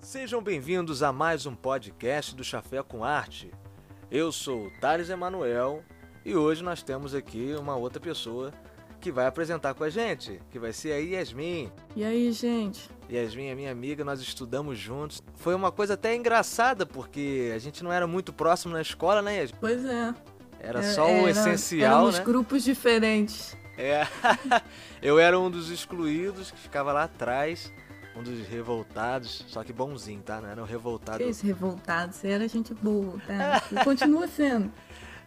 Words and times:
Sejam 0.00 0.42
bem-vindos 0.42 1.02
a 1.02 1.12
mais 1.12 1.46
um 1.46 1.54
podcast 1.54 2.34
do 2.34 2.42
Chafé 2.42 2.82
com 2.82 3.04
Arte. 3.04 3.50
Eu 4.10 4.32
sou 4.32 4.70
Thales 4.80 5.10
Emanuel 5.10 5.84
e 6.24 6.34
hoje 6.34 6.64
nós 6.64 6.82
temos 6.82 7.14
aqui 7.14 7.54
uma 7.58 7.76
outra 7.76 8.00
pessoa 8.00 8.52
que 9.00 9.10
vai 9.10 9.26
apresentar 9.26 9.74
com 9.74 9.84
a 9.84 9.90
gente, 9.90 10.40
que 10.50 10.58
vai 10.58 10.72
ser 10.72 10.92
a 10.92 10.96
Yasmin. 10.96 11.70
E 11.94 12.04
aí, 12.04 12.32
gente? 12.32 12.90
Yasmin 13.10 13.46
é 13.46 13.54
minha 13.54 13.70
amiga, 13.70 14.04
nós 14.04 14.20
estudamos 14.20 14.78
juntos. 14.78 15.22
Foi 15.36 15.54
uma 15.54 15.70
coisa 15.70 15.94
até 15.94 16.14
engraçada, 16.14 16.84
porque 16.84 17.52
a 17.54 17.58
gente 17.58 17.84
não 17.84 17.92
era 17.92 18.06
muito 18.06 18.32
próximo 18.32 18.72
na 18.72 18.82
escola, 18.82 19.22
né, 19.22 19.40
Yasmin? 19.40 19.58
Pois 19.60 19.84
é. 19.84 20.14
Era 20.58 20.82
só 20.82 21.06
o 21.06 21.28
essencial, 21.28 21.98
éramos 21.98 22.18
né? 22.18 22.24
grupos 22.24 22.64
diferentes. 22.64 23.56
É. 23.78 24.06
Eu 25.02 25.18
era 25.18 25.38
um 25.38 25.50
dos 25.50 25.70
excluídos 25.70 26.50
que 26.50 26.58
ficava 26.58 26.92
lá 26.92 27.04
atrás, 27.04 27.72
um 28.16 28.22
dos 28.22 28.46
revoltados, 28.48 29.44
só 29.48 29.62
que 29.62 29.72
bonzinho, 29.72 30.22
tá? 30.22 30.40
Não 30.40 30.48
era 30.48 30.62
um 30.62 30.66
revoltado. 30.66 31.18
Que 31.18 31.46
revoltado, 31.46 32.14
você 32.14 32.28
era 32.28 32.48
gente 32.48 32.72
boa, 32.74 33.20
tá? 33.26 33.62
E 33.70 33.84
continua 33.84 34.26
sendo. 34.26 34.72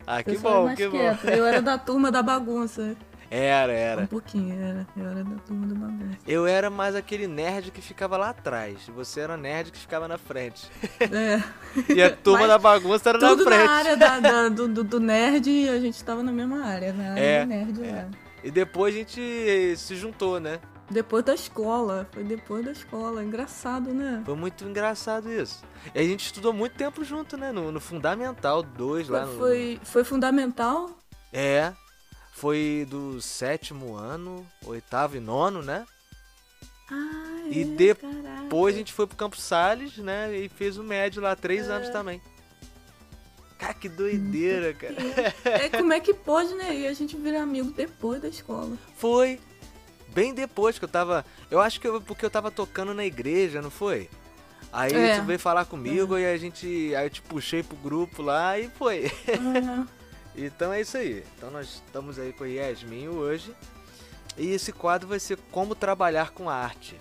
Ah, 0.08 0.24
que 0.24 0.38
bom, 0.40 0.66
mais 0.66 0.78
que 0.78 0.88
bom. 0.88 0.98
quieta. 0.98 1.32
Eu 1.36 1.46
era 1.46 1.62
da 1.62 1.78
turma 1.78 2.12
da 2.12 2.24
bagunça. 2.24 2.96
Era, 3.32 3.72
Um 3.72 3.76
era. 3.76 4.08
pouquinho, 4.08 4.60
era. 4.60 4.88
Eu 4.98 5.06
era 5.08 5.24
da 5.24 5.36
turma 5.46 5.68
da 5.68 5.76
bagunça. 5.76 6.18
Eu 6.28 6.48
era 6.48 6.70
mais 6.70 6.96
aquele 6.96 7.28
nerd 7.28 7.70
que 7.72 7.82
ficava 7.82 8.18
lá 8.18 8.30
atrás. 8.30 8.80
Você 8.96 9.20
era 9.20 9.38
nerd 9.38 9.72
que 9.72 9.78
ficava 9.78 10.08
na 10.08 10.18
frente. 10.18 10.68
É. 11.00 11.42
E 11.94 12.02
a 12.02 12.10
turma 12.16 12.40
Mas 12.40 12.48
da 12.50 12.58
bagunça 12.58 13.10
era 13.10 13.20
na 13.20 13.38
frente. 13.38 13.66
na 13.66 13.72
área 13.72 13.96
da- 13.98 14.20
da- 14.20 14.50
do, 14.50 14.68
do, 14.68 14.84
do 14.84 15.00
nerd 15.00 15.48
e 15.50 15.70
a 15.70 15.80
gente 15.80 16.04
tava 16.04 16.24
na 16.24 16.32
mesma 16.32 16.66
área, 16.66 16.92
na 16.92 17.12
área 17.12 17.20
É, 17.22 17.44
do 17.46 17.48
nerd 17.50 17.84
é. 17.84 17.92
lá. 17.94 18.08
E 18.44 18.50
depois 18.50 18.96
a 18.96 18.98
gente 18.98 19.76
se 19.78 19.96
juntou, 19.96 20.40
né? 20.40 20.60
Depois 20.90 21.24
da 21.24 21.36
escola, 21.36 22.08
foi 22.12 22.24
depois 22.24 22.66
da 22.66 22.72
escola. 22.72 23.24
Engraçado, 23.24 23.94
né? 23.94 24.24
Foi 24.26 24.36
muito 24.36 24.64
engraçado 24.64 25.32
isso. 25.32 25.64
E 25.94 26.00
a 26.00 26.04
gente 26.04 26.26
estudou 26.26 26.52
muito 26.52 26.74
tempo 26.76 27.04
junto, 27.04 27.38
né? 27.38 27.52
No, 27.52 27.72
no 27.72 27.80
Fundamental 27.80 28.64
2 28.64 29.08
lá 29.08 29.26
no. 29.26 29.38
Foi, 29.38 29.80
foi 29.84 30.04
fundamental. 30.04 30.90
É. 31.32 31.74
Foi 32.40 32.88
do 32.90 33.22
sétimo 33.22 33.96
ano, 33.96 34.48
oitavo 34.66 35.18
e 35.18 35.20
nono, 35.20 35.62
né? 35.62 35.86
Ah, 36.90 37.42
E 37.50 37.62
é, 37.62 37.66
depois 37.66 38.16
caraca. 38.24 38.66
A 38.68 38.72
gente 38.72 38.94
foi 38.94 39.06
pro 39.06 39.18
Campos 39.18 39.42
Salles, 39.44 39.98
né? 39.98 40.34
E 40.38 40.48
fez 40.50 40.78
o 40.78 40.84
médio 40.84 41.22
lá, 41.22 41.36
três 41.36 41.68
É. 41.68 41.72
anos 41.74 41.90
também. 41.90 42.22
Cara, 43.58 43.74
que 43.74 43.90
doideira, 43.90 44.74
cara. 44.74 44.96
É, 45.44 45.68
como 45.70 45.92
é 45.92 46.00
que 46.00 46.14
pode, 46.14 46.54
né? 46.56 46.74
E 46.74 46.88
a 46.88 46.94
gente 46.94 47.18
vira 47.18 47.42
amigo 47.44 47.72
depois 47.72 48.22
da 48.22 48.30
escola. 48.30 48.78
Foi. 48.96 49.38
Bem 50.14 50.34
depois 50.34 50.80
que 50.80 50.86
eu 50.86 50.90
tava. 50.90 51.26
Eu 51.52 51.60
acho 51.60 51.80
que 51.82 51.88
eu, 51.88 52.02
porque 52.02 52.26
eu 52.26 52.30
tava 52.32 52.50
tocando 52.50 52.94
na 52.94 53.06
igreja, 53.06 53.62
não 53.62 53.70
foi? 53.70 54.10
Aí 54.72 54.94
É. 54.94 55.20
tu 55.20 55.26
veio 55.26 55.38
falar 55.40 55.66
comigo 55.66 56.18
e 56.18 56.26
a 56.26 56.38
gente. 56.38 56.96
Aí 56.96 57.06
eu 57.06 57.10
te 57.10 57.22
puxei 57.22 57.62
pro 57.64 57.76
grupo 57.76 58.22
lá 58.22 58.58
e 58.58 58.70
foi. 58.70 59.12
Aham. 59.28 59.88
Então 60.36 60.72
é 60.72 60.82
isso 60.82 60.98
aí. 60.98 61.24
Então 61.38 61.52
nós 61.52 61.82
estamos 61.86 62.18
aí 62.18 62.34
com 62.34 62.44
a 62.44 62.48
Yasmin 62.48 63.08
hoje. 63.08 63.54
E 64.38 64.48
esse 64.48 64.72
quadro 64.72 65.08
vai 65.08 65.20
ser 65.20 65.38
como 65.52 65.76
trabalhar 65.76 66.32
com 66.32 66.50
arte. 66.50 66.96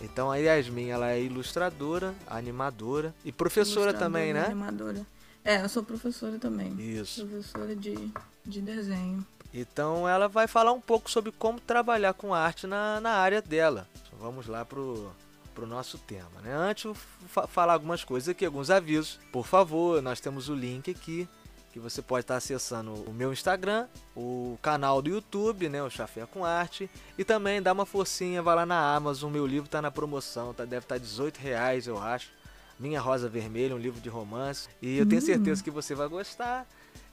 Então 0.00 0.30
a 0.30 0.36
Yasmin, 0.36 0.88
ela 0.88 1.10
é 1.10 1.22
ilustradora, 1.22 2.14
animadora 2.26 3.14
e 3.24 3.30
professora 3.30 3.92
também, 3.92 4.32
né? 4.32 4.46
Animadora. 4.46 5.06
É, 5.44 5.62
eu 5.62 5.68
sou 5.68 5.82
professora 5.82 6.38
também. 6.38 6.74
Isso. 6.80 7.26
Professora 7.26 7.76
de, 7.76 8.12
de 8.44 8.60
desenho. 8.60 9.24
Então 9.52 10.08
ela 10.08 10.28
vai 10.28 10.46
falar 10.46 10.72
um 10.72 10.80
pouco 10.80 11.10
sobre 11.10 11.30
como 11.32 11.60
trabalhar 11.60 12.14
com 12.14 12.32
arte 12.32 12.66
na, 12.66 13.00
na 13.00 13.10
área 13.10 13.42
dela. 13.42 13.86
Então, 14.06 14.18
vamos 14.18 14.46
lá 14.46 14.64
pro, 14.64 15.12
pro 15.54 15.66
nosso 15.66 15.98
tema, 15.98 16.40
né? 16.42 16.54
Antes 16.54 16.84
eu 16.84 16.94
fa 16.94 17.46
falar 17.46 17.74
algumas 17.74 18.02
coisas 18.02 18.28
aqui, 18.28 18.46
alguns 18.46 18.70
avisos. 18.70 19.20
Por 19.30 19.46
favor, 19.46 20.00
nós 20.00 20.20
temos 20.20 20.48
o 20.48 20.54
link 20.54 20.90
aqui 20.90 21.28
que 21.72 21.80
você 21.80 22.02
pode 22.02 22.24
estar 22.24 22.36
acessando 22.36 22.92
o 22.92 23.12
meu 23.14 23.32
Instagram, 23.32 23.86
o 24.14 24.58
canal 24.60 25.00
do 25.00 25.08
YouTube, 25.08 25.68
né, 25.70 25.82
o 25.82 25.88
Chafé 25.88 26.26
com 26.26 26.44
Arte, 26.44 26.88
e 27.16 27.24
também 27.24 27.62
dá 27.62 27.72
uma 27.72 27.86
forcinha, 27.86 28.42
vai 28.42 28.54
lá 28.54 28.66
na 28.66 28.94
Amazon, 28.94 29.32
meu 29.32 29.46
livro 29.46 29.68
tá 29.68 29.80
na 29.80 29.90
promoção, 29.90 30.52
tá, 30.52 30.64
deve 30.64 30.84
estar 30.84 30.98
18 30.98 31.38
reais, 31.38 31.86
eu 31.86 31.98
acho. 31.98 32.30
Minha 32.78 33.00
Rosa 33.00 33.28
Vermelha, 33.28 33.74
um 33.74 33.78
livro 33.78 34.00
de 34.00 34.08
romance, 34.08 34.68
e 34.82 34.98
eu 34.98 35.06
tenho 35.06 35.22
Hum. 35.22 35.24
certeza 35.24 35.62
que 35.62 35.70
você 35.70 35.94
vai 35.94 36.08
gostar, 36.08 36.66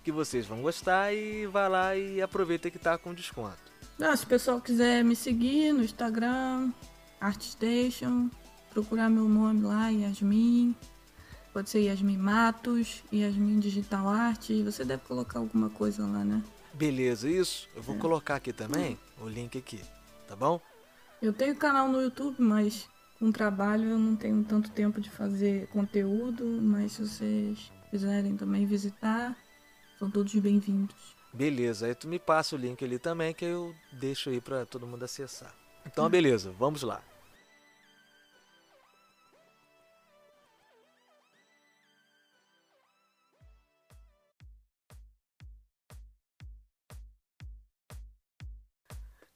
que 0.04 0.12
vocês 0.12 0.46
vão 0.46 0.62
gostar 0.62 1.14
e 1.14 1.46
vai 1.48 1.70
lá 1.70 1.96
e 1.96 2.22
aproveita 2.22 2.70
que 2.70 2.80
tá 2.80 2.98
com 2.98 3.14
desconto. 3.14 3.58
Ah, 4.02 4.16
se 4.16 4.24
o 4.24 4.28
pessoal 4.28 4.60
quiser 4.60 5.04
me 5.04 5.16
seguir 5.16 5.72
no 5.74 5.84
Instagram, 5.84 6.72
ArtStation, 7.22 8.30
procurar 8.74 9.10
meu 9.10 9.28
nome 9.30 9.62
lá, 9.62 9.90
Yasmin. 9.90 10.76
Pode 11.54 11.70
ser 11.70 11.82
Yasmin 11.82 12.18
Matos, 12.18 13.04
Yasmin 13.12 13.60
Digital 13.60 14.08
Arte. 14.08 14.62
Você 14.64 14.86
deve 14.86 15.04
colocar 15.04 15.40
alguma 15.40 15.70
coisa 15.70 16.04
lá, 16.04 16.24
né? 16.24 16.44
Beleza, 16.74 17.30
isso. 17.30 17.68
Eu 17.76 17.82
vou 17.82 17.98
colocar 17.98 18.36
aqui 18.36 18.54
também 18.54 18.98
o 19.20 19.28
link 19.28 19.58
aqui, 19.58 19.82
tá 20.28 20.36
bom? 20.36 20.62
Eu 21.22 21.34
tenho 21.34 21.56
canal 21.56 21.90
no 21.90 22.02
YouTube, 22.02 22.36
mas 22.40 22.88
com 23.20 23.32
trabalho 23.32 23.90
eu 23.90 24.00
não 24.00 24.16
tenho 24.16 24.44
tanto 24.44 24.70
tempo 24.72 25.02
de 25.02 25.10
fazer 25.10 25.68
conteúdo. 25.68 26.46
Mas 26.62 26.94
se 26.94 27.08
vocês 27.08 27.72
quiserem 27.90 28.38
também 28.38 28.66
visitar, 28.66 29.36
são 29.98 30.10
todos 30.10 30.34
bem-vindos. 30.36 30.96
Beleza, 31.34 31.88
aí 31.88 31.96
tu 31.96 32.08
me 32.08 32.18
passa 32.18 32.56
o 32.56 32.60
link 32.60 32.84
ali 32.84 32.98
também 32.98 33.34
que 33.34 33.46
eu 33.46 33.76
deixo 33.92 34.30
aí 34.30 34.40
pra 34.40 34.66
todo 34.66 34.88
mundo 34.88 35.04
acessar. 35.04 35.54
Então, 35.86 36.10
beleza, 36.10 36.52
vamos 36.58 36.84
lá. 36.84 37.02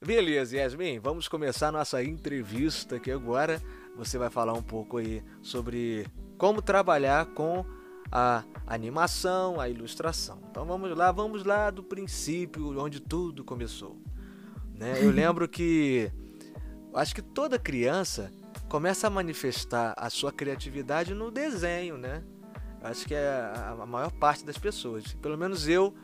Beleza, 0.04 0.58
Yasmin, 0.58 0.98
vamos 0.98 1.28
começar 1.28 1.72
nossa 1.72 2.04
entrevista 2.04 2.96
aqui 2.96 3.10
agora. 3.10 3.62
Você 3.96 4.18
vai 4.18 4.28
falar 4.28 4.52
um 4.52 4.62
pouco 4.62 4.98
aí 4.98 5.24
sobre 5.40 6.06
como 6.36 6.60
trabalhar 6.60 7.24
com 7.26 7.64
a 8.12 8.44
animação, 8.66 9.58
a 9.58 9.66
ilustração. 9.66 10.42
Então 10.50 10.66
vamos 10.66 10.94
lá, 10.94 11.10
vamos 11.10 11.42
lá 11.44 11.70
do 11.70 11.82
princípio, 11.82 12.78
onde 12.78 13.00
tudo 13.00 13.42
começou. 13.42 13.96
Né? 14.74 15.02
Eu 15.02 15.08
lembro 15.10 15.48
que 15.48 16.12
acho 16.92 17.14
que 17.14 17.22
toda 17.22 17.58
criança 17.58 18.30
começa 18.68 19.06
a 19.06 19.10
manifestar 19.10 19.94
a 19.96 20.10
sua 20.10 20.30
criatividade 20.30 21.14
no 21.14 21.30
desenho, 21.30 21.96
né? 21.96 22.22
Acho 22.82 23.06
que 23.06 23.14
é 23.14 23.26
a 23.26 23.74
a 23.80 23.86
maior 23.86 24.12
parte 24.12 24.44
das 24.44 24.58
pessoas. 24.58 25.14
Pelo 25.14 25.38
menos 25.38 25.66
eu, 25.66 25.94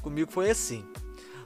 comigo 0.00 0.32
foi 0.32 0.48
assim. 0.48 0.82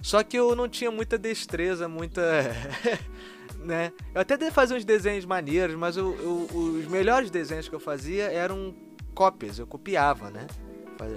Só 0.03 0.23
que 0.23 0.39
eu 0.39 0.55
não 0.55 0.69
tinha 0.69 0.91
muita 0.91 1.19
destreza, 1.19 1.89
muita. 1.89 2.23
né? 3.59 3.93
Eu 4.15 4.21
até 4.21 4.51
fazer 4.51 4.77
uns 4.77 4.85
desenhos 4.85 5.25
maneiros, 5.25 5.77
mas 5.77 5.97
eu, 5.97 6.17
eu- 6.21 6.57
os 6.57 6.87
melhores 6.87 7.31
desenhos 7.31 7.69
que 7.69 7.75
eu 7.75 7.81
fazia 7.81 8.25
eram 8.25 8.75
cópias, 9.15 9.59
eu 9.59 9.67
copiava, 9.67 10.31
né? 10.31 10.47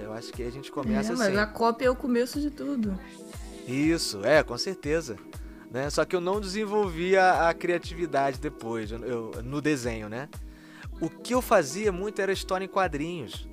Eu 0.02 0.12
acho 0.12 0.32
que 0.32 0.42
a 0.42 0.50
gente 0.50 0.70
começa 0.70 1.10
é, 1.10 1.14
assim. 1.14 1.22
mas 1.22 1.36
a 1.36 1.46
cópia 1.46 1.86
é 1.86 1.90
o 1.90 1.96
começo 1.96 2.40
de 2.40 2.50
tudo. 2.50 2.98
Isso, 3.66 4.24
é, 4.24 4.42
com 4.42 4.56
certeza. 4.56 5.16
Né? 5.70 5.88
Só 5.88 6.04
que 6.04 6.14
eu 6.14 6.20
não 6.20 6.40
desenvolvi 6.40 7.16
a, 7.16 7.52
criatividade 7.54 8.38
depois, 8.38 8.92
eu, 8.92 9.32
no 9.42 9.60
desenho, 9.60 10.08
né? 10.08 10.28
O 11.00 11.08
que 11.08 11.34
eu 11.34 11.40
fazia 11.40 11.90
muito 11.90 12.20
era 12.20 12.32
história 12.32 12.64
em 12.64 12.68
quadrinhos. 12.68 13.48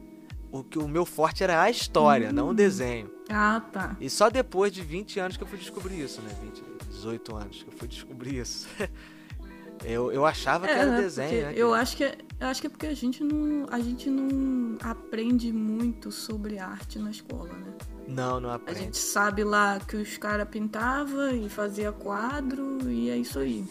O 0.51 0.63
que 0.63 0.77
o 0.77 0.87
meu 0.87 1.05
forte 1.05 1.43
era 1.43 1.61
a 1.61 1.69
história, 1.69 2.31
não 2.31 2.49
o 2.49 2.53
desenho. 2.53 3.09
Ah, 3.29 3.61
tá. 3.71 3.95
E 3.99 4.09
só 4.09 4.29
depois 4.29 4.71
de 4.71 4.81
20 4.81 5.19
anos 5.19 5.37
que 5.37 5.43
eu 5.43 5.47
fui 5.47 5.57
descobrir 5.57 6.01
isso, 6.01 6.21
né? 6.21 6.35
20, 6.41 6.63
18 6.89 7.35
anos 7.35 7.63
que 7.63 7.69
eu 7.69 7.77
fui 7.77 7.87
descobrir 7.87 8.39
isso. 8.39 8.67
eu, 9.85 10.11
eu 10.11 10.25
achava 10.25 10.65
que 10.65 10.73
era 10.73 10.91
né, 10.91 11.01
desenho, 11.01 11.45
né? 11.47 11.53
Eu 11.55 11.73
acho 11.73 11.95
que 11.95 12.03
é, 12.03 12.17
eu 12.39 12.47
acho 12.47 12.59
que 12.59 12.67
é 12.67 12.69
porque 12.69 12.87
a 12.87 12.93
gente 12.93 13.23
não 13.23 13.67
a 13.71 13.79
gente 13.79 14.09
não 14.09 14.77
aprende 14.81 15.53
muito 15.53 16.11
sobre 16.11 16.57
arte 16.57 16.97
na 16.97 17.11
escola, 17.11 17.53
né? 17.53 17.73
Não, 18.07 18.39
não 18.39 18.49
A 18.49 18.55
aprende. 18.55 18.79
gente 18.79 18.97
sabe 18.97 19.43
lá 19.43 19.79
que 19.79 19.95
os 19.95 20.17
caras 20.17 20.49
pintavam 20.49 21.29
e 21.29 21.47
fazia 21.47 21.91
quadro 21.91 22.89
e 22.89 23.09
é 23.11 23.17
isso 23.17 23.37
aí. 23.37 23.63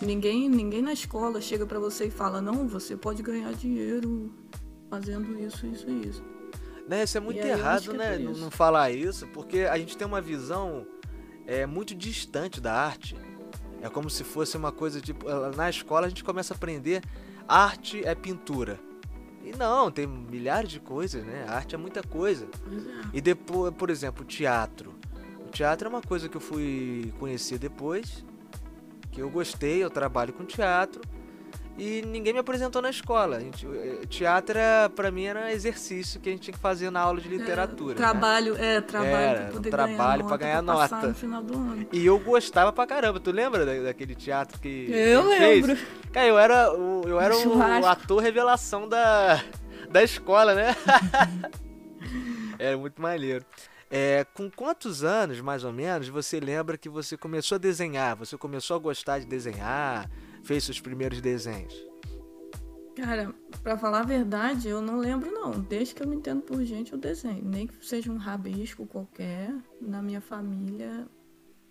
Ninguém, 0.00 0.48
ninguém 0.48 0.82
na 0.82 0.92
escola 0.92 1.40
chega 1.40 1.66
pra 1.66 1.78
você 1.78 2.06
e 2.06 2.10
fala, 2.10 2.40
não, 2.40 2.66
você 2.68 2.96
pode 2.96 3.22
ganhar 3.22 3.52
dinheiro 3.54 4.32
fazendo 4.88 5.38
isso, 5.38 5.66
isso 5.66 5.88
e 5.88 6.08
isso. 6.08 6.24
Né, 6.88 7.04
isso 7.04 7.16
é 7.16 7.20
muito 7.20 7.38
errado, 7.38 7.92
né? 7.92 8.18
não, 8.18 8.32
não 8.32 8.50
falar 8.50 8.90
isso, 8.90 9.26
porque 9.28 9.60
a 9.60 9.78
gente 9.78 9.96
tem 9.96 10.06
uma 10.06 10.20
visão 10.20 10.86
é, 11.46 11.64
muito 11.64 11.94
distante 11.94 12.60
da 12.60 12.72
arte. 12.72 13.16
É 13.80 13.88
como 13.88 14.08
se 14.10 14.24
fosse 14.24 14.56
uma 14.56 14.72
coisa 14.72 15.00
tipo. 15.00 15.26
Na 15.56 15.68
escola 15.68 16.06
a 16.06 16.08
gente 16.08 16.22
começa 16.22 16.54
a 16.54 16.56
aprender 16.56 17.02
arte 17.48 18.04
é 18.04 18.14
pintura. 18.14 18.78
E 19.44 19.56
não, 19.56 19.90
tem 19.90 20.06
milhares 20.06 20.70
de 20.70 20.78
coisas, 20.78 21.24
né? 21.24 21.44
A 21.48 21.56
arte 21.56 21.74
é 21.74 21.78
muita 21.78 22.02
coisa. 22.02 22.46
E 23.12 23.20
depois, 23.20 23.74
por 23.74 23.90
exemplo, 23.90 24.24
teatro. 24.24 24.94
O 25.40 25.50
teatro 25.50 25.86
é 25.86 25.88
uma 25.88 26.00
coisa 26.00 26.28
que 26.28 26.36
eu 26.36 26.40
fui 26.40 27.12
conhecer 27.18 27.58
depois, 27.58 28.24
que 29.10 29.20
eu 29.20 29.28
gostei, 29.28 29.82
eu 29.82 29.90
trabalho 29.90 30.32
com 30.32 30.44
teatro 30.44 31.02
e 31.76 32.02
ninguém 32.02 32.32
me 32.32 32.38
apresentou 32.38 32.82
na 32.82 32.90
escola. 32.90 33.40
Gente, 33.40 33.66
teatro 34.08 34.58
era, 34.58 34.90
pra 34.90 35.10
mim 35.10 35.24
era 35.24 35.52
exercício 35.52 36.20
que 36.20 36.28
a 36.28 36.32
gente 36.32 36.42
tinha 36.42 36.54
que 36.54 36.60
fazer 36.60 36.90
na 36.90 37.00
aula 37.00 37.20
de 37.20 37.28
literatura. 37.28 37.94
É, 37.94 37.96
trabalho, 37.96 38.54
né? 38.54 38.76
é, 38.76 38.80
trabalho 38.80 39.14
era, 39.14 39.40
pra 39.40 39.52
poder 39.52 39.70
trabalho 39.70 39.96
ganhar 39.96 40.28
pra 40.28 40.36
ganhar 40.36 40.62
nota. 40.62 40.88
pra 40.88 40.96
nota. 40.96 41.08
no 41.08 41.14
final 41.14 41.42
do 41.42 41.54
ano. 41.54 41.86
E 41.90 42.04
eu 42.04 42.18
gostava 42.18 42.72
pra 42.72 42.86
caramba. 42.86 43.18
Tu 43.18 43.30
lembra 43.30 43.64
da, 43.64 43.74
daquele 43.84 44.14
teatro 44.14 44.60
que. 44.60 44.90
Eu 44.90 45.26
lembro. 45.26 45.76
Fez? 45.76 45.88
Cara, 46.12 46.26
eu 46.26 46.38
era 46.38 46.72
o, 46.72 47.02
eu 47.08 47.20
era 47.20 47.34
o, 47.34 47.40
Churrasco. 47.40 47.86
ator 47.86 48.22
revelação 48.22 48.86
da, 48.86 49.42
da 49.90 50.02
escola, 50.02 50.54
né? 50.54 50.76
era 52.58 52.76
muito 52.76 53.00
maneiro. 53.00 53.44
É, 53.90 54.26
com 54.34 54.50
quantos 54.50 55.04
anos, 55.04 55.40
mais 55.40 55.64
ou 55.64 55.72
menos, 55.72 56.08
você 56.08 56.40
lembra 56.40 56.78
que 56.78 56.88
você 56.88 57.16
começou 57.16 57.56
a 57.56 57.58
desenhar? 57.58 58.16
Você 58.16 58.38
começou 58.38 58.76
a 58.76 58.78
gostar 58.78 59.18
de 59.18 59.26
desenhar? 59.26 60.08
Fez 60.42 60.64
seus 60.64 60.80
primeiros 60.80 61.20
desenhos? 61.20 61.74
Cara, 62.96 63.34
pra 63.62 63.78
falar 63.78 64.00
a 64.00 64.04
verdade, 64.04 64.68
eu 64.68 64.82
não 64.82 64.98
lembro 64.98 65.30
não. 65.30 65.52
Desde 65.52 65.94
que 65.94 66.02
eu 66.02 66.08
me 66.08 66.16
entendo 66.16 66.42
por 66.42 66.62
gente, 66.64 66.92
eu 66.92 66.98
desenho. 66.98 67.42
Nem 67.42 67.66
que 67.66 67.84
seja 67.84 68.12
um 68.12 68.18
rabisco 68.18 68.86
qualquer, 68.86 69.54
na 69.80 70.02
minha 70.02 70.20
família. 70.20 71.06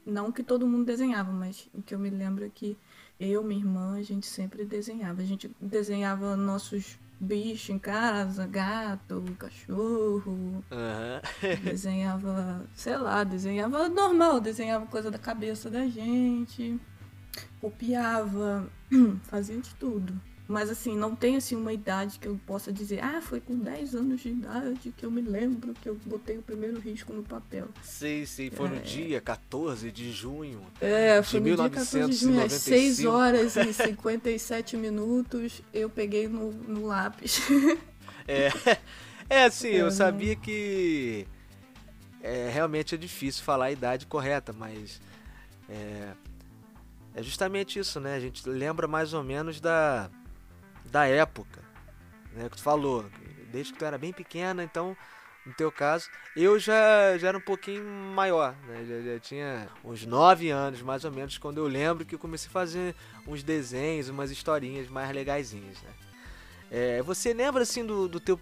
Não 0.06 0.32
que 0.32 0.42
todo 0.42 0.68
mundo 0.68 0.86
desenhava, 0.86 1.32
mas 1.32 1.70
o 1.74 1.82
que 1.82 1.94
eu 1.94 2.00
me 2.00 2.10
lembro 2.10 2.44
é 2.44 2.50
que 2.50 2.76
eu, 3.20 3.44
minha 3.44 3.60
irmã, 3.60 3.98
a 3.98 4.04
gente 4.04 4.26
sempre 4.26 4.66
desenhava. 4.66 5.22
A 5.22 5.26
gente 5.26 5.52
desenhava 5.62 6.36
nossos 6.36 6.98
bichos 7.20 7.70
em 7.70 7.78
casa, 7.78 8.48
gato, 8.48 9.24
cachorro. 9.38 10.64
Aham. 10.72 11.22
Desenhava, 11.64 12.66
sei 12.74 12.98
lá, 12.98 13.24
desenhava 13.24 13.88
normal, 13.88 14.42
desenhava 14.42 14.88
coisa 14.88 15.12
da 15.12 15.20
cabeça 15.20 15.70
da 15.70 15.88
gente, 15.88 16.80
copiava, 17.62 18.68
fazia 19.30 19.58
de 19.60 19.74
tudo. 19.76 20.14
Mas 20.48 20.70
assim, 20.70 20.98
não 20.98 21.16
tem 21.16 21.38
assim 21.38 21.56
uma 21.56 21.72
idade 21.72 22.20
que 22.20 22.28
eu 22.28 22.38
possa 22.46 22.74
dizer, 22.74 23.02
ah, 23.02 23.22
foi 23.22 23.40
com 23.40 23.58
10 23.58 23.96
anos 23.96 24.20
de 24.20 24.30
idade 24.30 24.94
que 24.98 25.06
eu 25.06 25.10
me 25.10 25.22
lembro 25.22 25.74
que 25.82 25.88
eu 25.88 25.96
botei 26.06 26.38
o 26.38 26.42
primeiro 26.42 26.78
risco 26.78 27.14
no 27.14 27.24
papel. 27.24 27.70
Sim, 27.82 28.26
sim. 28.26 28.50
Foi 28.50 28.68
no 28.68 28.82
dia 28.82 29.22
14 29.22 29.90
de 29.94 30.12
junho. 30.12 30.60
É, 30.82 31.22
De 31.22 31.28
foi 31.28 31.40
no 31.40 31.46
dia 31.56 31.70
14 31.70 32.10
de 32.10 32.16
junho, 32.18 32.44
às 32.44 32.52
6 32.52 33.00
1995. 33.00 33.10
horas 33.10 33.56
e 33.56 33.72
57 33.74 34.76
minutos, 34.76 35.62
eu 35.74 35.90
peguei 35.90 36.28
no, 36.28 36.52
no 36.52 36.86
lápis. 36.88 37.40
É, 38.28 38.50
é 39.30 39.46
assim, 39.46 39.70
eu 39.70 39.88
É. 39.88 39.92
sabia 39.92 40.36
que 40.36 41.26
é, 42.22 42.50
realmente 42.54 42.94
é 42.94 42.98
difícil 42.98 43.42
falar 43.44 43.66
a 43.66 43.72
idade 43.72 44.06
correta, 44.06 44.52
mas 44.52 45.00
é, 45.70 46.10
é 47.14 47.22
justamente 47.22 47.80
isso, 47.80 48.00
né? 48.00 48.16
A 48.16 48.20
gente 48.20 48.48
lembra 48.48 48.88
mais 48.88 49.14
ou 49.14 49.24
menos 49.24 49.60
da, 49.60 50.10
da 50.86 51.06
época, 51.06 51.62
né? 52.34 52.50
Que 52.50 52.58
tu 52.58 52.64
falou, 52.64 53.06
desde 53.52 53.74
que 53.74 53.80
tu 53.80 53.86
era 53.86 53.98
bem 53.98 54.14
pequena, 54.14 54.64
então, 54.64 54.96
no 55.46 55.54
teu 55.54 55.72
caso, 55.72 56.10
eu 56.36 56.58
já, 56.58 57.18
já 57.18 57.30
era 57.30 57.38
um 57.38 57.42
pouquinho 57.42 57.84
maior, 57.84 58.56
né? 58.68 58.86
Já, 58.88 59.14
já 59.14 59.20
tinha 59.20 59.70
uns 59.84 60.06
9 60.06 60.50
anos, 60.50 60.82
mais 60.82 61.04
ou 61.04 61.12
menos, 61.12 61.38
quando 61.38 61.58
eu 61.58 61.68
lembro 61.68 62.06
que 62.06 62.16
eu 62.16 62.20
comecei 62.20 62.48
a 62.48 62.52
fazer 62.52 62.96
uns 63.28 63.44
desenhos, 63.44 64.10
umas 64.10 64.32
historinhas 64.32 64.88
mais 64.88 65.14
legaisinhas, 65.14 65.82
né? 65.82 65.90
É, 66.74 67.02
você 67.02 67.34
lembra 67.34 67.64
assim 67.64 67.86
do, 67.86 68.08
do 68.08 68.18
teu 68.18 68.40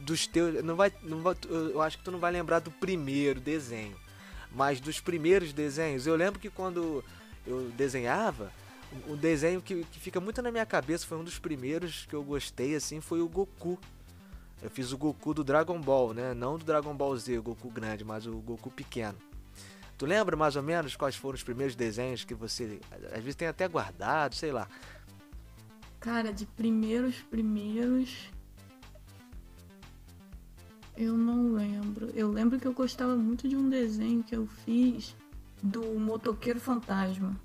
dos 0.00 0.26
teus 0.26 0.64
não 0.64 0.74
vai 0.74 0.92
não 1.00 1.22
vai 1.22 1.36
eu 1.48 1.80
acho 1.80 1.96
que 1.96 2.02
tu 2.02 2.10
não 2.10 2.18
vai 2.18 2.32
lembrar 2.32 2.58
do 2.58 2.72
primeiro 2.72 3.38
desenho 3.38 3.96
mas 4.50 4.80
dos 4.80 4.98
primeiros 4.98 5.52
desenhos 5.52 6.04
eu 6.04 6.16
lembro 6.16 6.40
que 6.40 6.50
quando 6.50 7.04
eu 7.48 7.70
desenhava 7.70 8.52
o 9.06 9.16
desenho 9.16 9.60
que, 9.60 9.84
que 9.84 10.00
fica 10.00 10.20
muito 10.20 10.40
na 10.40 10.50
minha 10.50 10.64
cabeça 10.64 11.06
foi 11.06 11.18
um 11.18 11.24
dos 11.24 11.38
primeiros 11.38 12.06
que 12.06 12.14
eu 12.14 12.22
gostei 12.22 12.74
assim 12.74 13.00
foi 13.00 13.20
o 13.20 13.28
Goku 13.28 13.78
eu 14.62 14.70
fiz 14.70 14.92
o 14.92 14.98
Goku 14.98 15.34
do 15.34 15.44
Dragon 15.44 15.80
Ball 15.80 16.14
né 16.14 16.34
não 16.34 16.58
do 16.58 16.64
Dragon 16.64 16.94
Ball 16.94 17.16
Z 17.16 17.38
o 17.38 17.42
Goku 17.42 17.70
grande 17.70 18.04
mas 18.04 18.26
o 18.26 18.36
Goku 18.38 18.70
pequeno 18.70 19.18
tu 19.96 20.06
lembra 20.06 20.36
mais 20.36 20.56
ou 20.56 20.62
menos 20.62 20.96
quais 20.96 21.16
foram 21.16 21.34
os 21.34 21.42
primeiros 21.42 21.74
desenhos 21.74 22.24
que 22.24 22.34
você 22.34 22.80
às 23.12 23.22
vezes 23.22 23.34
tem 23.34 23.48
até 23.48 23.66
guardado 23.66 24.34
sei 24.34 24.52
lá 24.52 24.68
Cara, 26.00 26.32
de 26.32 26.46
primeiros, 26.46 27.16
primeiros. 27.22 28.30
Eu 30.96 31.16
não 31.16 31.52
lembro. 31.52 32.10
Eu 32.14 32.30
lembro 32.30 32.58
que 32.58 32.66
eu 32.66 32.72
gostava 32.72 33.16
muito 33.16 33.48
de 33.48 33.56
um 33.56 33.68
desenho 33.68 34.22
que 34.22 34.34
eu 34.34 34.46
fiz 34.46 35.16
do 35.62 35.82
Motoqueiro 35.98 36.60
Fantasma. 36.60 37.36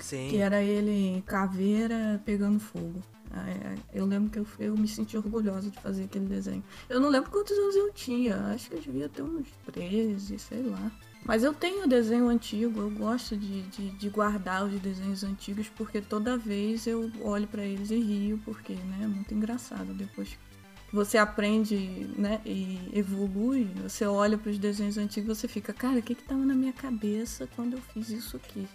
sim 0.00 0.28
Que 0.28 0.38
era 0.38 0.62
ele 0.62 1.22
caveira 1.22 2.20
pegando 2.24 2.60
fogo. 2.60 3.00
Ah, 3.34 3.48
é, 3.48 3.76
Eu 3.94 4.04
lembro 4.04 4.30
que 4.30 4.38
eu, 4.38 4.46
eu 4.58 4.76
me 4.76 4.86
senti 4.86 5.16
orgulhosa 5.16 5.70
de 5.70 5.80
fazer 5.80 6.04
aquele 6.04 6.26
desenho. 6.26 6.62
Eu 6.88 7.00
não 7.00 7.08
lembro 7.08 7.30
quantos 7.30 7.56
anos 7.56 7.74
eu 7.74 7.90
tinha. 7.92 8.36
Acho 8.48 8.68
que 8.68 8.76
eu 8.76 8.80
devia 8.80 9.08
ter 9.08 9.22
uns 9.22 9.48
13, 9.72 10.38
sei 10.38 10.62
lá. 10.62 10.92
Mas 11.24 11.44
eu 11.44 11.54
tenho 11.54 11.86
desenho 11.86 12.28
antigo, 12.28 12.80
eu 12.80 12.90
gosto 12.90 13.36
de, 13.36 13.62
de, 13.62 13.90
de 13.90 14.08
guardar 14.10 14.66
os 14.66 14.80
desenhos 14.80 15.22
antigos, 15.22 15.68
porque 15.68 16.00
toda 16.00 16.36
vez 16.36 16.86
eu 16.86 17.10
olho 17.22 17.46
pra 17.46 17.64
eles 17.64 17.90
e 17.92 18.00
rio, 18.00 18.40
porque 18.44 18.74
né, 18.74 19.00
é 19.02 19.06
muito 19.06 19.32
engraçado. 19.32 19.94
Depois 19.94 20.30
que 20.30 20.51
você 20.92 21.18
aprende 21.18 21.76
né, 22.16 22.40
e 22.44 22.78
evolui, 22.92 23.64
você 23.82 24.04
olha 24.06 24.36
pros 24.38 24.58
desenhos 24.58 24.98
antigos 24.98 25.38
você 25.38 25.48
fica, 25.48 25.72
cara, 25.72 25.98
o 25.98 26.02
que 26.02 26.14
que 26.14 26.22
tava 26.22 26.44
na 26.44 26.54
minha 26.54 26.72
cabeça 26.72 27.48
quando 27.56 27.74
eu 27.74 27.80
fiz 27.92 28.10
isso 28.10 28.36
aqui? 28.36 28.66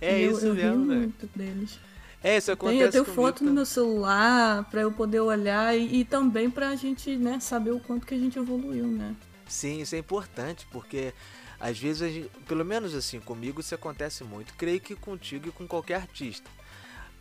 é 0.00 0.18
E 0.18 0.22
eu, 0.22 0.30
isso 0.32 0.46
eu 0.46 0.54
rio 0.54 0.78
mesmo 0.78 0.86
né? 0.86 0.96
muito 0.96 1.26
deles. 1.36 1.78
É, 2.22 2.36
isso 2.36 2.52
acontece 2.52 2.78
Tem, 2.78 2.80
eu 2.80 2.90
tenho 2.90 3.04
foto 3.04 3.44
no 3.44 3.50
meu 3.52 3.66
celular 3.66 4.64
pra 4.70 4.82
eu 4.82 4.92
poder 4.92 5.20
olhar 5.20 5.76
e, 5.76 6.00
e 6.00 6.04
também 6.04 6.50
pra 6.50 6.74
gente, 6.76 7.16
né, 7.16 7.40
saber 7.40 7.72
o 7.72 7.80
quanto 7.80 8.06
que 8.06 8.14
a 8.14 8.18
gente 8.18 8.38
evoluiu, 8.38 8.86
né? 8.86 9.16
Sim, 9.46 9.80
isso 9.80 9.94
é 9.94 9.98
importante, 9.98 10.66
porque 10.70 11.12
às 11.60 11.78
vezes, 11.78 12.02
a 12.02 12.08
gente- 12.08 12.30
pelo 12.46 12.64
menos 12.64 12.94
assim, 12.94 13.20
comigo 13.20 13.60
isso 13.60 13.74
acontece 13.74 14.24
muito. 14.24 14.54
Creio 14.54 14.80
que 14.80 14.94
contigo 14.96 15.48
e 15.48 15.52
com 15.52 15.66
qualquer 15.66 15.96
artista. 15.96 16.50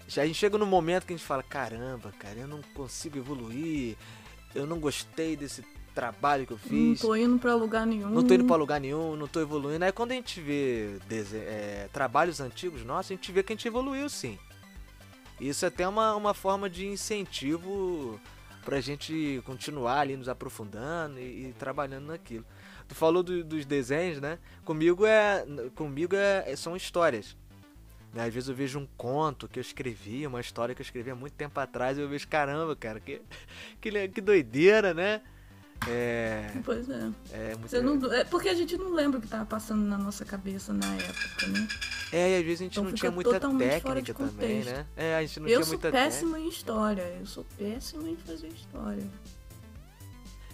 Já 0.07 0.23
a 0.23 0.25
gente 0.25 0.37
chega 0.37 0.57
no 0.57 0.65
momento 0.65 1.05
que 1.05 1.13
a 1.13 1.17
gente 1.17 1.25
fala, 1.25 1.43
caramba, 1.43 2.11
cara, 2.19 2.39
eu 2.39 2.47
não 2.47 2.61
consigo 2.73 3.17
evoluir, 3.17 3.95
eu 4.55 4.65
não 4.65 4.79
gostei 4.79 5.35
desse 5.35 5.63
trabalho 5.93 6.47
que 6.47 6.53
eu 6.53 6.59
Não 6.63 6.69
fiz. 6.69 7.01
tô 7.01 7.15
indo 7.15 7.37
pra 7.37 7.53
lugar 7.55 7.85
nenhum. 7.85 8.09
Não 8.09 8.23
tô 8.23 8.33
indo 8.33 8.45
pra 8.45 8.55
lugar 8.55 8.79
nenhum, 8.79 9.15
não 9.15 9.27
tô 9.27 9.41
evoluindo. 9.41 9.83
Aí 9.83 9.91
quando 9.91 10.11
a 10.11 10.15
gente 10.15 10.39
vê 10.39 10.97
é, 11.33 11.89
trabalhos 11.91 12.39
antigos 12.39 12.83
nossos, 12.85 13.11
a 13.11 13.15
gente 13.15 13.31
vê 13.31 13.43
que 13.43 13.51
a 13.51 13.55
gente 13.55 13.67
evoluiu 13.67 14.07
sim. 14.09 14.37
Isso 15.39 15.65
é 15.65 15.67
até 15.67 15.87
uma, 15.87 16.15
uma 16.15 16.33
forma 16.33 16.69
de 16.69 16.85
incentivo 16.87 18.19
pra 18.63 18.79
gente 18.79 19.41
continuar 19.45 19.99
ali 19.99 20.15
nos 20.15 20.29
aprofundando 20.29 21.19
e, 21.19 21.47
e 21.49 21.55
trabalhando 21.57 22.05
naquilo. 22.07 22.45
Tu 22.87 22.93
falou 22.95 23.23
do- 23.23 23.43
dos 23.43 23.65
desenhos, 23.65 24.19
né? 24.21 24.37
Comigo 24.63 25.05
é. 25.05 25.45
Comigo 25.75 26.15
é, 26.15 26.53
são 26.55 26.75
histórias. 26.75 27.35
Né? 28.13 28.25
Às 28.25 28.33
vezes 28.33 28.49
eu 28.49 28.55
vejo 28.55 28.79
um 28.79 28.87
conto 28.97 29.47
que 29.47 29.59
eu 29.59 29.61
escrevi, 29.61 30.27
uma 30.27 30.41
história 30.41 30.75
que 30.75 30.81
eu 30.81 30.85
escrevi 30.85 31.11
há 31.11 31.15
muito 31.15 31.33
tempo 31.33 31.59
atrás, 31.59 31.97
e 31.97 32.01
eu 32.01 32.09
vejo, 32.09 32.27
caramba, 32.27 32.75
cara, 32.75 32.99
que, 32.99 33.21
que, 33.79 34.07
que 34.09 34.21
doideira, 34.21 34.93
né? 34.93 35.21
É. 35.87 36.51
Pois 36.63 36.87
é. 36.89 37.09
É 37.31 37.55
muito 37.55 37.81
não, 37.81 38.13
é 38.13 38.23
porque 38.23 38.49
a 38.49 38.53
gente 38.53 38.77
não 38.77 38.93
lembra 38.93 39.17
o 39.17 39.21
que 39.21 39.27
tava 39.27 39.45
passando 39.45 39.81
na 39.81 39.97
nossa 39.97 40.23
cabeça 40.23 40.71
na 40.73 40.85
época, 40.95 41.47
né? 41.47 41.67
É, 42.11 42.31
e 42.31 42.37
às 42.37 42.43
vezes 42.43 42.61
a 42.61 42.63
gente 42.65 42.73
Então 42.73 42.83
não 42.83 42.91
tinha 42.91 43.11
muita 43.11 43.39
técnica 43.39 44.13
também, 44.13 44.63
né? 44.63 44.85
É, 44.95 45.15
a 45.15 45.21
gente 45.21 45.39
não 45.39 45.47
eu 45.47 45.57
tinha 45.57 45.63
sou 45.63 45.73
muita 45.73 45.91
péssima 45.91 46.39
em 46.39 46.47
história. 46.47 47.01
Eu 47.19 47.25
sou 47.25 47.43
péssima 47.57 48.09
em 48.09 48.15
fazer 48.15 48.47
história. 48.49 48.97
técnica. 48.97 49.41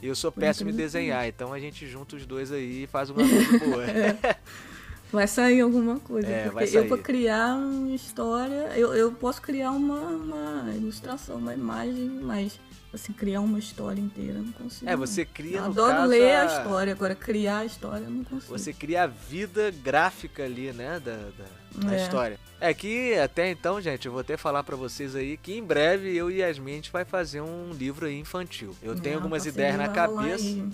E 0.01 0.07
eu 0.07 0.15
sou 0.15 0.31
péssimo 0.31 0.69
em 0.69 0.73
desenhar, 0.73 1.27
então 1.27 1.51
a 1.51 1.59
gente 1.59 1.87
junta 1.87 2.15
os 2.15 2.25
dois 2.25 2.51
aí 2.51 2.83
e 2.83 2.87
faz 2.87 3.09
uma 3.09 3.27
coisa 3.27 3.59
boa. 3.59 3.83
Vai 5.11 5.27
sair 5.27 5.61
alguma 5.61 5.99
coisa. 5.99 6.27
É, 6.27 6.49
porque 6.49 6.77
eu 6.77 6.87
pra 6.87 6.97
criar 6.97 7.55
uma 7.55 7.95
história, 7.95 8.71
eu, 8.75 8.93
eu 8.93 9.11
posso 9.11 9.41
criar 9.41 9.71
uma, 9.71 9.99
uma 10.01 10.73
ilustração, 10.75 11.37
uma 11.37 11.53
imagem, 11.53 12.09
mas 12.21 12.59
assim, 12.93 13.13
criar 13.13 13.39
uma 13.41 13.57
história 13.59 14.01
inteira 14.01 14.39
não 14.39 14.51
consigo. 14.51 14.89
É, 14.89 14.95
você 14.95 15.23
cria, 15.25 15.57
Eu 15.59 15.65
adoro 15.65 15.93
caso, 15.97 16.09
ler 16.09 16.31
a 16.35 16.41
a- 16.41 16.45
história, 16.45 16.93
agora 16.93 17.15
criar 17.15 17.59
a 17.59 17.65
história 17.65 18.03
eu 18.03 18.09
não 18.11 18.23
consigo. 18.23 18.57
Você 18.57 18.73
cria 18.73 19.03
a 19.03 19.07
vida 19.07 19.71
gráfica 19.83 20.43
ali, 20.43 20.71
né, 20.73 20.99
da, 20.99 21.15
da, 21.15 21.87
da 21.89 21.95
É. 21.95 22.03
história. 22.03 22.39
É 22.59 22.73
que 22.73 23.13
até 23.15 23.49
então, 23.51 23.79
gente, 23.79 24.07
eu 24.07 24.11
vou 24.11 24.21
até 24.21 24.35
falar 24.35 24.63
pra 24.63 24.75
vocês 24.75 25.15
aí 25.15 25.37
que 25.37 25.53
em 25.57 25.63
breve 25.63 26.13
eu 26.17 26.29
e 26.31 26.37
Yasmin 26.39 26.71
a 26.71 26.75
gente 26.75 26.91
vai 26.91 27.05
fazer 27.05 27.39
um 27.39 27.71
livro 27.71 28.07
aí 28.07 28.19
infantil. 28.19 28.75
Eu 28.81 28.95
tenho 28.95 29.13
É, 29.13 29.15
algumas 29.15 29.43
parceria 29.43 29.69
ideias 29.69 29.77
na 29.87 29.93
cabeça 29.93 30.43
aí. 30.43 30.67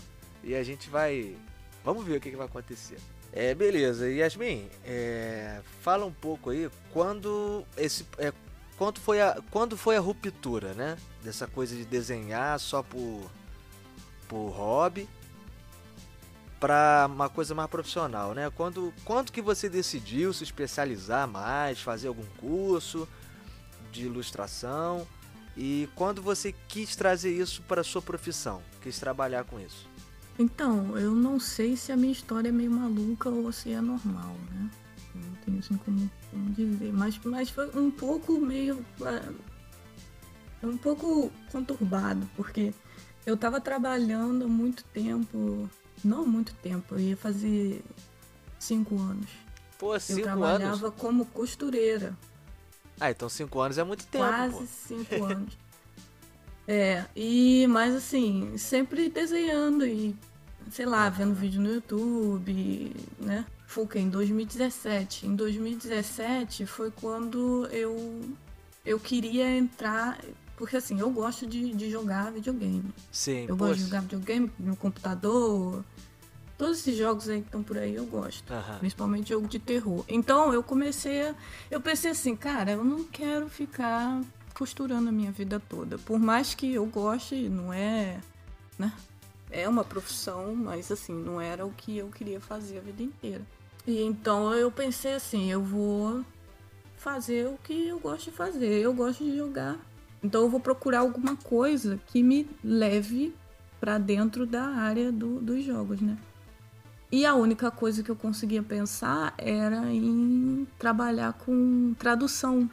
e 0.44 0.56
a 0.56 0.64
gente 0.64 0.90
vai... 0.90 1.36
Vamos 1.84 2.06
ver 2.06 2.18
o 2.18 2.22
que, 2.22 2.30
que 2.32 2.38
vai 2.38 2.46
acontecer. 2.46 2.98
É, 3.36 3.56
beleza. 3.56 4.08
Yasmin, 4.10 4.70
é, 4.86 5.60
fala 5.82 6.06
um 6.06 6.14
pouco 6.14 6.52
aí 6.52 6.70
quando 6.92 7.66
esse 7.76 8.06
é, 8.20 8.32
quando 8.78 9.00
foi 9.00 9.20
a 9.22 9.42
quando 9.50 9.76
foi 9.76 9.98
a 9.98 10.00
ruptura, 10.00 10.74
né? 10.74 10.98
Dessa 11.24 11.48
coisa 11.48 11.76
de 11.76 11.84
desenhar 11.84 12.60
só 12.60 12.84
por 12.84 13.24
por 14.28 14.50
hobby 14.50 15.10
para 16.60 17.10
uma 17.12 17.28
coisa 17.28 17.56
mais 17.56 17.70
profissional, 17.70 18.36
né? 18.36 18.52
Quando 18.52 18.94
quando 19.04 19.32
que 19.32 19.42
você 19.42 19.68
decidiu 19.68 20.32
se 20.32 20.44
especializar 20.44 21.28
mais, 21.28 21.82
fazer 21.82 22.10
algum 22.10 22.26
curso 22.38 23.10
de 23.92 24.06
ilustração 24.06 25.08
e 25.58 25.90
quando 25.96 26.22
você 26.22 26.54
quis 26.68 26.96
trazer 26.96 27.32
isso 27.32 27.64
para 27.64 27.84
sua 27.84 28.02
profissão, 28.02 28.62
quis 28.80 29.00
trabalhar 29.00 29.44
com 29.44 29.60
isso? 29.60 29.93
Então, 30.38 30.98
eu 30.98 31.12
não 31.12 31.40
sei 31.40 31.76
se 31.76 31.92
a 31.92 31.98
minha 31.98 32.12
história 32.12 32.50
é 32.50 32.52
meio 32.52 32.72
maluca 32.72 33.30
ou 33.30 33.52
se 33.52 33.72
é 33.72 33.80
normal, 33.80 34.36
né? 34.52 34.70
Eu 35.16 35.22
não 35.22 35.36
tenho 35.46 35.60
assim 35.60 35.78
como, 35.78 36.12
como 36.32 36.50
dizer. 36.52 36.92
Mas, 36.92 37.20
mas 37.24 37.50
foi 37.50 37.70
um 37.78 37.92
pouco 37.92 38.40
meio. 38.40 38.84
É, 40.62 40.66
um 40.66 40.78
pouco 40.78 41.32
conturbado, 41.52 42.28
porque 42.36 42.74
eu 43.26 43.38
tava 43.38 43.62
trabalhando 43.62 44.50
muito 44.50 44.84
tempo. 44.86 45.70
Não 46.04 46.26
muito 46.26 46.54
tempo, 46.56 46.96
eu 46.96 47.00
ia 47.00 47.18
fazer 47.18 47.84
cinco 48.60 49.00
anos. 49.00 49.30
Pô, 49.78 49.98
cinco 50.00 50.22
eu 50.22 50.24
trabalhava 50.24 50.88
anos? 50.88 51.00
como 51.00 51.26
costureira. 51.28 52.18
Ah, 53.00 53.12
então 53.12 53.30
cinco 53.30 53.60
anos 53.60 53.78
é 53.78 53.84
muito 53.84 54.06
tempo. 54.08 54.26
Quase 54.26 54.58
pô. 54.58 54.66
cinco 54.66 55.24
anos. 55.24 55.58
É, 56.68 57.04
e 57.16 57.68
mas 57.68 57.94
assim, 57.96 58.58
sempre 58.58 59.10
desenhando 59.10 59.86
e, 59.86 60.16
sei 60.72 60.86
lá, 60.86 61.10
vendo 61.10 61.34
vídeo 61.34 61.62
no 61.62 61.74
YouTube, 61.74 62.96
né? 63.20 63.46
Foi 63.68 63.88
em 63.96 64.10
2017. 64.10 65.28
Em 65.28 65.36
2017 65.36 66.66
foi 66.66 66.92
quando 66.92 67.68
eu 67.72 68.22
eu 68.86 69.00
queria 69.00 69.50
entrar, 69.50 70.20
porque 70.58 70.78
assim, 70.78 71.00
eu 71.00 71.10
gosto 71.10 71.48
de, 71.48 71.74
de 71.74 71.90
jogar 71.90 72.32
videogame. 72.32 72.94
Sim, 73.12 73.46
Eu 73.48 73.56
gosto 73.56 73.78
de 73.78 73.86
jogar 73.86 74.02
videogame 74.02 74.52
no 74.60 74.76
computador. 74.76 75.84
Todos 76.58 76.80
esses 76.80 76.96
jogos 76.96 77.28
aí 77.30 77.42
que 77.42 77.48
estão 77.48 77.64
por 77.64 77.78
aí 77.78 77.96
eu 77.96 78.06
gosto. 78.06 78.44
Principalmente 78.80 79.30
jogo 79.30 79.48
de 79.48 79.58
terror. 79.58 80.06
Então 80.08 80.54
eu 80.54 80.62
comecei 80.62 81.30
a. 81.30 81.36
Eu 81.72 81.82
pensei 81.82 82.12
assim, 82.12 82.36
cara, 82.36 82.72
eu 82.72 82.84
não 82.84 83.04
quero 83.06 83.50
ficar 83.50 84.22
costurando 84.54 85.10
a 85.10 85.12
minha 85.12 85.32
vida 85.32 85.62
toda. 85.70 85.98
Por 85.98 86.20
mais 86.20 86.54
que 86.54 86.74
eu 86.74 86.86
goste, 86.86 87.50
não 87.50 87.74
é. 87.74 88.20
né? 88.78 88.92
É 89.52 89.68
uma 89.70 89.84
profissão, 89.84 90.56
mas 90.56 90.92
assim, 90.92 91.14
não 91.14 91.40
era 91.40 91.66
o 91.66 91.72
que 91.72 91.98
eu 91.98 92.08
queria 92.10 92.40
fazer 92.40 92.80
a 92.80 92.82
vida 92.82 93.04
inteira. 93.04 93.42
E 93.86 94.02
então 94.02 94.54
eu 94.54 94.72
pensei 94.72 95.14
assim, 95.14 95.52
eu 95.52 95.62
vou 95.62 96.24
fazer 96.98 97.48
o 97.48 97.58
que 97.64 97.88
eu 97.90 98.00
gosto 98.00 98.32
de 98.32 98.38
fazer. 98.38 98.80
Eu 98.82 98.94
gosto 98.94 99.24
de 99.24 99.36
jogar. 99.38 99.78
Então 100.24 100.42
eu 100.42 100.50
vou 100.50 100.60
procurar 100.60 101.00
alguma 101.00 101.36
coisa 101.36 102.00
que 102.08 102.24
me 102.24 102.48
leve 102.64 103.36
pra 103.80 103.98
dentro 103.98 104.46
da 104.48 104.64
área 104.64 105.12
do- 105.12 105.40
dos 105.42 105.64
jogos, 105.64 106.00
né? 106.00 106.18
E 107.12 107.26
a 107.26 107.36
única 107.36 107.70
coisa 107.70 108.02
que 108.02 108.10
eu 108.10 108.16
conseguia 108.16 108.64
pensar 108.64 109.36
era 109.38 109.92
em 109.94 110.66
trabalhar 110.80 111.34
com 111.34 111.94
tradução. 112.00 112.68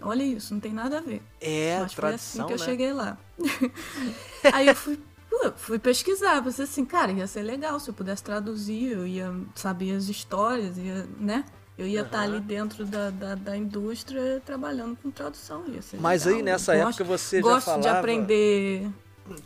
Olha 0.00 0.22
isso, 0.22 0.52
não 0.54 0.60
tem 0.60 0.72
nada 0.72 0.98
a 0.98 1.00
ver. 1.00 1.22
É, 1.40 1.78
Mas 1.80 1.92
foi 1.94 2.12
assim 2.14 2.38
tradição, 2.38 2.46
que 2.46 2.52
eu 2.54 2.58
né? 2.58 2.64
cheguei 2.64 2.92
lá. 2.92 3.18
Aí 4.52 4.68
eu 4.68 4.74
fui, 4.74 5.00
pô, 5.28 5.52
fui 5.56 5.78
pesquisar, 5.78 6.42
pensei 6.42 6.64
assim, 6.64 6.84
cara, 6.84 7.12
ia 7.12 7.26
ser 7.26 7.42
legal 7.42 7.78
se 7.80 7.88
eu 7.90 7.94
pudesse 7.94 8.22
traduzir, 8.22 8.92
eu 8.92 9.06
ia 9.06 9.34
saber 9.54 9.96
as 9.96 10.08
histórias, 10.08 10.76
ia, 10.78 11.06
né? 11.18 11.44
Eu 11.78 11.86
ia 11.86 12.02
estar 12.02 12.18
Aham. 12.20 12.24
ali 12.36 12.40
dentro 12.40 12.86
da, 12.86 13.10
da, 13.10 13.34
da 13.34 13.56
indústria 13.56 14.40
trabalhando 14.44 14.96
com 14.96 15.10
tradução. 15.10 15.64
Ia 15.68 15.82
ser 15.82 15.98
Mas 16.00 16.24
legal. 16.24 16.38
aí 16.38 16.42
nessa 16.44 16.74
Eu 16.74 16.88
época 16.88 17.04
gosto- 17.04 17.18
você 17.18 17.36
já 17.36 17.42
gosto 17.42 17.64
falava. 17.66 17.82
de 17.82 17.88
aprender. 17.88 18.90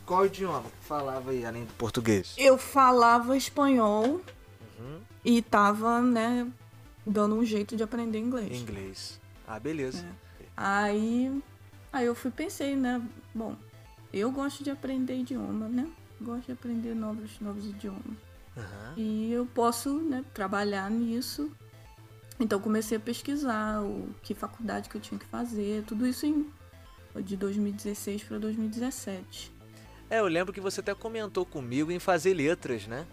Qual 0.05 0.25
idioma 0.25 0.61
que 0.63 0.85
falava 0.85 1.31
aí, 1.31 1.43
além 1.45 1.65
do 1.65 1.73
português? 1.73 2.33
Eu 2.37 2.57
falava 2.57 3.35
espanhol 3.35 4.21
Uhum. 4.79 4.99
e 5.25 5.41
tava, 5.41 5.99
né, 6.01 6.47
dando 7.05 7.35
um 7.35 7.43
jeito 7.43 7.75
de 7.75 7.83
aprender 7.83 8.19
inglês. 8.19 8.61
Inglês. 8.61 9.19
Ah, 9.45 9.59
beleza. 9.59 10.05
É. 10.05 10.30
Aí, 10.63 11.41
aí 11.91 12.05
eu 12.05 12.13
fui 12.13 12.29
pensei, 12.29 12.75
né? 12.75 13.01
Bom, 13.33 13.55
eu 14.13 14.31
gosto 14.31 14.63
de 14.63 14.69
aprender 14.69 15.15
idioma, 15.15 15.67
né? 15.67 15.89
Gosto 16.21 16.45
de 16.45 16.51
aprender 16.51 16.93
novos, 16.93 17.39
novos 17.39 17.65
idiomas. 17.65 18.17
Aham. 18.55 18.93
E 18.95 19.31
eu 19.31 19.45
posso, 19.47 19.91
né, 20.01 20.23
trabalhar 20.35 20.89
nisso. 20.91 21.51
Então 22.39 22.59
comecei 22.59 22.97
a 22.97 22.99
pesquisar 22.99 23.81
o 23.81 24.09
que 24.21 24.35
faculdade 24.35 24.87
que 24.87 24.97
eu 24.97 25.01
tinha 25.01 25.19
que 25.19 25.25
fazer, 25.25 25.83
tudo 25.83 26.05
isso 26.05 26.27
em 26.27 26.47
de 27.15 27.35
2016 27.35 28.23
para 28.23 28.37
2017. 28.37 29.51
É, 30.09 30.19
eu 30.19 30.27
lembro 30.27 30.53
que 30.53 30.61
você 30.61 30.79
até 30.79 30.93
comentou 30.93 31.45
comigo 31.45 31.91
em 31.91 31.99
fazer 31.99 32.33
letras, 32.33 32.85
né? 32.85 33.07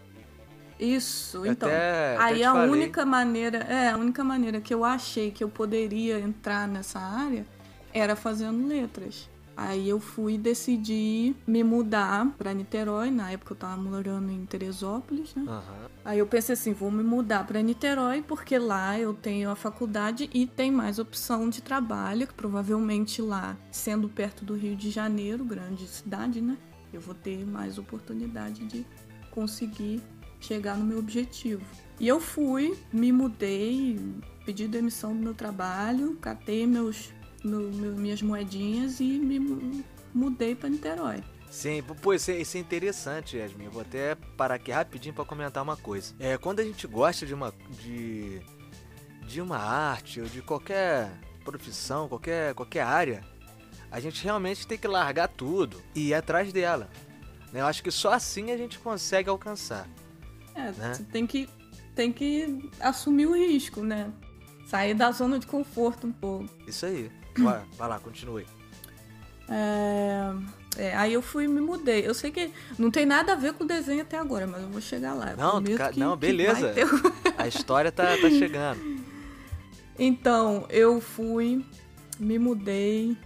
Isso, 0.78 1.44
então. 1.44 1.68
até- 1.68 2.14
até 2.16 2.22
aí 2.24 2.36
te 2.38 2.44
a 2.44 2.52
falei. 2.52 2.70
única 2.70 3.04
maneira, 3.06 3.58
é, 3.58 3.88
a 3.90 3.96
única 3.96 4.22
maneira 4.22 4.60
que 4.60 4.72
eu 4.72 4.84
achei 4.84 5.30
que 5.30 5.42
eu 5.42 5.48
poderia 5.48 6.18
entrar 6.20 6.68
nessa 6.68 6.98
área 7.00 7.44
era 7.92 8.14
fazendo 8.14 8.66
letras. 8.66 9.28
Aí 9.56 9.88
eu 9.88 9.98
fui 9.98 10.34
e 10.34 10.38
decidi 10.38 11.34
me 11.44 11.64
mudar 11.64 12.26
para 12.38 12.54
Niterói, 12.54 13.10
na 13.10 13.32
época 13.32 13.54
eu 13.54 13.56
tava 13.56 13.76
morando 13.76 14.30
em 14.30 14.46
Teresópolis, 14.46 15.34
né? 15.34 15.44
Aham. 15.48 15.88
Aí 16.04 16.20
eu 16.20 16.26
pensei 16.28 16.52
assim, 16.52 16.72
vou 16.72 16.92
me 16.92 17.02
mudar 17.02 17.44
para 17.44 17.60
Niterói 17.60 18.22
porque 18.22 18.56
lá 18.56 18.96
eu 19.00 19.12
tenho 19.12 19.50
a 19.50 19.56
faculdade 19.56 20.30
e 20.32 20.46
tem 20.46 20.70
mais 20.70 21.00
opção 21.00 21.48
de 21.50 21.60
trabalho, 21.60 22.24
que 22.28 22.34
provavelmente 22.34 23.20
lá, 23.20 23.56
sendo 23.72 24.08
perto 24.08 24.44
do 24.44 24.54
Rio 24.54 24.76
de 24.76 24.90
Janeiro, 24.92 25.44
grande 25.44 25.88
cidade, 25.88 26.40
né? 26.40 26.56
Eu 26.92 27.00
vou 27.00 27.14
ter 27.14 27.44
mais 27.44 27.78
oportunidade 27.78 28.64
de 28.64 28.86
conseguir 29.32 30.00
chegar 30.40 30.76
no 30.76 30.84
meu 30.84 30.98
objetivo. 30.98 31.62
E 32.00 32.06
eu 32.06 32.20
fui, 32.20 32.78
me 32.92 33.10
mudei, 33.12 33.98
pedi 34.44 34.68
demissão 34.68 35.12
do 35.16 35.22
meu 35.22 35.34
trabalho, 35.34 36.16
catei 36.20 36.66
meus, 36.66 37.12
meu- 37.44 37.70
meu- 37.72 37.96
minhas 37.96 38.22
moedinhas 38.22 39.00
e 39.00 39.04
me 39.18 39.38
mu- 39.40 39.84
mudei 40.14 40.54
para 40.54 40.68
Niterói. 40.68 41.22
Sim, 41.50 41.82
pô, 42.02 42.12
isso 42.12 42.30
é, 42.30 42.38
isso 42.40 42.56
é 42.56 42.60
interessante, 42.60 43.36
Yasmin. 43.38 43.64
Eu 43.64 43.70
vou 43.70 43.80
até 43.82 44.14
parar 44.36 44.56
aqui 44.56 44.70
rapidinho 44.70 45.14
para 45.14 45.24
comentar 45.24 45.62
uma 45.62 45.76
coisa. 45.76 46.14
É, 46.20 46.36
quando 46.36 46.60
a 46.60 46.64
gente 46.64 46.86
gosta 46.86 47.24
de 47.24 47.32
uma 47.34 47.52
de, 47.82 48.40
de 49.26 49.40
uma 49.40 49.56
arte 49.56 50.20
ou 50.20 50.26
de 50.26 50.42
qualquer 50.42 51.10
profissão, 51.44 52.06
qualquer 52.06 52.54
qualquer 52.54 52.82
área, 52.82 53.24
a 53.90 53.98
gente 53.98 54.22
realmente 54.22 54.66
tem 54.66 54.76
que 54.76 54.86
largar 54.86 55.26
tudo 55.28 55.80
e 55.94 56.08
ir 56.08 56.14
atrás 56.14 56.52
dela. 56.52 56.90
né? 57.50 57.60
Eu 57.62 57.66
acho 57.66 57.82
que 57.82 57.90
só 57.90 58.12
assim 58.12 58.50
a 58.52 58.56
gente 58.56 58.78
consegue 58.78 59.30
alcançar. 59.30 59.88
É, 60.58 60.72
Né? 60.72 60.94
você 60.94 61.04
tem 61.04 61.26
que, 61.26 61.48
tem 61.94 62.12
que 62.12 62.68
assumir 62.80 63.26
o 63.26 63.34
risco, 63.34 63.82
né? 63.82 64.10
Sair 64.66 64.92
da 64.94 65.10
zona 65.12 65.38
de 65.38 65.46
conforto 65.46 66.06
um 66.06 66.12
pouco. 66.12 66.48
Isso 66.66 66.84
aí. 66.86 67.10
Vai, 67.38 67.62
vai 67.78 67.88
lá, 67.88 67.98
continue. 68.00 68.44
É, 69.48 70.32
é, 70.76 70.96
aí 70.96 71.12
eu 71.12 71.22
fui 71.22 71.44
e 71.44 71.48
me 71.48 71.60
mudei. 71.60 72.06
Eu 72.06 72.12
sei 72.12 72.30
que 72.30 72.50
não 72.78 72.90
tem 72.90 73.06
nada 73.06 73.32
a 73.32 73.36
ver 73.36 73.52
com 73.54 73.64
o 73.64 73.66
desenho 73.66 74.02
até 74.02 74.18
agora, 74.18 74.46
mas 74.46 74.60
eu 74.62 74.68
vou 74.68 74.80
chegar 74.80 75.14
lá. 75.14 75.34
Não, 75.36 75.62
ca- 75.76 75.92
que- 75.92 76.00
não, 76.00 76.16
beleza. 76.16 76.68
ter- 76.74 76.86
A 77.38 77.46
história 77.46 77.90
tá, 77.92 78.04
tá 78.20 78.28
chegando. 78.30 78.80
Então, 80.00 80.64
eu 80.70 81.00
fui, 81.00 81.64
me 82.20 82.38
mudei, 82.38 83.16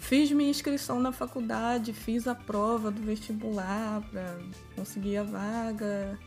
fiz 0.00 0.28
minha 0.32 0.50
inscrição 0.50 0.98
na 0.98 1.12
faculdade, 1.12 1.92
fiz 1.92 2.26
a 2.26 2.34
prova 2.34 2.90
do 2.90 3.00
vestibular 3.00 4.00
pra 4.10 4.38
conseguir 4.74 5.18
a 5.18 5.22
vaga, 5.22 6.18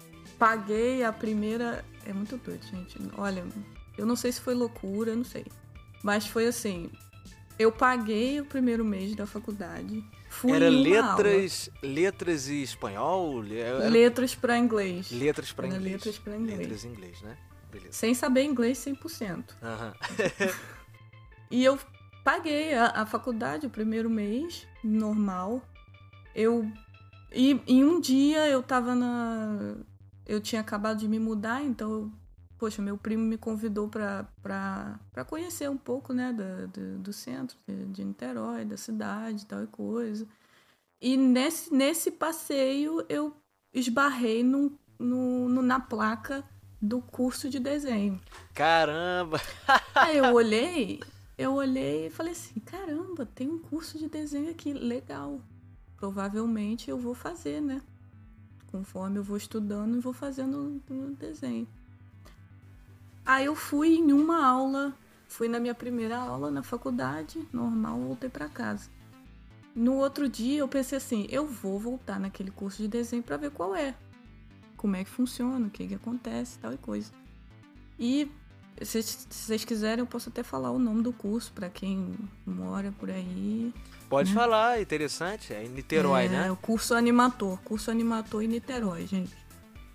paguei 0.41 1.03
a 1.03 1.13
primeira. 1.13 1.85
É 2.03 2.11
muito 2.11 2.35
doido, 2.35 2.65
gente. 2.65 2.97
Olha, 3.15 3.45
eu 3.95 4.07
não 4.07 4.15
sei 4.15 4.31
se 4.31 4.41
foi 4.41 4.55
loucura, 4.55 5.11
eu 5.11 5.17
não 5.17 5.23
sei. 5.23 5.45
Mas 6.03 6.25
foi 6.25 6.47
assim. 6.47 6.89
Eu 7.59 7.71
paguei 7.71 8.41
o 8.41 8.45
primeiro 8.45 8.83
mês 8.83 9.15
da 9.15 9.27
faculdade. 9.27 10.03
Fui 10.29 10.51
Era 10.53 10.67
em 10.67 10.87
uma 10.87 11.15
letras, 11.15 11.69
letras 11.83 12.47
e 12.47 12.63
espanhol? 12.63 13.37
Aula. 13.37 13.53
Era 13.53 13.87
letras 13.87 14.33
para 14.33 14.57
inglês. 14.57 15.11
letras 15.11 15.51
para 15.51 15.67
inglês. 15.67 15.83
letras 15.83 16.17
pra 16.17 16.35
inglês. 16.35 16.59
Letras 16.59 16.85
em 16.85 16.89
inglês, 16.89 17.21
né? 17.21 17.37
Beleza. 17.71 17.91
Sem 17.91 18.15
saber 18.15 18.43
inglês 18.43 18.79
100%. 18.79 19.43
Aham. 19.61 19.93
E 21.53 21.65
eu 21.65 21.77
paguei 22.23 22.73
a, 22.73 23.01
a 23.01 23.05
faculdade 23.05 23.67
o 23.67 23.69
primeiro 23.69 24.09
mês, 24.09 24.65
normal. 24.81 25.61
Eu. 26.33 26.65
E 27.29 27.61
em 27.67 27.83
um 27.83 27.99
dia 27.99 28.47
eu 28.47 28.63
tava 28.63 28.95
na. 28.95 29.75
Eu 30.25 30.39
tinha 30.41 30.61
acabado 30.61 30.99
de 30.99 31.07
me 31.07 31.19
mudar, 31.19 31.63
então. 31.63 32.11
Poxa, 32.57 32.79
meu 32.81 32.95
primo 32.95 33.23
me 33.23 33.37
convidou 33.37 33.89
pra 33.89 34.27
conhecer 35.27 35.67
um 35.69 35.77
pouco, 35.77 36.13
né, 36.13 36.31
da- 36.31 36.67
do, 36.67 36.99
do 36.99 37.11
centro 37.13 37.57
de, 37.67 37.85
de 37.87 38.05
Niterói, 38.05 38.63
da 38.65 38.77
cidade 38.77 39.47
tal 39.47 39.63
e 39.63 39.67
coisa. 39.67 40.27
E 41.01 41.17
nesse, 41.17 41.73
nesse 41.73 42.11
passeio 42.11 43.03
eu 43.09 43.35
esbarrei 43.73 44.43
num, 44.43 44.77
no, 44.99 45.49
no, 45.49 45.61
na 45.63 45.79
placa 45.79 46.43
do 46.79 47.01
curso 47.01 47.49
de 47.49 47.59
desenho. 47.59 48.21
Caramba! 48.53 49.41
Aí 49.95 50.17
eu 50.17 50.31
olhei, 50.31 50.99
eu 51.37 51.53
olhei 51.53 52.07
e 52.07 52.09
falei 52.11 52.33
assim, 52.33 52.59
caramba, 52.59 53.25
tem 53.25 53.49
um 53.49 53.57
curso 53.57 53.97
de 53.97 54.07
desenho 54.07 54.51
aqui, 54.51 54.71
legal. 54.71 55.41
Provavelmente 55.97 56.89
eu 56.91 56.97
vou 56.97 57.15
fazer, 57.15 57.59
né? 57.59 57.81
Conforme 58.71 59.19
eu 59.19 59.23
vou 59.23 59.37
estudando 59.37 59.97
e 59.97 59.99
vou 59.99 60.13
fazendo 60.13 60.81
o 60.89 61.15
desenho. 61.19 61.67
Aí 63.25 63.45
eu 63.45 63.55
fui 63.55 63.95
em 63.95 64.11
uma 64.11 64.45
aula, 64.45 64.93
fui 65.27 65.47
na 65.47 65.59
minha 65.59 65.75
primeira 65.75 66.17
aula 66.17 66.49
na 66.49 66.63
faculdade, 66.63 67.47
normal, 67.51 67.99
voltei 67.99 68.29
para 68.29 68.49
casa. 68.49 68.89
No 69.75 69.95
outro 69.95 70.27
dia 70.27 70.59
eu 70.59 70.67
pensei 70.67 70.97
assim, 70.97 71.27
eu 71.29 71.45
vou 71.45 71.79
voltar 71.79 72.19
naquele 72.19 72.51
curso 72.51 72.81
de 72.81 72.87
desenho 72.87 73.23
para 73.23 73.37
ver 73.37 73.51
qual 73.51 73.75
é. 73.75 73.95
Como 74.75 74.95
é 74.95 75.03
que 75.03 75.09
funciona, 75.09 75.67
o 75.67 75.69
que, 75.69 75.87
que 75.87 75.95
acontece, 75.95 76.57
tal 76.59 76.73
e 76.73 76.77
coisa. 76.77 77.11
E 77.99 78.31
se, 78.83 79.01
se 79.03 79.27
vocês 79.29 79.65
quiserem, 79.65 79.99
eu 79.99 80.07
posso 80.07 80.29
até 80.29 80.43
falar 80.43 80.71
o 80.71 80.79
nome 80.79 81.01
do 81.03 81.13
curso 81.13 81.51
para 81.53 81.69
quem 81.69 82.15
mora 82.45 82.91
por 82.99 83.09
aí. 83.09 83.73
Pode 84.09 84.29
né? 84.29 84.35
falar, 84.35 84.81
interessante. 84.81 85.53
É 85.53 85.63
em 85.63 85.69
Niterói, 85.69 86.25
é, 86.25 86.29
né? 86.29 86.47
É 86.47 86.51
o 86.51 86.55
curso 86.55 86.93
animator. 86.93 87.59
Curso 87.61 87.91
animator 87.91 88.43
em 88.43 88.47
Niterói, 88.47 89.07
gente. 89.07 89.35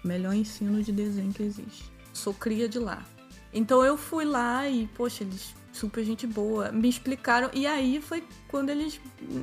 Melhor 0.04 0.34
ensino 0.34 0.82
de 0.82 0.92
desenho 0.92 1.32
que 1.32 1.42
existe. 1.42 1.90
Sou 2.12 2.32
cria 2.32 2.68
de 2.68 2.78
lá. 2.78 3.04
Então 3.52 3.84
eu 3.84 3.96
fui 3.96 4.24
lá 4.24 4.68
e, 4.68 4.86
poxa, 4.88 5.24
eles 5.24 5.54
super 5.72 6.04
gente 6.04 6.26
boa, 6.26 6.72
me 6.72 6.88
explicaram 6.88 7.50
e 7.52 7.66
aí 7.66 8.00
foi 8.00 8.24
quando 8.48 8.70
eles 8.70 8.98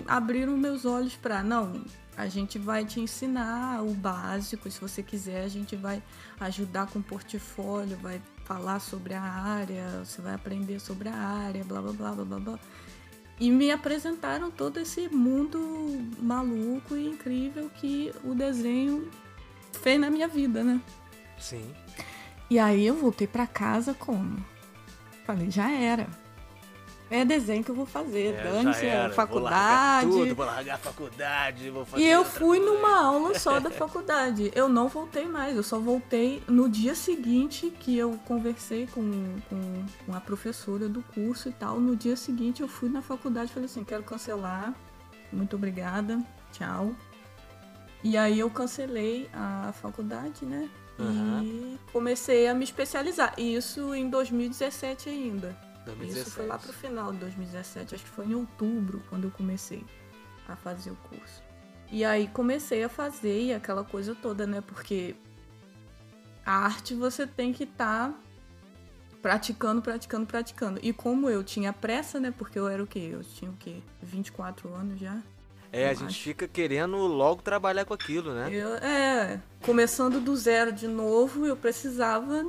abriram 0.07 0.57
meus 0.57 0.83
olhos 0.83 1.15
para 1.15 1.43
não, 1.43 1.85
a 2.17 2.27
gente 2.27 2.57
vai 2.57 2.83
te 2.85 2.99
ensinar 2.99 3.83
o 3.83 3.93
básico, 3.93 4.69
se 4.69 4.79
você 4.81 5.03
quiser, 5.03 5.43
a 5.43 5.47
gente 5.47 5.75
vai 5.75 6.01
ajudar 6.39 6.87
com 6.87 7.01
portfólio, 7.01 7.97
vai 7.97 8.21
falar 8.43 8.79
sobre 8.79 9.13
a 9.13 9.21
área, 9.21 10.03
você 10.03 10.21
vai 10.21 10.33
aprender 10.33 10.79
sobre 10.79 11.09
a 11.09 11.15
área, 11.15 11.63
blá 11.63 11.81
blá 11.81 11.91
blá 11.93 12.11
blá 12.11 12.25
blá. 12.25 12.39
blá. 12.39 12.59
E 13.39 13.49
me 13.49 13.71
apresentaram 13.71 14.51
todo 14.51 14.79
esse 14.79 15.09
mundo 15.09 15.59
maluco 16.19 16.95
e 16.95 17.07
incrível 17.07 17.69
que 17.69 18.13
o 18.23 18.35
desenho 18.35 19.09
fez 19.71 19.99
na 19.99 20.09
minha 20.09 20.27
vida, 20.27 20.63
né? 20.63 20.79
Sim. 21.39 21.73
E 22.49 22.59
aí 22.59 22.85
eu 22.85 22.95
voltei 22.95 23.27
para 23.27 23.47
casa 23.47 23.93
como? 23.93 24.37
Falei, 25.25 25.49
já 25.49 25.71
era. 25.71 26.07
É 27.09 27.23
desenho 27.23 27.63
que 27.63 27.69
eu 27.69 27.75
vou 27.75 27.85
fazer, 27.85 28.33
é, 28.33 28.43
dane-se 28.43 28.87
a 28.89 29.09
faculdade. 29.11 30.07
Vou 30.07 30.15
largar 30.15 30.25
tudo, 30.25 30.35
vou 30.35 30.45
largar 30.45 30.75
a 30.75 30.77
faculdade, 30.77 31.69
vou 31.69 31.85
fazer 31.85 32.03
E 32.03 32.09
eu 32.09 32.25
fui 32.25 32.59
coisa. 32.59 32.73
numa 32.73 32.97
aula 33.05 33.37
só 33.37 33.59
da 33.59 33.69
faculdade. 33.69 34.51
Eu 34.55 34.67
não 34.67 34.87
voltei 34.87 35.25
mais, 35.25 35.55
eu 35.55 35.63
só 35.63 35.77
voltei 35.77 36.41
no 36.47 36.67
dia 36.67 36.95
seguinte 36.95 37.69
que 37.79 37.97
eu 37.97 38.17
conversei 38.25 38.87
com, 38.87 39.01
com, 39.49 39.85
com 40.05 40.15
a 40.15 40.19
professora 40.19 40.89
do 40.89 41.03
curso 41.13 41.49
e 41.49 41.53
tal. 41.53 41.79
No 41.79 41.95
dia 41.95 42.15
seguinte 42.15 42.61
eu 42.61 42.67
fui 42.67 42.89
na 42.89 43.01
faculdade 43.01 43.51
e 43.51 43.53
falei 43.53 43.65
assim, 43.65 43.83
quero 43.83 44.03
cancelar, 44.03 44.73
muito 45.31 45.55
obrigada, 45.55 46.19
tchau. 46.51 46.93
E 48.03 48.17
aí 48.17 48.39
eu 48.39 48.49
cancelei 48.49 49.29
a 49.33 49.71
faculdade, 49.81 50.45
né? 50.45 50.67
Uhum. 50.99 51.43
E 51.43 51.79
comecei 51.91 52.47
a 52.47 52.53
me 52.53 52.63
especializar. 52.63 53.33
Isso 53.37 53.93
em 53.95 54.09
2017 54.09 55.09
ainda. 55.09 55.55
2017. 55.85 56.27
Isso 56.27 56.31
foi 56.31 56.47
lá 56.47 56.57
pro 56.57 56.73
final 56.73 57.11
de 57.11 57.19
2017, 57.19 57.95
acho 57.95 58.03
que 58.03 58.09
foi 58.09 58.25
em 58.25 58.35
outubro 58.35 59.03
quando 59.09 59.25
eu 59.25 59.31
comecei 59.31 59.83
a 60.47 60.55
fazer 60.55 60.91
o 60.91 60.95
curso. 60.95 61.41
E 61.91 62.03
aí 62.03 62.27
comecei 62.27 62.83
a 62.83 62.89
fazer 62.89 63.43
e 63.43 63.53
aquela 63.53 63.83
coisa 63.83 64.15
toda, 64.15 64.47
né? 64.47 64.61
Porque 64.61 65.15
a 66.45 66.65
arte 66.65 66.93
você 66.93 67.27
tem 67.27 67.53
que 67.53 67.63
estar 67.63 68.09
tá 68.09 68.19
praticando, 69.21 69.81
praticando, 69.81 70.25
praticando. 70.25 70.79
E 70.83 70.91
como 70.91 71.29
eu 71.29 71.43
tinha 71.43 71.71
pressa, 71.71 72.19
né? 72.19 72.33
Porque 72.35 72.57
eu 72.57 72.67
era 72.67 72.83
o 72.83 72.87
quê? 72.87 73.09
Eu 73.11 73.23
tinha 73.23 73.51
o 73.51 73.55
quê? 73.57 73.77
24 74.01 74.73
anos 74.73 74.99
já. 74.99 75.21
É, 75.71 75.89
a 75.89 75.93
gente 75.93 76.21
fica 76.21 76.47
querendo 76.47 76.97
logo 76.97 77.41
trabalhar 77.41 77.83
com 77.85 77.95
aquilo, 77.95 78.33
né? 78.33 78.47
Eu, 78.51 78.75
é, 78.75 79.41
começando 79.63 80.19
do 80.19 80.35
zero 80.35 80.71
de 80.71 80.87
novo, 80.87 81.47
eu 81.47 81.57
precisava 81.57 82.45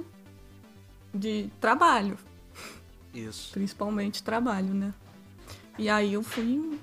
de 1.15 1.51
trabalho. 1.59 2.19
Isso. 3.15 3.53
Principalmente 3.53 4.23
trabalho, 4.23 4.75
né? 4.75 4.93
E 5.79 5.89
aí 5.89 6.15
eu 6.15 6.23
fui 6.23 6.79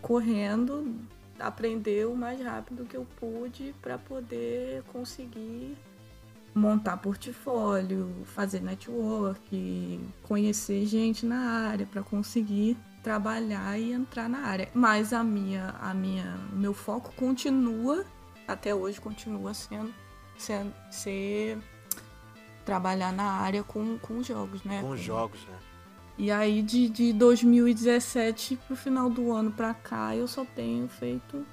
correndo, 0.00 0.94
aprender 1.38 2.06
o 2.06 2.14
mais 2.14 2.40
rápido 2.40 2.84
que 2.84 2.96
eu 2.96 3.06
pude 3.18 3.74
para 3.82 3.98
poder 3.98 4.82
conseguir 4.92 5.76
montar 6.54 6.96
portfólio, 6.96 8.10
fazer 8.24 8.62
network, 8.62 10.00
conhecer 10.22 10.86
gente 10.86 11.26
na 11.26 11.68
área 11.68 11.84
para 11.84 12.02
conseguir 12.02 12.76
trabalhar 13.02 13.78
e 13.78 13.92
entrar 13.92 14.28
na 14.28 14.38
área. 14.38 14.68
Mas 14.72 15.12
a 15.12 15.22
minha, 15.22 15.74
a 15.80 15.92
minha, 15.92 16.36
meu 16.52 16.72
foco 16.72 17.12
continua, 17.14 18.04
até 18.48 18.74
hoje 18.74 19.00
continua 19.00 19.52
sendo, 19.52 19.92
sendo 20.38 20.72
ser 20.90 21.58
trabalhar 22.66 23.12
na 23.12 23.30
área 23.30 23.62
com, 23.62 23.96
com 23.98 24.22
jogos, 24.22 24.62
né? 24.64 24.82
Com, 24.82 24.96
jogos, 24.96 25.40
né? 25.46 25.58
E 26.18 26.30
aí 26.30 26.60
de, 26.62 26.88
de 26.88 27.12
2017 27.12 28.56
pro 28.66 28.74
final 28.76 29.08
do 29.08 29.32
ano 29.32 29.52
pra 29.52 29.72
cá 29.72 30.16
eu 30.16 30.26
só 30.26 30.44
tenho 30.44 30.88
feito 30.88 31.46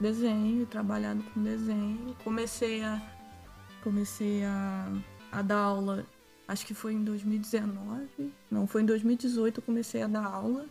desenho, 0.00 0.66
trabalhado 0.66 1.22
com 1.22 1.42
desenho. 1.42 2.16
Comecei 2.24 2.82
a 2.82 3.00
comecei 3.82 4.44
a, 4.44 4.92
a 5.32 5.40
dar 5.40 5.58
aula, 5.58 6.04
acho 6.46 6.66
que 6.66 6.74
foi 6.74 6.92
em 6.92 7.02
2019, 7.02 8.32
não, 8.50 8.66
foi 8.66 8.82
em 8.82 8.86
2018 8.86 9.60
eu 9.60 9.64
comecei 9.64 10.02
a 10.02 10.06
dar 10.06 10.26
aula 10.26 10.66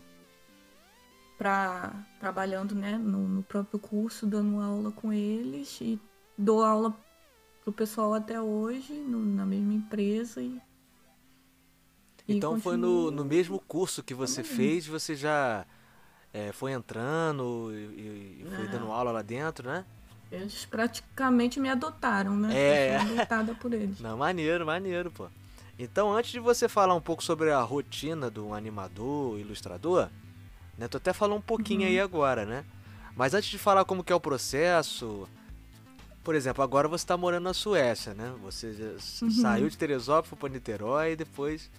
para 1.39 1.93
trabalhando 2.19 2.75
né, 2.75 2.97
no, 2.97 3.27
no, 3.27 3.41
próprio 3.41 3.79
curso, 3.79 4.27
dando 4.27 4.59
aula 4.59 4.91
com 4.91 5.11
eles 5.11 5.79
e 5.81 5.99
dou 6.37 6.63
aula 6.63 6.95
pro 7.63 7.71
pessoal 7.71 8.13
até 8.13 8.41
hoje, 8.41 8.93
no, 8.93 9.19
na 9.19 9.45
mesma 9.45 9.73
empresa. 9.73 10.41
E, 10.41 10.59
então 12.27 12.57
e 12.57 12.61
foi 12.61 12.77
no, 12.77 13.11
no 13.11 13.25
mesmo 13.25 13.59
curso 13.59 14.03
que 14.03 14.13
você 14.13 14.43
também. 14.43 14.57
fez, 14.57 14.87
você 14.87 15.15
já 15.15 15.65
é, 16.33 16.51
foi 16.51 16.71
entrando 16.71 17.71
e, 17.73 18.41
e 18.41 18.47
foi 18.55 18.65
é. 18.65 18.67
dando 18.67 18.91
aula 18.91 19.11
lá 19.11 19.21
dentro, 19.21 19.67
né? 19.67 19.85
Eles 20.31 20.63
praticamente 20.65 21.59
me 21.59 21.69
adotaram, 21.69 22.35
né? 22.35 22.55
É. 22.55 22.95
Eu 22.95 22.99
fui 23.01 23.17
adotada 23.17 23.55
por 23.55 23.73
eles. 23.73 23.99
Não, 23.99 24.17
maneiro, 24.17 24.65
maneiro, 24.65 25.11
pô. 25.11 25.27
Então, 25.77 26.13
antes 26.13 26.31
de 26.31 26.39
você 26.39 26.67
falar 26.67 26.93
um 26.93 27.01
pouco 27.01 27.23
sobre 27.23 27.51
a 27.51 27.61
rotina 27.61 28.29
do 28.29 28.53
animador, 28.53 29.39
ilustrador, 29.39 30.09
né? 30.77 30.87
Tu 30.87 30.97
até 30.97 31.13
falou 31.13 31.37
um 31.37 31.41
pouquinho 31.41 31.81
uhum. 31.81 31.87
aí 31.87 31.99
agora, 31.99 32.45
né? 32.45 32.63
Mas 33.15 33.33
antes 33.33 33.49
de 33.49 33.57
falar 33.57 33.85
como 33.85 34.03
que 34.03 34.13
é 34.13 34.15
o 34.15 34.19
processo, 34.19 35.27
por 36.29 36.35
exemplo, 36.35 36.63
agora 36.63 36.87
você 36.87 37.01
está 37.01 37.17
morando 37.17 37.45
na 37.45 37.55
Suécia, 37.55 38.13
né? 38.13 38.31
Você 38.43 38.67
uhum. 39.23 39.31
saiu 39.31 39.67
de 39.67 39.75
Teresópolis, 39.75 40.29
foi 40.29 40.37
para 40.37 40.49
Niterói 40.49 41.13
e 41.13 41.15
depois, 41.15 41.71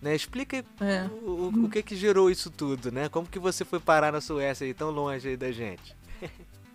né? 0.00 0.16
Explica 0.16 0.64
é. 0.80 1.06
o, 1.22 1.28
o, 1.28 1.64
o, 1.66 1.68
que 1.68 1.82
que 1.82 1.94
gerou 1.94 2.30
isso 2.30 2.48
tudo, 2.48 2.90
né? 2.90 3.10
Como 3.10 3.26
que 3.26 3.38
você 3.38 3.66
foi 3.66 3.78
parar 3.78 4.10
na 4.10 4.22
Suécia 4.22 4.66
aí 4.66 4.72
tão 4.72 4.88
longe 4.90 5.28
aí 5.28 5.36
da 5.36 5.52
gente? 5.52 5.94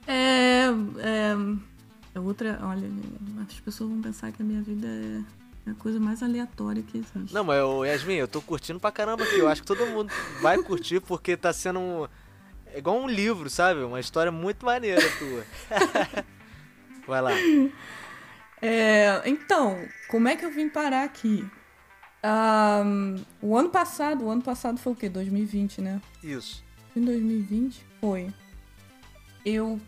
é, 0.05 0.65
é, 0.65 1.35
é 2.13 2.19
outra, 2.19 2.59
olha, 2.61 2.87
as 3.49 3.59
pessoas 3.61 3.89
vão 3.89 3.99
pensar 3.99 4.31
que 4.31 4.43
a 4.43 4.45
minha 4.45 4.61
vida 4.61 4.85
é 4.85 5.23
é 5.65 5.71
a 5.71 5.73
coisa 5.73 5.99
mais 5.99 6.21
aleatória 6.21 6.83
que 6.83 6.99
existe. 6.99 7.33
Não, 7.33 7.43
mas 7.43 7.57
eu, 7.57 7.83
Yasmin, 7.83 8.15
eu 8.15 8.27
tô 8.27 8.43
curtindo 8.43 8.79
pra 8.79 8.91
caramba 8.91 9.23
aqui. 9.23 9.39
Eu 9.39 9.47
acho 9.47 9.61
que 9.61 9.67
todo 9.67 9.87
mundo 9.87 10.13
vai 10.39 10.61
curtir 10.61 10.99
porque 10.99 11.35
tá 11.35 11.51
sendo 11.51 11.79
um. 11.79 12.07
É 12.67 12.77
igual 12.77 12.95
um 12.95 13.07
livro, 13.07 13.49
sabe? 13.49 13.81
Uma 13.81 13.99
história 13.99 14.31
muito 14.31 14.63
maneira 14.63 15.01
tua. 15.17 15.43
vai 17.07 17.21
lá. 17.21 17.31
É, 18.65 19.21
então, 19.25 19.77
como 20.07 20.29
é 20.29 20.37
que 20.37 20.45
eu 20.45 20.49
vim 20.49 20.69
parar 20.69 21.03
aqui? 21.03 21.45
Um, 22.23 23.21
o 23.41 23.57
ano 23.57 23.69
passado, 23.69 24.23
o 24.23 24.29
ano 24.29 24.41
passado 24.41 24.77
foi 24.79 24.93
o 24.93 24.95
quê? 24.95 25.09
2020, 25.09 25.81
né? 25.81 26.01
Isso. 26.23 26.63
Em 26.95 27.01
2020? 27.01 27.85
Foi. 27.99 28.33
Eu 29.45 29.81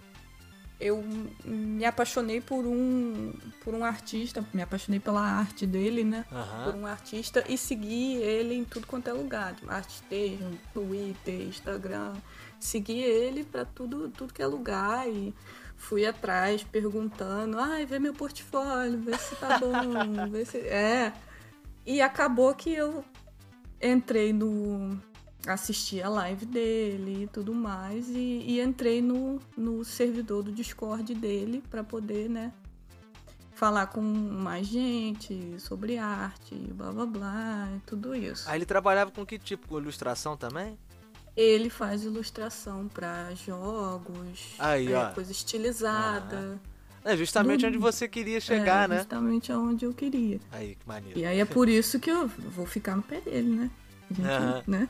eu 0.78 1.02
me 1.46 1.86
apaixonei 1.86 2.42
por 2.42 2.66
um 2.66 3.34
por 3.64 3.74
um 3.74 3.86
artista, 3.86 4.46
me 4.54 4.62
apaixonei 4.62 5.00
pela 5.00 5.22
arte 5.22 5.66
dele, 5.66 6.04
né? 6.04 6.26
Uhum. 6.30 6.64
Por 6.66 6.76
um 6.82 6.86
artista 6.86 7.46
e 7.48 7.58
segui 7.58 8.16
ele 8.16 8.56
em 8.56 8.66
tudo 8.66 8.86
quanto 8.86 9.10
é 9.10 9.14
lugar, 9.14 9.56
ArtStation, 9.70 10.52
Twitter, 10.74 11.48
Instagram, 11.48 12.14
segui 12.60 13.02
ele 13.02 13.46
para 13.46 13.64
tudo 13.64 14.10
tudo 14.10 14.34
que 14.34 14.42
é 14.42 14.48
lugar 14.48 15.08
e 15.08 15.34
fui 15.76 16.06
atrás 16.06 16.64
perguntando, 16.64 17.60
ai, 17.60 17.86
vê 17.86 18.00
meu 18.00 18.14
portfólio, 18.14 19.00
vê 19.00 19.18
se 19.18 19.36
tá 19.36 19.60
bom, 19.60 20.30
vê 20.32 20.46
se 20.46 20.58
é. 20.60 21.14
E 21.86 22.02
acabou 22.02 22.54
que 22.56 22.74
eu 22.74 23.04
entrei 23.82 24.34
no 24.34 25.00
assisti 25.48 26.02
a 26.02 26.10
live 26.10 26.46
dele 26.46 27.24
e 27.24 27.28
tudo 27.28 27.54
mais 27.54 28.10
e, 28.10 28.44
e 28.48 28.62
entrei 28.62 29.00
no, 29.02 29.40
no 29.56 29.84
servidor 29.84 30.42
do 30.42 30.52
Discord 30.52 31.14
dele 31.14 31.64
para 31.70 31.84
poder, 31.84 32.28
né, 32.28 32.52
falar 33.54 33.88
com 33.88 34.02
mais 34.02 34.68
gente 34.68 35.60
sobre 35.60 35.98
arte, 35.98 36.56
blá 36.74 36.92
blá 36.92 37.06
blá, 37.06 37.70
tudo 37.86 38.16
isso. 38.16 38.50
Aí 38.50 38.58
ele 38.58 38.66
trabalhava 38.66 39.12
com 39.12 39.26
que 39.26 39.40
tipo? 39.40 39.68
Com 39.68 39.80
ilustração 39.80 40.36
também? 40.36 40.78
Ele 41.36 41.70
faz 41.70 42.04
ilustração 42.04 42.88
para 42.88 43.34
jogos, 43.36 44.54
Aí, 44.58 44.92
é, 44.94 45.06
coisa 45.14 45.32
estilizada. 45.32 46.60
É 47.04 47.16
justamente 47.16 47.62
Do- 47.62 47.68
onde 47.68 47.78
você 47.78 48.08
queria 48.08 48.40
chegar, 48.40 48.86
é, 48.86 48.88
né? 48.88 48.98
Justamente 48.98 49.52
aonde 49.52 49.86
eu 49.86 49.94
queria. 49.94 50.40
Aí, 50.52 50.76
que 50.76 50.88
maneiro. 50.88 51.20
E 51.20 51.26
aí 51.26 51.40
é 51.40 51.46
por 51.46 51.68
isso 51.70 52.00
que 52.00 52.10
eu 52.10 52.28
vou 52.28 52.66
ficar 52.66 52.96
no 52.96 53.04
pé 53.04 53.22
dele, 53.22 53.50
né? 53.50 53.70
Gente, 54.10 54.28
Aham. 54.28 54.64
né? 54.68 54.88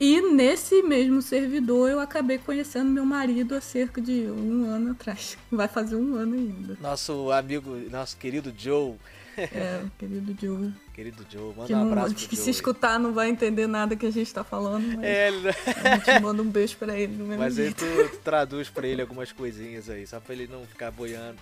e 0.00 0.20
nesse 0.32 0.82
mesmo 0.82 1.20
servidor 1.20 1.90
eu 1.90 2.00
acabei 2.00 2.38
conhecendo 2.38 2.90
meu 2.90 3.04
marido 3.04 3.54
há 3.54 3.60
cerca 3.60 4.00
de 4.00 4.26
um 4.30 4.64
ano 4.68 4.92
atrás. 4.92 5.36
Vai 5.50 5.68
fazer 5.68 5.96
um 5.96 6.14
ano 6.14 6.34
ainda. 6.34 6.76
Nosso 6.80 7.30
amigo, 7.30 7.74
nosso 7.90 8.16
querido 8.16 8.52
Joe. 8.56 8.94
É, 9.40 9.82
querido 9.98 10.36
Joe. 10.40 10.72
Querido 10.92 11.24
Joe, 11.30 11.54
manda 11.54 11.66
Que, 11.66 11.74
um 11.74 11.82
abraço 11.90 12.14
pro 12.14 12.28
que 12.28 12.36
se 12.36 12.44
aí. 12.44 12.50
escutar 12.50 12.98
não 12.98 13.12
vai 13.12 13.28
entender 13.28 13.66
nada 13.66 13.94
que 13.96 14.04
a 14.06 14.10
gente 14.10 14.32
tá 14.34 14.42
falando, 14.42 14.96
mas 14.96 15.04
É, 15.04 15.28
ele... 15.28 15.48
a 15.48 15.96
gente 15.96 16.20
manda 16.22 16.42
um 16.42 16.48
beijo 16.50 16.76
pra 16.76 16.98
ele 16.98 17.16
no 17.16 17.24
mesmo 17.24 17.42
mas 17.42 17.58
aí 17.58 17.72
tu, 17.72 17.84
tu 18.10 18.16
traduz 18.18 18.68
pra 18.68 18.86
ele 18.86 19.00
algumas 19.00 19.30
coisinhas 19.32 19.88
aí, 19.88 20.06
só 20.06 20.18
pra 20.20 20.34
ele 20.34 20.46
não 20.48 20.64
ficar 20.66 20.90
boiando. 20.90 21.38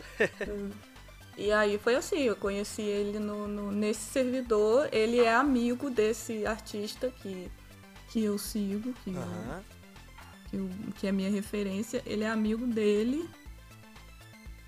E 1.39 1.53
aí 1.53 1.79
foi 1.79 1.95
assim, 1.97 2.21
eu 2.23 2.37
conheci 2.37 2.83
ele 2.83 3.19
no, 3.19 3.47
no- 3.47 3.71
nesse 3.73 4.01
servidor, 4.01 4.89
ele 4.93 5.21
é 5.21 5.35
amigo 5.35 5.91
desse 5.91 6.47
artista 6.47 7.13
que, 7.23 7.51
que 8.09 8.25
eu 8.25 8.39
sigo, 8.39 8.95
que, 9.05 9.11
eu- 9.11 9.19
Aham. 9.21 9.61
que, 10.51 10.57
eu- 10.57 10.71
que 10.99 11.07
é 11.07 11.13
minha 11.13 11.31
referência, 11.31 12.03
ele 12.07 12.25
é 12.25 12.29
amigo 12.31 12.67
dele. 12.67 13.29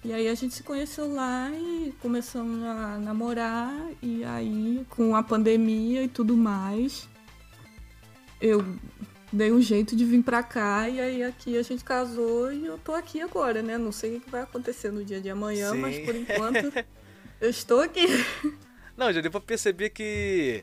E 0.05 0.13
aí 0.13 0.29
a 0.29 0.35
gente 0.35 0.55
se 0.55 0.63
conheceu 0.63 1.13
lá 1.13 1.51
e 1.51 1.93
começamos 2.01 2.63
a 2.63 2.99
namorar, 2.99 3.75
e 4.01 4.23
aí 4.25 4.87
com 4.91 5.17
a 5.17 5.23
pandemia 5.23 6.05
e 6.05 6.09
tudo 6.09 6.37
mais, 6.37 7.09
eu 8.41 8.65
dei 9.33 9.53
um 9.53 9.61
jeito 9.61 9.97
de 9.97 10.05
vir 10.05 10.23
pra 10.23 10.43
cá, 10.43 10.89
e 10.89 11.01
aí 11.01 11.23
aqui 11.25 11.59
a 11.59 11.63
gente 11.63 11.85
casou 11.85 12.53
e 12.53 12.65
eu 12.65 12.79
tô 12.79 12.95
aqui 12.95 13.21
agora, 13.21 13.61
né? 13.61 13.77
Não 13.77 13.91
sei 13.91 14.17
o 14.17 14.21
que 14.21 14.31
vai 14.31 14.43
acontecer 14.43 14.93
no 14.93 15.05
dia 15.05 15.21
de 15.21 15.29
amanhã, 15.29 15.73
Sim. 15.73 15.79
mas 15.79 15.99
por 15.99 16.15
enquanto 16.17 16.73
eu 17.41 17.51
estou 17.51 17.81
aqui. 17.81 18.07
Não, 18.97 19.13
já 19.13 19.21
deu 19.21 19.31
pra 19.31 19.41
perceber 19.41 19.91
que 19.91 20.63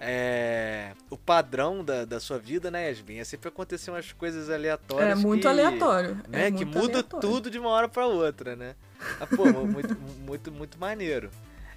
é, 0.00 0.92
o 1.10 1.16
padrão 1.16 1.84
da, 1.84 2.04
da 2.04 2.20
sua 2.20 2.38
vida, 2.38 2.70
né, 2.70 2.88
Yasmin? 2.88 3.18
É 3.18 3.24
sempre 3.24 3.48
acontecer 3.48 3.90
umas 3.90 4.12
coisas 4.12 4.48
aleatórias. 4.48 5.10
É 5.10 5.14
muito 5.14 5.42
que, 5.42 5.48
aleatório. 5.48 6.20
Né, 6.28 6.46
é 6.46 6.50
que 6.52 6.64
muda 6.64 6.98
aleatório. 6.98 7.28
tudo 7.28 7.50
de 7.50 7.58
uma 7.58 7.70
hora 7.70 7.88
pra 7.88 8.06
outra, 8.06 8.54
né? 8.54 8.74
Ah, 9.20 9.26
pô, 9.26 9.44
muito, 9.64 9.96
muito, 10.24 10.52
muito 10.52 10.78
maneiro. 10.78 11.30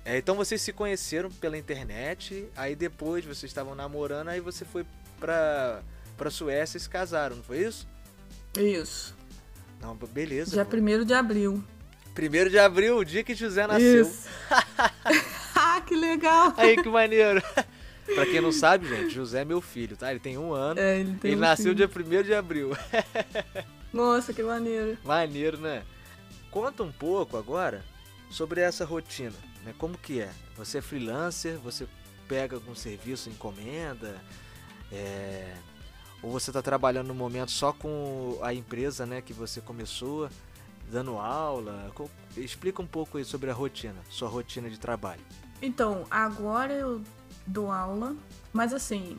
É, 0.03 0.17
então 0.17 0.36
vocês 0.36 0.62
se 0.62 0.73
conheceram 0.73 1.29
pela 1.29 1.57
internet, 1.57 2.47
aí 2.55 2.75
depois 2.75 3.23
vocês 3.23 3.49
estavam 3.49 3.75
namorando, 3.75 4.29
aí 4.29 4.39
você 4.39 4.65
foi 4.65 4.86
pra, 5.19 5.81
pra 6.17 6.31
Suécia 6.31 6.77
e 6.77 6.81
se 6.81 6.89
casaram, 6.89 7.36
não 7.36 7.43
foi 7.43 7.60
isso? 7.60 7.88
Isso. 8.57 9.15
Não, 9.79 9.95
beleza. 9.95 10.51
Dia 10.51 10.65
pô. 10.65 10.77
1 10.77 11.05
de 11.05 11.13
abril. 11.13 11.63
Primeiro 12.13 12.49
de 12.49 12.60
abril, 12.60 12.97
o 12.97 13.05
dia 13.05 13.23
que 13.23 13.34
José 13.34 13.65
nasceu. 13.65 14.01
Isso. 14.01 14.27
ah, 15.55 15.81
que 15.86 15.95
legal. 15.95 16.53
Aí 16.57 16.75
que 16.75 16.89
maneiro. 16.89 17.41
Pra 18.15 18.26
quem 18.26 18.41
não 18.41 18.52
sabe, 18.52 18.88
gente, 18.88 19.13
José 19.13 19.41
é 19.41 19.45
meu 19.45 19.62
filho, 19.62 19.95
tá? 19.97 20.12
Ele 20.12 20.19
tem 20.19 20.38
um 20.38 20.54
ano. 20.54 20.80
É, 20.80 21.00
ele 21.00 21.17
tem 21.17 21.32
ele 21.32 21.38
um 21.38 21.41
nasceu 21.41 21.74
filho. 21.74 21.88
dia 21.88 22.19
1 22.19 22.24
de 22.24 22.34
abril. 22.34 22.71
Nossa, 23.93 24.34
que 24.34 24.41
maneiro. 24.41 24.97
Maneiro, 25.04 25.58
né? 25.58 25.84
Conta 26.50 26.84
um 26.84 26.91
pouco 26.91 27.38
agora 27.38 27.84
sobre 28.30 28.62
essa 28.62 28.86
rotina, 28.86 29.36
né? 29.63 29.74
Como 29.78 29.97
que 29.97 30.21
é? 30.21 30.32
Você 30.58 30.78
é 30.78 30.82
freelancer, 30.82 31.58
você 31.58 31.88
pega 32.28 32.56
algum 32.56 32.74
serviço, 32.74 33.30
encomenda, 33.30 34.15
é... 34.91 35.54
ou 36.21 36.32
você 36.32 36.50
está 36.50 36.62
trabalhando 36.62 37.08
no 37.08 37.13
momento 37.13 37.52
só 37.52 37.74
com 37.74 38.39
a 38.41 38.54
empresa, 38.54 39.06
né, 39.06 39.21
que 39.21 39.34
você 39.34 39.60
começou, 39.60 40.30
dando 40.89 41.17
aula? 41.17 41.91
Explica 42.38 42.82
um 42.82 42.88
pouco 42.88 43.17
aí 43.17 43.26
sobre 43.26 43.50
a 43.50 43.54
rotina, 43.54 44.00
sua 44.10 44.30
rotina 44.30 44.69
de 44.69 44.80
trabalho. 44.80 45.21
Então, 45.62 46.06
agora 46.10 46.74
eu 46.74 47.02
dou 47.45 47.71
aula, 47.71 48.15
mas 48.54 48.73
assim, 48.73 49.17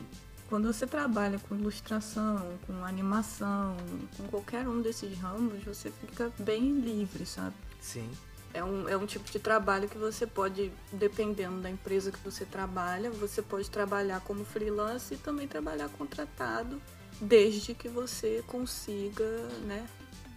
quando 0.49 0.71
você 0.71 0.85
trabalha 0.85 1.39
com 1.39 1.55
ilustração, 1.55 2.57
com 2.67 2.85
animação, 2.85 3.75
com 4.15 4.27
qualquer 4.27 4.67
um 4.67 4.81
desses 4.81 5.17
ramos, 5.17 5.63
você 5.63 5.89
fica 5.89 6.31
bem 6.37 6.79
livre, 6.79 7.25
sabe? 7.25 7.55
Sim. 7.81 8.09
É 8.53 8.63
um, 8.63 8.87
é 8.87 8.95
um 8.95 9.05
tipo 9.07 9.29
de 9.31 9.39
trabalho 9.39 9.89
que 9.89 9.97
você 9.97 10.27
pode, 10.27 10.71
dependendo 10.91 11.59
da 11.59 11.71
empresa 11.71 12.11
que 12.11 12.19
você 12.19 12.45
trabalha, 12.45 13.09
você 13.09 13.41
pode 13.41 13.67
trabalhar 13.67 14.21
como 14.21 14.45
freelance 14.45 15.15
e 15.15 15.17
também 15.17 15.47
trabalhar 15.47 15.89
contratado, 15.89 16.79
desde 17.19 17.73
que 17.73 17.89
você 17.89 18.43
consiga, 18.45 19.25
né, 19.65 19.87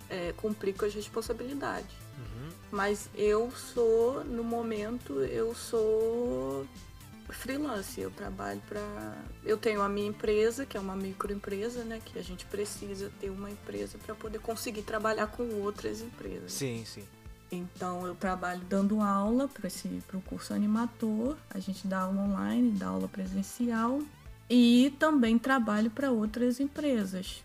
é, 0.09 0.33
cumprir 0.35 0.75
com 0.75 0.87
as 0.87 0.94
responsabilidades. 0.94 1.94
Uhum. 2.16 2.49
Mas 2.70 3.11
eu 3.14 3.51
sou, 3.51 4.25
no 4.25 4.42
momento, 4.42 5.20
eu 5.20 5.55
sou 5.55 6.66
freelance. 7.35 8.01
Eu 8.01 8.11
trabalho 8.11 8.61
para. 8.69 8.81
Eu 9.45 9.57
tenho 9.57 9.81
a 9.83 9.89
minha 9.89 10.09
empresa, 10.09 10.65
que 10.67 10.77
é 10.77 10.81
uma 10.81 10.97
microempresa, 10.97 11.85
né? 11.85 12.01
Que 12.05 12.19
a 12.19 12.23
gente 12.23 12.45
precisa 12.47 13.11
ter 13.21 13.31
uma 13.31 13.51
empresa 13.51 13.99
para 13.99 14.15
poder 14.15 14.39
conseguir 14.41 14.83
trabalhar 14.83 15.27
com 15.29 15.43
outras 15.62 16.01
empresas. 16.01 16.53
Sim, 16.53 16.85
sim. 16.85 17.05
Então 17.51 18.05
eu 18.07 18.15
trabalho 18.15 18.61
dando 18.69 19.01
aula 19.01 19.47
para 19.49 19.69
esse 19.69 19.89
pro 20.09 20.21
curso 20.21 20.53
animator. 20.53 21.37
A 21.51 21.59
gente 21.61 21.87
dá 21.87 22.01
aula 22.01 22.21
online, 22.23 22.73
dá 22.73 22.89
aula 22.89 23.07
presencial 23.09 24.01
e 24.51 24.95
também 24.99 25.39
trabalho 25.39 25.91
para 25.91 26.11
outras 26.11 26.59
empresas. 26.61 27.45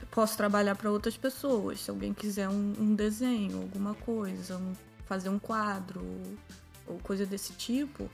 Eu 0.00 0.06
Posso 0.10 0.36
trabalhar 0.36 0.74
para 0.74 0.90
outras 0.90 1.16
pessoas, 1.16 1.80
se 1.80 1.90
alguém 1.90 2.12
quiser 2.14 2.48
um, 2.48 2.74
um 2.78 2.94
desenho, 2.94 3.58
alguma 3.60 3.94
coisa, 3.94 4.56
um- 4.56 4.72
fazer 5.06 5.28
um 5.28 5.38
quadro 5.38 6.00
ou 6.86 6.98
coisa 7.00 7.26
desse 7.26 7.52
tipo, 7.52 8.08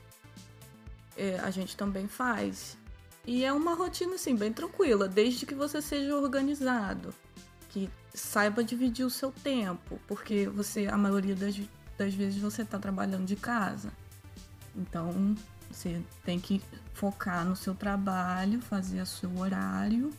é, 1.17 1.39
a 1.39 1.49
gente 1.51 1.75
também 1.75 2.07
faz. 2.07 2.77
E 3.25 3.43
é 3.43 3.51
uma 3.51 3.73
rotina 3.73 4.15
assim 4.15 4.35
bem 4.35 4.53
tranquila, 4.53 5.07
desde 5.07 5.45
que 5.45 5.55
você 5.55 5.81
seja 5.81 6.15
organizado 6.15 7.13
que 7.69 7.89
saiba 8.13 8.63
dividir 8.63 9.05
o 9.05 9.09
seu 9.09 9.31
tempo, 9.31 9.99
porque 10.07 10.47
você, 10.47 10.87
a 10.87 10.97
maioria 10.97 11.35
das, 11.35 11.55
das 11.97 12.13
vezes, 12.13 12.39
você 12.39 12.61
está 12.61 12.79
trabalhando 12.79 13.25
de 13.25 13.35
casa. 13.35 13.91
Então, 14.75 15.35
você 15.69 16.01
tem 16.23 16.39
que 16.39 16.61
focar 16.93 17.45
no 17.45 17.55
seu 17.55 17.75
trabalho, 17.75 18.61
fazer 18.61 19.01
o 19.01 19.05
seu 19.05 19.37
horário 19.37 20.11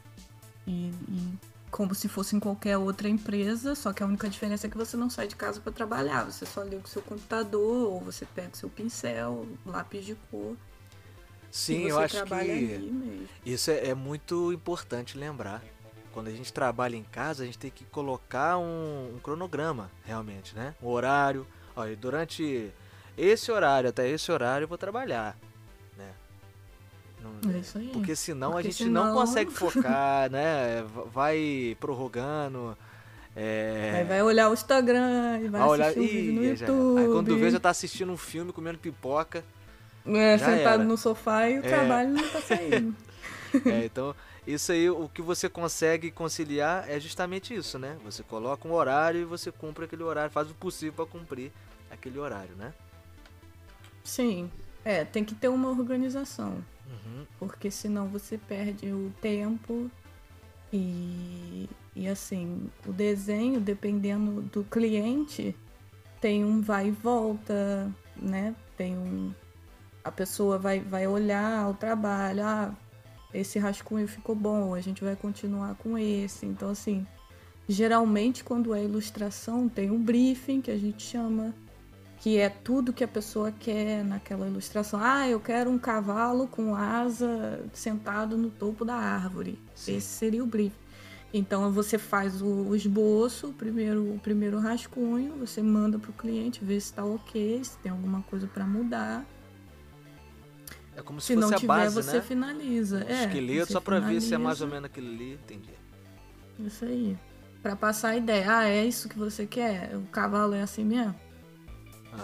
e, 0.66 0.92
e 1.08 1.38
como 1.70 1.94
se 1.94 2.08
fosse 2.08 2.36
em 2.36 2.40
qualquer 2.40 2.76
outra 2.76 3.08
empresa, 3.08 3.74
só 3.74 3.92
que 3.92 4.02
a 4.02 4.06
única 4.06 4.28
diferença 4.28 4.66
é 4.66 4.70
que 4.70 4.76
você 4.76 4.96
não 4.96 5.10
sai 5.10 5.26
de 5.26 5.36
casa 5.36 5.60
para 5.60 5.72
trabalhar, 5.72 6.24
você 6.24 6.46
só 6.46 6.62
liga 6.62 6.84
o 6.84 6.88
seu 6.88 7.02
computador 7.02 7.92
ou 7.92 8.00
você 8.00 8.24
pega 8.24 8.50
o 8.52 8.56
seu 8.56 8.70
pincel, 8.70 9.46
lápis 9.66 10.04
de 10.04 10.14
cor. 10.30 10.56
Sim, 11.50 11.86
eu 11.88 11.98
acho 11.98 12.22
que. 12.24 12.92
Isso 13.44 13.70
é, 13.70 13.88
é 13.88 13.94
muito 13.94 14.52
importante 14.52 15.16
lembrar. 15.16 15.62
Quando 16.12 16.28
a 16.28 16.32
gente 16.32 16.52
trabalha 16.52 16.96
em 16.96 17.02
casa, 17.04 17.42
a 17.42 17.46
gente 17.46 17.58
tem 17.58 17.70
que 17.70 17.84
colocar 17.84 18.58
um, 18.58 19.14
um 19.14 19.18
cronograma, 19.22 19.90
realmente, 20.04 20.54
né? 20.54 20.74
Um 20.82 20.88
horário. 20.88 21.46
Olha, 21.76 21.94
durante 21.96 22.70
esse 23.16 23.50
horário 23.52 23.88
até 23.90 24.08
esse 24.08 24.30
horário 24.32 24.64
eu 24.64 24.68
vou 24.68 24.76
trabalhar, 24.78 25.36
né? 25.96 26.10
Não- 27.22 27.52
É 27.54 27.58
isso 27.58 27.78
aí. 27.78 27.88
porque 27.92 28.14
senão 28.16 28.50
a 28.50 28.52
Porque 28.54 28.70
gente 28.70 28.84
não 28.86 29.02
senão- 29.04 29.14
consegue 29.14 29.50
focar, 29.52 30.30
né? 30.30 30.84
Vai 31.12 31.76
prorrogando. 31.80 32.76
É... 33.36 33.92
Aí 33.98 34.04
vai 34.04 34.20
olhar 34.22 34.50
o 34.50 34.54
Instagram, 34.54 35.38
vai 35.42 35.48
vai 35.50 35.62
olhar- 35.62 35.92
vídeo 35.94 36.32
no 36.32 36.42
Ih, 36.44 36.56
já- 36.56 36.66
YouTube. 36.66 36.98
Aí 37.00 37.06
quando 37.06 37.36
vê, 37.38 37.50
já 37.50 37.60
tá 37.60 37.70
assistindo 37.70 38.10
um 38.12 38.16
filme, 38.16 38.52
comendo 38.52 38.78
pipoca. 38.78 39.44
É, 40.06 40.38
sentado 40.38 40.80
era. 40.80 40.84
no 40.84 40.96
sofá 40.96 41.48
e 41.48 41.58
o 41.58 41.64
É. 41.64 41.68
trabalho 41.68 42.10
não 42.10 42.28
tá 42.28 42.40
saindo. 42.40 42.94
É, 43.64 43.86
então, 43.86 44.14
isso 44.46 44.72
aí, 44.72 44.90
o 44.90 45.08
que 45.08 45.22
você 45.22 45.48
consegue 45.48 46.10
conciliar 46.10 46.84
é 46.86 47.00
justamente 47.00 47.54
isso, 47.54 47.78
né? 47.78 47.96
Você 48.04 48.22
coloca 48.22 48.68
um 48.68 48.72
horário 48.74 49.22
e 49.22 49.24
você 49.24 49.50
cumpre 49.50 49.86
aquele 49.86 50.02
horário, 50.02 50.30
faz 50.30 50.50
o 50.50 50.54
possível 50.54 50.92
para 50.92 51.06
cumprir 51.06 51.50
aquele 51.90 52.18
horário, 52.18 52.54
né? 52.56 52.74
Sim. 54.04 54.50
É, 54.84 55.02
tem 55.04 55.24
que 55.24 55.34
ter 55.34 55.48
uma 55.48 55.70
organização. 55.70 56.62
Uhum. 56.86 57.26
Porque 57.38 57.70
senão 57.70 58.06
você 58.08 58.36
perde 58.36 58.92
o 58.92 59.10
tempo 59.20 59.90
e, 60.72 61.68
e 61.96 62.06
assim, 62.08 62.70
o 62.86 62.92
desenho, 62.92 63.60
dependendo 63.60 64.42
do 64.42 64.62
cliente, 64.64 65.56
tem 66.20 66.44
um 66.44 66.60
vai 66.60 66.88
e 66.88 66.90
volta, 66.90 67.90
né? 68.16 68.54
Tem 68.76 68.96
um. 68.96 69.32
A 70.08 70.12
pessoa 70.12 70.58
vai, 70.58 70.80
vai 70.80 71.06
olhar 71.06 71.68
o 71.70 71.74
trabalho, 71.74 72.42
ah, 72.44 72.74
esse 73.32 73.58
rascunho 73.58 74.08
ficou 74.08 74.34
bom, 74.34 74.74
a 74.74 74.80
gente 74.80 75.04
vai 75.04 75.14
continuar 75.14 75.74
com 75.76 75.96
esse. 75.96 76.46
Então, 76.46 76.70
assim, 76.70 77.06
Geralmente, 77.68 78.42
quando 78.42 78.74
é 78.74 78.82
ilustração, 78.82 79.68
tem 79.68 79.90
um 79.90 80.02
briefing 80.02 80.62
que 80.62 80.70
a 80.70 80.78
gente 80.78 81.02
chama, 81.02 81.54
que 82.16 82.38
é 82.38 82.48
tudo 82.48 82.94
que 82.94 83.04
a 83.04 83.08
pessoa 83.08 83.52
quer 83.52 84.02
naquela 84.02 84.48
ilustração. 84.48 84.98
Ah, 85.02 85.28
eu 85.28 85.38
quero 85.38 85.70
um 85.70 85.78
cavalo 85.78 86.48
com 86.48 86.74
asa 86.74 87.62
sentado 87.74 88.38
no 88.38 88.48
topo 88.48 88.86
da 88.86 88.94
árvore. 88.94 89.60
Sim. 89.74 89.96
Esse 89.96 90.06
seria 90.06 90.42
o 90.42 90.46
briefing. 90.46 90.78
Então 91.32 91.70
você 91.70 91.98
faz 91.98 92.40
o, 92.40 92.74
esboço, 92.74 93.48
o 93.48 93.52
primeiro, 93.52 94.14
o 94.14 94.18
primeiro 94.18 94.58
rascunho, 94.58 95.34
você 95.34 95.60
manda 95.60 95.98
para 95.98 96.10
o 96.10 96.14
cliente 96.14 96.64
ver 96.64 96.80
se 96.80 96.86
está 96.86 97.04
ok, 97.04 97.62
se 97.62 97.76
tem 97.78 97.92
alguma 97.92 98.22
coisa 98.22 98.46
para 98.46 98.66
mudar. 98.66 99.26
É 100.98 101.02
como 101.02 101.20
se, 101.20 101.28
se 101.28 101.34
fosse 101.34 101.50
não 101.50 101.56
tiver, 101.56 101.68
base, 101.68 101.94
você 101.94 102.16
né? 102.16 102.22
finaliza. 102.22 103.04
Um 103.04 103.08
é, 103.08 103.24
esqueleto 103.24 103.72
só 103.72 103.80
para 103.80 104.00
ver 104.00 104.20
se 104.20 104.34
é 104.34 104.38
mais 104.38 104.60
ou 104.60 104.66
menos 104.66 104.86
aquilo 104.86 105.08
ali, 105.08 105.34
entendi. 105.34 105.70
Isso 106.58 106.84
aí. 106.84 107.16
Para 107.62 107.76
passar 107.76 108.08
a 108.08 108.16
ideia. 108.16 108.44
Ah, 108.48 108.68
é 108.68 108.84
isso 108.84 109.08
que 109.08 109.16
você 109.16 109.46
quer? 109.46 109.94
O 109.94 110.02
cavalo 110.06 110.54
é 110.54 110.62
assim 110.62 110.84
mesmo? 110.84 111.14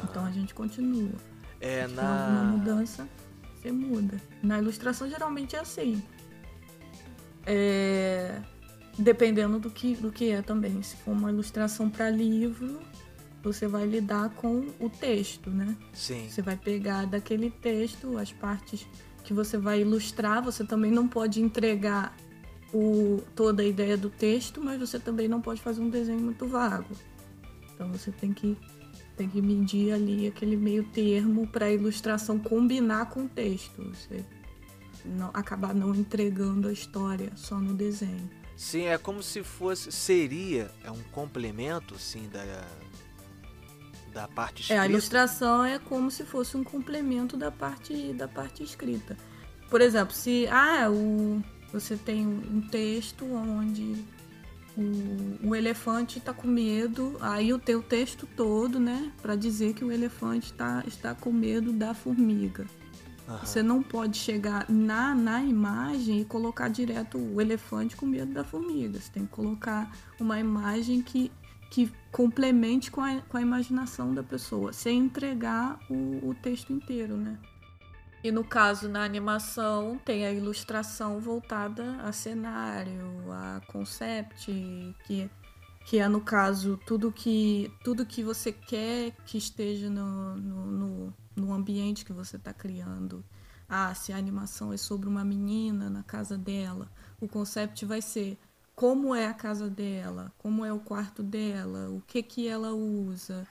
Então 0.02 0.24
a 0.24 0.30
gente 0.32 0.52
continua. 0.52 1.12
É, 1.60 1.86
se 1.86 1.94
na... 1.94 2.24
alguma 2.24 2.44
mudança, 2.56 3.08
você 3.54 3.70
muda. 3.70 4.20
Na 4.42 4.58
ilustração 4.58 5.08
geralmente 5.08 5.54
é 5.54 5.60
assim. 5.60 6.02
É 7.46 8.42
dependendo 8.98 9.58
do 9.58 9.70
que, 9.70 9.94
do 9.94 10.10
que 10.10 10.30
é 10.30 10.42
também. 10.42 10.82
Se 10.82 10.96
for 10.96 11.12
uma 11.12 11.30
ilustração 11.30 11.90
para 11.90 12.10
livro, 12.10 12.80
você 13.44 13.68
vai 13.68 13.86
lidar 13.86 14.30
com 14.30 14.66
o 14.80 14.88
texto, 14.88 15.50
né? 15.50 15.76
Sim. 15.92 16.26
Você 16.28 16.40
vai 16.40 16.56
pegar 16.56 17.04
daquele 17.04 17.50
texto 17.50 18.16
as 18.16 18.32
partes 18.32 18.86
que 19.22 19.34
você 19.34 19.58
vai 19.58 19.82
ilustrar. 19.82 20.42
Você 20.42 20.64
também 20.64 20.90
não 20.90 21.06
pode 21.06 21.42
entregar 21.42 22.16
o, 22.72 23.22
toda 23.36 23.62
a 23.62 23.66
ideia 23.66 23.96
do 23.98 24.08
texto, 24.08 24.62
mas 24.62 24.80
você 24.80 24.98
também 24.98 25.28
não 25.28 25.42
pode 25.42 25.60
fazer 25.60 25.82
um 25.82 25.90
desenho 25.90 26.20
muito 26.20 26.46
vago. 26.48 26.96
Então 27.74 27.92
você 27.92 28.10
tem 28.10 28.32
que 28.32 28.56
tem 29.16 29.28
que 29.28 29.40
medir 29.40 29.92
ali 29.92 30.26
aquele 30.26 30.56
meio 30.56 30.82
termo 30.84 31.46
para 31.46 31.66
a 31.66 31.70
ilustração 31.70 32.36
combinar 32.36 33.10
com 33.10 33.26
o 33.26 33.28
texto. 33.28 33.80
Você 33.94 34.24
não, 35.04 35.30
acabar 35.32 35.72
não 35.72 35.94
entregando 35.94 36.66
a 36.66 36.72
história 36.72 37.30
só 37.36 37.60
no 37.60 37.74
desenho. 37.74 38.28
Sim, 38.56 38.86
é 38.86 38.98
como 38.98 39.22
se 39.22 39.44
fosse. 39.44 39.92
Seria 39.92 40.70
é 40.82 40.90
um 40.90 41.02
complemento, 41.12 41.96
sim, 41.98 42.28
da, 42.28 42.42
da 44.14 44.28
parte 44.28 44.62
escrita. 44.62 44.80
É, 44.80 44.84
a 44.84 44.88
ilustração 44.88 45.64
é 45.64 45.78
como 45.78 46.10
se 46.10 46.24
fosse 46.24 46.56
um 46.56 46.64
complemento 46.64 47.36
da 47.36 47.50
parte, 47.50 48.12
da 48.12 48.28
parte 48.28 48.62
escrita. 48.62 49.16
Por 49.68 49.80
exemplo, 49.80 50.14
se 50.14 50.46
ah, 50.48 50.88
o, 50.90 51.42
você 51.72 51.96
tem 51.96 52.26
um 52.26 52.60
texto 52.60 53.24
onde 53.26 54.04
o, 54.76 55.48
o 55.48 55.56
elefante 55.56 56.18
está 56.18 56.32
com 56.32 56.46
medo, 56.46 57.16
aí 57.20 57.52
o 57.52 57.58
teu 57.58 57.82
texto 57.82 58.26
todo, 58.36 58.78
né, 58.78 59.12
para 59.20 59.34
dizer 59.34 59.74
que 59.74 59.84
o 59.84 59.90
elefante 59.90 60.52
tá, 60.52 60.84
está 60.86 61.14
com 61.14 61.32
medo 61.32 61.72
da 61.72 61.92
formiga. 61.92 62.64
Uhum. 63.26 63.38
Você 63.38 63.62
não 63.62 63.82
pode 63.82 64.18
chegar 64.18 64.66
na, 64.68 65.14
na 65.14 65.42
imagem 65.42 66.20
e 66.20 66.24
colocar 66.24 66.68
direto 66.68 67.18
o 67.18 67.40
elefante 67.40 67.96
com 67.96 68.04
medo 68.04 68.32
da 68.32 68.44
formiga. 68.44 69.00
Você 69.00 69.10
tem 69.10 69.24
que 69.24 69.32
colocar 69.32 69.90
uma 70.20 70.38
imagem 70.38 71.00
que, 71.00 71.32
que 71.74 71.92
complemente 72.12 72.88
com 72.88 73.00
a, 73.00 73.20
com 73.22 73.36
a 73.36 73.42
imaginação 73.42 74.14
da 74.14 74.22
pessoa, 74.22 74.72
sem 74.72 75.06
entregar 75.06 75.76
o, 75.90 76.28
o 76.28 76.32
texto 76.32 76.72
inteiro, 76.72 77.16
né? 77.16 77.36
E 78.22 78.30
no 78.30 78.44
caso, 78.44 78.88
na 78.88 79.02
animação, 79.02 79.98
tem 80.04 80.24
a 80.24 80.32
ilustração 80.32 81.18
voltada 81.18 81.96
a 81.96 82.12
cenário, 82.12 83.04
a 83.28 83.60
concept, 83.66 84.52
que, 85.04 85.28
que 85.84 85.98
é, 85.98 86.06
no 86.06 86.20
caso, 86.20 86.78
tudo 86.86 87.10
que, 87.10 87.68
tudo 87.82 88.06
que 88.06 88.22
você 88.22 88.52
quer 88.52 89.10
que 89.26 89.36
esteja 89.36 89.90
no, 89.90 90.36
no, 90.36 91.14
no 91.34 91.52
ambiente 91.52 92.04
que 92.04 92.12
você 92.12 92.36
está 92.36 92.52
criando. 92.52 93.24
Ah, 93.68 93.92
se 93.96 94.12
a 94.12 94.16
animação 94.16 94.72
é 94.72 94.76
sobre 94.76 95.08
uma 95.08 95.24
menina 95.24 95.90
na 95.90 96.04
casa 96.04 96.38
dela, 96.38 96.88
o 97.20 97.26
conceito 97.26 97.84
vai 97.84 98.00
ser 98.00 98.38
como 98.74 99.14
é 99.14 99.26
a 99.26 99.34
casa 99.34 99.68
dela, 99.68 100.32
como 100.38 100.64
é 100.64 100.72
o 100.72 100.80
quarto 100.80 101.22
dela, 101.22 101.88
o 101.90 102.00
que 102.06 102.22
que 102.22 102.48
ela 102.48 102.72
usa, 102.72 103.46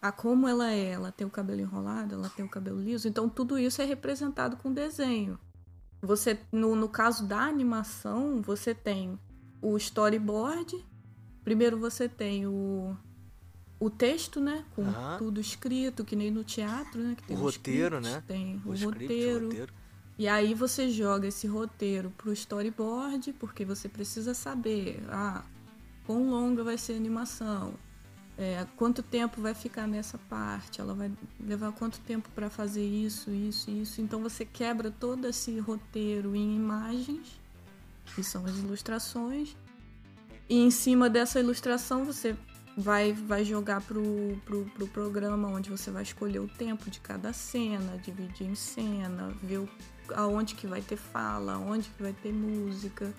a 0.00 0.12
como 0.12 0.46
ela 0.46 0.70
é, 0.70 0.90
ela 0.90 1.12
tem 1.12 1.26
o 1.26 1.30
cabelo 1.30 1.60
enrolado, 1.60 2.14
ela 2.14 2.28
tem 2.28 2.44
o 2.44 2.48
cabelo 2.48 2.80
liso, 2.80 3.08
então 3.08 3.28
tudo 3.28 3.58
isso 3.58 3.80
é 3.80 3.84
representado 3.84 4.56
com 4.56 4.72
desenho. 4.72 5.38
Você 6.02 6.38
no, 6.50 6.74
no 6.74 6.88
caso 6.88 7.26
da 7.26 7.40
animação, 7.40 8.40
você 8.42 8.74
tem 8.74 9.18
o 9.60 9.76
storyboard, 9.76 10.84
primeiro 11.44 11.78
você 11.78 12.08
tem 12.08 12.46
o 12.46 12.96
o 13.78 13.88
texto, 13.88 14.40
né? 14.40 14.62
Com 14.74 14.84
tudo 15.16 15.40
escrito, 15.40 16.04
que 16.04 16.14
nem 16.14 16.30
no 16.30 16.44
teatro, 16.44 17.02
né? 17.02 17.14
Que 17.16 17.22
tem 17.22 17.36
o 17.36 17.40
roteiro, 17.40 17.96
script, 17.96 18.14
né? 18.14 18.22
Tem 18.26 18.62
o, 18.62 18.68
o 18.68 18.74
script, 18.74 19.02
roteiro. 19.02 19.44
roteiro. 19.46 19.72
E 20.20 20.28
aí 20.28 20.52
você 20.52 20.90
joga 20.90 21.28
esse 21.28 21.46
roteiro 21.46 22.10
pro 22.10 22.30
storyboard, 22.30 23.32
porque 23.38 23.64
você 23.64 23.88
precisa 23.88 24.34
saber, 24.34 25.02
ah, 25.08 25.42
quão 26.06 26.28
longa 26.28 26.62
vai 26.62 26.76
ser 26.76 26.92
a 26.92 26.96
animação, 26.96 27.72
é, 28.36 28.66
quanto 28.76 29.02
tempo 29.02 29.40
vai 29.40 29.54
ficar 29.54 29.86
nessa 29.86 30.18
parte, 30.18 30.78
ela 30.78 30.92
vai 30.92 31.10
levar 31.40 31.72
quanto 31.72 31.98
tempo 32.00 32.28
para 32.34 32.50
fazer 32.50 32.84
isso, 32.84 33.30
isso, 33.30 33.70
isso. 33.70 34.02
Então 34.02 34.20
você 34.20 34.44
quebra 34.44 34.90
todo 34.90 35.26
esse 35.26 35.58
roteiro 35.58 36.36
em 36.36 36.54
imagens, 36.54 37.40
que 38.14 38.22
são 38.22 38.44
as 38.44 38.58
ilustrações, 38.58 39.56
e 40.50 40.58
em 40.58 40.70
cima 40.70 41.08
dessa 41.08 41.40
ilustração 41.40 42.04
você 42.04 42.36
vai, 42.76 43.14
vai 43.14 43.42
jogar 43.42 43.80
pro, 43.80 44.38
pro, 44.44 44.66
pro 44.66 44.86
programa 44.88 45.48
onde 45.48 45.70
você 45.70 45.90
vai 45.90 46.02
escolher 46.02 46.40
o 46.40 46.46
tempo 46.48 46.90
de 46.90 47.00
cada 47.00 47.32
cena, 47.32 47.96
dividir 47.96 48.46
em 48.46 48.54
cena, 48.54 49.34
ver 49.42 49.60
o, 49.60 49.68
aonde 50.14 50.54
que 50.54 50.66
vai 50.66 50.80
ter 50.80 50.96
fala, 50.96 51.54
aonde 51.54 51.88
que 51.88 52.02
vai 52.02 52.12
ter 52.12 52.32
música. 52.32 53.12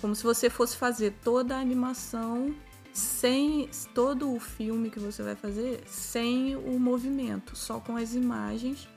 Como 0.00 0.14
se 0.14 0.22
você 0.22 0.48
fosse 0.48 0.76
fazer 0.76 1.14
toda 1.22 1.56
a 1.56 1.60
animação 1.60 2.54
sem 2.92 3.68
todo 3.94 4.34
o 4.34 4.40
filme 4.40 4.90
que 4.90 4.98
você 4.98 5.22
vai 5.22 5.34
fazer 5.34 5.82
sem 5.86 6.56
o 6.56 6.78
movimento, 6.78 7.56
só 7.56 7.78
com 7.80 7.96
as 7.96 8.14
imagens, 8.14 8.88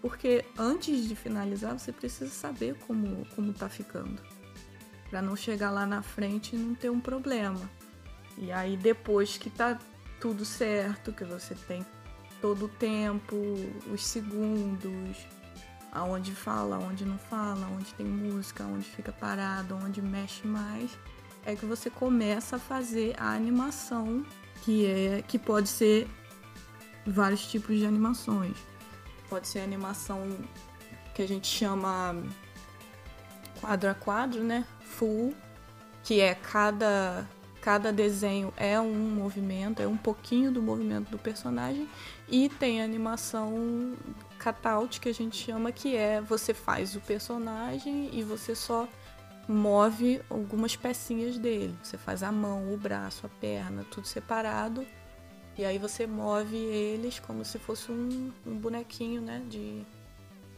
porque 0.00 0.44
antes 0.58 1.08
de 1.08 1.16
finalizar 1.16 1.78
você 1.78 1.92
precisa 1.92 2.30
saber 2.30 2.76
como 2.86 3.26
como 3.34 3.52
tá 3.52 3.68
ficando, 3.68 4.20
para 5.10 5.22
não 5.22 5.36
chegar 5.36 5.70
lá 5.70 5.86
na 5.86 6.02
frente 6.02 6.54
e 6.54 6.58
não 6.58 6.74
ter 6.74 6.90
um 6.90 7.00
problema. 7.00 7.70
E 8.36 8.52
aí 8.52 8.76
depois 8.76 9.38
que 9.38 9.48
tá 9.48 9.78
tudo 10.20 10.44
certo, 10.44 11.12
que 11.12 11.24
você 11.24 11.54
tem 11.66 11.84
todo 12.40 12.66
o 12.66 12.68
tempo, 12.68 13.36
os 13.92 14.04
segundos, 14.04 15.26
aonde 15.96 16.34
fala, 16.34 16.76
aonde 16.76 17.06
não 17.06 17.16
fala, 17.16 17.66
onde 17.74 17.92
tem 17.94 18.06
música, 18.06 18.64
onde 18.64 18.84
fica 18.84 19.10
parado, 19.10 19.74
onde 19.82 20.02
mexe 20.02 20.46
mais, 20.46 20.90
é 21.44 21.56
que 21.56 21.64
você 21.64 21.88
começa 21.88 22.56
a 22.56 22.58
fazer 22.58 23.14
a 23.18 23.32
animação, 23.32 24.24
que 24.62 24.84
é 24.86 25.22
que 25.26 25.38
pode 25.38 25.70
ser 25.70 26.06
vários 27.06 27.46
tipos 27.46 27.78
de 27.78 27.86
animações. 27.86 28.56
Pode 29.30 29.48
ser 29.48 29.60
animação 29.60 30.36
que 31.14 31.22
a 31.22 31.26
gente 31.26 31.46
chama 31.46 32.14
quadro 33.58 33.88
a 33.88 33.94
quadro, 33.94 34.44
né? 34.44 34.66
Full, 34.80 35.34
que 36.04 36.20
é 36.20 36.34
cada 36.34 37.26
cada 37.62 37.92
desenho 37.92 38.52
é 38.56 38.80
um 38.80 38.94
movimento, 38.94 39.82
é 39.82 39.88
um 39.88 39.96
pouquinho 39.96 40.52
do 40.52 40.62
movimento 40.62 41.10
do 41.10 41.18
personagem 41.18 41.88
e 42.28 42.48
tem 42.48 42.80
animação 42.80 43.96
cutout 44.36 45.00
que 45.00 45.08
a 45.08 45.14
gente 45.14 45.36
chama 45.36 45.72
que 45.72 45.96
é 45.96 46.20
você 46.20 46.54
faz 46.54 46.94
o 46.94 47.00
personagem 47.00 48.10
e 48.12 48.22
você 48.22 48.54
só 48.54 48.88
move 49.48 50.20
algumas 50.28 50.76
pecinhas 50.76 51.38
dele. 51.38 51.74
Você 51.82 51.96
faz 51.96 52.22
a 52.22 52.32
mão, 52.32 52.72
o 52.72 52.76
braço, 52.76 53.26
a 53.26 53.28
perna, 53.28 53.84
tudo 53.90 54.06
separado. 54.06 54.86
E 55.58 55.64
aí 55.64 55.78
você 55.78 56.06
move 56.06 56.56
eles 56.56 57.18
como 57.18 57.44
se 57.44 57.58
fosse 57.58 57.90
um, 57.90 58.32
um 58.46 58.56
bonequinho, 58.56 59.22
né? 59.22 59.42
De. 59.48 59.84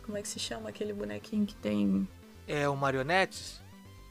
Como 0.05 0.17
é 0.17 0.23
que 0.23 0.29
se 0.29 0.39
chama 0.39 0.71
aquele 0.71 0.93
bonequinho 0.93 1.47
que 1.47 1.55
tem. 1.55 2.09
É 2.47 2.69
o 2.69 2.77
marionetes? 2.77 3.61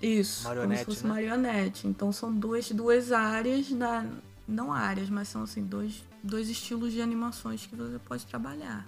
Isso, 0.02 0.44
marionete, 0.44 0.86
como 0.86 0.96
se 0.96 1.02
fosse 1.02 1.08
né? 1.08 1.14
marionete. 1.14 1.88
Então 1.88 2.12
são 2.12 2.32
duas, 2.34 2.72
duas 2.72 3.12
áreas 3.12 3.70
da. 3.72 4.06
Não 4.48 4.72
áreas, 4.72 5.10
mas 5.10 5.28
são 5.28 5.44
assim, 5.44 5.62
dois, 5.66 6.06
dois 6.24 6.48
estilos 6.48 6.94
de 6.94 7.02
animações 7.02 7.66
que 7.66 7.76
você 7.76 8.00
pode 8.00 8.26
trabalhar. 8.26 8.88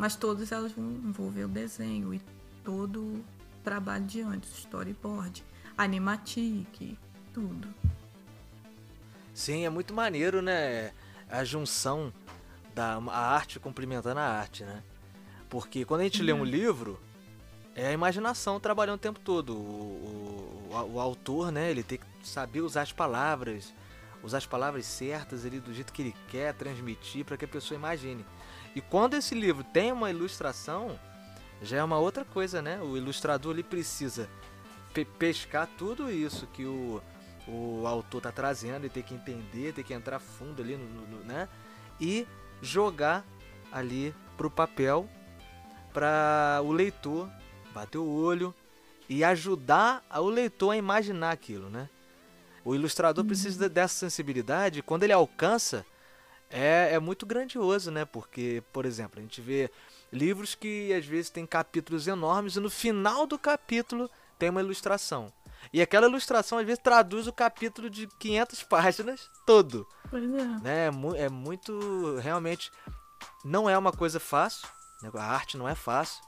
Mas 0.00 0.16
todas 0.16 0.50
elas 0.50 0.72
vão 0.72 0.82
envolver 0.82 1.44
o 1.44 1.48
desenho 1.48 2.14
e 2.14 2.22
todo 2.64 3.02
o 3.02 3.24
trabalho 3.62 4.06
de 4.06 4.22
antes, 4.22 4.50
storyboard, 4.56 5.44
animatic, 5.76 6.96
tudo. 7.34 7.68
Sim, 9.34 9.66
é 9.66 9.68
muito 9.68 9.92
maneiro, 9.92 10.40
né? 10.40 10.92
A 11.28 11.44
junção 11.44 12.10
da 12.74 12.96
a 12.96 13.34
arte 13.34 13.60
complementando 13.60 14.20
a 14.20 14.24
arte, 14.24 14.64
né? 14.64 14.82
Porque 15.50 15.84
quando 15.84 16.00
a 16.00 16.04
gente 16.04 16.20
uhum. 16.20 16.26
lê 16.26 16.32
um 16.32 16.38
uhum. 16.38 16.44
livro, 16.44 16.98
é 17.74 17.88
a 17.88 17.92
imaginação 17.92 18.58
trabalhando 18.58 18.96
o 18.96 19.02
tempo 19.02 19.20
todo. 19.20 19.52
O, 19.52 19.58
o, 19.60 20.68
o, 20.70 20.92
o, 20.94 20.98
autor, 21.00 21.52
né, 21.52 21.70
ele 21.70 21.82
tem 21.82 21.98
que 21.98 22.26
saber 22.26 22.62
usar 22.62 22.80
as 22.80 22.92
palavras, 22.92 23.74
usar 24.22 24.38
as 24.38 24.46
palavras 24.46 24.86
certas 24.86 25.44
ali 25.44 25.60
do 25.60 25.74
jeito 25.74 25.92
que 25.92 26.00
ele 26.00 26.16
quer 26.30 26.54
transmitir 26.54 27.22
para 27.22 27.36
que 27.36 27.44
a 27.44 27.48
pessoa 27.48 27.76
imagine. 27.76 28.24
E 28.74 28.80
quando 28.80 29.14
esse 29.14 29.34
livro 29.34 29.64
tem 29.64 29.92
uma 29.92 30.10
ilustração, 30.10 30.98
já 31.62 31.78
é 31.78 31.84
uma 31.84 31.98
outra 31.98 32.24
coisa, 32.24 32.62
né? 32.62 32.80
O 32.80 32.96
ilustrador 32.96 33.52
ele 33.52 33.62
precisa 33.62 34.28
pe 34.94 35.04
pescar 35.04 35.68
tudo 35.78 36.10
isso 36.10 36.46
que 36.48 36.64
o, 36.64 37.02
o 37.46 37.86
autor 37.86 38.18
está 38.18 38.32
trazendo 38.32 38.86
e 38.86 38.90
ter 38.90 39.02
que 39.02 39.14
entender, 39.14 39.72
ter 39.72 39.84
que 39.84 39.94
entrar 39.94 40.18
fundo 40.18 40.62
ali, 40.62 40.76
no, 40.76 40.86
no, 40.86 41.24
né? 41.24 41.48
E 42.00 42.26
jogar 42.62 43.24
ali 43.72 44.14
para 44.36 44.46
o 44.46 44.50
papel 44.50 45.08
para 45.92 46.60
o 46.64 46.72
leitor 46.72 47.28
bater 47.74 47.98
o 47.98 48.08
olho 48.08 48.54
e 49.08 49.24
ajudar 49.24 50.04
o 50.14 50.28
leitor 50.28 50.72
a 50.72 50.76
imaginar 50.76 51.32
aquilo, 51.32 51.68
né? 51.68 51.88
O 52.64 52.74
ilustrador 52.74 53.22
uhum. 53.22 53.28
precisa 53.28 53.68
dessa 53.68 53.94
sensibilidade. 53.94 54.82
Quando 54.82 55.02
ele 55.02 55.12
alcança, 55.12 55.84
é, 56.50 56.90
é 56.92 56.98
muito 56.98 57.24
grandioso, 57.24 57.90
né? 57.90 58.04
Porque, 58.04 58.62
por 58.72 58.84
exemplo, 58.84 59.18
a 59.18 59.22
gente 59.22 59.40
vê 59.40 59.70
livros 60.12 60.54
que 60.54 60.92
às 60.92 61.06
vezes 61.06 61.30
tem 61.30 61.46
capítulos 61.46 62.08
enormes 62.08 62.56
e 62.56 62.60
no 62.60 62.68
final 62.68 63.26
do 63.26 63.38
capítulo 63.38 64.10
tem 64.38 64.50
uma 64.50 64.60
ilustração. 64.60 65.32
E 65.72 65.80
aquela 65.80 66.06
ilustração 66.08 66.58
às 66.58 66.66
vezes 66.66 66.82
traduz 66.82 67.26
o 67.26 67.32
capítulo 67.32 67.88
de 67.88 68.06
500 68.18 68.62
páginas 68.64 69.30
todo. 69.46 69.86
Pois 70.10 70.24
é. 70.24 70.44
Né? 70.62 70.90
É, 71.16 71.24
é 71.24 71.28
muito. 71.28 72.16
Realmente. 72.18 72.72
Não 73.44 73.68
é 73.68 73.78
uma 73.78 73.92
coisa 73.92 74.18
fácil. 74.18 74.66
Né? 75.02 75.10
A 75.14 75.24
arte 75.24 75.56
não 75.56 75.68
é 75.68 75.74
fácil. 75.74 76.22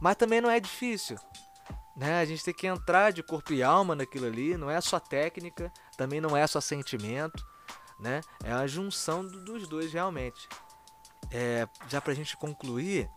Mas 0.00 0.16
também 0.16 0.40
não 0.40 0.50
é 0.50 0.58
difícil. 0.58 1.18
Né? 1.96 2.20
A 2.20 2.24
gente 2.24 2.44
tem 2.44 2.54
que 2.54 2.66
entrar 2.66 3.12
de 3.12 3.22
corpo 3.22 3.52
e 3.52 3.62
alma 3.62 3.94
naquilo 3.94 4.26
ali. 4.26 4.56
Não 4.56 4.70
é 4.70 4.80
só 4.80 4.98
técnica. 4.98 5.72
Também 5.96 6.20
não 6.20 6.36
é 6.36 6.46
só 6.46 6.60
sentimento. 6.60 7.44
Né? 7.98 8.20
É 8.44 8.52
a 8.52 8.66
junção 8.66 9.26
dos 9.26 9.66
dois 9.66 9.92
realmente. 9.92 10.48
É, 11.30 11.68
já 11.88 12.00
pra 12.00 12.14
gente 12.14 12.36
concluir, 12.36 13.10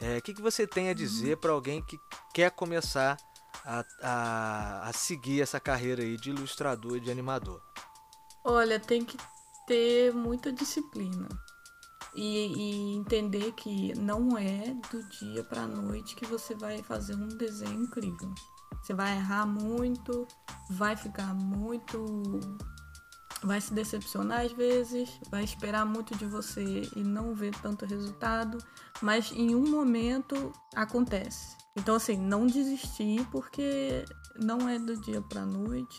o 0.00 0.04
é, 0.04 0.20
que, 0.20 0.34
que 0.34 0.42
você 0.42 0.66
tem 0.66 0.88
a 0.88 0.94
dizer 0.94 1.36
para 1.38 1.52
alguém 1.52 1.80
que 1.80 1.98
quer 2.32 2.50
começar 2.50 3.16
a, 3.64 3.84
a, 4.02 4.88
a 4.88 4.92
seguir 4.92 5.40
essa 5.40 5.58
carreira 5.58 6.02
aí 6.02 6.16
de 6.16 6.30
ilustrador 6.30 6.96
e 6.96 7.00
de 7.00 7.10
animador? 7.10 7.62
Olha, 8.44 8.78
tem 8.78 9.04
que 9.04 9.16
ter 9.66 10.12
muita 10.12 10.52
disciplina. 10.52 11.28
E, 12.14 12.46
e, 12.46 12.96
entender 12.96 13.52
que 13.52 13.92
não 13.98 14.38
é 14.38 14.76
do 14.90 15.02
dia 15.08 15.42
para 15.42 15.66
noite 15.66 16.14
que 16.14 16.26
você 16.26 16.54
vai 16.54 16.80
fazer 16.82 17.16
um 17.16 17.26
desenho 17.26 17.82
incrível. 17.82 18.32
Você 18.80 18.94
vai 18.94 19.16
errar 19.16 19.46
muito, 19.46 20.28
vai 20.70 20.96
ficar 20.96 21.34
muito. 21.34 22.38
Vai 23.44 23.60
se 23.60 23.72
decepcionar 23.72 24.40
às 24.40 24.52
vezes, 24.52 25.20
vai 25.30 25.44
esperar 25.44 25.84
muito 25.84 26.16
de 26.16 26.24
você 26.24 26.88
e 26.96 27.02
não 27.02 27.34
ver 27.34 27.54
tanto 27.60 27.84
resultado, 27.84 28.58
mas 29.02 29.30
em 29.32 29.54
um 29.54 29.70
momento 29.70 30.52
acontece. 30.74 31.56
Então, 31.76 31.96
assim, 31.96 32.16
não 32.16 32.46
desistir 32.46 33.26
porque 33.30 34.04
não 34.40 34.68
é 34.68 34.78
do 34.78 34.96
dia 34.96 35.20
para 35.20 35.44
noite 35.44 35.98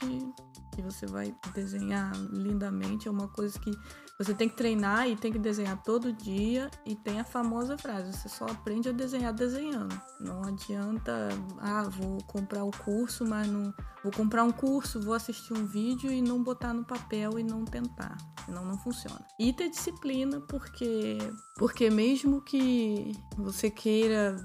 que 0.74 0.82
você 0.82 1.06
vai 1.06 1.36
desenhar 1.54 2.14
lindamente. 2.32 3.08
É 3.08 3.12
uma 3.12 3.28
coisa 3.28 3.60
que 3.60 3.72
você 4.18 4.34
tem 4.34 4.48
que 4.48 4.56
treinar 4.56 5.10
e 5.10 5.16
tem 5.16 5.32
que 5.32 5.38
desenhar 5.38 5.82
todo 5.84 6.14
dia. 6.14 6.72
E 6.86 6.96
tem 6.96 7.20
a 7.20 7.24
famosa 7.26 7.78
frase: 7.78 8.14
você 8.14 8.30
só 8.30 8.46
aprende 8.46 8.90
a 8.90 8.92
desenhar 8.92 9.34
desenhando. 9.34 10.00
Não 10.20 10.44
adianta, 10.44 11.30
ah, 11.60 11.84
vou 11.84 12.18
comprar 12.24 12.64
o 12.64 12.72
curso, 12.72 13.26
mas 13.26 13.48
não. 13.48 13.74
Vou 14.04 14.12
comprar 14.14 14.44
um 14.44 14.52
curso, 14.52 15.02
vou 15.02 15.16
assistir 15.16 15.54
um 15.54 15.66
vídeo 15.66 16.12
e 16.12 16.22
não 16.22 16.44
botar 16.44 16.74
no 16.74 16.86
papel 16.86 17.40
e 17.40 17.44
não 17.44 17.66
tentar. 17.66 18.16
Senão 18.46 18.64
não 18.64 18.78
funciona. 18.78 19.26
E 19.40 19.52
ter 19.52 19.70
disciplina, 19.70 20.40
porque, 20.42 21.18
porque 21.58 21.90
mesmo 21.90 22.42
que 22.42 23.12
você 23.36 23.72
queira 23.72 24.36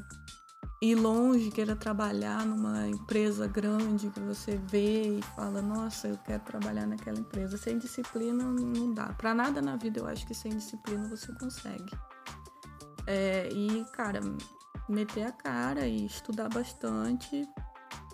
ir 0.83 0.95
longe, 0.95 1.51
queira 1.51 1.77
trabalhar 1.77 2.47
numa 2.47 2.89
empresa 2.89 3.47
grande 3.47 4.09
que 4.09 4.21
você 4.21 4.57
vê 4.57 5.19
e 5.19 5.23
fala, 5.37 5.61
nossa, 5.61 6.09
eu 6.09 6.17
quero 6.19 6.43
trabalhar 6.43 6.87
naquela 6.87 7.19
empresa. 7.19 7.59
Sem 7.59 7.79
disciplina 7.79 8.45
não 8.45 8.95
dá. 8.95 9.13
Para 9.13 9.35
nada 9.35 9.61
na 9.61 9.77
vida 9.77 10.01
eu 10.01 10.07
acho 10.07 10.27
que 10.27 10.35
sem 10.35 10.51
disciplina 10.53 11.07
você 11.09 11.33
consegue. 11.35 11.93
É, 13.07 13.49
e, 13.53 13.85
cara, 13.93 14.21
meter 14.89 15.25
a 15.25 15.33
cara 15.33 15.87
e 15.87 16.07
estudar 16.07 16.49
bastante, 16.49 17.47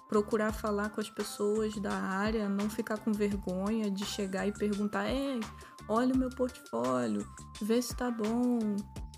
procurar 0.08 0.52
falar 0.52 0.90
com 0.90 1.00
as 1.00 1.10
pessoas 1.10 1.76
da 1.76 1.94
área, 1.94 2.48
não 2.48 2.68
ficar 2.68 2.98
com 2.98 3.12
vergonha 3.12 3.90
de 3.90 4.04
chegar 4.04 4.46
e 4.46 4.52
perguntar, 4.52 5.08
ei, 5.08 5.40
olha 5.88 6.14
o 6.14 6.18
meu 6.18 6.30
portfólio, 6.30 7.26
vê 7.60 7.80
se 7.80 7.94
tá 7.94 8.10
bom, 8.10 8.58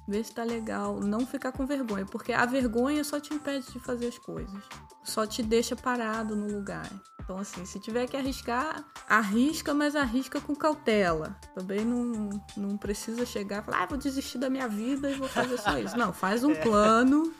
ver 0.09 0.25
se 0.25 0.33
tá 0.33 0.43
legal, 0.43 0.99
não 1.01 1.27
ficar 1.27 1.53
com 1.53 1.67
vergonha, 1.67 2.07
porque 2.07 2.33
a 2.33 2.47
vergonha 2.47 3.05
só 3.05 3.21
te 3.21 3.35
impede 3.35 3.71
de 3.71 3.79
fazer 3.79 4.07
as 4.07 4.19
coisas, 4.19 4.63
só 5.05 5.27
te 5.27 5.43
deixa 5.43 5.77
parado 5.77 6.35
no 6.35 6.51
lugar. 6.51 6.89
Então, 7.23 7.37
assim, 7.37 7.67
se 7.67 7.79
tiver 7.79 8.07
que 8.07 8.17
arriscar, 8.17 8.83
arrisca, 9.07 9.75
mas 9.75 9.95
arrisca 9.95 10.41
com 10.41 10.57
cautela. 10.57 11.37
Também 11.55 11.85
não, 11.85 12.31
não 12.57 12.77
precisa 12.79 13.27
chegar 13.27 13.63
e 13.63 13.67
falar, 13.67 13.83
ah, 13.83 13.87
vou 13.87 13.99
desistir 13.99 14.39
da 14.39 14.49
minha 14.49 14.67
vida 14.67 15.11
e 15.11 15.15
vou 15.15 15.29
fazer 15.29 15.59
só 15.59 15.79
isso. 15.79 15.95
Não, 15.99 16.11
faz 16.11 16.43
um 16.43 16.55
plano, 16.63 17.31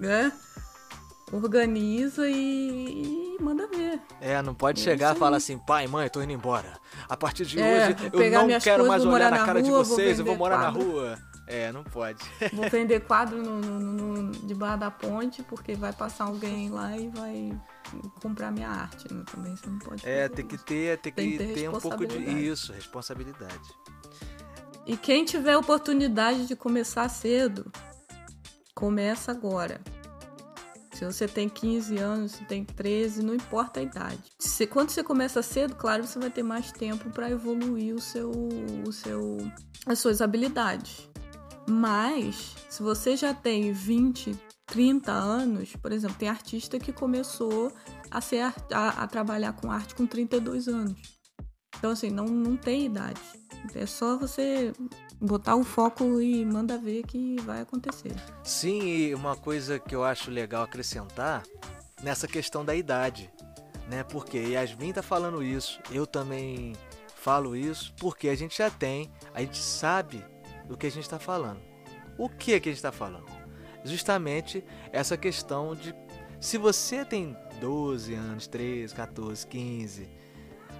né? 0.00 0.32
Organiza 1.30 2.26
e, 2.30 3.36
e 3.38 3.42
manda 3.42 3.66
ver. 3.66 4.00
É, 4.22 4.40
não 4.40 4.54
pode 4.54 4.80
é 4.80 4.84
chegar 4.84 5.14
e 5.14 5.18
falar 5.18 5.36
assim, 5.36 5.58
pai, 5.58 5.86
mãe, 5.86 6.08
tô 6.08 6.22
indo 6.22 6.32
embora. 6.32 6.72
A 7.06 7.16
partir 7.16 7.44
de 7.44 7.60
é, 7.60 7.88
hoje 7.88 7.96
eu 8.14 8.48
não 8.48 8.58
quero 8.58 8.88
mais 8.88 9.04
olhar 9.04 9.30
na 9.30 9.44
cara 9.44 9.60
rua, 9.60 9.62
de 9.62 9.70
vocês, 9.70 10.16
vou 10.18 10.26
eu 10.28 10.30
vou 10.30 10.36
morar 10.36 10.60
quadro. 10.60 10.78
na 10.78 10.84
rua. 10.84 11.18
É, 11.46 11.70
não 11.70 11.84
pode. 11.84 12.24
Vou 12.52 12.68
vender 12.68 13.00
quadro 13.00 13.40
no, 13.40 13.60
no, 13.60 14.22
no, 14.22 14.32
debaixo 14.32 14.80
da 14.80 14.90
ponte, 14.90 15.42
porque 15.44 15.74
vai 15.74 15.92
passar 15.92 16.24
alguém 16.24 16.70
lá 16.70 16.96
e 16.96 17.08
vai 17.08 17.60
comprar 18.20 18.50
minha 18.50 18.68
arte. 18.68 19.12
Né? 19.12 19.22
Também 19.30 19.54
você 19.54 19.68
não 19.68 19.78
pode. 19.78 20.08
É, 20.08 20.28
tem 20.28 20.46
que 20.46 20.58
ter, 20.58 20.98
tem, 20.98 21.12
tem 21.12 21.30
que 21.32 21.38
ter, 21.38 21.54
ter 21.54 21.68
um 21.68 21.78
pouco 21.78 22.04
de 22.04 22.18
isso, 22.18 22.72
responsabilidade. 22.72 23.70
E 24.84 24.96
quem 24.96 25.24
tiver 25.24 25.56
oportunidade 25.56 26.46
de 26.46 26.56
começar 26.56 27.08
cedo, 27.08 27.70
começa 28.74 29.30
agora. 29.30 29.80
Se 30.92 31.04
você 31.04 31.28
tem 31.28 31.46
15 31.46 31.98
anos, 31.98 32.32
se 32.32 32.44
tem 32.44 32.64
13, 32.64 33.22
não 33.22 33.34
importa 33.34 33.80
a 33.80 33.82
idade. 33.82 34.18
Se, 34.38 34.66
quando 34.66 34.90
você 34.90 35.04
começa 35.04 35.42
cedo, 35.42 35.74
claro, 35.74 36.06
você 36.06 36.18
vai 36.18 36.30
ter 36.30 36.42
mais 36.42 36.72
tempo 36.72 37.10
para 37.10 37.30
evoluir 37.30 37.94
o 37.94 38.00
seu, 38.00 38.30
o 38.30 38.90
seu, 38.90 39.36
as 39.84 39.98
suas 39.98 40.22
habilidades. 40.22 41.06
Mas, 41.68 42.54
se 42.68 42.82
você 42.82 43.16
já 43.16 43.34
tem 43.34 43.72
20, 43.72 44.38
30 44.66 45.12
anos, 45.12 45.74
por 45.76 45.92
exemplo, 45.92 46.16
tem 46.16 46.28
artista 46.28 46.78
que 46.78 46.92
começou 46.92 47.72
a, 48.10 48.20
ser, 48.20 48.40
a, 48.72 48.88
a 49.02 49.06
trabalhar 49.06 49.52
com 49.52 49.70
arte 49.70 49.94
com 49.94 50.06
32 50.06 50.68
anos. 50.68 51.18
Então, 51.78 51.90
assim, 51.90 52.10
não, 52.10 52.26
não 52.26 52.56
tem 52.56 52.86
idade. 52.86 53.20
É 53.74 53.86
só 53.86 54.16
você 54.16 54.72
botar 55.20 55.56
o 55.56 55.64
foco 55.64 56.20
e 56.20 56.44
manda 56.44 56.78
ver 56.78 57.02
que 57.02 57.36
vai 57.42 57.60
acontecer. 57.60 58.14
Sim, 58.42 58.82
e 58.82 59.14
uma 59.14 59.36
coisa 59.36 59.78
que 59.78 59.94
eu 59.94 60.04
acho 60.04 60.30
legal 60.30 60.62
acrescentar 60.62 61.42
nessa 62.02 62.26
questão 62.26 62.64
da 62.64 62.74
idade, 62.74 63.30
né? 63.88 64.04
Porque 64.04 64.38
Yasmin 64.38 64.92
tá 64.92 65.02
falando 65.02 65.42
isso, 65.42 65.80
eu 65.90 66.06
também 66.06 66.74
falo 67.14 67.56
isso, 67.56 67.92
porque 67.98 68.28
a 68.28 68.36
gente 68.36 68.58
já 68.58 68.70
tem, 68.70 69.10
a 69.34 69.40
gente 69.40 69.58
sabe 69.58 70.24
do 70.66 70.76
que 70.76 70.86
a 70.86 70.90
gente 70.90 71.04
está 71.04 71.18
falando. 71.18 71.60
O 72.18 72.28
que 72.28 72.54
é 72.54 72.60
que 72.60 72.68
a 72.68 72.72
gente 72.72 72.78
está 72.78 72.92
falando? 72.92 73.26
Justamente 73.84 74.64
essa 74.92 75.16
questão 75.16 75.74
de 75.74 75.94
se 76.40 76.58
você 76.58 77.04
tem 77.04 77.36
12 77.60 78.14
anos, 78.14 78.46
13, 78.46 78.94
14, 78.94 79.46
15, 79.46 80.08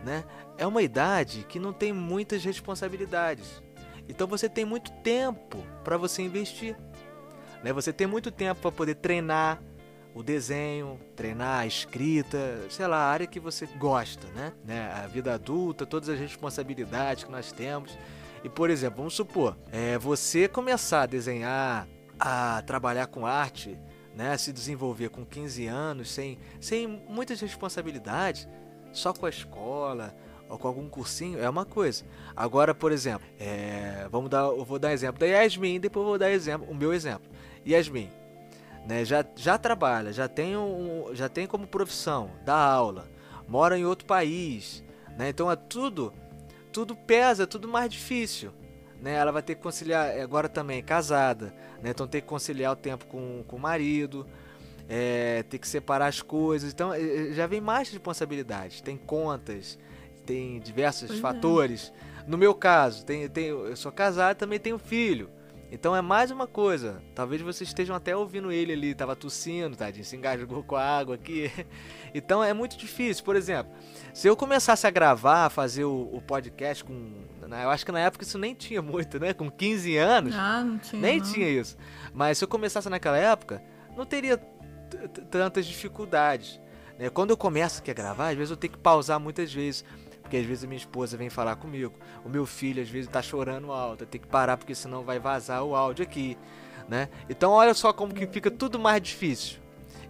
né? 0.04 0.24
É 0.58 0.66
uma 0.66 0.82
idade 0.82 1.44
que 1.48 1.58
não 1.58 1.72
tem 1.72 1.92
muitas 1.92 2.44
responsabilidades. 2.44 3.62
Então 4.08 4.26
você 4.26 4.48
tem 4.48 4.64
muito 4.64 4.90
tempo 5.02 5.64
para 5.82 5.96
você 5.96 6.22
investir. 6.22 6.76
Né? 7.62 7.72
Você 7.72 7.92
tem 7.92 8.06
muito 8.06 8.30
tempo 8.30 8.60
para 8.60 8.72
poder 8.72 8.96
treinar 8.96 9.60
o 10.14 10.22
desenho, 10.22 10.98
treinar 11.14 11.60
a 11.60 11.66
escrita, 11.66 12.38
sei 12.70 12.86
lá, 12.86 12.96
a 12.98 13.10
área 13.10 13.26
que 13.26 13.38
você 13.38 13.66
gosta, 13.78 14.26
né? 14.28 14.52
né? 14.64 14.90
A 15.04 15.06
vida 15.06 15.34
adulta, 15.34 15.84
todas 15.84 16.08
as 16.08 16.18
responsabilidades 16.18 17.24
que 17.24 17.30
nós 17.30 17.52
temos. 17.52 17.98
E, 18.46 18.48
por 18.48 18.70
exemplo, 18.70 18.98
vamos 18.98 19.14
supor, 19.14 19.56
é, 19.72 19.98
você 19.98 20.46
começar 20.46 21.02
a 21.02 21.06
desenhar, 21.06 21.88
a 22.16 22.62
trabalhar 22.62 23.08
com 23.08 23.26
arte, 23.26 23.76
né, 24.14 24.38
se 24.38 24.52
desenvolver 24.52 25.08
com 25.08 25.24
15 25.24 25.66
anos, 25.66 26.08
sem, 26.12 26.38
sem 26.60 26.86
muitas 26.86 27.40
responsabilidades, 27.40 28.46
só 28.92 29.12
com 29.12 29.26
a 29.26 29.28
escola 29.28 30.14
ou 30.48 30.56
com 30.56 30.68
algum 30.68 30.88
cursinho, 30.88 31.40
é 31.40 31.50
uma 31.50 31.64
coisa. 31.64 32.04
Agora, 32.36 32.72
por 32.72 32.92
exemplo, 32.92 33.26
é, 33.40 34.06
vamos 34.12 34.30
dar, 34.30 34.44
eu 34.44 34.64
vou 34.64 34.78
dar 34.78 34.92
exemplo 34.92 35.18
da 35.18 35.26
Yasmin, 35.26 35.80
depois 35.80 36.06
vou 36.06 36.16
dar 36.16 36.30
exemplo, 36.30 36.70
o 36.70 36.74
meu 36.74 36.94
exemplo. 36.94 37.28
Yasmin, 37.66 38.08
né, 38.86 39.04
já, 39.04 39.26
já 39.34 39.58
trabalha, 39.58 40.12
já 40.12 40.28
tem, 40.28 40.56
um, 40.56 41.12
já 41.14 41.28
tem 41.28 41.48
como 41.48 41.66
profissão, 41.66 42.30
dá 42.44 42.54
aula, 42.54 43.08
mora 43.48 43.76
em 43.76 43.84
outro 43.84 44.06
país, 44.06 44.84
né, 45.18 45.30
então 45.30 45.50
é 45.50 45.56
tudo 45.56 46.12
tudo 46.76 46.94
pesa, 46.94 47.46
tudo 47.46 47.66
mais 47.66 47.90
difícil. 47.90 48.52
Né? 49.00 49.14
Ela 49.14 49.32
vai 49.32 49.42
ter 49.42 49.54
que 49.54 49.62
conciliar, 49.62 50.08
é, 50.08 50.20
agora 50.20 50.46
também 50.46 50.82
casada, 50.82 51.46
né? 51.82 51.88
então 51.88 52.06
tem 52.06 52.20
que 52.20 52.26
conciliar 52.26 52.72
o 52.72 52.76
tempo 52.76 53.06
com, 53.06 53.42
com 53.48 53.56
o 53.56 53.58
marido, 53.58 54.26
é, 54.86 55.42
ter 55.44 55.58
que 55.58 55.66
separar 55.66 56.08
as 56.08 56.20
coisas. 56.20 56.74
Então 56.74 56.92
é, 56.92 57.00
é, 57.00 57.32
já 57.32 57.46
vem 57.46 57.62
mais 57.62 57.88
responsabilidades, 57.88 58.82
tem 58.82 58.94
contas, 58.94 59.78
tem 60.26 60.60
diversos 60.60 61.06
pois 61.06 61.18
é. 61.18 61.22
fatores. 61.22 61.92
É. 62.20 62.24
No 62.28 62.36
meu 62.36 62.54
caso, 62.54 63.06
tem, 63.06 63.26
tem, 63.26 63.46
eu 63.46 63.74
sou 63.74 63.90
casado 63.90 64.36
também 64.36 64.60
tenho 64.60 64.78
filho. 64.78 65.30
Então 65.76 65.94
é 65.94 66.00
mais 66.00 66.30
uma 66.30 66.46
coisa. 66.46 67.02
Talvez 67.14 67.42
vocês 67.42 67.68
estejam 67.68 67.94
até 67.94 68.16
ouvindo 68.16 68.50
ele 68.50 68.72
ali, 68.72 68.94
tava 68.94 69.14
tossindo, 69.14 69.76
tadinho, 69.76 70.06
se 70.06 70.16
engasgou 70.16 70.62
com 70.62 70.74
a 70.74 70.82
água 70.82 71.14
aqui. 71.14 71.52
Então 72.14 72.42
é 72.42 72.54
muito 72.54 72.78
difícil. 72.78 73.22
Por 73.22 73.36
exemplo, 73.36 73.70
se 74.14 74.26
eu 74.26 74.34
começasse 74.34 74.86
a 74.86 74.90
gravar, 74.90 75.44
a 75.44 75.50
fazer 75.50 75.84
o, 75.84 76.08
o 76.14 76.22
podcast 76.22 76.82
com. 76.82 76.94
Né, 77.46 77.62
eu 77.62 77.68
acho 77.68 77.84
que 77.84 77.92
na 77.92 78.00
época 78.00 78.24
isso 78.24 78.38
nem 78.38 78.54
tinha 78.54 78.80
muito, 78.80 79.20
né? 79.20 79.34
Com 79.34 79.50
15 79.50 79.98
anos. 79.98 80.34
Ah, 80.34 80.64
não 80.64 80.78
tinha. 80.78 81.02
Nem 81.02 81.18
não. 81.18 81.30
tinha 81.30 81.46
isso. 81.46 81.76
Mas 82.14 82.38
se 82.38 82.44
eu 82.44 82.48
começasse 82.48 82.88
naquela 82.88 83.18
época, 83.18 83.62
não 83.94 84.06
teria 84.06 84.38
tantas 85.30 85.66
dificuldades. 85.66 86.58
Né? 86.98 87.10
Quando 87.10 87.32
eu 87.32 87.36
começo 87.36 87.80
aqui 87.80 87.90
a 87.90 87.94
gravar, 87.94 88.30
às 88.30 88.36
vezes 88.36 88.50
eu 88.50 88.56
tenho 88.56 88.72
que 88.72 88.78
pausar 88.78 89.20
muitas 89.20 89.52
vezes. 89.52 89.84
Porque 90.26 90.38
às 90.38 90.44
vezes 90.44 90.64
a 90.64 90.66
minha 90.66 90.76
esposa 90.76 91.16
vem 91.16 91.30
falar 91.30 91.54
comigo. 91.54 91.94
O 92.24 92.28
meu 92.28 92.44
filho 92.44 92.82
às 92.82 92.88
vezes 92.88 93.08
tá 93.08 93.22
chorando 93.22 93.70
alto. 93.70 94.04
Tenho 94.04 94.22
que 94.22 94.28
parar 94.28 94.56
porque 94.56 94.74
senão 94.74 95.04
vai 95.04 95.20
vazar 95.20 95.62
o 95.62 95.76
áudio 95.76 96.02
aqui. 96.02 96.36
Né? 96.88 97.08
Então 97.30 97.52
olha 97.52 97.72
só 97.74 97.92
como 97.92 98.12
que 98.12 98.26
fica 98.26 98.50
tudo 98.50 98.76
mais 98.76 99.00
difícil. 99.00 99.60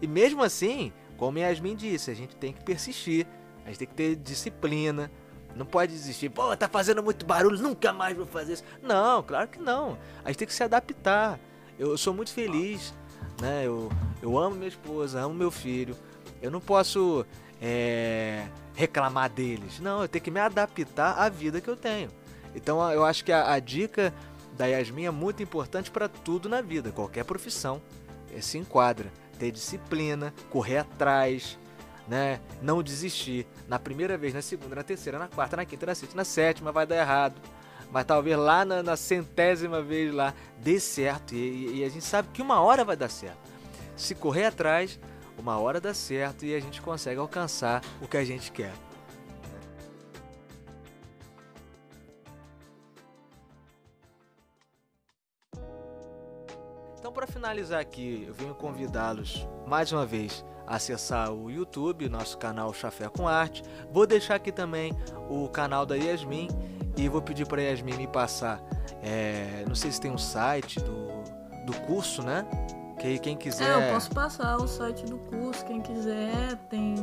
E 0.00 0.06
mesmo 0.06 0.42
assim, 0.42 0.90
como 1.18 1.38
Yasmin 1.38 1.76
disse, 1.76 2.10
a 2.10 2.14
gente 2.14 2.34
tem 2.34 2.50
que 2.50 2.64
persistir. 2.64 3.26
A 3.62 3.68
gente 3.68 3.78
tem 3.80 3.88
que 3.88 3.94
ter 3.94 4.16
disciplina. 4.16 5.10
Não 5.54 5.66
pode 5.66 5.92
desistir. 5.92 6.30
Pô, 6.30 6.56
tá 6.56 6.66
fazendo 6.66 7.02
muito 7.02 7.26
barulho, 7.26 7.58
nunca 7.58 7.92
mais 7.92 8.16
vou 8.16 8.24
fazer 8.24 8.54
isso. 8.54 8.64
Não, 8.82 9.22
claro 9.22 9.48
que 9.48 9.58
não. 9.58 9.98
A 10.24 10.28
gente 10.28 10.38
tem 10.38 10.48
que 10.48 10.54
se 10.54 10.64
adaptar. 10.64 11.38
Eu 11.78 11.98
sou 11.98 12.14
muito 12.14 12.32
feliz, 12.32 12.94
né? 13.38 13.66
Eu, 13.66 13.92
eu 14.22 14.38
amo 14.38 14.56
minha 14.56 14.68
esposa, 14.68 15.20
amo 15.20 15.34
meu 15.34 15.50
filho. 15.50 15.94
Eu 16.40 16.50
não 16.50 16.60
posso 16.60 17.26
é, 17.60 18.46
reclamar 18.76 19.30
deles. 19.30 19.80
Não, 19.80 20.02
eu 20.02 20.08
tenho 20.08 20.22
que 20.22 20.30
me 20.30 20.38
adaptar 20.38 21.18
à 21.18 21.28
vida 21.28 21.60
que 21.60 21.68
eu 21.68 21.76
tenho. 21.76 22.10
Então 22.54 22.80
eu 22.92 23.04
acho 23.04 23.24
que 23.24 23.32
a, 23.32 23.52
a 23.52 23.58
dica 23.58 24.14
da 24.56 24.66
Yasmin 24.66 25.06
é 25.06 25.10
muito 25.10 25.42
importante 25.42 25.90
para 25.90 26.08
tudo 26.08 26.48
na 26.48 26.60
vida, 26.60 26.92
qualquer 26.92 27.24
profissão 27.24 27.82
é, 28.34 28.40
se 28.40 28.58
enquadra. 28.58 29.10
Ter 29.38 29.50
disciplina, 29.50 30.32
correr 30.50 30.78
atrás, 30.78 31.58
né? 32.08 32.40
Não 32.62 32.82
desistir. 32.82 33.46
Na 33.68 33.78
primeira 33.78 34.16
vez, 34.16 34.32
na 34.32 34.40
segunda, 34.40 34.76
na 34.76 34.82
terceira, 34.82 35.18
na 35.18 35.28
quarta, 35.28 35.56
na 35.56 35.64
quinta, 35.66 35.84
na 35.84 35.94
sexta, 35.94 36.16
na 36.16 36.24
sétima 36.24 36.72
vai 36.72 36.86
dar 36.86 36.96
errado. 36.96 37.34
Mas 37.92 38.04
talvez 38.04 38.36
lá 38.36 38.64
na, 38.64 38.82
na 38.82 38.96
centésima 38.96 39.82
vez 39.82 40.12
lá 40.12 40.32
dê 40.58 40.80
certo. 40.80 41.34
E, 41.34 41.80
e, 41.80 41.84
a 41.84 41.88
gente 41.88 42.04
sabe 42.04 42.28
que 42.32 42.40
uma 42.40 42.60
hora 42.60 42.82
vai 42.82 42.96
dar 42.96 43.10
certo. 43.10 43.38
Se 43.94 44.14
correr 44.14 44.46
atrás, 44.46 44.98
uma 45.39 45.59
hora 45.59 45.80
dá 45.80 45.95
certo 45.95 46.45
e 46.45 46.55
a 46.55 46.61
gente 46.61 46.80
consegue 46.80 47.20
alcançar 47.20 47.82
o 48.01 48.09
que 48.09 48.16
a 48.16 48.24
gente 48.24 48.51
quer. 48.51 48.72
Então, 56.99 57.12
para 57.12 57.26
finalizar 57.26 57.80
aqui, 57.80 58.24
eu 58.26 58.34
venho 58.34 58.55
convidá-los 58.55 59.47
mais 59.64 59.93
uma 59.93 60.05
vez 60.05 60.45
a 60.66 60.74
acessar 60.74 61.32
o 61.32 61.49
YouTube, 61.49 62.09
nosso 62.09 62.37
canal 62.37 62.74
Chafé 62.74 63.09
com 63.09 63.28
Arte. 63.28 63.62
Vou 63.93 64.07
deixar 64.07 64.34
aqui 64.34 64.51
também 64.51 64.93
o 65.30 65.49
canal 65.49 65.87
da 65.87 65.95
Yasmin 65.95 66.49
e 66.97 67.09
vou 67.09 67.22
pedir 67.22 67.47
para 67.47 67.62
Yasmin 67.62 67.97
me 67.97 68.07
passar. 68.09 68.61
É, 69.03 69.64
não 69.68 69.74
sei 69.76 69.93
se 69.93 70.01
tem 70.01 70.11
um 70.11 70.18
site 70.18 70.80
do, 70.80 71.07
do 71.64 71.80
curso, 71.82 72.22
né? 72.22 72.45
Que 72.99 73.18
quem 73.18 73.36
quiser. 73.36 73.68
É, 73.68 73.88
eu 73.88 73.94
posso 73.94 74.11
passar 74.11 74.57
o 74.57 74.66
site 74.66 75.05
do 75.05 75.18
curso, 75.18 75.64
quem 75.64 75.80
quiser, 75.80 76.57
tem. 76.70 76.94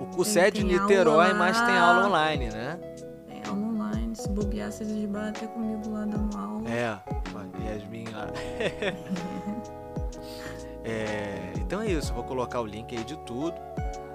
O 0.00 0.06
curso 0.14 0.34
tem, 0.34 0.42
é 0.42 0.50
de 0.50 0.62
Niterói, 0.62 1.32
mas 1.32 1.60
tem 1.62 1.76
aula 1.76 2.08
online, 2.08 2.50
né? 2.50 2.78
Tem 3.26 3.42
aula 3.48 3.66
online, 3.66 4.14
se 4.14 4.28
bobear, 4.28 4.70
vocês 4.70 4.90
esbarram 4.90 5.30
até 5.30 5.46
comigo 5.46 5.90
lá 5.90 6.04
dando 6.04 6.36
aula. 6.36 6.70
É, 6.70 6.98
Yasmin 7.66 8.04
lá. 8.12 8.28
é, 10.84 11.52
então 11.56 11.80
é 11.80 11.86
isso, 11.86 12.12
vou 12.12 12.24
colocar 12.24 12.60
o 12.60 12.66
link 12.66 12.96
aí 12.96 13.04
de 13.04 13.16
tudo. 13.18 13.54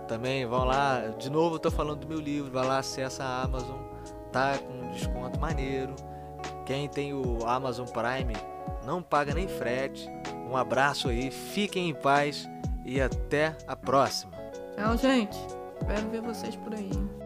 Também 0.08 0.46
vão 0.46 0.66
lá, 0.66 1.08
de 1.18 1.30
novo 1.30 1.56
eu 1.56 1.60
tô 1.60 1.72
falando 1.72 2.00
do 2.00 2.08
meu 2.08 2.20
livro, 2.20 2.52
vai 2.52 2.66
lá, 2.66 2.80
acessa 2.80 3.24
a 3.24 3.44
Amazon, 3.44 3.80
tá 4.32 4.58
com 4.58 4.74
um 4.74 4.92
desconto 4.92 5.40
maneiro. 5.40 5.96
Quem 6.66 6.88
tem 6.88 7.14
o 7.14 7.46
Amazon 7.46 7.88
Prime 7.88 8.34
não 8.86 9.02
paga 9.02 9.34
nem 9.34 9.48
frete. 9.48 10.10
Um 10.50 10.56
abraço 10.58 11.10
aí, 11.10 11.32
fiquem 11.32 11.90
em 11.90 11.94
paz 11.94 12.50
e 12.86 13.00
até 13.00 13.56
a 13.68 13.76
próxima. 13.76 14.34
Tchau, 14.76 14.98
gente. 14.98 15.38
Espero 15.80 16.10
ver 16.10 16.22
vocês 16.22 16.56
por 16.56 16.74
aí. 16.74 17.21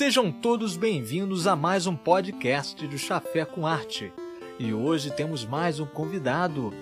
Sejam 0.00 0.32
todos 0.32 0.78
bem-vindos 0.78 1.46
a 1.46 1.54
mais 1.54 1.86
um 1.86 1.94
podcast 1.94 2.86
do 2.86 2.96
Chafé 2.96 3.44
com 3.44 3.66
Arte. 3.66 4.10
E 4.58 4.72
hoje 4.72 5.10
temos 5.10 5.44
mais 5.44 5.78
um 5.78 5.84
convidado, 5.84 6.72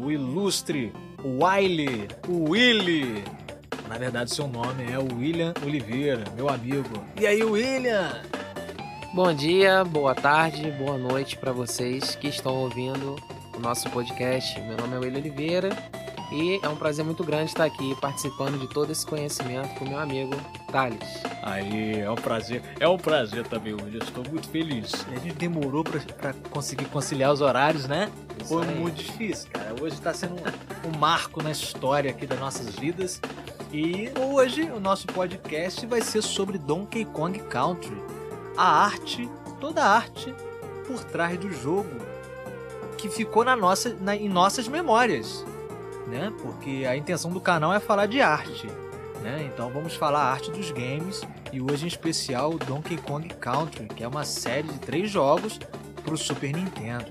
o 0.00 0.08
ilustre 0.12 0.92
Wiley, 1.24 2.06
o 2.28 2.50
Willy. 2.50 3.24
Na 3.88 3.98
verdade, 3.98 4.32
seu 4.32 4.46
nome 4.46 4.84
é 4.84 4.96
William 4.96 5.52
Oliveira, 5.66 6.22
meu 6.36 6.48
amigo. 6.48 7.04
E 7.20 7.26
aí, 7.26 7.42
William? 7.42 8.22
Bom 9.12 9.34
dia, 9.34 9.84
boa 9.84 10.14
tarde, 10.14 10.70
boa 10.70 10.96
noite 10.96 11.36
para 11.36 11.50
vocês 11.50 12.14
que 12.14 12.28
estão 12.28 12.54
ouvindo 12.54 13.16
o 13.56 13.58
nosso 13.58 13.90
podcast. 13.90 14.60
Meu 14.60 14.76
nome 14.76 14.94
é 14.94 14.98
William 15.00 15.18
Oliveira 15.18 15.70
e 16.30 16.60
é 16.62 16.68
um 16.68 16.76
prazer 16.76 17.04
muito 17.04 17.24
grande 17.24 17.46
estar 17.46 17.64
aqui 17.64 17.96
participando 18.00 18.56
de 18.56 18.68
todo 18.68 18.92
esse 18.92 19.04
conhecimento 19.04 19.76
com 19.80 19.84
meu 19.84 19.98
amigo 19.98 20.36
Thales. 20.72 21.22
Aí, 21.42 22.00
é 22.00 22.10
um 22.10 22.16
prazer. 22.16 22.62
É 22.80 22.88
um 22.88 22.96
prazer 22.96 23.46
também 23.46 23.74
hoje. 23.74 23.94
Eu 23.94 24.02
estou 24.02 24.24
muito 24.28 24.48
feliz. 24.48 25.06
A 25.14 25.18
gente 25.18 25.34
demorou 25.34 25.84
para 25.84 26.32
conseguir 26.50 26.86
conciliar 26.86 27.32
os 27.32 27.40
horários, 27.40 27.86
né? 27.86 28.10
Isso 28.40 28.48
Foi 28.48 28.66
aí. 28.66 28.74
muito 28.74 28.96
difícil, 28.96 29.50
cara. 29.52 29.74
Hoje 29.80 29.94
está 29.94 30.12
sendo 30.14 30.34
um, 30.34 30.88
um 30.88 30.98
marco 30.98 31.42
na 31.42 31.50
história 31.50 32.10
aqui 32.10 32.26
das 32.26 32.40
nossas 32.40 32.74
vidas. 32.74 33.20
E 33.72 34.10
hoje 34.18 34.62
o 34.62 34.80
nosso 34.80 35.06
podcast 35.06 35.86
vai 35.86 36.00
ser 36.00 36.22
sobre 36.22 36.58
Donkey 36.58 37.04
Kong 37.04 37.38
Country. 37.38 37.96
A 38.56 38.84
arte, 38.84 39.28
toda 39.60 39.82
a 39.82 39.96
arte 39.96 40.34
por 40.86 41.04
trás 41.04 41.38
do 41.38 41.50
jogo 41.52 41.90
que 42.98 43.08
ficou 43.08 43.44
na 43.44 43.56
nossa, 43.56 43.96
na, 44.00 44.16
em 44.16 44.28
nossas 44.28 44.68
memórias 44.68 45.44
né? 46.12 46.32
Porque 46.40 46.84
a 46.88 46.96
intenção 46.96 47.30
do 47.30 47.40
canal 47.40 47.72
é 47.72 47.80
falar 47.80 48.06
de 48.06 48.20
arte, 48.20 48.68
né? 49.22 49.48
Então 49.52 49.70
vamos 49.70 49.94
falar 49.94 50.24
arte 50.24 50.50
dos 50.50 50.70
games 50.70 51.22
e 51.52 51.60
hoje 51.60 51.84
em 51.84 51.88
especial 51.88 52.58
Donkey 52.58 52.96
Kong 52.98 53.28
Country, 53.28 53.86
que 53.86 54.04
é 54.04 54.08
uma 54.08 54.24
série 54.24 54.68
de 54.68 54.78
três 54.78 55.10
jogos 55.10 55.58
para 56.04 56.12
o 56.12 56.18
Super 56.18 56.52
Nintendo, 56.52 57.06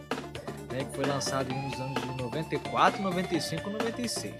né? 0.71 0.83
Que 0.83 0.95
foi 0.95 1.05
lançado 1.05 1.53
nos 1.53 1.79
anos 1.79 2.01
de 2.01 2.21
94, 2.21 3.01
95 3.01 3.69
e 3.69 3.73
96. 3.73 4.33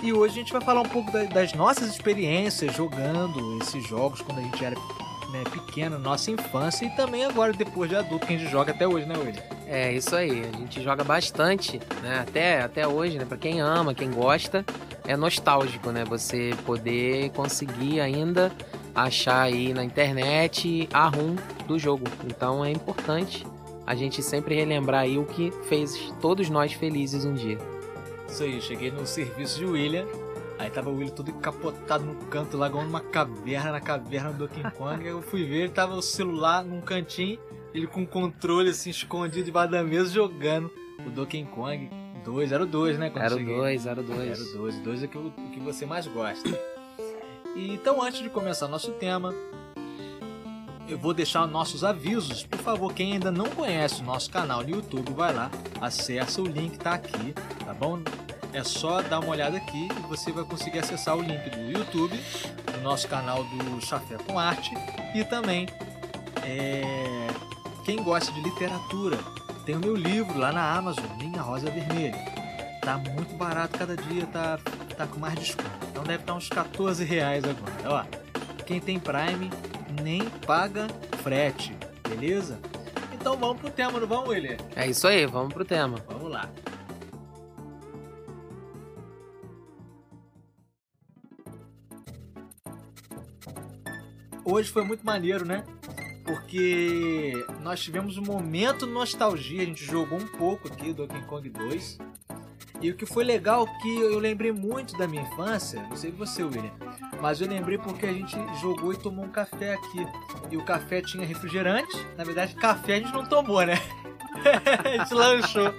E 0.00 0.12
hoje 0.12 0.34
a 0.34 0.36
gente 0.42 0.52
vai 0.52 0.62
falar 0.62 0.80
um 0.82 0.88
pouco 0.88 1.10
das 1.10 1.52
nossas 1.54 1.90
experiências 1.90 2.74
jogando 2.74 3.58
esses 3.60 3.86
jogos 3.88 4.22
quando 4.22 4.38
a 4.38 4.42
gente 4.42 4.64
era 4.64 4.76
né, 5.32 5.44
pequeno, 5.52 5.98
nossa 5.98 6.30
infância 6.30 6.86
e 6.86 6.90
também 6.90 7.24
agora 7.24 7.52
depois 7.52 7.90
de 7.90 7.96
adulto 7.96 8.26
que 8.26 8.34
a 8.34 8.38
gente 8.38 8.50
joga 8.50 8.72
até 8.72 8.86
hoje, 8.86 9.06
né, 9.06 9.16
William? 9.16 9.42
É, 9.66 9.92
isso 9.92 10.14
aí. 10.14 10.40
A 10.40 10.56
gente 10.56 10.82
joga 10.82 11.04
bastante, 11.04 11.80
né? 12.00 12.20
Até, 12.20 12.62
até 12.62 12.86
hoje, 12.86 13.18
né? 13.18 13.24
Pra 13.24 13.36
quem 13.36 13.60
ama, 13.60 13.92
quem 13.92 14.10
gosta, 14.10 14.64
é 15.08 15.16
nostálgico, 15.16 15.90
né? 15.90 16.04
Você 16.04 16.50
poder 16.66 17.30
conseguir 17.30 17.98
ainda 17.98 18.52
achar 18.94 19.40
aí 19.40 19.72
na 19.72 19.82
internet 19.82 20.86
a 20.92 21.08
ROM 21.08 21.34
do 21.66 21.78
jogo. 21.78 22.04
Então 22.26 22.62
é 22.62 22.70
importante 22.70 23.46
a 23.86 23.94
gente 23.94 24.22
sempre 24.22 24.54
relembrar 24.54 25.00
aí 25.00 25.16
o 25.16 25.24
que 25.24 25.50
fez 25.62 26.12
todos 26.20 26.50
nós 26.50 26.74
felizes 26.74 27.24
um 27.24 27.32
dia. 27.32 27.56
Isso 28.28 28.42
aí, 28.42 28.60
cheguei 28.60 28.90
no 28.90 29.06
serviço 29.06 29.58
de 29.58 29.64
William. 29.64 30.04
Aí 30.58 30.68
tava 30.68 30.90
o 30.90 30.92
William 30.92 31.14
todo 31.14 31.30
encapotado 31.30 32.04
no 32.04 32.14
canto 32.26 32.58
lá, 32.58 32.66
igual 32.66 32.84
numa 32.84 33.00
caverna, 33.00 33.72
na 33.72 33.80
caverna 33.80 34.30
do 34.30 34.46
Donkey 34.46 34.70
Kong. 34.76 35.06
Eu 35.06 35.22
fui 35.22 35.42
ver, 35.46 35.60
ele 35.60 35.68
tava 35.70 35.94
o 35.94 36.02
celular 36.02 36.62
num 36.62 36.82
cantinho, 36.82 37.38
ele 37.72 37.86
com 37.86 38.02
o 38.02 38.06
controle 38.06 38.68
assim 38.68 38.90
escondido 38.90 39.46
debaixo 39.46 39.72
da 39.72 39.82
mesa 39.82 40.12
jogando 40.12 40.70
o 41.06 41.08
Donkey 41.08 41.46
Kong 41.46 41.88
2. 42.28 42.52
Era 42.52 42.62
o 42.62 42.66
2, 42.66 42.98
né? 42.98 43.10
Era 43.14 43.34
o 43.34 43.38
cheguei. 43.38 43.56
2, 43.56 43.86
era 43.86 44.00
o 44.00 44.04
2. 44.04 44.20
Era 44.20 44.40
o 44.40 44.58
2. 44.58 44.76
O 44.76 44.82
2 44.82 45.02
é 45.02 45.06
o 45.06 45.08
que, 45.08 45.18
o 45.18 45.30
que 45.52 45.60
você 45.60 45.86
mais 45.86 46.06
gosta. 46.06 46.48
E, 47.56 47.72
então, 47.72 48.02
antes 48.02 48.22
de 48.22 48.28
começar 48.28 48.68
nosso 48.68 48.92
tema, 48.92 49.34
eu 50.86 50.98
vou 50.98 51.14
deixar 51.14 51.46
nossos 51.46 51.82
avisos. 51.82 52.44
Por 52.44 52.58
favor, 52.58 52.92
quem 52.92 53.14
ainda 53.14 53.30
não 53.30 53.46
conhece 53.46 54.02
o 54.02 54.04
nosso 54.04 54.30
canal 54.30 54.62
no 54.62 54.70
YouTube, 54.70 55.12
vai 55.12 55.32
lá, 55.32 55.50
acessa 55.80 56.42
o 56.42 56.46
link, 56.46 56.78
tá 56.78 56.94
aqui, 56.94 57.32
tá 57.64 57.72
bom? 57.72 58.00
É 58.52 58.62
só 58.62 59.02
dar 59.02 59.20
uma 59.20 59.30
olhada 59.30 59.56
aqui 59.56 59.88
e 59.88 60.08
você 60.08 60.32
vai 60.32 60.44
conseguir 60.44 60.78
acessar 60.78 61.16
o 61.16 61.22
link 61.22 61.50
do 61.50 61.78
YouTube, 61.78 62.18
do 62.72 62.80
nosso 62.82 63.08
canal 63.08 63.44
do 63.44 63.84
Chafé 63.84 64.16
com 64.26 64.38
Arte 64.38 64.72
e 65.14 65.22
também 65.24 65.66
é, 66.44 67.26
quem 67.84 68.02
gosta 68.02 68.32
de 68.32 68.40
literatura, 68.40 69.18
tem 69.68 69.76
o 69.76 69.80
meu 69.80 69.94
livro 69.94 70.38
lá 70.38 70.50
na 70.50 70.78
Amazon, 70.78 71.04
Minha 71.18 71.42
Rosa 71.42 71.70
Vermelha. 71.70 72.16
Tá 72.80 72.96
muito 72.96 73.36
barato 73.36 73.76
cada 73.78 73.94
dia, 73.94 74.24
tá, 74.24 74.58
tá 74.96 75.06
com 75.06 75.20
mais 75.20 75.34
desconto. 75.34 75.68
Então 75.90 76.02
deve 76.04 76.22
estar 76.22 76.32
uns 76.32 76.48
14 76.48 77.04
reais 77.04 77.44
agora. 77.44 78.08
Ó, 78.08 78.64
quem 78.64 78.80
tem 78.80 78.98
Prime 78.98 79.50
nem 80.02 80.24
paga 80.46 80.86
frete, 81.22 81.76
beleza? 82.08 82.58
Então 83.12 83.36
vamos 83.36 83.60
pro 83.60 83.68
tema, 83.68 84.00
não 84.00 84.06
vamos, 84.06 84.30
William? 84.30 84.56
É 84.74 84.86
isso 84.86 85.06
aí, 85.06 85.26
vamos 85.26 85.52
pro 85.52 85.66
tema. 85.66 85.98
Vamos 86.08 86.30
lá. 86.30 86.48
Hoje 94.42 94.70
foi 94.70 94.82
muito 94.82 95.04
maneiro, 95.04 95.44
né? 95.44 95.62
Porque 96.28 97.46
nós 97.62 97.80
tivemos 97.80 98.18
um 98.18 98.22
momento 98.22 98.86
de 98.86 98.92
nostalgia, 98.92 99.62
a 99.62 99.64
gente 99.64 99.82
jogou 99.82 100.18
um 100.18 100.26
pouco 100.26 100.68
aqui 100.68 100.92
do 100.92 101.06
Donkey 101.06 101.26
Kong 101.26 101.48
2. 101.48 101.98
E 102.82 102.90
o 102.90 102.94
que 102.94 103.06
foi 103.06 103.24
legal 103.24 103.66
é 103.66 103.82
que 103.82 103.98
eu 103.98 104.18
lembrei 104.18 104.52
muito 104.52 104.96
da 104.98 105.08
minha 105.08 105.22
infância, 105.22 105.82
não 105.88 105.96
sei 105.96 106.10
você, 106.10 106.44
William, 106.44 106.70
mas 107.22 107.40
eu 107.40 107.48
lembrei 107.48 107.78
porque 107.78 108.04
a 108.04 108.12
gente 108.12 108.36
jogou 108.60 108.92
e 108.92 108.98
tomou 108.98 109.24
um 109.24 109.30
café 109.30 109.72
aqui. 109.72 110.06
E 110.50 110.56
o 110.58 110.64
café 110.66 111.00
tinha 111.00 111.26
refrigerante, 111.26 111.96
na 112.14 112.24
verdade, 112.24 112.54
café 112.54 112.96
a 112.96 113.00
gente 113.00 113.12
não 113.12 113.24
tomou, 113.24 113.64
né? 113.64 113.76
a 114.84 114.98
gente 114.98 115.14
lanchou. 115.14 115.72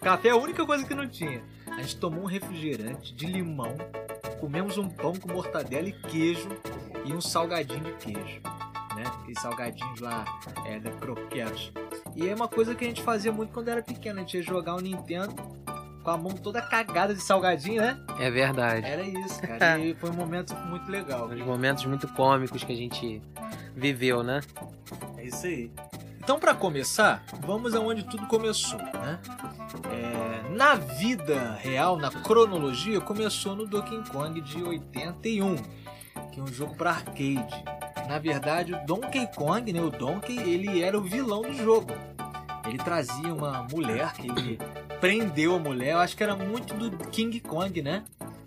Café 0.00 0.28
é 0.28 0.32
a 0.32 0.36
única 0.36 0.66
coisa 0.66 0.84
que 0.84 0.94
não 0.94 1.08
tinha. 1.08 1.44
A 1.68 1.80
gente 1.80 1.96
tomou 1.96 2.24
um 2.24 2.26
refrigerante 2.26 3.14
de 3.14 3.24
limão, 3.24 3.76
comemos 4.40 4.76
um 4.78 4.88
pão 4.88 5.14
com 5.14 5.32
mortadela 5.32 5.88
e 5.88 5.92
queijo 5.92 6.48
e 7.04 7.12
um 7.12 7.20
salgadinho 7.20 7.84
de 7.84 7.92
queijo, 7.92 8.40
né? 8.94 9.04
Aqueles 9.06 9.40
salgadinhos 9.40 10.00
lá 10.00 10.24
é, 10.66 10.78
da 10.78 10.90
croquetes. 10.90 11.72
E 12.14 12.28
é 12.28 12.34
uma 12.34 12.48
coisa 12.48 12.74
que 12.74 12.84
a 12.84 12.88
gente 12.88 13.02
fazia 13.02 13.32
muito 13.32 13.52
quando 13.52 13.68
era 13.68 13.82
pequeno. 13.82 14.18
A 14.18 14.22
gente 14.22 14.36
ia 14.36 14.42
jogar 14.42 14.74
o 14.74 14.80
Nintendo 14.80 15.34
com 16.02 16.10
a 16.10 16.16
mão 16.16 16.32
toda 16.32 16.60
cagada 16.60 17.14
de 17.14 17.20
salgadinho, 17.20 17.80
né? 17.80 17.98
É 18.20 18.30
verdade. 18.30 18.86
Era 18.86 19.02
isso, 19.02 19.40
cara. 19.42 19.78
E 19.78 19.94
foi 19.94 20.10
um 20.10 20.14
momento 20.14 20.54
muito 20.54 20.90
legal. 20.90 21.28
Uns 21.28 21.40
momentos 21.40 21.84
muito 21.86 22.06
cômicos 22.08 22.62
que 22.62 22.72
a 22.72 22.76
gente 22.76 23.22
viveu, 23.74 24.22
né? 24.22 24.42
É 25.16 25.24
isso 25.24 25.46
aí. 25.46 25.72
Então, 26.24 26.38
para 26.38 26.54
começar, 26.54 27.24
vamos 27.40 27.74
aonde 27.74 28.04
tudo 28.04 28.26
começou, 28.26 28.78
né? 28.78 29.18
É, 29.90 30.50
na 30.54 30.74
vida 30.74 31.58
real, 31.60 31.96
na 31.96 32.10
cronologia, 32.10 33.00
começou 33.00 33.56
no 33.56 33.66
Donkey 33.66 34.02
Kong 34.10 34.40
de 34.40 34.62
81, 34.62 35.56
que 36.32 36.40
é 36.40 36.42
um 36.42 36.46
jogo 36.46 36.74
para 36.76 36.90
arcade. 36.90 37.64
Na 38.08 38.18
verdade, 38.18 38.74
o 38.74 38.84
Donkey 38.86 39.26
Kong, 39.34 39.72
né, 39.72 39.80
o 39.80 39.90
Donkey, 39.90 40.36
ele 40.38 40.82
era 40.82 40.96
o 40.98 41.02
vilão 41.02 41.42
do 41.42 41.54
jogo. 41.54 41.92
Ele 42.66 42.78
trazia 42.78 43.32
uma 43.34 43.66
mulher 43.70 44.12
que 44.14 44.28
ele 44.28 44.58
prendeu 45.00 45.56
a 45.56 45.58
mulher. 45.58 45.92
Eu 45.92 45.98
acho 45.98 46.16
que 46.16 46.22
era 46.22 46.34
muito 46.36 46.74
do 46.74 46.96
King 47.08 47.38
Kong, 47.40 47.82
né? 47.82 48.04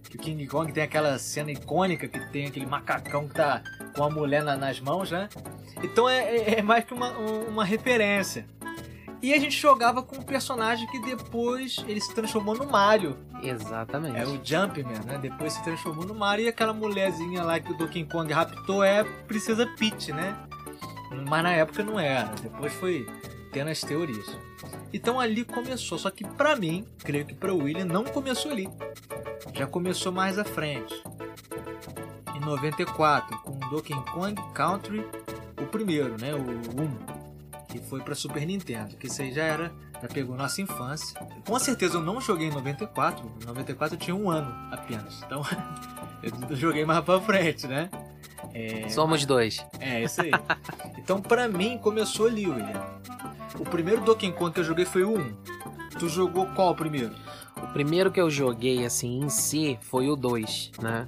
Que 0.10 0.16
o 0.16 0.20
King 0.20 0.48
Kong 0.48 0.72
tem 0.72 0.84
aquela 0.84 1.18
cena 1.20 1.52
icônica 1.52 2.08
que 2.08 2.20
tem 2.32 2.48
aquele 2.48 2.66
macacão 2.66 3.28
que 3.28 3.36
tá 3.36 3.62
com 3.96 4.04
a 4.04 4.10
mulher 4.10 4.44
na- 4.44 4.56
nas 4.56 4.80
mãos, 4.80 5.12
né? 5.12 5.28
Então 5.84 6.10
é, 6.10 6.36
é- 6.36 6.60
é 6.60 6.62
mais 6.62 6.84
que 6.86 6.94
uma, 6.94 7.12
um- 7.20 7.48
uma 7.50 7.66
referência. 7.66 8.46
E 9.22 9.34
a 9.34 9.40
gente 9.40 9.60
jogava 9.60 10.04
com 10.04 10.18
um 10.18 10.22
personagem 10.22 10.88
que 10.88 11.00
depois 11.00 11.84
ele 11.88 12.00
se 12.00 12.14
transformou 12.14 12.56
no 12.56 12.68
Mario. 12.68 13.18
Exatamente. 13.42 14.18
É 14.18 14.26
o 14.26 14.40
Jumpman, 14.44 15.00
né? 15.06 15.18
Depois 15.20 15.54
se 15.54 15.64
transformou 15.64 16.06
no 16.06 16.14
Mario 16.14 16.46
e 16.46 16.48
aquela 16.48 16.74
mulherzinha 16.74 17.44
lá 17.44 17.60
que 17.60 17.72
o 17.72 17.78
Donkey 17.78 18.06
Kong 18.06 18.32
raptou 18.32 18.84
é 18.84 19.00
a 19.00 19.06
Princesa 19.06 19.66
Peach, 19.78 20.12
né? 20.12 20.38
Mas 21.28 21.44
na 21.44 21.52
época 21.52 21.84
não 21.84 22.00
era. 22.00 22.32
Depois 22.42 22.72
foi 22.74 23.08
tendo 23.52 23.70
as 23.70 23.82
teorias. 23.82 24.38
Então 24.94 25.20
ali 25.20 25.44
começou. 25.44 25.98
Só 25.98 26.12
que 26.12 26.24
pra 26.24 26.56
mim, 26.56 26.86
creio 27.00 27.26
que 27.26 27.34
pra 27.34 27.54
William, 27.54 27.86
não 27.86 28.04
começou 28.04 28.52
ali. 28.52 28.70
Já 29.54 29.66
começou 29.66 30.12
mais 30.12 30.38
à 30.38 30.44
frente. 30.44 30.94
Em 32.36 32.40
94, 32.40 33.36
com 33.40 33.58
Donkey 33.70 33.96
Kong 34.12 34.36
Country, 34.54 35.04
o 35.60 35.66
primeiro, 35.66 36.16
né? 36.22 36.36
O 36.36 36.40
1 36.40 37.27
que 37.68 37.80
foi 37.80 38.02
para 38.02 38.16
Super 38.16 38.46
Nintendo, 38.46 38.96
que 38.96 39.08
isso 39.08 39.22
aí 39.22 39.34
já 39.34 39.44
era, 39.44 39.72
já 40.02 40.08
pegou 40.08 40.36
nossa 40.36 40.62
infância. 40.62 41.20
Com 41.46 41.60
certeza 41.60 41.98
eu 41.98 42.02
não 42.02 42.22
joguei 42.22 42.48
em 42.48 42.52
94, 42.52 43.26
em 43.42 43.46
94 43.46 43.96
eu 43.96 44.00
tinha 44.00 44.16
um 44.16 44.30
ano 44.30 44.54
apenas, 44.72 45.22
então 45.26 45.44
eu 46.50 46.56
joguei 46.56 46.86
mais 46.86 47.04
pra 47.04 47.20
frente, 47.22 47.68
né? 47.68 47.90
É, 48.54 48.88
Somos 48.90 49.26
dois. 49.26 49.64
é, 49.80 50.04
isso 50.04 50.22
aí. 50.22 50.32
Então 50.98 51.22
pra 51.22 51.48
mim 51.48 51.78
começou 51.78 52.28
ali, 52.28 52.48
William. 52.48 52.82
O 53.60 53.64
primeiro 53.66 54.02
Donkey 54.02 54.32
Kong 54.32 54.54
que 54.54 54.60
eu 54.60 54.64
joguei 54.64 54.86
foi 54.86 55.04
o 55.04 55.18
1. 55.18 55.34
Tu 56.00 56.08
jogou 56.10 56.46
qual 56.48 56.76
primeiro? 56.76 57.14
O 57.58 57.68
primeiro 57.74 58.12
que 58.12 58.22
eu 58.22 58.30
joguei, 58.30 58.86
assim, 58.86 59.20
em 59.22 59.30
si, 59.30 59.80
foi 59.82 60.08
o 60.10 60.16
2, 60.16 60.72
né? 60.80 61.08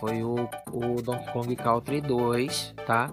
Foi 0.00 0.22
o, 0.22 0.48
o 0.72 1.02
Donkey 1.02 1.32
Kong 1.32 1.56
Country 1.56 2.00
2, 2.00 2.74
tá? 2.86 3.10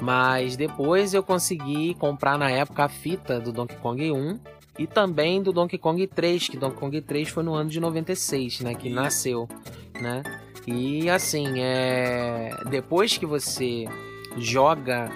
Mas 0.00 0.56
depois 0.56 1.14
eu 1.14 1.22
consegui 1.22 1.94
comprar 1.94 2.38
na 2.38 2.50
época 2.50 2.84
a 2.84 2.88
fita 2.88 3.40
do 3.40 3.52
Donkey 3.52 3.76
Kong 3.76 4.12
1 4.12 4.38
e 4.78 4.86
também 4.86 5.42
do 5.42 5.52
Donkey 5.52 5.78
Kong 5.78 6.06
3, 6.06 6.48
que 6.48 6.56
Donkey 6.56 6.78
Kong 6.78 7.00
3 7.00 7.28
foi 7.28 7.42
no 7.42 7.54
ano 7.54 7.70
de 7.70 7.80
96, 7.80 8.60
né? 8.60 8.74
Que 8.74 8.90
nasceu, 8.90 9.48
né? 10.00 10.22
E 10.66 11.08
assim, 11.08 11.60
é... 11.60 12.50
depois 12.68 13.16
que 13.16 13.24
você 13.24 13.86
joga 14.36 15.10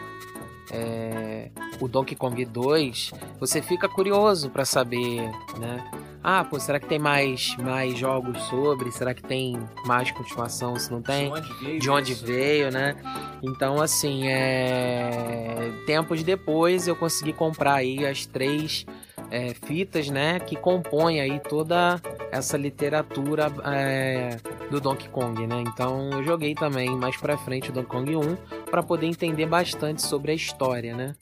é, 0.71 1.51
o 1.81 1.89
Donkey 1.89 2.15
Kong 2.15 2.43
2, 2.45 3.11
você 3.39 3.61
fica 3.61 3.89
curioso 3.89 4.51
pra 4.51 4.65
saber, 4.65 5.31
né? 5.59 5.91
Ah, 6.23 6.45
pô, 6.45 6.61
será 6.61 6.79
que 6.79 6.87
tem 6.87 6.99
mais, 6.99 7.57
mais 7.57 7.97
jogos 7.99 8.39
sobre? 8.45 8.93
Será 8.93 9.15
que 9.15 9.23
tem 9.23 9.59
mais 9.87 10.11
continuação? 10.11 10.77
Se 10.77 10.91
não 10.91 11.01
tem, 11.01 11.31
De 11.31 11.39
onde 11.39 11.53
veio? 11.55 11.81
de 11.81 11.91
onde 11.91 12.15
veio, 12.15 12.71
né? 12.71 12.95
Então, 13.43 13.81
assim, 13.81 14.29
é... 14.29 15.73
tempos 15.87 16.23
depois 16.23 16.87
eu 16.87 16.95
consegui 16.95 17.33
comprar 17.33 17.75
aí 17.75 18.07
as 18.07 18.27
três 18.27 18.85
é, 19.31 19.55
fitas, 19.55 20.11
né? 20.11 20.39
Que 20.41 20.57
compõem 20.57 21.21
aí 21.21 21.41
toda 21.41 22.01
essa 22.31 22.57
literatura 22.57 23.51
é, 23.65 24.37
do 24.71 24.81
Donkey 24.81 25.09
Kong, 25.09 25.47
né? 25.47 25.63
Então 25.67 26.11
eu 26.13 26.25
joguei 26.25 26.55
também 26.55 26.91
mais 26.97 27.17
pra 27.17 27.37
frente 27.39 27.71
o 27.71 27.73
Donkey 27.73 27.89
Kong 27.89 28.17
1 28.17 28.37
pra 28.71 28.83
poder 28.83 29.07
entender 29.07 29.47
bastante 29.47 30.03
sobre 30.03 30.33
a 30.33 30.35
história, 30.35 30.95
né? 30.95 31.15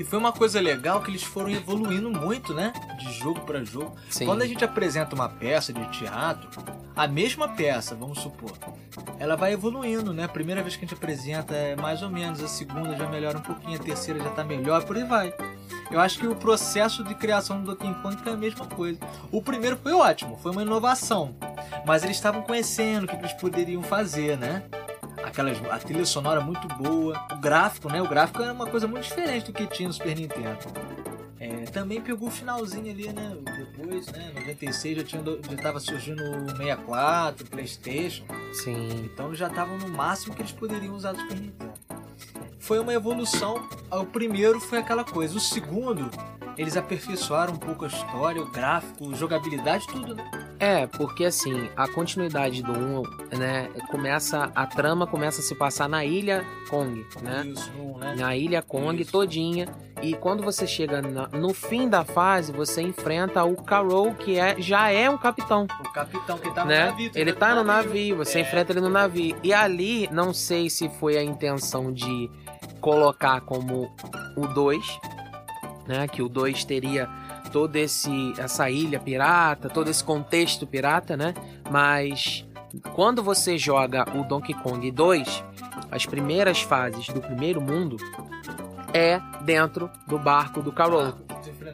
E 0.00 0.04
foi 0.04 0.18
uma 0.18 0.32
coisa 0.32 0.58
legal 0.58 1.02
que 1.02 1.10
eles 1.10 1.22
foram 1.22 1.50
evoluindo 1.50 2.10
muito, 2.10 2.54
né? 2.54 2.72
De 2.98 3.12
jogo 3.12 3.40
pra 3.40 3.62
jogo. 3.62 3.94
Sim. 4.08 4.24
Quando 4.24 4.40
a 4.40 4.46
gente 4.46 4.64
apresenta 4.64 5.14
uma 5.14 5.28
peça 5.28 5.74
de 5.74 5.86
teatro, 5.90 6.48
a 6.96 7.06
mesma 7.06 7.48
peça, 7.48 7.94
vamos 7.94 8.18
supor, 8.18 8.50
ela 9.18 9.36
vai 9.36 9.52
evoluindo, 9.52 10.14
né? 10.14 10.24
A 10.24 10.28
primeira 10.28 10.62
vez 10.62 10.74
que 10.74 10.86
a 10.86 10.88
gente 10.88 10.96
apresenta 10.96 11.54
é 11.54 11.76
mais 11.76 12.00
ou 12.00 12.08
menos, 12.08 12.42
a 12.42 12.48
segunda 12.48 12.96
já 12.96 13.06
melhora 13.10 13.36
um 13.36 13.42
pouquinho, 13.42 13.78
a 13.78 13.84
terceira 13.84 14.18
já 14.18 14.30
tá 14.30 14.42
melhor, 14.42 14.82
por 14.84 14.96
aí 14.96 15.04
vai. 15.04 15.34
Eu 15.90 16.00
acho 16.00 16.18
que 16.18 16.26
o 16.26 16.34
processo 16.34 17.04
de 17.04 17.14
criação 17.14 17.60
do 17.60 17.74
Donkey 17.74 17.94
Kong 18.00 18.16
foi 18.22 18.32
a 18.32 18.36
mesma 18.38 18.64
coisa. 18.64 18.98
O 19.30 19.42
primeiro 19.42 19.76
foi 19.76 19.92
ótimo, 19.92 20.38
foi 20.42 20.52
uma 20.52 20.62
inovação. 20.62 21.36
Mas 21.84 22.04
eles 22.04 22.16
estavam 22.16 22.40
conhecendo 22.40 23.04
o 23.04 23.06
que 23.06 23.16
eles 23.16 23.34
poderiam 23.34 23.82
fazer, 23.82 24.38
né? 24.38 24.62
Aquelas, 25.24 25.58
a 25.70 25.78
trilha 25.78 26.04
sonora 26.04 26.40
muito 26.40 26.66
boa, 26.68 27.26
o 27.32 27.36
gráfico, 27.36 27.88
né? 27.90 28.00
O 28.02 28.08
gráfico 28.08 28.42
era 28.42 28.52
uma 28.52 28.66
coisa 28.66 28.86
muito 28.86 29.04
diferente 29.04 29.46
do 29.46 29.52
que 29.52 29.66
tinha 29.66 29.88
no 29.88 29.94
Super 29.94 30.16
Nintendo. 30.16 30.58
É, 31.38 31.64
também 31.72 32.00
pegou 32.00 32.28
o 32.28 32.30
finalzinho 32.30 32.90
ali, 32.90 33.12
né? 33.12 33.36
Depois, 33.56 34.06
né? 34.08 34.30
96 34.34 34.98
já, 34.98 35.04
tinha, 35.04 35.22
já 35.24 35.56
tava 35.62 35.80
surgindo 35.80 36.22
o 36.22 36.50
64, 36.50 37.46
o 37.46 37.50
Playstation. 37.50 38.24
Sim. 38.52 39.04
Então 39.04 39.34
já 39.34 39.48
estavam 39.48 39.78
no 39.78 39.88
máximo 39.88 40.34
que 40.34 40.42
eles 40.42 40.52
poderiam 40.52 40.94
usar 40.94 41.12
do 41.12 41.20
Super 41.20 41.40
Nintendo. 41.40 41.72
Foi 42.58 42.78
uma 42.78 42.92
evolução. 42.92 43.68
O 43.90 44.04
primeiro 44.04 44.60
foi 44.60 44.78
aquela 44.78 45.02
coisa. 45.02 45.36
O 45.36 45.40
segundo, 45.40 46.10
eles 46.60 46.76
aperfeiçoaram 46.76 47.54
um 47.54 47.56
pouco 47.56 47.84
a 47.84 47.88
história, 47.88 48.42
o 48.42 48.50
gráfico, 48.50 49.14
jogabilidade, 49.14 49.86
tudo, 49.86 50.14
né? 50.14 50.30
É, 50.58 50.86
porque 50.86 51.24
assim, 51.24 51.70
a 51.74 51.88
continuidade 51.88 52.62
do 52.62 52.72
1, 52.72 53.02
né, 53.38 53.70
começa, 53.88 54.52
a 54.54 54.66
trama 54.66 55.06
começa 55.06 55.40
a 55.40 55.42
se 55.42 55.54
passar 55.54 55.88
na 55.88 56.04
ilha 56.04 56.44
Kong, 56.68 57.06
né? 57.22 57.46
Isso, 57.46 57.70
né? 57.98 58.14
Na 58.14 58.36
ilha 58.36 58.60
Kong 58.60 59.00
Isso. 59.00 59.10
todinha. 59.10 59.66
E 60.02 60.14
quando 60.14 60.42
você 60.42 60.66
chega 60.66 61.00
na- 61.00 61.28
no 61.28 61.54
fim 61.54 61.88
da 61.88 62.04
fase, 62.04 62.52
você 62.52 62.82
enfrenta 62.82 63.42
o 63.44 63.56
Carol, 63.62 64.12
que 64.14 64.38
é, 64.38 64.56
já 64.60 64.90
é 64.90 65.08
um 65.08 65.16
capitão. 65.16 65.66
O 65.82 65.92
capitão 65.92 66.36
que 66.38 66.50
tá 66.54 66.62
no 66.64 66.68
né? 66.70 66.86
navio. 66.86 67.10
Ele 67.14 67.32
vê 67.32 67.38
tá 67.38 67.54
no 67.54 67.64
navio, 67.64 68.16
você 68.16 68.38
É. 68.38 68.42
enfrenta 68.42 68.72
ele 68.72 68.80
no 68.82 68.90
navio. 68.90 69.36
E 69.42 69.52
ali, 69.54 70.08
não 70.12 70.34
sei 70.34 70.68
se 70.68 70.90
foi 70.90 71.16
a 71.16 71.22
intenção 71.24 71.90
de 71.92 72.30
colocar 72.82 73.40
como 73.42 73.90
o 74.36 74.46
2, 74.46 74.84
né? 75.90 76.06
Que 76.08 76.22
o 76.22 76.28
2 76.28 76.64
teria 76.64 77.08
todo 77.52 77.74
esse 77.76 78.32
essa 78.38 78.70
ilha 78.70 79.00
pirata, 79.00 79.68
todo 79.68 79.90
esse 79.90 80.02
contexto 80.04 80.66
pirata, 80.66 81.16
né? 81.16 81.34
Mas 81.70 82.46
quando 82.94 83.22
você 83.22 83.58
joga 83.58 84.04
o 84.16 84.22
Donkey 84.22 84.54
Kong 84.54 84.88
2, 84.90 85.44
as 85.90 86.06
primeiras 86.06 86.62
fases 86.62 87.08
do 87.08 87.20
primeiro 87.20 87.60
mundo 87.60 87.96
é 88.94 89.20
dentro 89.42 89.90
do 90.06 90.18
barco 90.18 90.62
do 90.62 90.72
Carol. 90.72 91.14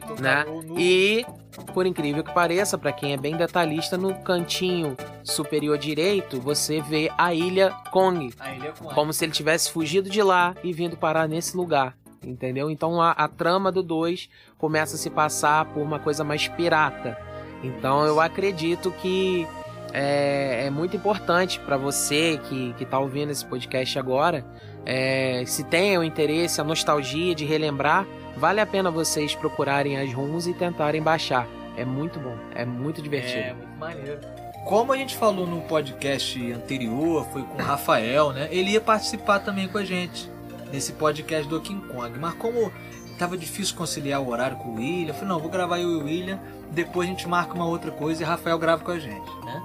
O 0.09 0.21
Né? 0.21 0.43
No- 0.45 0.79
E, 0.79 1.25
por 1.73 1.85
incrível 1.85 2.23
que 2.23 2.33
pareça, 2.33 2.77
para 2.77 2.91
quem 2.91 3.13
é 3.13 3.17
bem 3.17 3.35
detalhista, 3.35 3.97
no 3.97 4.13
cantinho 4.15 4.95
superior 5.23 5.77
direito 5.77 6.39
você 6.39 6.81
vê 6.81 7.11
a 7.17 7.33
ilha 7.33 7.71
Kong, 7.91 8.33
A 8.39 8.53
ilha 8.53 8.71
com 8.71 8.85
como 8.89 9.11
se 9.13 9.25
ele 9.25 9.31
tivesse 9.31 9.71
fugido 9.71 10.09
de 10.09 10.21
lá 10.23 10.55
e 10.63 10.71
vindo 10.73 10.95
parar 10.97 11.27
nesse 11.27 11.55
lugar. 11.57 11.95
Entendeu? 12.23 12.69
Então 12.69 13.01
a, 13.01 13.11
a 13.11 13.27
trama 13.27 13.71
do 13.71 13.83
2 13.83 14.29
começa 14.57 14.95
a 14.95 14.97
se 14.97 15.09
passar 15.09 15.65
por 15.65 15.81
uma 15.81 15.99
coisa 15.99 16.23
mais 16.23 16.47
pirata. 16.47 17.17
Então 17.63 18.05
eu 18.05 18.19
acredito 18.19 18.91
que 19.01 19.47
é, 19.93 20.65
é 20.65 20.69
muito 20.69 20.95
importante 20.95 21.59
para 21.59 21.77
você 21.77 22.39
que, 22.49 22.73
que 22.73 22.85
tá 22.85 22.99
ouvindo 22.99 23.31
esse 23.31 23.45
podcast 23.45 23.97
agora. 23.97 24.45
é, 24.85 25.43
se 25.45 25.63
tem 25.63 25.97
o 25.97 26.03
interesse, 26.03 26.61
a 26.61 26.63
nostalgia 26.63 27.35
de 27.35 27.45
relembrar, 27.45 28.05
vale 28.35 28.61
a 28.61 28.65
pena 28.65 28.89
vocês 28.89 29.35
procurarem 29.35 29.97
as 29.97 30.13
ROMs 30.13 30.49
e 30.49 30.53
tentarem 30.53 31.01
baixar. 31.01 31.47
É 31.75 31.85
muito 31.85 32.19
bom, 32.19 32.35
é 32.55 32.65
muito 32.65 33.01
divertido. 33.01 33.39
É, 33.39 33.53
muito 33.53 33.77
maneiro. 33.77 34.19
Como 34.65 34.91
a 34.91 34.97
gente 34.97 35.15
falou 35.15 35.47
no 35.47 35.61
podcast 35.61 36.51
anterior, 36.51 37.25
foi 37.31 37.43
com 37.43 37.61
o 37.61 37.65
Rafael, 37.65 38.33
né? 38.33 38.47
Ele 38.51 38.71
ia 38.71 38.81
participar 38.81 39.39
também 39.39 39.67
com 39.67 39.77
a 39.77 39.85
gente 39.85 40.29
nesse 40.71 40.93
podcast 40.93 41.47
do 41.47 41.59
King 41.61 41.87
Kong. 41.87 42.17
Mas 42.19 42.33
como 42.35 42.71
tava 43.17 43.37
difícil 43.37 43.75
conciliar 43.75 44.21
o 44.21 44.29
horário 44.29 44.57
com 44.57 44.69
o 44.69 44.75
William, 44.75 45.09
eu 45.09 45.13
falei, 45.13 45.29
não, 45.29 45.39
vou 45.39 45.49
gravar 45.49 45.79
eu 45.79 45.91
e 45.91 45.95
o 45.95 46.03
William, 46.05 46.39
depois 46.71 47.07
a 47.07 47.11
gente 47.11 47.27
marca 47.27 47.53
uma 47.53 47.65
outra 47.65 47.91
coisa 47.91 48.21
e 48.21 48.25
Rafael 48.25 48.59
grava 48.59 48.83
com 48.83 48.91
a 48.91 48.99
gente, 48.99 49.29
né? 49.43 49.63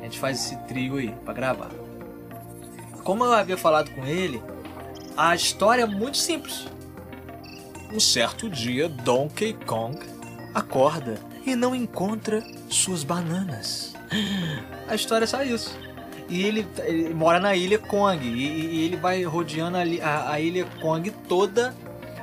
A 0.00 0.04
gente 0.04 0.18
faz 0.18 0.38
esse 0.38 0.56
trio 0.64 0.96
aí 0.96 1.14
pra 1.24 1.34
gravar. 1.34 1.70
Como 3.02 3.24
eu 3.24 3.32
havia 3.32 3.56
falado 3.56 3.90
com 3.90 4.04
ele, 4.04 4.42
a 5.16 5.34
história 5.34 5.82
é 5.82 5.86
muito 5.86 6.16
simples. 6.16 6.66
Um 7.92 8.00
certo 8.00 8.48
dia, 8.48 8.88
Donkey 8.88 9.54
Kong 9.66 9.98
acorda 10.54 11.20
e 11.44 11.54
não 11.54 11.74
encontra 11.74 12.42
suas 12.68 13.04
bananas. 13.04 13.94
A 14.88 14.94
história 14.94 15.24
é 15.24 15.26
só 15.26 15.42
isso. 15.42 15.78
E 16.28 16.44
ele, 16.44 16.66
ele 16.84 17.14
mora 17.14 17.38
na 17.40 17.54
ilha 17.54 17.78
Kong. 17.78 18.26
E, 18.26 18.30
e 18.76 18.84
ele 18.84 18.96
vai 18.96 19.22
rodeando 19.24 19.76
a, 19.76 19.80
a- 19.82 20.32
a 20.32 20.40
ilha 20.40 20.64
Kong 20.80 21.10
toda 21.28 21.74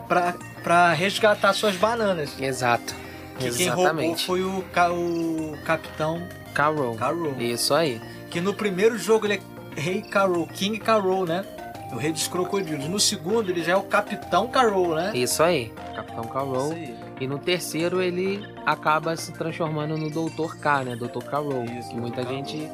pra, 0.08 0.34
pra 0.64 0.92
resgatar 0.94 1.54
suas 1.54 1.76
bananas. 1.76 2.40
Exato. 2.40 2.94
Que 3.40 3.50
quem 3.52 3.68
roubou 3.68 3.84
Exatamente. 3.86 4.26
foi 4.26 4.42
o, 4.44 4.60
o 4.92 5.58
capitão 5.66 6.22
Carol. 6.54 6.96
Carol. 6.96 7.34
Isso 7.40 7.74
aí. 7.74 8.00
Que 8.30 8.40
no 8.42 8.54
primeiro 8.54 8.98
jogo 8.98 9.26
ele 9.26 9.36
é 9.36 9.80
Rei 9.80 10.02
Carol, 10.02 10.46
King 10.48 10.78
Carol, 10.80 11.26
né? 11.26 11.44
O 11.92 11.96
rei 11.98 12.12
dos 12.12 12.28
crocodilos. 12.28 12.88
No 12.88 13.00
segundo 13.00 13.50
ele 13.52 13.64
já 13.64 13.74
é 13.74 13.76
o 13.76 13.84
Capitão 13.84 14.48
Carol, 14.48 14.96
né? 14.96 15.12
Isso 15.16 15.42
aí. 15.44 15.72
Capitão 15.96 16.24
Carol. 16.26 16.68
Isso 16.68 16.74
aí. 16.74 16.96
E 17.22 17.28
no 17.28 17.38
terceiro 17.40 18.02
ele 18.02 18.44
acaba 18.66 19.16
se 19.16 19.32
transformando 19.32 19.96
no 19.98 20.10
Dr. 20.10 20.56
K, 20.60 20.84
né? 20.84 20.96
Dr. 20.96 21.24
Carol. 21.24 21.64
Isso, 21.66 21.90
que 21.90 21.96
muita 21.96 22.24
Carol. 22.24 22.38
gente 22.38 22.68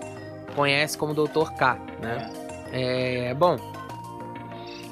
conhece 0.60 0.98
como 0.98 1.14
Dr. 1.14 1.52
K, 1.58 1.80
né? 2.02 2.30
É, 2.74 3.34
bom, 3.34 3.56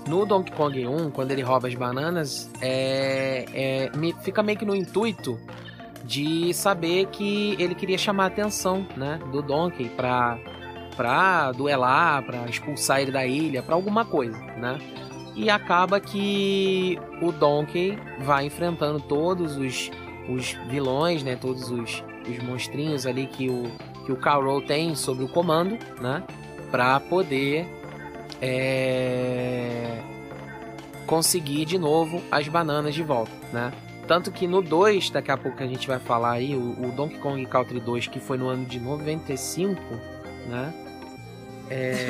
no 0.07 0.25
Donkey 0.25 0.53
Kong 0.53 0.87
1, 0.87 1.11
quando 1.11 1.31
ele 1.31 1.41
rouba 1.41 1.67
as 1.67 1.75
bananas, 1.75 2.49
é, 2.61 3.43
é, 3.53 3.97
me- 3.97 4.15
fica 4.21 4.41
meio 4.41 4.57
que 4.57 4.63
no 4.63 4.73
intuito 4.73 5.37
de 6.05 6.53
saber 6.53 7.07
que 7.07 7.57
ele 7.59 7.75
queria 7.75 7.97
chamar 7.97 8.23
a 8.23 8.27
atenção, 8.27 8.87
né, 8.95 9.19
do 9.29 9.41
Donkey 9.41 9.89
pra, 9.89 10.37
pra 10.95 11.51
duelar, 11.51 12.23
pra 12.25 12.45
expulsar 12.45 13.01
ele 13.01 13.11
da 13.11 13.25
ilha, 13.25 13.61
pra 13.61 13.75
alguma 13.75 14.05
coisa, 14.05 14.37
né? 14.37 14.79
E 15.35 15.49
acaba 15.49 15.99
que 15.99 16.97
o 17.21 17.29
Donkey 17.33 17.99
vai 18.21 18.45
enfrentando 18.45 19.01
todos 19.01 19.57
os, 19.57 19.91
os 20.29 20.53
vilões, 20.69 21.23
né, 21.23 21.35
todos 21.35 21.69
os, 21.69 22.01
os 22.27 22.39
monstrinhos 22.41 23.05
ali 23.05 23.27
que 23.27 23.49
o, 23.49 23.63
que 24.07 24.11
o 24.13 24.15
Carol 24.15 24.61
tem 24.61 24.95
sobre 24.95 25.25
o 25.25 25.27
comando, 25.27 25.77
né? 25.99 26.23
Pra 26.71 26.97
poder 26.97 27.67
é, 28.41 29.99
conseguir 31.05 31.65
de 31.65 31.77
novo 31.77 32.23
as 32.31 32.47
bananas 32.47 32.95
de 32.95 33.03
volta, 33.03 33.33
né? 33.51 33.73
Tanto 34.07 34.31
que 34.31 34.47
no 34.47 34.61
2, 34.61 35.09
daqui 35.09 35.29
a 35.29 35.35
pouco 35.35 35.61
a 35.61 35.67
gente 35.67 35.85
vai 35.89 35.99
falar 35.99 36.31
aí, 36.31 36.55
o, 36.55 36.87
o 36.87 36.91
Donkey 36.95 37.17
Kong 37.17 37.45
Country 37.47 37.81
2, 37.81 38.07
que 38.07 38.21
foi 38.21 38.37
no 38.37 38.47
ano 38.47 38.63
de 38.63 38.79
95, 38.79 39.75
né? 40.47 40.73
É, 41.69 42.07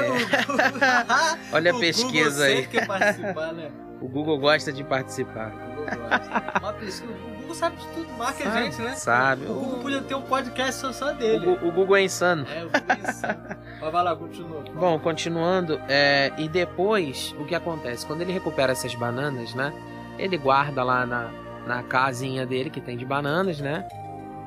Olha 1.52 1.72
a 1.72 1.80
pesquisa 1.80 2.46
aí. 2.46 2.68
né? 3.56 3.72
O 4.00 4.08
Google 4.08 4.38
gosta 4.38 4.72
de 4.72 4.84
participar. 4.84 5.52
O 5.52 5.76
Google 5.76 6.08
gosta. 6.08 6.60
Uma 6.62 6.74
pesquisa- 6.74 7.37
Google 7.48 7.56
sabe 7.56 7.78
de 7.78 7.88
tudo, 7.88 8.08
marca 8.18 8.44
a 8.48 8.52
Sabe, 8.52 8.66
gente, 8.66 8.82
né? 8.82 8.96
sabe. 8.96 9.46
O 9.46 9.54
Google 9.54 9.80
podia 9.80 10.02
ter 10.02 10.16
um 10.16 10.22
podcast 10.22 10.82
só, 10.82 10.92
só 10.92 11.12
O, 11.12 11.14
dele. 11.16 11.46
Gu- 11.46 11.68
o 11.68 11.72
Google 11.72 11.96
é 11.96 12.04
insano. 12.04 12.46
É, 12.54 12.64
o 12.64 12.70
Google 12.70 12.82
é 12.90 13.10
insano. 13.10 13.40
Mas 13.82 13.92
vai 13.92 14.04
lá, 14.04 14.16
continua. 14.16 14.64
Bom, 14.76 15.00
continuando, 15.00 15.80
é, 15.88 16.34
e 16.38 16.50
depois 16.50 17.34
o 17.40 17.46
que 17.46 17.56
acontece? 17.56 18.06
Quando 18.06 18.22
ele 18.22 18.34
recupera 18.34 18.72
essas 18.74 18.94
bananas, 18.96 19.54
né? 19.54 19.72
Ele 20.20 20.38
guarda 20.38 20.84
lá 20.84 21.06
na, 21.06 21.30
na 21.66 21.84
casinha 21.84 22.46
dele 22.46 22.70
que 22.70 22.82
tem 22.82 22.98
de 22.98 23.06
bananas, 23.06 23.60
né? 23.60 23.88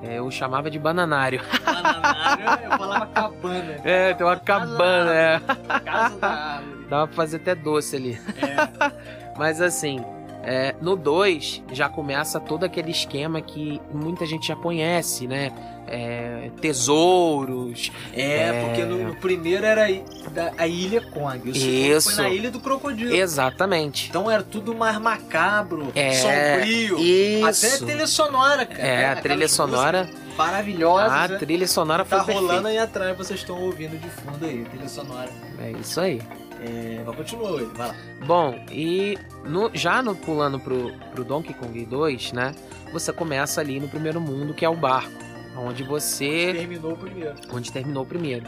É, 0.03 0.19
eu 0.19 0.31
chamava 0.31 0.71
de 0.71 0.79
bananário. 0.79 1.41
Bananário, 1.65 2.65
eu 2.65 2.79
falava 2.79 3.07
cabana. 3.07 3.77
É, 3.85 4.15
tem 4.15 4.27
uma 4.27 4.37
cabana, 4.37 5.15
é. 5.15 5.41
Casa 5.85 6.19
da 6.19 6.29
árvore. 6.29 6.81
Dava 6.91 7.07
pra 7.07 7.17
fazer 7.17 7.37
até 7.37 7.55
doce 7.55 7.97
ali. 7.97 8.21
É. 8.39 9.37
Mas 9.39 9.61
assim, 9.61 10.05
é, 10.43 10.74
no 10.80 10.97
2 10.97 11.62
já 11.72 11.88
começa 11.88 12.41
todo 12.41 12.64
aquele 12.64 12.91
esquema 12.91 13.41
que 13.41 13.80
muita 13.93 14.24
gente 14.26 14.49
já 14.49 14.57
conhece, 14.57 15.26
né? 15.26 15.53
É, 15.93 16.51
tesouros. 16.61 17.91
É, 18.12 18.22
É. 18.49 18.64
porque 18.64 18.84
no, 18.84 19.09
no 19.09 19.16
primeiro 19.16 19.66
era 19.66 19.86
a 19.86 20.30
da- 20.30 20.53
a 20.57 20.66
ilha 20.66 21.01
Kong. 21.01 21.51
O 21.51 21.53
Isso. 21.53 22.14
foi 22.14 22.24
na 22.24 22.30
ilha 22.30 22.51
do 22.51 22.61
crocodilo. 22.61 23.12
Exatamente. 23.14 24.09
Então 24.09 24.30
era 24.30 24.43
tudo 24.43 24.74
mais 24.74 24.99
macabro, 24.99 25.88
É, 25.95 26.12
sombrio. 26.12 26.99
Isso. 26.99 27.66
Até 27.66 27.74
a 27.74 27.78
trilha 27.86 28.07
sonora, 28.07 28.66
cara. 28.66 28.80
É, 28.82 28.97
a 29.07 29.12
Aquelas 29.12 29.22
trilha 29.22 29.49
sonora. 29.49 30.03
músicas 30.05 30.30
Maravilhosas. 30.36 31.12
A 31.12 31.28
né? 31.28 31.38
trilha 31.38 31.68
sonora 31.68 32.05
foi 32.05 32.18
Tá 32.18 32.24
rolando 32.32 32.68
aí 32.68 32.78
atrás, 32.78 33.16
vocês 33.16 33.41
estão 33.41 33.61
ouvindo 33.61 33.99
de 34.01 34.09
fundo 34.09 34.45
aí, 34.47 34.64
trilha 34.70 34.88
sonora. 34.88 35.28
É 35.59 35.72
isso 35.72 36.01
aí. 36.01 36.22
É, 36.63 37.03
mas 37.07 37.17
continua 37.17 37.65
vai 37.75 37.89
lá. 37.89 37.95
Bom, 38.27 38.55
e 38.71 39.19
no- 39.45 39.71
já 39.73 40.03
no, 40.03 40.15
pulando 40.15 40.59
pro, 40.61 40.93
pro 41.13 41.25
Donkey 41.25 41.55
Kong 41.55 41.85
2, 41.87 42.33
né? 42.33 42.55
Você 42.93 43.13
começa 43.13 43.61
ali 43.61 43.81
no 43.81 43.89
primeiro 43.89 44.21
mundo, 44.21 44.53
que 44.53 44.65
é 44.65 44.69
o 44.69 44.77
barco. 44.77 45.11
Onde 45.57 45.83
você. 45.83 46.53
Terminou 46.55 46.93
o 46.93 46.97
primeiro. 46.97 47.35
Onde 47.53 47.73
terminou 47.73 48.03
o 48.03 48.07
primeiro. 48.07 48.47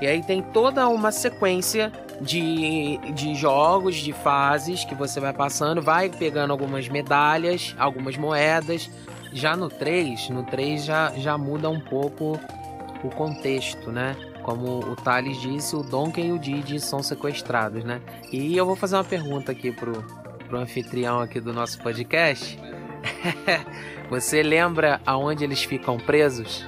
E 0.00 0.06
aí 0.06 0.22
tem 0.22 0.42
toda 0.42 0.88
uma 0.88 1.12
sequência 1.12 1.92
de, 2.20 2.96
de 3.14 3.34
jogos, 3.34 3.96
de 3.96 4.12
fases 4.12 4.84
que 4.84 4.94
você 4.94 5.20
vai 5.20 5.32
passando, 5.32 5.82
vai 5.82 6.08
pegando 6.08 6.50
algumas 6.52 6.88
medalhas, 6.88 7.74
algumas 7.78 8.16
moedas. 8.16 8.90
Já 9.32 9.54
no 9.56 9.68
3, 9.68 10.30
no 10.30 10.42
3 10.44 10.84
já, 10.84 11.12
já 11.16 11.36
muda 11.38 11.68
um 11.68 11.78
pouco 11.78 12.40
o 13.04 13.08
contexto, 13.10 13.92
né? 13.92 14.16
Como 14.50 14.80
o 14.80 14.96
Thales 14.96 15.40
disse, 15.40 15.76
o 15.76 15.82
Donkey 15.84 16.26
e 16.26 16.32
o 16.32 16.38
Didi 16.38 16.80
são 16.80 17.04
sequestrados, 17.04 17.84
né? 17.84 18.00
E 18.32 18.56
eu 18.56 18.66
vou 18.66 18.74
fazer 18.74 18.96
uma 18.96 19.04
pergunta 19.04 19.52
aqui 19.52 19.70
pro, 19.70 20.04
pro 20.48 20.58
anfitrião 20.58 21.20
aqui 21.20 21.38
do 21.38 21.52
nosso 21.52 21.80
podcast. 21.80 22.58
Você 24.10 24.42
lembra 24.42 25.00
aonde 25.06 25.44
eles 25.44 25.62
ficam 25.62 25.98
presos? 25.98 26.66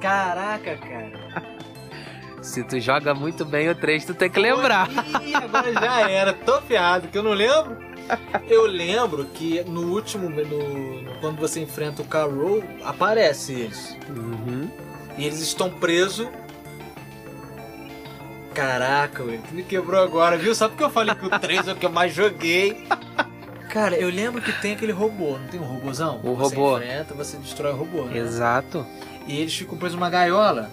Caraca, 0.00 0.76
cara. 0.76 1.58
Se 2.40 2.62
tu 2.62 2.78
joga 2.78 3.16
muito 3.16 3.44
bem 3.44 3.68
o 3.68 3.74
3, 3.74 4.04
tu 4.04 4.14
tem 4.14 4.30
que 4.30 4.38
lembrar. 4.38 4.88
Ih, 5.24 5.34
agora 5.34 5.72
já 5.72 6.08
era. 6.08 6.32
Tô 6.32 6.62
ferrado, 6.62 7.08
que 7.08 7.18
eu 7.18 7.24
não 7.24 7.32
lembro. 7.32 7.76
Eu 8.48 8.64
lembro 8.66 9.24
que 9.24 9.60
no 9.64 9.92
último, 9.92 10.30
no, 10.30 11.18
quando 11.20 11.40
você 11.40 11.60
enfrenta 11.62 12.00
o 12.00 12.04
Carol, 12.04 12.62
aparece 12.84 13.54
eles. 13.54 13.96
Uhum. 14.08 14.70
E 15.18 15.26
eles 15.26 15.40
estão 15.40 15.68
presos. 15.68 16.28
Caraca, 18.60 19.22
Will, 19.22 19.40
tu 19.48 19.54
me 19.54 19.62
quebrou 19.62 20.02
agora, 20.02 20.36
viu? 20.36 20.54
Só 20.54 20.68
porque 20.68 20.84
eu 20.84 20.90
falei 20.90 21.14
que 21.14 21.24
o 21.24 21.30
3 21.30 21.68
é 21.68 21.72
o 21.72 21.76
que 21.76 21.86
eu 21.86 21.90
mais 21.90 22.12
joguei. 22.12 22.86
Cara, 23.70 23.96
eu 23.96 24.10
lembro 24.10 24.42
que 24.42 24.52
tem 24.60 24.74
aquele 24.74 24.92
robô, 24.92 25.38
não 25.38 25.46
tem 25.48 25.58
um 25.58 25.64
robôzão? 25.64 26.20
O 26.22 26.34
você 26.34 26.54
robô. 26.54 26.76
enfrenta, 26.76 27.14
você 27.14 27.38
destrói 27.38 27.72
o 27.72 27.76
robô. 27.76 28.02
né? 28.04 28.18
Exato. 28.18 28.84
E 29.26 29.40
eles 29.40 29.54
ficam 29.54 29.78
presos 29.78 29.98
numa 29.98 30.10
gaiola. 30.10 30.70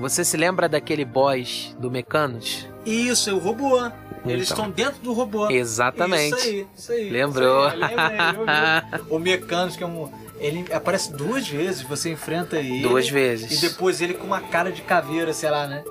Você 0.00 0.24
se 0.24 0.36
lembra 0.38 0.70
daquele 0.70 1.04
boss 1.04 1.76
do 1.78 1.90
Mecanos? 1.90 2.66
Isso, 2.86 3.28
é 3.28 3.32
o 3.34 3.38
robô. 3.38 3.76
Eles 4.24 4.50
Então. 4.50 4.64
estão 4.66 4.70
dentro 4.70 5.02
do 5.02 5.12
robô. 5.12 5.50
Exatamente. 5.50 6.34
Isso 6.34 6.46
aí, 6.48 6.66
isso 6.78 6.92
aí. 6.92 7.10
Lembrou. 7.10 7.68
Isso 7.68 7.76
aí, 7.76 7.80
lembrei, 7.80 9.00
o 9.10 9.18
Mecânico 9.18 9.76
que 9.76 9.84
é 9.84 9.86
um. 9.86 10.10
Ele 10.38 10.64
aparece 10.72 11.12
duas 11.12 11.46
vezes, 11.46 11.82
você 11.82 12.10
enfrenta 12.10 12.56
ele. 12.58 12.80
Duas 12.82 13.08
vezes. 13.08 13.58
E 13.62 13.68
depois 13.68 14.00
ele 14.00 14.14
com 14.14 14.26
uma 14.26 14.40
cara 14.40 14.72
de 14.72 14.80
caveira, 14.80 15.32
sei 15.34 15.50
lá, 15.50 15.66
né? 15.66 15.84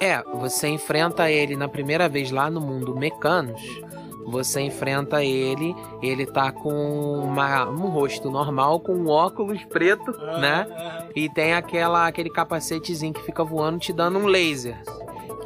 É, 0.00 0.22
você 0.22 0.68
enfrenta 0.68 1.30
ele 1.30 1.56
na 1.56 1.68
primeira 1.68 2.08
vez 2.08 2.30
lá 2.30 2.50
no 2.50 2.60
mundo 2.60 2.96
Mecanos. 2.96 3.62
Você 4.26 4.60
enfrenta 4.62 5.22
ele, 5.22 5.76
ele 6.02 6.24
tá 6.24 6.50
com 6.50 6.72
uma- 7.18 7.68
um 7.68 7.88
rosto 7.90 8.30
normal, 8.30 8.80
com 8.80 8.94
um 8.94 9.08
óculos 9.08 9.62
preto, 9.64 10.10
né? 10.40 10.66
E 11.14 11.28
tem 11.28 11.52
aquela, 11.52 12.06
aquele 12.06 12.30
capacetezinho 12.30 13.12
que 13.12 13.22
fica 13.22 13.44
voando 13.44 13.78
te 13.78 13.92
dando 13.92 14.18
um 14.18 14.26
laser. 14.26 14.80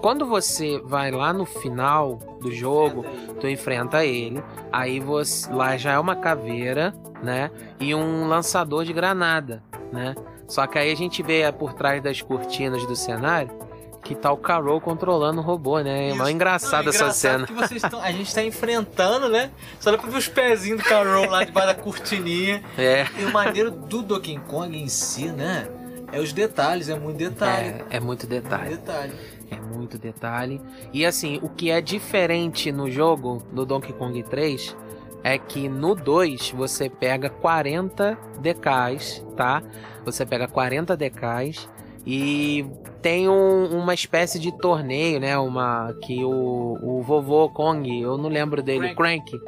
Quando 0.01 0.25
você 0.25 0.81
vai 0.85 1.11
lá 1.11 1.33
no 1.33 1.45
final 1.45 2.21
do 2.41 2.53
jogo, 2.53 3.05
tu 3.41 3.49
enfrenta 3.49 4.05
ele, 4.05 4.41
aí 4.71 5.01
você 5.01 5.53
lá 5.53 5.77
já 5.77 5.93
é 5.95 5.99
uma 5.99 6.15
caveira, 6.15 6.95
né? 7.21 7.51
E 7.81 7.93
um 7.97 8.29
lançador 8.29 8.85
de 8.85 8.93
granada, 8.93 9.61
né? 9.93 10.15
Só 10.47 10.67
que 10.69 10.79
aí 10.79 10.93
a 10.93 10.97
gente 10.97 11.21
vê 11.21 11.51
por 11.51 11.75
trás 11.75 12.01
das 12.01 12.23
cortinas 12.23 12.87
do 12.87 12.95
cenário 12.95 13.51
que 14.03 14.15
tá 14.15 14.31
o 14.33 14.37
Carol 14.37 14.81
controlando 14.81 15.41
o 15.41 15.45
robô, 15.45 15.81
né? 15.81 16.07
É 16.07 16.09
Isso. 16.11 16.17
uma 16.17 16.31
engraçada 16.31 16.85
Não, 16.85 16.91
essa 16.91 17.05
engraçado 17.05 17.47
cena. 17.79 17.91
Tão, 17.91 18.01
a 18.01 18.11
gente 18.13 18.35
tá 18.35 18.43
enfrentando, 18.43 19.29
né? 19.29 19.51
Só 19.81 19.91
dá 19.91 19.99
pra 19.99 20.09
ver 20.09 20.17
os 20.19 20.29
pezinhos 20.29 20.83
do 20.83 20.89
Carol 20.89 21.29
lá 21.29 21.45
debaixo 21.45 21.69
da 21.69 21.75
cortininha. 21.75 22.63
É, 22.79 23.07
E 23.19 23.25
o 23.25 23.33
maneiro 23.33 23.71
do 23.71 24.03
Donkey 24.03 24.39
Kong 24.49 24.77
em 24.77 24.89
si, 24.89 25.27
né? 25.27 25.69
É 26.13 26.21
os 26.21 26.33
detalhes, 26.33 26.89
é 26.89 26.99
muito 26.99 27.19
detalhe. 27.19 27.69
é, 27.91 27.97
é 27.97 28.01
muito 28.01 28.27
detalhe. 28.27 28.71
Detalhe. 28.71 29.13
É 29.51 29.57
muito 29.57 29.99
detalhe. 29.99 30.61
E 30.93 31.05
assim, 31.05 31.39
o 31.43 31.49
que 31.49 31.71
é 31.71 31.81
diferente 31.81 32.71
no 32.73 32.91
jogo 32.91 33.43
do 33.53 33.67
Donkey 33.67 33.93
Kong 33.93 34.23
3 34.23 34.77
é 35.25 35.37
que 35.39 35.69
no 35.69 35.95
2 35.95 36.51
você 36.53 36.89
pega 36.89 37.29
40 37.29 38.17
DKs, 38.41 39.25
tá? 39.37 39.63
Você 40.05 40.25
pega 40.25 40.47
40 40.49 40.97
DKs 40.97 41.69
e 42.07 42.65
tem 43.03 43.29
um- 43.29 43.79
uma 43.79 43.95
espécie 43.95 44.39
de 44.39 44.51
torneio, 44.51 45.21
né? 45.21 45.39
Uma 45.39 45.95
que 46.03 46.25
o, 46.25 46.79
o 46.83 47.03
vovô 47.03 47.49
Kong, 47.51 48.01
eu 48.01 48.17
não 48.19 48.29
lembro 48.29 48.63
dele, 48.63 48.95
Crank, 48.95 49.39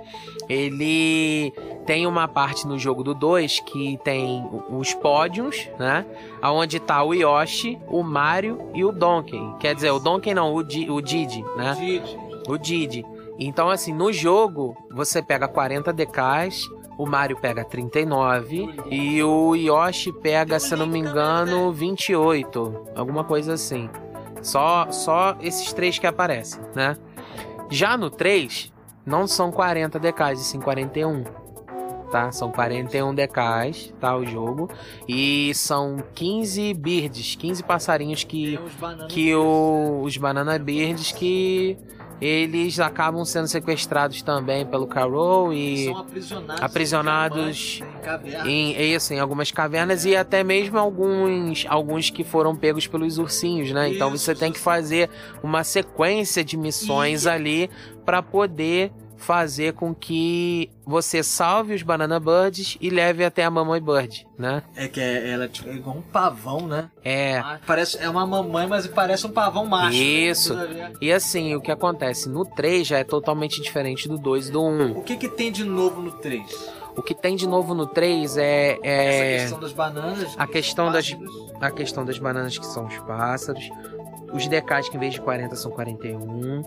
ele 0.48 1.52
tem 1.86 2.06
uma 2.06 2.28
parte 2.28 2.66
no 2.66 2.78
jogo 2.78 3.02
do 3.02 3.14
2 3.14 3.60
que 3.60 3.98
tem 4.04 4.44
os 4.70 4.92
pódios, 4.94 5.68
né? 5.78 6.04
Aonde 6.42 6.78
tá 6.80 7.02
o 7.02 7.14
Yoshi, 7.14 7.78
o 7.88 8.02
Mario 8.02 8.58
e 8.74 8.84
o 8.84 8.92
Donkey. 8.92 9.40
Quer 9.58 9.74
dizer, 9.74 9.90
o 9.90 9.98
Donkey 9.98 10.34
não, 10.34 10.54
o, 10.54 10.62
Di, 10.62 10.90
o 10.90 11.00
Didi, 11.00 11.42
né? 11.56 11.74
Didi. 11.78 12.18
O 12.48 12.58
Didi. 12.58 13.06
Então, 13.38 13.70
assim, 13.70 13.92
no 13.92 14.12
jogo, 14.12 14.76
você 14.90 15.22
pega 15.22 15.48
40 15.48 15.92
DKs, 15.92 16.68
o 17.02 17.06
Mario 17.06 17.36
pega 17.36 17.64
39 17.64 18.68
e 18.90 19.22
o 19.22 19.54
Yoshi 19.54 20.12
pega, 20.12 20.58
se 20.58 20.74
não 20.76 20.86
me 20.86 20.98
engano, 20.98 21.72
28. 21.72 22.88
Alguma 22.94 23.24
coisa 23.24 23.54
assim. 23.54 23.88
Só, 24.42 24.90
só 24.90 25.36
esses 25.40 25.72
três 25.72 25.98
que 25.98 26.06
aparecem, 26.06 26.60
né? 26.74 26.96
Já 27.70 27.96
no 27.96 28.10
3, 28.10 28.72
não 29.06 29.26
são 29.26 29.50
40 29.50 29.98
DKs, 29.98 30.40
e 30.40 30.44
sim 30.44 30.60
41. 30.60 31.24
Tá? 32.10 32.32
São 32.32 32.50
41 32.50 33.14
DKs, 33.14 33.94
tá? 34.00 34.16
O 34.16 34.26
jogo. 34.26 34.68
E 35.08 35.52
são 35.54 35.98
15 36.14 36.74
birds, 36.74 37.36
15 37.36 37.62
passarinhos 37.62 38.24
que 38.24 38.58
que 39.08 39.32
o- 39.34 40.00
os 40.02 40.16
Banana 40.16 40.58
Birds 40.58 41.12
que 41.12 41.78
eles 42.20 42.78
acabam 42.78 43.24
sendo 43.24 43.48
sequestrados 43.48 44.22
também 44.22 44.66
pelo 44.66 44.86
Carol 44.86 45.52
e 45.52 45.86
são 45.86 45.98
aprisionados, 45.98 46.62
aprisionados 46.62 47.82
em 48.44 48.60
em, 48.60 48.94
isso, 48.94 49.14
em 49.14 49.18
algumas 49.18 49.50
cavernas 49.50 50.04
e 50.04 50.14
até 50.14 50.44
mesmo 50.44 50.78
alguns 50.78 51.64
alguns 51.68 52.10
que 52.10 52.22
foram 52.22 52.54
pegos 52.54 52.86
pelos 52.86 53.18
ursinhos, 53.18 53.72
né? 53.72 53.92
Então 53.92 54.12
Isso, 54.12 54.24
você 54.24 54.34
tem 54.34 54.52
que 54.52 54.58
fazer 54.58 55.08
uma 55.42 55.64
sequência 55.64 56.44
de 56.44 56.56
missões 56.56 57.26
ali 57.26 57.70
para 58.04 58.22
poder 58.22 58.92
fazer 59.20 59.74
com 59.74 59.94
que 59.94 60.70
você 60.84 61.22
salve 61.22 61.74
os 61.74 61.82
Banana 61.82 62.18
Birds 62.18 62.76
e 62.80 62.88
leve 62.90 63.22
até 63.24 63.44
a 63.44 63.50
Mamãe 63.50 63.80
Bird, 63.80 64.26
né? 64.38 64.62
É 64.74 64.88
que 64.88 64.98
é, 64.98 65.30
ela 65.30 65.46
tipo, 65.46 65.68
é 65.68 65.74
igual 65.74 65.96
um 65.96 66.02
pavão, 66.02 66.66
né? 66.66 66.90
É, 67.04 67.36
Ah, 67.38 67.60
Parece, 67.66 67.98
é 67.98 68.08
uma 68.08 68.26
mamãe, 68.26 68.66
mas 68.66 68.86
parece 68.86 69.26
um 69.26 69.30
pavão 69.30 69.66
macho. 69.66 69.90
né? 69.96 70.02
Isso. 70.02 70.56
Ver. 70.56 70.92
E 71.00 71.12
assim, 71.12 71.54
o 71.54 71.60
que 71.60 71.70
acontece 71.70 72.28
no 72.28 72.44
3 72.44 72.86
já 72.86 72.98
é 72.98 73.04
totalmente 73.04 73.60
diferente 73.60 74.08
do 74.08 74.16
2 74.18 74.48
e 74.48 74.52
do 74.52 74.62
1. 74.64 74.98
O 74.98 75.02
que 75.02 75.16
que 75.16 75.28
tem 75.28 75.52
de 75.52 75.64
novo 75.64 76.00
no 76.00 76.12
3? 76.12 76.80
O 76.96 77.02
que 77.02 77.14
tem 77.14 77.36
de 77.36 77.46
novo 77.46 77.72
no 77.74 77.86
3 77.86 78.36
é, 78.36 78.72
Essa 78.82 78.84
é 78.84 79.38
questão 79.42 79.60
das 79.60 79.72
bananas. 79.72 80.34
a 80.36 80.46
questão 80.46 80.90
das- 80.92 81.16
a 81.60 81.70
questão 81.70 82.04
das 82.04 82.18
bananas 82.18 82.58
que 82.58 82.66
são 82.66 82.86
os 82.86 82.96
pássaros, 82.98 83.70
os 84.32 84.46
DKs 84.48 84.88
que 84.88 84.96
em 84.96 85.00
vez 85.00 85.14
de 85.14 85.20
40 85.20 85.54
são 85.56 85.70
41. 85.70 86.62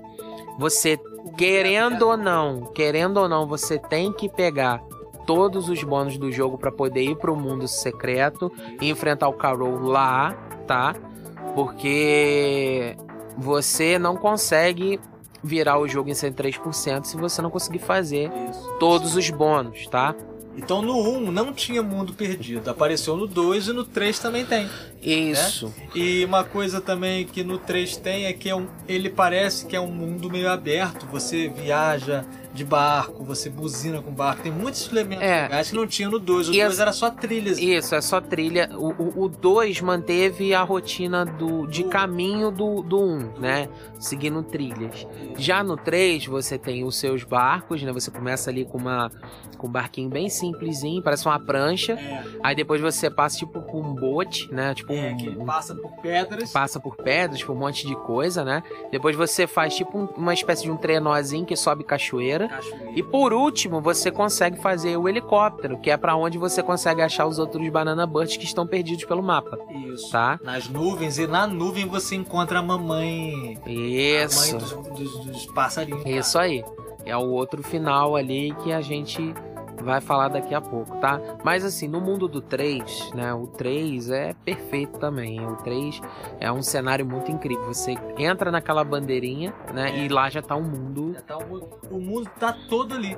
Você, 0.58 1.00
querendo 1.38 2.04
ou 2.04 2.18
não, 2.18 2.66
querendo 2.74 3.18
ou 3.18 3.30
não, 3.30 3.48
você 3.48 3.78
tem 3.78 4.12
que 4.12 4.30
pegar 4.30 4.84
todos 5.26 5.70
os 5.70 5.84
bônus 5.84 6.18
do 6.18 6.32
jogo 6.32 6.58
para 6.58 6.72
poder 6.72 7.04
ir 7.04 7.16
pro 7.18 7.36
mundo 7.36 7.68
secreto 7.68 8.52
e 8.82 8.90
enfrentar 8.90 9.28
o 9.28 9.34
Carol 9.34 9.80
lá, 9.80 10.34
tá? 10.68 10.94
Porque 11.56 12.96
você 13.38 13.98
não 13.98 14.16
consegue 14.16 15.00
virar 15.44 15.78
o 15.78 15.88
jogo 15.88 16.10
em 16.10 16.14
103% 16.14 17.06
se 17.06 17.18
você 17.18 17.42
não 17.42 17.50
conseguir 17.50 17.80
fazer 17.80 18.32
Isso. 18.50 18.78
todos 18.80 19.16
os 19.16 19.30
bônus, 19.30 19.88
tá? 19.88 20.16
Então 20.56 20.82
no 20.82 21.00
1 21.00 21.32
não 21.32 21.52
tinha 21.52 21.82
mundo 21.82 22.14
perdido. 22.14 22.70
Apareceu 22.70 23.18
no 23.18 23.26
2 23.28 23.68
e 23.70 23.74
no 23.74 23.84
3 23.84 24.20
também 24.20 24.46
tem. 24.46 24.70
Isso. 25.02 25.74
E 25.96 26.24
uma 26.26 26.44
coisa 26.44 26.80
também 26.80 27.26
que 27.26 27.44
no 27.44 27.58
3 27.58 27.98
tem 27.98 28.26
é 28.26 28.34
que 28.34 28.50
é 28.50 28.56
um, 28.56 28.68
ele 28.88 29.10
parece 29.10 29.66
que 29.66 29.76
é 29.76 29.80
um 29.82 29.88
mundo 29.92 30.30
meio 30.30 30.50
aberto. 30.50 31.06
Você 31.08 31.48
viaja 31.50 32.24
de 32.54 32.64
barco, 32.64 33.24
você 33.24 33.50
buzina 33.50 34.00
com 34.00 34.12
barco. 34.12 34.44
Tem 34.44 34.52
muitos 34.52 34.88
elementos 34.92 35.26
É. 35.26 35.42
legais 35.44 35.70
que 35.72 35.76
não 35.76 35.88
tinha 35.88 36.08
no 36.08 36.20
2. 36.20 36.50
O 36.50 36.54
E 36.54 36.60
2 36.60 36.74
as- 36.74 36.80
era 36.80 36.94
só 36.94 37.10
trilhas. 37.10 37.58
Isso, 37.58 37.96
é 37.96 38.00
só 38.02 38.22
trilha. 38.22 38.70
O 38.78 39.28
2 39.28 39.82
manteve 39.82 40.54
a 40.54 40.62
rotina 40.62 41.26
do, 41.26 41.66
de 41.66 41.82
Do- 41.84 41.90
caminho 41.90 42.52
do 42.52 42.84
1, 43.00 43.04
um, 43.04 43.40
né? 43.40 43.68
Seguindo 44.00 44.44
trilhas. 44.44 45.08
Já 45.36 45.64
no 45.64 45.76
3, 45.76 46.28
você 46.28 46.58
tem 46.60 46.84
os 46.84 46.96
seus 46.96 47.24
barcos, 47.24 47.82
né? 47.82 47.92
Você 47.92 48.12
começa 48.12 48.52
ali 48.52 48.66
com, 48.66 48.78
uma, 48.78 49.12
com 49.64 49.68
um 49.68 49.72
barquinho 49.72 50.10
bem 50.10 50.28
simplesinho, 50.28 51.02
parece 51.02 51.26
uma 51.26 51.40
prancha. 51.40 51.94
É, 51.94 52.22
Aí 52.44 52.54
depois 52.54 52.82
você 52.82 53.10
passa, 53.10 53.38
tipo, 53.38 53.62
com 53.62 53.80
um 53.80 53.96
bote, 53.96 54.54
né? 54.54 54.74
Tipo, 54.74 54.92
é, 54.92 55.12
um, 55.12 55.16
que 55.18 55.30
passa 55.46 55.74
por 55.74 55.92
pedras. 56.02 56.52
passa 56.52 56.80
por 56.82 56.98
pedras, 56.98 57.42
por 57.42 57.54
um 57.54 57.60
monte 57.60 57.88
de 57.88 57.96
coisa, 57.96 58.44
né? 58.44 58.62
Depois 58.92 59.16
você 59.16 59.48
faz, 59.48 59.74
tipo, 59.74 59.98
um- 59.98 60.08
uma 60.18 60.34
espécie 60.34 60.64
de 60.64 60.72
um 60.72 60.76
trenózinho 60.76 61.46
que 61.46 61.56
sobe 61.56 61.86
cachoeira. 61.86 62.50
cachoeira. 62.50 62.92
E 62.94 63.02
por 63.02 63.32
último, 63.32 63.80
você 63.80 64.12
consegue 64.12 64.60
fazer 64.62 64.98
o 64.98 65.08
helicóptero, 65.08 65.78
que 65.80 65.90
é 65.90 65.96
pra 65.96 66.14
onde 66.16 66.38
você 66.38 66.62
consegue 66.62 67.02
achar 67.02 67.26
os 67.26 67.40
outros 67.40 67.70
Banana 67.70 68.06
Birds 68.06 68.36
que 68.36 68.44
estão 68.44 68.68
perdidos 68.68 69.06
pelo 69.06 69.24
mapa, 69.24 69.58
Isso. 69.94 70.12
tá? 70.12 70.38
Nas 70.44 70.68
nuvens, 70.68 71.18
e 71.18 71.26
na 71.26 71.48
nuvem 71.48 71.88
você 71.88 72.16
encontra 72.16 72.60
a 72.60 72.62
mamãe. 72.62 73.58
A 73.66 73.70
Isso. 73.70 74.58
mãe 74.58 74.60
dos, 74.62 74.74
dos, 75.00 75.26
dos 75.26 75.46
passarinhos. 75.46 76.04
Isso 76.06 76.38
aí. 76.38 76.64
É 77.06 77.16
o 77.18 77.30
outro 77.32 77.62
final 77.62 78.16
ali 78.16 78.56
que 78.64 78.72
a 78.72 78.80
gente 78.82 79.34
vai 79.84 80.02
falar 80.02 80.30
daqui 80.30 80.56
a 80.56 80.62
pouco, 80.62 80.98
tá? 80.98 81.20
Mas 81.44 81.64
assim, 81.64 81.88
no 81.88 82.02
mundo 82.02 82.28
do 82.28 82.42
3, 82.42 83.12
né? 83.14 83.34
O 83.34 83.46
3 83.48 84.10
é 84.10 84.34
perfeito 84.46 84.98
também. 85.00 85.46
O 85.46 85.56
3 85.58 86.02
é 86.40 86.52
um 86.52 86.62
cenário 86.64 87.06
muito 87.06 87.32
incrível. 87.32 87.66
Você 87.66 87.96
entra 88.18 88.52
naquela 88.52 88.84
bandeirinha, 88.84 89.54
né? 89.74 89.92
É. 89.92 90.06
E 90.06 90.10
lá 90.10 90.30
já 90.30 90.42
tá 90.42 90.56
um 90.56 90.64
mundo. 90.64 91.14
Já 91.14 91.22
tá 91.22 91.38
o, 91.38 91.48
mundo, 91.48 91.70
o 91.92 92.00
mundo 92.00 92.30
tá 92.40 92.56
todo 92.70 92.94
ali. 92.96 93.18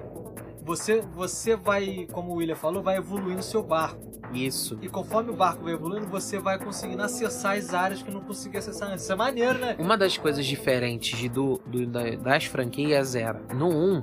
Você, 0.64 1.00
você 1.14 1.56
vai, 1.56 2.08
como 2.12 2.32
o 2.32 2.36
William 2.38 2.56
falou, 2.56 2.82
vai 2.82 2.98
evoluindo 2.98 3.44
seu 3.44 3.62
barco. 3.62 4.02
Isso. 4.34 4.80
E 4.82 4.90
conforme 4.90 5.30
o 5.30 5.36
barco 5.36 5.64
vai 5.64 5.74
evoluindo, 5.74 6.08
você 6.08 6.40
vai 6.40 6.58
conseguindo 6.58 7.04
acessar 7.04 7.56
as 7.56 7.72
áreas 7.72 8.02
que 8.02 8.10
não 8.10 8.22
conseguia 8.22 8.60
acessar 8.60 8.90
antes. 8.90 9.04
Isso 9.04 9.14
é 9.14 9.16
maneiro, 9.16 9.60
né? 9.60 9.76
Uma 9.78 9.96
das 9.96 10.18
coisas 10.18 10.44
diferentes 10.44 11.30
do, 11.30 11.62
do- 11.68 11.86
da- 11.86 12.16
das 12.16 12.46
franquias 12.46 13.14
era, 13.14 13.40
no 13.54 13.68
1, 13.70 14.02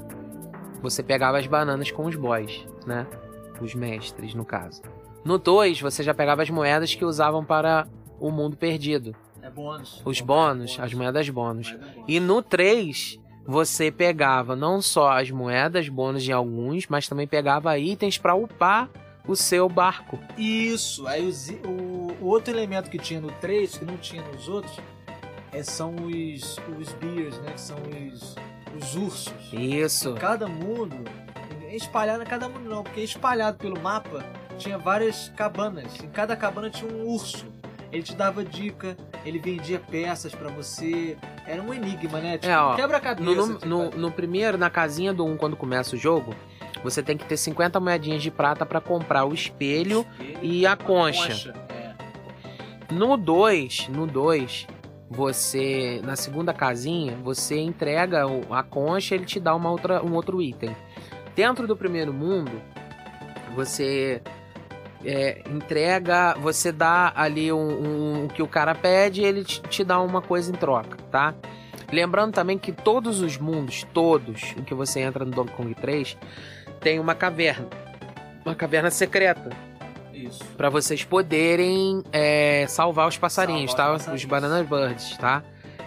você 0.83 1.03
pegava 1.03 1.39
as 1.39 1.47
bananas 1.47 1.91
com 1.91 2.05
os 2.05 2.17
boys, 2.17 2.67
né? 2.85 3.07
Os 3.61 3.75
mestres, 3.75 4.35
no 4.35 4.45
caso. 4.45 4.83
No 5.25 5.39
2, 5.39 5.81
você 5.81 6.03
já 6.03 6.13
pegava 6.13 6.43
as 6.43 6.51
moedas 6.51 6.95
que 6.95 7.05
usavam 7.05 7.45
para 7.45 7.87
o 8.19 8.31
mundo 8.31 8.57
perdido. 8.57 9.15
É 9.41 9.49
bônus. 9.49 10.03
Os 10.05 10.21
bônus, 10.21 10.79
as 10.81 10.93
moedas 10.93 11.29
bônus. 11.29 11.77
E 12.09 12.19
no 12.19 12.43
3, 12.43 13.21
você 13.47 13.91
pegava 13.91 14.57
não 14.57 14.83
só 14.83 15.13
as 15.13 15.31
moedas 15.31 15.89
bônus 15.89 16.25
de 16.25 16.33
alguns, 16.33 16.89
mas 16.89 17.09
também 17.09 17.27
pegava 17.27 17.79
itens 17.79 18.19
para 18.19 18.35
upar 18.35 18.91
o 19.27 19.37
seu 19.37 19.69
barco. 19.69 20.19
Isso. 20.37 21.07
Aí 21.07 21.25
os 21.25 21.49
o, 21.49 22.25
o 22.25 22.27
outro 22.27 22.53
elemento 22.53 22.91
que 22.91 22.99
tinha 22.99 23.21
no 23.21 23.31
3, 23.33 23.79
que 23.79 23.85
não 23.85 23.97
tinha 23.97 24.23
nos 24.23 24.49
outros, 24.49 24.77
é, 25.53 25.63
são 25.63 25.95
os, 25.95 26.57
os 26.79 26.93
bears, 26.95 27.39
né? 27.41 27.53
Que 27.53 27.61
são 27.61 27.77
os, 28.13 28.37
os 28.81 28.95
ursos. 28.97 29.33
Isso. 29.53 30.15
Cada 30.15 30.47
mundo, 30.49 30.97
espalhado, 31.71 32.25
cada 32.25 32.49
mundo 32.49 32.69
não, 32.69 32.83
porque 32.83 33.01
espalhado 33.01 33.59
pelo 33.59 33.81
mapa 33.81 34.25
tinha 34.59 34.79
várias 34.79 35.29
cabanas. 35.37 36.01
Em 36.03 36.09
cada 36.09 36.37
cabana 36.37 36.71
tinha 36.71 36.91
um 36.93 37.07
urso. 37.07 37.47
Ele 37.91 38.03
te 38.03 38.15
dava 38.15 38.43
dica, 38.43 38.97
ele 39.25 39.39
vendia 39.39 39.79
peças 39.79 40.35
pra 40.35 40.49
você. 40.49 41.17
Era 41.47 41.61
um 41.61 41.75
enigma, 41.75 42.21
né? 42.21 42.39
Tipo, 42.39 42.51
É, 42.53 42.77
quebra-cabeça. 42.77 43.23
No, 43.31 43.47
no, 43.47 43.55
tipo, 43.55 43.67
no- 43.69 43.91
no 43.91 44.11
primeiro, 44.11 44.57
na 44.57 44.71
casinha 44.71 45.13
do 45.13 45.27
1, 45.27 45.37
quando 45.37 45.57
começa 45.57 45.95
o 45.95 45.99
jogo, 45.99 46.35
você 46.83 47.03
tem 47.03 47.19
que 47.19 47.25
ter 47.27 47.37
50 47.37 47.79
moedinhas 47.79 48.23
de 48.23 48.31
prata 48.31 48.65
para 48.65 48.81
comprar 48.81 49.27
o 49.27 49.35
espelho 49.35 50.07
e 50.41 50.67
a 50.67 50.75
concha. 50.75 51.53
É. 51.69 51.93
No 52.95 53.17
2, 53.19 53.89
no 53.89 54.07
2, 54.07 54.67
você 55.13 56.01
na 56.03 56.17
segunda 56.17 56.53
casinha, 56.55 57.17
você 57.23 57.61
entrega 57.61 58.23
a 58.51 58.63
concha, 58.63 59.15
ele 59.15 59.27
te 59.27 59.39
dá 59.39 59.55
uma 59.55 59.71
outra, 59.71 60.03
um 60.05 60.15
outro 60.15 60.41
item. 60.41 60.75
Dentro 61.37 61.67
do 61.67 61.77
primeiro 61.77 62.13
mundo, 62.13 62.51
você 63.55 64.23
é, 65.05 65.43
entrega, 65.51 66.35
você 66.41 66.73
dá 66.73 67.13
ali 67.15 67.53
um, 67.53 67.59
um- 67.59 68.25
o 68.25 68.29
que 68.29 68.43
o 68.43 68.49
cara 68.49 68.75
pede, 68.75 69.23
ele 69.23 69.45
te, 69.45 69.61
te 69.63 69.85
dá 69.85 70.01
uma 70.01 70.23
coisa 70.23 70.51
em 70.51 70.55
troca, 70.55 70.97
tá? 71.11 71.35
Lembrando 71.93 72.33
também 72.33 72.57
que 72.59 72.73
todos 72.73 73.21
os 73.21 73.37
mundos, 73.37 73.85
todos 73.93 74.55
em 74.57 74.63
que 74.63 74.75
você 74.75 75.01
entra 75.01 75.25
no 75.25 75.31
Donkey 75.31 75.53
Kong 75.55 75.75
3, 75.75 76.17
tem 76.81 76.99
uma 76.99 77.15
caverna, 77.15 77.69
uma 78.45 78.55
caverna 78.55 78.91
secreta 78.91 79.51
Isso. 80.13 80.45
Pra 80.57 80.69
vocês 80.69 81.05
poderem 81.05 82.03
é, 82.13 82.67
salvar 82.69 83.09
os 83.09 83.17
passarinhos, 83.17 83.71
Salvar 83.73 83.87
tá? 83.87 83.93
os 83.93 83.99
passarinhos. 83.99 84.23
Os 84.23 84.29
Banana 84.29 84.63
Birds, 84.63 85.17
tá? 85.17 85.43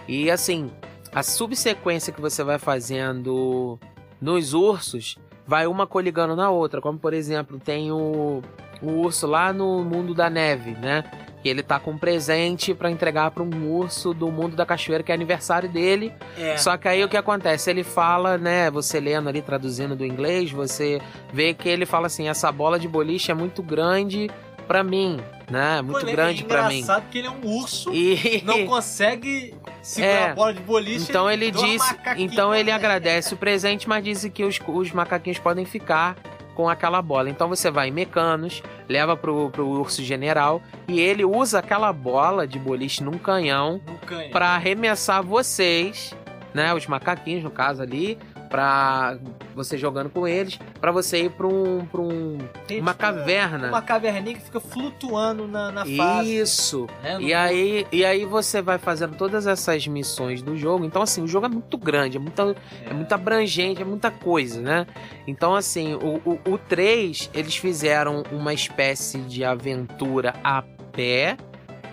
E 0.08 0.30
assim, 0.30 0.70
a 1.12 1.22
subsequência 1.22 2.12
que 2.12 2.20
você 2.20 2.44
vai 2.44 2.58
fazendo 2.58 3.78
nos 4.20 4.54
ursos 4.54 5.16
vai 5.46 5.66
uma 5.66 5.86
coligando 5.86 6.34
na 6.34 6.50
outra. 6.50 6.80
Como 6.80 6.98
por 6.98 7.14
exemplo, 7.14 7.58
tem 7.58 7.92
o, 7.92 8.42
o 8.82 8.90
urso 9.00 9.26
lá 9.26 9.52
no 9.52 9.82
mundo 9.84 10.14
da 10.14 10.28
neve, 10.30 10.72
né? 10.72 11.04
Que 11.42 11.48
ele 11.48 11.62
tá 11.62 11.78
com 11.78 11.92
um 11.92 11.98
presente 11.98 12.74
pra 12.74 12.90
entregar 12.90 13.30
pra 13.30 13.42
um 13.42 13.70
urso 13.72 14.12
do 14.12 14.30
mundo 14.32 14.56
da 14.56 14.66
cachoeira, 14.66 15.02
que 15.04 15.12
é 15.12 15.14
aniversário 15.14 15.68
dele. 15.68 16.12
É. 16.36 16.56
Só 16.56 16.76
que 16.76 16.88
aí 16.88 17.04
o 17.04 17.08
que 17.08 17.16
acontece? 17.16 17.70
Ele 17.70 17.84
fala, 17.84 18.36
né? 18.36 18.70
Você 18.70 18.98
lendo 18.98 19.28
ali, 19.28 19.40
traduzindo 19.42 19.94
do 19.94 20.04
inglês, 20.04 20.50
você 20.50 21.00
vê 21.32 21.54
que 21.54 21.68
ele 21.68 21.86
fala 21.86 22.06
assim: 22.08 22.28
essa 22.28 22.50
bola 22.50 22.78
de 22.78 22.88
boliche 22.88 23.30
é 23.30 23.34
muito 23.34 23.62
grande 23.62 24.28
pra 24.66 24.82
mim, 24.82 25.20
né? 25.48 25.80
Muito 25.80 26.00
Pô, 26.00 26.06
ele 26.06 26.12
grande 26.12 26.42
é 26.42 26.46
pra 26.46 26.68
mim. 26.68 26.78
engraçado 26.80 27.04
que 27.08 27.18
ele 27.18 27.28
é 27.28 27.30
um 27.30 27.46
urso, 27.46 27.94
E 27.94 28.42
não 28.44 28.66
consegue 28.66 29.54
segurar 29.80 30.08
É. 30.12 30.30
a 30.30 30.34
bola 30.34 30.52
de 30.52 30.60
boliche. 30.62 31.06
então 31.08 31.30
ele 31.30 31.52
uma 31.52 31.64
diz, 31.64 31.82
então 32.16 32.52
ele 32.52 32.72
agradece 32.72 33.32
o 33.32 33.36
presente, 33.36 33.88
mas 33.88 34.02
diz 34.02 34.24
que 34.34 34.42
os, 34.42 34.58
os 34.66 34.90
macaquinhos 34.90 35.38
podem 35.38 35.64
ficar 35.64 36.16
com 36.56 36.68
aquela 36.68 37.02
bola. 37.02 37.28
Então 37.28 37.48
você 37.48 37.70
vai 37.70 37.88
em 37.88 37.92
Mecanos, 37.92 38.62
leva 38.88 39.14
pro, 39.16 39.50
pro 39.50 39.68
urso 39.68 40.02
general 40.02 40.62
e 40.88 40.98
ele 40.98 41.24
usa 41.24 41.58
aquela 41.58 41.92
bola 41.92 42.46
de 42.46 42.58
boliche 42.58 43.04
num 43.04 43.18
canhão 43.18 43.80
No 43.86 43.98
canho. 43.98 44.30
Pra 44.30 44.48
arremessar 44.54 45.22
vocês, 45.22 46.16
né, 46.54 46.72
os 46.74 46.86
macaquinhos 46.86 47.44
no 47.44 47.50
caso 47.50 47.82
ali, 47.82 48.18
pra 48.56 49.18
você 49.54 49.76
jogando 49.76 50.08
com 50.08 50.26
eles, 50.26 50.58
pra 50.80 50.90
você 50.90 51.24
ir 51.24 51.30
pra 51.30 51.46
um, 51.46 51.84
pra 51.84 52.00
um 52.00 52.38
Tem, 52.66 52.80
uma 52.80 52.92
tipo, 52.92 53.02
caverna. 53.02 53.68
Uma 53.68 53.82
caverninha 53.82 54.34
que 54.34 54.42
fica 54.42 54.58
flutuando 54.58 55.46
na, 55.46 55.70
na 55.70 55.84
fase. 55.84 56.38
Isso. 56.38 56.86
né? 57.02 57.18
E 57.20 57.34
aí, 57.34 57.86
e 57.92 58.02
aí 58.02 58.24
você 58.24 58.62
vai 58.62 58.78
fazendo 58.78 59.14
todas 59.14 59.46
essas 59.46 59.86
missões 59.86 60.40
do 60.40 60.56
jogo. 60.56 60.86
Então, 60.86 61.02
assim, 61.02 61.22
o 61.22 61.28
jogo 61.28 61.44
é 61.44 61.48
muito 61.50 61.76
grande, 61.76 62.16
é 62.16 62.20
muito, 62.20 62.56
é 62.88 62.94
muito 62.94 63.12
abrangente, 63.12 63.82
é 63.82 63.84
muita 63.84 64.10
coisa, 64.10 64.58
né? 64.62 64.86
Então, 65.26 65.54
assim, 65.54 65.92
o, 65.94 66.22
o, 66.24 66.52
o 66.52 66.56
3, 66.56 67.30
eles 67.34 67.56
fizeram 67.56 68.22
uma 68.32 68.54
espécie 68.54 69.18
de 69.18 69.44
aventura 69.44 70.32
a 70.42 70.62
pé 70.92 71.36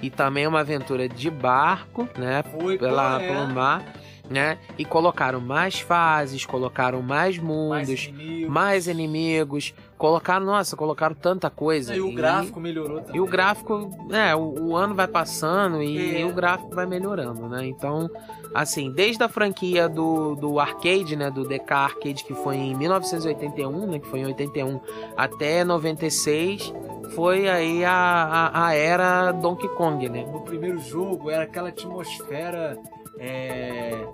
e 0.01 0.09
também 0.09 0.47
uma 0.47 0.61
aventura 0.61 1.09
de 1.09 1.29
barco, 1.29 2.07
né? 2.17 2.41
Foi 2.57 2.77
pela, 2.77 3.21
é, 3.21 3.27
pelo 3.27 3.47
mar, 3.49 3.83
né? 4.29 4.57
E 4.77 4.85
colocaram 4.85 5.39
mais 5.41 5.79
fases, 5.79 6.45
colocaram 6.45 7.01
mais 7.01 7.37
mais 7.37 7.39
mundos, 7.39 8.05
inimigos. 8.05 8.49
mais 8.49 8.87
inimigos, 8.87 9.73
colocaram, 9.97 10.45
nossa, 10.45 10.75
colocaram 10.75 11.13
tanta 11.15 11.49
coisa. 11.49 11.95
E 11.95 12.01
o 12.01 12.11
gráfico 12.13 12.59
melhorou 12.59 13.01
também. 13.01 13.15
E 13.15 13.21
o 13.21 13.25
gráfico, 13.27 13.91
é, 14.11 14.35
o, 14.35 14.69
o 14.69 14.75
ano 14.75 14.95
vai 14.95 15.07
passando 15.07 15.83
e, 15.83 16.21
É. 16.21 16.25
o 16.25 16.33
gráfico 16.33 16.73
vai 16.73 16.85
melhorando, 16.85 17.47
né? 17.47 17.65
Então, 17.67 18.09
assim, 18.53 18.91
desde 18.91 19.23
a 19.23 19.29
franquia 19.29 19.87
do, 19.89 20.35
do 20.35 20.59
arcade, 20.59 21.15
né? 21.15 21.29
Do 21.29 21.47
DK 21.47 21.71
Arcade, 21.73 22.23
que 22.23 22.33
foi 22.33 22.55
em 22.55 22.75
1981, 22.75 23.85
né? 23.87 23.99
Que 23.99 24.07
foi 24.07 24.19
em 24.19 24.25
81 24.25 24.79
até 25.17 25.63
96, 25.63 26.73
foi 27.15 27.47
aí 27.49 27.83
a, 27.85 27.91
a, 27.93 28.67
a 28.67 28.73
era 28.73 29.31
Donkey 29.31 29.67
Kong, 29.69 30.07
né? 30.09 30.25
No 30.31 30.41
primeiro 30.41 30.79
jogo 30.79 31.29
era 31.29 31.43
aquela 31.43 31.69
atmosfera 31.69 32.77
é, 33.17 34.05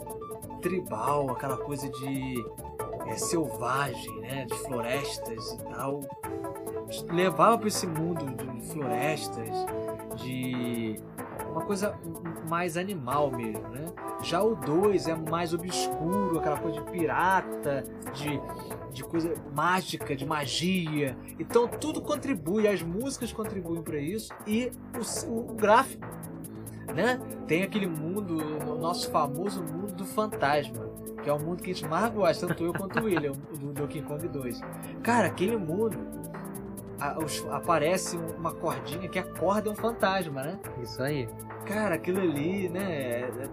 tribal, 0.61 1.31
aquela 1.31 1.57
coisa 1.57 1.89
de 1.89 2.45
é, 3.07 3.15
selvagem, 3.15 4.19
né? 4.21 4.45
De 4.45 4.55
florestas 4.59 5.51
e 5.53 5.57
tal. 5.73 6.01
Levava 7.11 7.57
para 7.57 7.67
esse 7.67 7.85
mundo 7.85 8.25
de 8.25 8.67
florestas, 8.71 9.49
de 10.15 10.99
uma 11.51 11.61
coisa 11.61 11.97
mais 12.49 12.77
animal 12.77 13.31
mesmo, 13.31 13.67
né? 13.69 13.85
Já 14.21 14.41
o 14.41 14.55
2 14.55 15.07
é 15.07 15.15
mais 15.15 15.53
obscuro, 15.53 16.39
aquela 16.39 16.57
coisa 16.57 16.81
de 16.81 16.91
pirata, 16.91 17.83
de, 18.13 18.39
de 18.91 19.03
coisa 19.03 19.33
mágica, 19.55 20.15
de 20.15 20.25
magia. 20.25 21.17
Então 21.39 21.67
tudo 21.67 22.01
contribui, 22.01 22.67
as 22.67 22.81
músicas 22.81 23.31
contribuem 23.31 23.81
para 23.81 23.99
isso 23.99 24.33
e 24.45 24.71
o, 25.27 25.51
o 25.51 25.53
gráfico, 25.53 26.05
né? 26.93 27.19
Tem 27.47 27.63
aquele 27.63 27.87
mundo, 27.87 28.37
o 28.67 28.77
nosso 28.77 29.09
famoso 29.11 29.61
mundo 29.63 29.93
do 29.93 30.05
fantasma, 30.05 30.89
que 31.23 31.29
é 31.29 31.33
o 31.33 31.39
mundo 31.39 31.61
que 31.63 31.71
a 31.71 31.73
gente 31.73 31.87
mais 31.87 32.11
gosta, 32.13 32.47
tanto 32.47 32.63
eu 32.63 32.73
quanto 32.73 32.99
o 32.99 33.03
William, 33.05 33.31
do 33.59 33.73
Donkey 33.73 34.01
Kong 34.01 34.27
2. 34.27 34.61
Cara, 35.03 35.27
aquele 35.27 35.57
mundo 35.57 35.97
a- 36.99 37.17
os- 37.19 37.45
aparece 37.49 38.17
uma 38.17 38.53
cordinha 38.53 39.07
que 39.07 39.19
a 39.19 39.23
corda 39.23 39.69
é 39.69 39.71
um 39.71 39.75
fantasma, 39.75 40.41
né? 40.43 40.59
Isso 40.81 41.01
aí. 41.01 41.27
Cara, 41.65 41.95
aquilo 41.95 42.19
ali, 42.19 42.67
né? 42.69 42.81
é- 43.21 43.49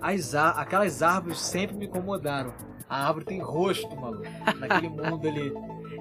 As, 0.00 0.34
aquelas 0.34 1.02
árvores 1.02 1.38
sempre 1.40 1.76
me 1.76 1.84
incomodaram. 1.86 2.54
A 2.88 3.06
árvore 3.06 3.24
tem 3.26 3.40
rosto, 3.40 3.94
maluco, 4.00 4.24
naquele 4.58 4.88
mundo 4.90 5.28
ali. 5.28 5.52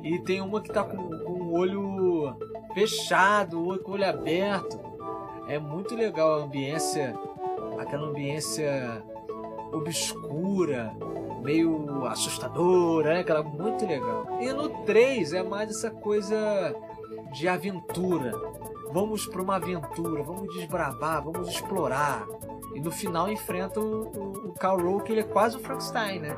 E 0.04 0.20
tem 0.24 0.40
uma 0.42 0.62
que 0.62 0.72
tá 0.72 0.84
com, 0.84 0.96
com 0.98 1.32
o 1.34 1.54
olho 1.60 2.34
fechado, 2.74 3.60
o 3.60 3.68
olho 3.68 4.06
aberto. 4.08 4.80
É 5.50 5.58
muito 5.60 5.96
legal 5.96 6.36
a 6.40 6.44
ambiência, 6.44 7.14
aquela 7.80 8.08
ambiência 8.08 9.04
obscura, 9.74 10.94
meio 11.42 12.06
assustadora, 12.06 13.14
né? 13.16 13.20
Aquela 13.22 13.44
muito 13.44 13.86
legal. 13.86 14.26
E 14.40 14.52
no 14.54 14.70
3 14.86 15.34
é 15.34 15.44
mais 15.44 15.70
essa 15.70 15.90
coisa 15.90 16.76
de 17.34 17.48
aventura. 17.48 18.32
Vamos 18.92 19.26
para 19.28 19.42
uma 19.42 19.56
aventura, 19.58 20.24
vamos 20.24 20.54
desbravar, 20.56 21.24
vamos 21.24 21.48
explorar. 21.50 22.26
E 22.74 22.80
no 22.80 22.92
final 22.92 23.30
enfrenta 23.32 23.80
o, 23.80 24.04
o, 24.04 24.32
o 24.50 24.54
Karl 24.54 24.80
Rove, 24.82 25.04
que 25.04 25.12
ele 25.12 25.22
é 25.22 25.24
quase 25.24 25.58
o 25.58 25.60
Frankenstein, 25.60 26.20
né? 26.20 26.36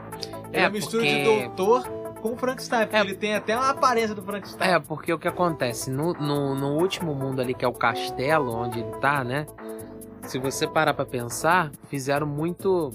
Ele 0.53 0.57
é, 0.57 0.61
É, 0.63 0.69
mistura 0.69 1.03
porque- 1.03 1.23
de 1.23 1.43
doutor 1.47 1.83
com 2.21 2.33
o 2.33 2.37
Frankenstein, 2.37 2.81
porque 2.81 2.95
É. 2.95 2.99
ele 3.01 3.15
tem 3.15 3.35
até 3.35 3.55
uma 3.55 3.69
aparência 3.69 4.13
do 4.15 4.21
Frankenstein. 4.21 4.69
É, 4.71 4.79
porque 4.79 5.11
o 5.11 5.19
que 5.19 5.27
acontece? 5.27 5.89
No, 5.89 6.13
no, 6.13 6.55
no 6.55 6.77
último 6.77 7.13
mundo 7.15 7.41
ali, 7.41 7.53
que 7.53 7.65
é 7.65 7.67
o 7.67 7.73
castelo 7.73 8.53
onde 8.53 8.79
ele 8.79 8.91
tá, 9.01 9.23
né? 9.23 9.45
Se 10.27 10.37
você 10.39 10.67
parar 10.67 10.93
pra 10.93 11.05
pensar, 11.05 11.71
fizeram 11.89 12.27
muito 12.27 12.91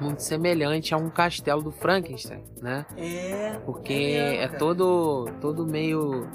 muito 0.00 0.20
semelhante 0.22 0.92
a 0.92 0.96
um 0.96 1.08
castelo 1.08 1.62
do 1.62 1.70
Frankenstein, 1.70 2.42
né? 2.60 2.84
É. 2.96 3.56
Porque 3.64 3.92
é 3.92 4.46
cara. 4.48 4.58
todo 4.58 5.26
todo 5.40 5.64
meio 5.64 6.26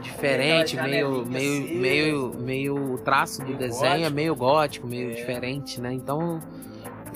diferente, 0.00 0.76
meio 0.76 1.24
meio 1.24 1.62
assim. 1.64 1.74
meio 1.78 2.32
meio 2.40 2.94
o 2.94 2.98
traço 2.98 3.44
do 3.44 3.54
desenho 3.54 4.06
é 4.06 4.10
meio 4.10 4.34
gótico, 4.34 4.86
meio 4.88 5.10
É. 5.12 5.14
diferente, 5.14 5.80
né? 5.80 5.92
Então 5.92 6.40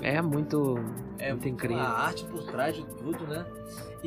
é 0.01 0.23
muito 0.23 0.79
É 1.19 1.31
muito 1.33 1.49
incrível. 1.49 1.83
A 1.83 1.89
arte 2.07 2.25
por 2.27 2.45
trás 2.45 2.77
de 2.77 2.85
tudo, 2.87 3.27
né? 3.27 3.45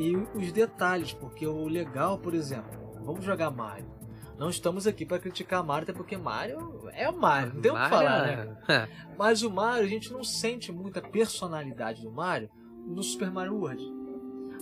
E 0.00 0.16
os 0.16 0.50
detalhes, 0.50 1.12
porque 1.12 1.46
o 1.46 1.68
legal, 1.68 2.18
por 2.18 2.32
exemplo, 2.32 2.70
vamos 3.04 3.22
jogar 3.22 3.50
Mario. 3.50 3.84
Não 4.38 4.48
estamos 4.48 4.86
aqui 4.86 5.04
para 5.04 5.18
criticar 5.18 5.62
Mario, 5.62 5.82
até 5.82 5.92
porque 5.92 6.16
Mario 6.16 6.88
é 6.94 7.06
o 7.06 7.14
Mario, 7.14 7.52
não 7.52 7.60
tem 7.60 7.70
o 7.70 7.74
que 7.74 7.88
falar, 7.90 8.26
né? 8.66 8.88
Mas 9.18 9.42
o 9.42 9.50
Mario, 9.50 9.84
a 9.84 9.88
gente 9.88 10.10
não 10.10 10.24
sente 10.24 10.72
muita 10.72 11.02
personalidade 11.02 12.00
do 12.00 12.10
Mario 12.10 12.48
no 12.86 13.02
Super 13.02 13.30
Mario 13.30 13.56
World. 13.56 13.84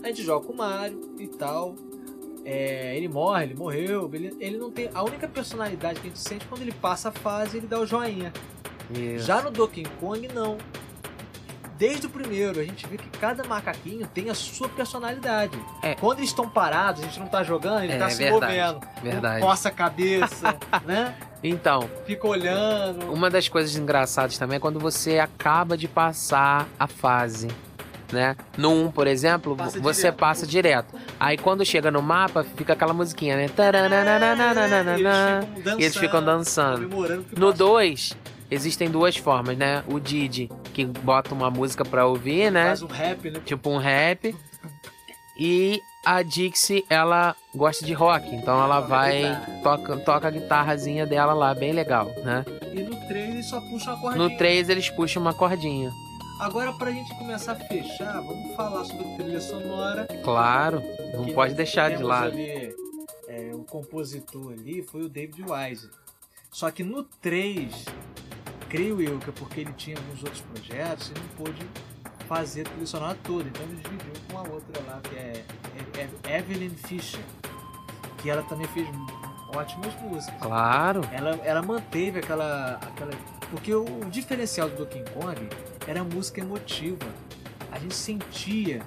A 0.03 0.09
gente 0.09 0.25
joga 0.25 0.45
com 0.45 0.53
o 0.53 0.57
Mario 0.57 1.15
e 1.21 1.29
tal. 1.29 1.77
É, 2.45 2.97
ele 2.97 3.07
morre, 3.07 3.45
ele 3.45 3.55
morreu, 3.55 4.11
ele, 4.13 4.37
ele 4.41 4.59
não 4.59 4.73
tem. 4.73 4.91
A 4.93 5.05
única 5.05 5.29
personalidade 5.29 6.01
que 6.01 6.09
a 6.09 6.11
gente 6.11 6.19
sente 6.19 6.45
é 6.45 6.49
quando 6.49 6.63
ele 6.63 6.73
passa 6.73 7.11
a 7.11 7.13
fase 7.13 7.59
ele 7.59 7.69
dá 7.69 7.79
o 7.79 7.87
joinha. 7.87 8.33
Isso. 8.91 9.25
Já 9.25 9.41
no 9.41 9.53
Donkey 9.53 9.85
Kong, 10.01 10.27
não. 10.35 10.59
Desde 11.79 12.07
o 12.07 12.11
primeiro, 12.11 12.59
a 12.59 12.65
gente 12.65 12.87
vê 12.89 12.97
que 12.97 13.09
cada 13.19 13.45
macaquinho 13.45 14.05
tem 14.09 14.29
a 14.31 14.35
sua 14.35 14.69
personalidade. 14.69 15.57
É. 15.83 15.95
Quando 15.95 16.19
eles 16.19 16.31
estão 16.31 16.49
parados, 16.49 17.03
a 17.03 17.05
gente 17.07 17.21
não 17.21 17.29
tá 17.29 17.45
jogando, 17.45 17.85
ele 17.85 17.93
É, 17.93 17.99
tá 17.99 18.11
se 18.11 18.19
verdade, 18.19 18.57
movendo. 18.57 18.81
verdade. 19.03 19.41
Coça 19.41 19.69
a 19.69 19.73
cabeça, 19.73 20.57
né? 20.85 21.15
Então, 21.43 21.89
Fica 22.05 22.27
olhando. 22.27 23.13
uma 23.13 23.31
das 23.31 23.49
coisas 23.49 23.77
engraçadas 23.77 24.37
também 24.37 24.57
é 24.57 24.61
quando 24.61 24.81
você 24.81 25.21
acaba 25.21 25.77
de 25.77 25.87
passar 25.87 26.67
a 26.79 26.89
fase. 26.89 27.47
Né? 28.11 28.35
No 28.57 28.71
1, 28.87 28.91
por 28.91 29.07
exemplo, 29.07 29.55
Passa 29.55 29.79
você 29.81 30.01
direto. 30.05 30.17
passa 30.19 30.47
direto. 30.47 30.95
Aí 31.21 31.37
quando 31.37 31.63
chega 31.65 31.91
no 31.91 32.01
mapa, 32.03 32.43
fica 32.57 32.73
aquela 32.73 32.95
musiquinha, 32.95 33.37
né? 33.37 33.45
É, 33.45 33.45
eles 33.45 34.97
ficam 34.97 35.79
E 35.79 35.83
eles 35.85 35.97
ficam 35.97 36.25
dançando. 36.25 36.89
No 37.37 37.49
passou. 37.53 37.53
2, 37.53 38.17
existem 38.51 38.91
duas 38.91 39.17
formas, 39.17 39.57
né? 39.59 39.85
O 39.87 40.01
Didi, 40.01 40.49
que 40.79 41.01
bota 41.01 41.35
uma 41.35 41.51
música 41.51 41.85
pra 41.85 42.07
ouvir, 42.07 42.53
né? 42.53 42.67
Faz 42.67 42.83
um 42.83 42.87
rap, 42.87 43.31
né? 43.31 43.41
Tipo 43.45 43.71
um 43.71 43.79
rap. 43.79 44.37
E 45.37 45.81
a 46.05 46.23
Dixie, 46.23 46.85
ela 46.89 47.35
gosta 47.53 47.85
de 47.85 47.93
rock, 47.93 48.33
então 48.33 48.63
ela 48.63 48.79
vai, 48.81 49.23
guitarra. 49.23 49.61
toca, 49.63 49.97
toca 49.99 50.29
a 50.29 50.31
guitarrazinha 50.31 51.05
dela 51.05 51.33
lá, 51.33 51.53
bem 51.53 51.73
legal, 51.73 52.07
né? 52.25 52.45
E 52.73 52.83
no 52.83 52.95
3 53.09 53.29
ele 53.31 53.43
só 53.43 53.61
puxa 53.61 53.91
uma 53.93 54.01
cordinha. 54.01 54.29
No 54.29 54.37
3 54.37 54.69
eles 54.69 54.91
puxam 54.91 55.23
uma 55.23 55.35
cordinha. 55.35 55.91
Agora, 56.41 56.73
pra 56.73 56.93
gente 56.93 57.13
começar 57.17 57.53
a 57.53 57.57
fechar, 57.57 58.21
vamos 58.21 58.55
falar 58.55 58.85
sobre 58.85 59.05
a 59.05 59.17
trilha 59.17 59.41
sonora. 59.41 60.07
Claro, 60.23 60.81
não 61.13 61.25
que 61.25 61.33
pode 61.33 61.55
deixar 61.55 61.91
de 61.97 62.03
lado. 62.05 62.33
Ali, 62.35 62.73
é, 63.27 63.51
o 63.53 63.65
compositor 63.65 64.53
ali 64.53 64.83
foi 64.83 65.03
o 65.03 65.09
David 65.09 65.43
Wise. 65.43 65.91
Só 66.53 66.71
que 66.71 66.85
no 66.85 67.03
3, 67.03 67.85
creio 68.69 69.01
eu 69.01 69.19
que 69.19 69.31
é 69.31 69.33
porque 69.33 69.61
ele 69.61 69.73
tinha 69.75 69.97
alguns 69.97 70.23
outros 70.23 70.41
projetos, 70.43 71.11
ele 71.11 71.21
não 71.21 71.45
pôde 71.45 71.67
fazer 72.27 72.63
a 72.63 72.65
trilha 72.65 72.87
sonora 72.87 73.19
toda. 73.25 73.49
Então 73.49 73.63
ele 73.65 73.77
dividiu 73.77 74.13
com 74.31 74.39
a 74.39 74.43
outra 74.43 74.83
lá, 74.87 75.01
que 75.03 75.17
é, 75.17 75.45
é- 75.97 76.09
é 76.31 76.39
Evelyn 76.39 76.71
Fisher. 76.71 77.23
Que 78.19 78.29
ela 78.31 78.43
também 78.43 78.67
fez 78.69 78.89
ótimas 79.55 79.95
músicas. 80.03 80.41
Claro, 80.41 81.03
Ela, 81.13 81.31
ela 81.45 81.63
manteve 81.63 82.19
aquela, 82.19 82.75
aquela. 82.83 83.13
Porque 83.51 83.73
o, 83.73 83.85
o 83.85 84.05
diferencial 84.11 84.69
do 84.69 84.77
Donkey 84.85 85.05
Kong 85.15 85.49
era 85.87 86.01
a 86.01 86.05
música 86.05 86.41
emotiva. 86.41 87.07
A 87.71 87.79
gente 87.79 87.95
sentia 87.95 88.83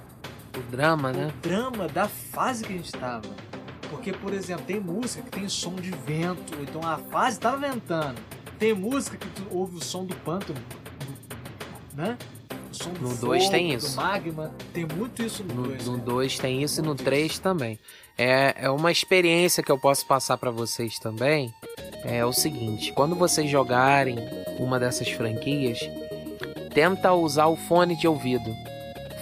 o 0.56 0.60
drama, 0.70 1.10
o 1.10 1.12
né? 1.12 1.32
drama 1.40 1.88
da 1.88 2.06
fase 2.08 2.62
que 2.64 2.72
a 2.72 2.76
gente 2.76 2.86
estava. 2.94 3.22
Porque, 3.88 4.12
por 4.12 4.32
exemplo, 4.32 4.64
tem 4.66 4.78
música 4.80 5.22
que 5.22 5.30
tem 5.30 5.48
som 5.48 5.74
de 5.74 5.90
vento, 5.90 6.54
então 6.60 6.86
a 6.86 6.96
fase 6.98 7.36
estava 7.38 7.56
ventando. 7.56 8.20
Tem 8.62 8.74
música 8.74 9.16
que 9.16 9.26
tu 9.26 9.42
ouve 9.50 9.78
o 9.78 9.84
som 9.84 10.04
do 10.04 10.14
pântano, 10.14 10.60
né? 11.94 12.16
O 12.70 12.72
som 12.72 12.90
do 12.90 13.08
No 13.08 13.16
dois 13.16 13.48
tem 13.48 13.70
do 13.70 13.74
isso. 13.74 13.96
magma. 13.96 14.54
Tem 14.72 14.86
muito 14.86 15.20
isso 15.20 15.42
no 15.42 15.64
2. 15.64 15.86
No 15.88 15.98
2 15.98 16.38
tem 16.38 16.62
isso 16.62 16.78
e 16.80 16.84
no 16.84 16.94
3 16.94 17.40
também. 17.40 17.76
É, 18.16 18.54
é 18.56 18.70
uma 18.70 18.92
experiência 18.92 19.64
que 19.64 19.72
eu 19.72 19.76
posso 19.80 20.06
passar 20.06 20.36
pra 20.36 20.52
vocês 20.52 20.96
também. 21.00 21.52
É 22.04 22.24
o 22.24 22.32
seguinte: 22.32 22.92
quando 22.92 23.16
vocês 23.16 23.50
jogarem 23.50 24.14
uma 24.60 24.78
dessas 24.78 25.08
franquias, 25.10 25.80
tenta 26.72 27.12
usar 27.12 27.46
o 27.46 27.56
fone 27.56 27.96
de 27.96 28.06
ouvido. 28.06 28.54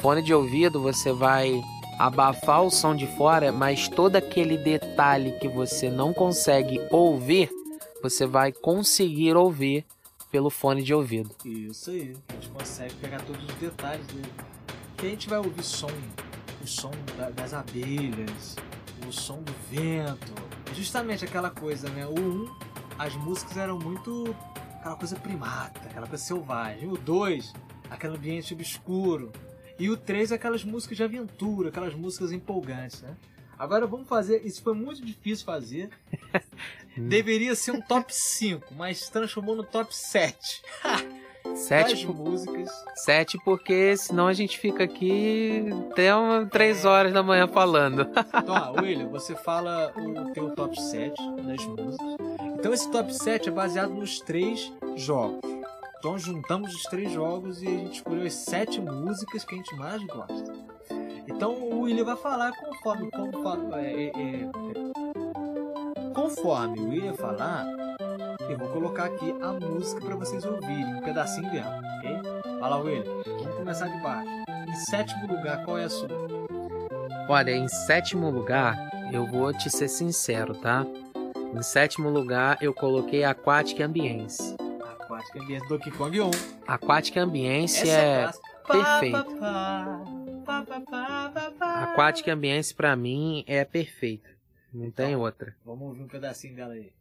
Fone 0.03 0.21
de 0.21 0.35
ouvido 0.35 0.83
você 0.83 1.15
vai 1.15 1.59
abafar 1.99 2.63
o 2.63 2.71
som 2.71 2.95
de 2.95 3.07
fora, 3.07 3.51
mas 3.51 3.89
todo 3.89 4.17
aquele 4.17 4.59
detalhe 4.59 5.33
que 5.41 5.49
você 5.49 5.89
não 5.89 6.13
consegue 6.13 6.79
ouvir, 6.91 7.49
você 8.03 8.27
vai 8.27 8.53
conseguir 8.53 9.37
ouvir 9.37 9.85
pelo 10.31 10.49
fone 10.51 10.83
de 10.83 10.95
ouvido. 10.95 11.31
Isso 11.45 11.91
aí, 11.91 12.17
a 12.29 12.33
gente 12.35 12.49
consegue 12.51 12.95
pegar 12.97 13.21
todos 13.23 13.43
os 13.43 13.55
detalhes 13.57 14.07
dele. 14.09 14.33
Que 14.97 15.07
a 15.07 15.09
gente 15.11 15.29
vai 15.29 15.39
ouvir 15.39 15.63
som, 15.63 15.91
o 16.63 16.67
som 16.67 16.91
da- 17.17 17.31
das 17.31 17.53
abelhas, 17.53 18.57
o 19.09 19.13
som 19.13 19.43
do 19.43 19.53
vento. 19.71 20.33
É 20.71 20.75
Justamente 20.75 21.25
aquela 21.25 21.51
coisa, 21.51 21.89
né? 21.91 22.07
O 22.07 22.19
1, 22.19 22.57
as 22.99 23.15
músicas 23.17 23.57
eram 23.57 23.79
muito 23.79 24.35
aquela 24.79 24.95
coisa 24.97 25.17
primata, 25.17 25.81
aquela 25.89 26.07
coisa 26.07 26.23
selvagem. 26.25 26.89
O 26.89 26.97
2, 26.97 27.53
aquele 27.91 28.15
ambiente 28.17 28.55
obscuro. 28.55 29.33
E 29.79 29.91
o 29.91 29.97
3, 29.97 30.31
aquelas 30.31 30.63
músicas 30.63 30.97
de 30.97 31.03
aventura, 31.03 31.71
aquelas 31.71 31.95
músicas 31.95 32.31
empolgantes, 32.33 33.01
né? 33.03 33.17
Agora 33.59 33.87
vamos 33.87 34.07
fazer. 34.09 34.47
Isso 34.47 34.63
foi 34.63 34.75
muito 34.75 35.05
difícil 35.05 35.45
fazer. 35.45 35.91
Deveria 36.97 37.55
ser 37.55 37.73
um 37.73 37.81
top 37.81 38.15
5, 38.15 38.75
mas 38.75 39.09
transformou 39.09 39.55
no 39.57 39.63
top 39.65 39.95
7. 39.95 40.63
Sete, 41.55 42.05
por- 42.07 42.15
músicas. 42.17 42.69
sete 42.97 43.39
porque 43.45 43.97
senão 43.97 44.27
a 44.27 44.33
gente 44.33 44.59
fica 44.59 44.85
aqui 44.85 45.65
até 45.91 46.15
uma, 46.15 46.47
três 46.47 46.85
horas 46.85 47.13
da 47.13 47.23
manhã 47.23 47.49
falando. 47.49 48.03
Então, 48.35 48.55
ah, 48.55 48.73
William, 48.81 49.09
você 49.09 49.35
fala 49.35 49.93
o 49.97 50.33
teu 50.33 50.51
top 50.51 50.81
7 50.81 51.15
das 51.43 51.65
músicas. 51.65 52.17
Então 52.59 52.73
esse 52.75 52.91
top 52.91 53.13
7 53.15 53.49
é 53.49 53.53
baseado 53.53 53.91
nos 53.95 54.21
três 54.21 54.73
jogos. 54.97 55.41
Então 55.99 56.19
juntamos 56.19 56.75
os 56.75 56.83
três 56.85 57.11
jogos 57.13 57.63
e 57.63 57.67
a 57.67 57.71
gente 57.71 57.97
escolheu 57.97 58.27
as 58.27 58.33
sete 58.35 58.81
músicas 58.81 59.45
que 59.45 59.55
a 59.55 59.59
gente 59.59 59.75
mais 59.77 60.03
gosta. 60.05 60.53
Então 61.29 61.53
o 61.53 61.81
William 61.83 62.05
vai 62.05 62.17
falar 62.17 62.53
conforme, 62.53 63.11
conforme, 63.11 63.75
é, 63.75 64.05
é, 64.05 64.07
é, 64.09 65.00
conforme 66.15 66.81
o 66.81 66.89
William 66.89 67.15
falar, 67.15 67.67
eu 68.49 68.59
vou 68.59 68.69
colocar 68.69 69.05
aqui 69.05 69.35
a 69.41 69.53
música 69.53 70.01
para 70.05 70.17
vocês 70.17 70.45
ouvirem, 70.45 70.95
um 70.97 71.01
pedacinho 71.01 71.51
dela, 71.51 71.81
ok? 71.99 72.19
Fala, 72.59 72.79
William. 72.79 73.05
Vamos 73.27 73.55
começar 73.57 73.87
de 73.89 74.03
baixo. 74.03 74.29
Em 74.69 74.75
sétimo 74.75 75.27
lugar, 75.27 75.65
qual 75.65 75.79
é 75.79 75.85
a 75.85 75.89
sua? 75.91 76.09
Olha, 77.29 77.51
em 77.53 77.69
sétimo 77.69 78.31
lugar, 78.31 78.77
eu 79.13 79.27
vou 79.27 79.53
te 79.53 79.71
ser 79.71 79.89
sincero, 79.89 80.55
tá? 80.55 80.85
Em 81.55 81.63
sétimo 81.63 82.09
lugar, 82.11 82.59
eu 82.61 82.73
coloquei 82.75 83.25
Aquatic 83.25 83.81
Ambience. 83.81 84.57
Aquática 84.81 85.41
Ambiente 85.43 85.69
Donkey 85.69 85.91
Kong 85.91 86.21
1. 86.21 86.31
Aquatic 86.67 87.17
Ambience 87.17 87.89
Essa 87.89 87.91
é. 87.91 88.23
clássica. 88.65 89.23
perfeito. 89.25 89.37
Pá, 90.45 90.65
pá, 90.67 90.81
pá. 91.59 91.83
Aquatic 91.85 92.29
Ambience 92.29 92.75
pra 92.75 92.95
mim 92.97 93.45
é 93.47 93.65
perfeito. 93.65 94.40
Não 94.73 94.91
tem 94.91 95.17
outra. 95.17 95.57
Vamos 95.65 95.89
ouvir 95.89 96.03
um 96.03 96.09
pedacinho 96.09 96.55
dela 96.55 96.75
aí. 96.75 96.93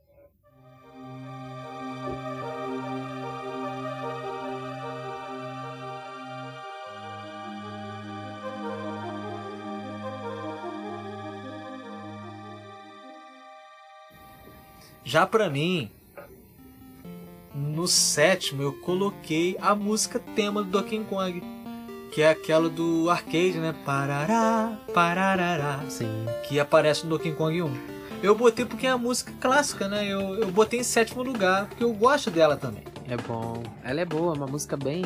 Já 15.03 15.26
pra 15.26 15.49
mim, 15.49 15.89
no 17.55 17.88
sétimo 17.88 18.61
eu 18.61 18.80
coloquei 18.82 19.57
a 19.59 19.74
música 19.74 20.20
tema 20.20 20.63
do 20.63 20.70
Donkey 20.70 21.03
Kong, 21.05 21.41
que 22.12 22.22
é 22.22 22.30
aquela 22.30 22.70
do 22.70 23.10
arcade, 23.10 23.57
né? 23.60 23.74
Parará, 23.86 24.78
pararará 24.93 25.80
Sim. 25.89 26.26
que 26.47 26.60
aparece 26.60 27.03
no 27.03 27.10
Donkey 27.18 27.32
Kong 27.34 27.62
1. 27.62 27.99
Eu 28.22 28.36
botei 28.36 28.66
porque 28.66 28.86
é 28.86 28.89
a 28.89 28.97
música 28.97 29.32
clássica, 29.39 29.88
né? 29.88 30.05
Eu, 30.05 30.36
eu 30.36 30.51
botei 30.51 30.80
em 30.80 30.84
sétimo 30.84 31.24
lugar, 31.24 31.68
porque 31.68 31.84
eu 31.84 31.93
gosto 31.93 32.30
dela 32.30 32.57
também. 32.57 32.84
É 33.07 33.16
bom. 33.16 33.64
Ela 33.84 34.01
é 34.01 34.05
boa, 34.05 34.34
uma 34.34 34.45
música 34.45 34.76
bem. 34.76 35.03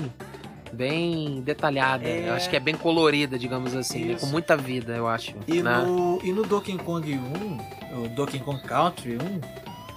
Bem 0.71 1.41
detalhada. 1.41 2.03
É. 2.03 2.29
Eu 2.29 2.33
acho 2.33 2.49
que 2.49 2.55
é 2.55 2.59
bem 2.59 2.73
colorida, 2.75 3.37
digamos 3.37 3.75
assim. 3.75 4.05
né? 4.05 4.17
Com 4.19 4.25
muita 4.25 4.57
vida, 4.57 4.95
eu 4.95 5.07
acho. 5.07 5.35
E, 5.47 5.61
né? 5.61 5.77
no, 5.85 6.19
e 6.23 6.31
no 6.31 6.43
Donkey 6.43 6.77
Kong 6.79 7.13
1, 7.93 8.03
o 8.03 8.07
Donkey 8.09 8.39
Kong 8.39 8.59
Country 8.63 9.19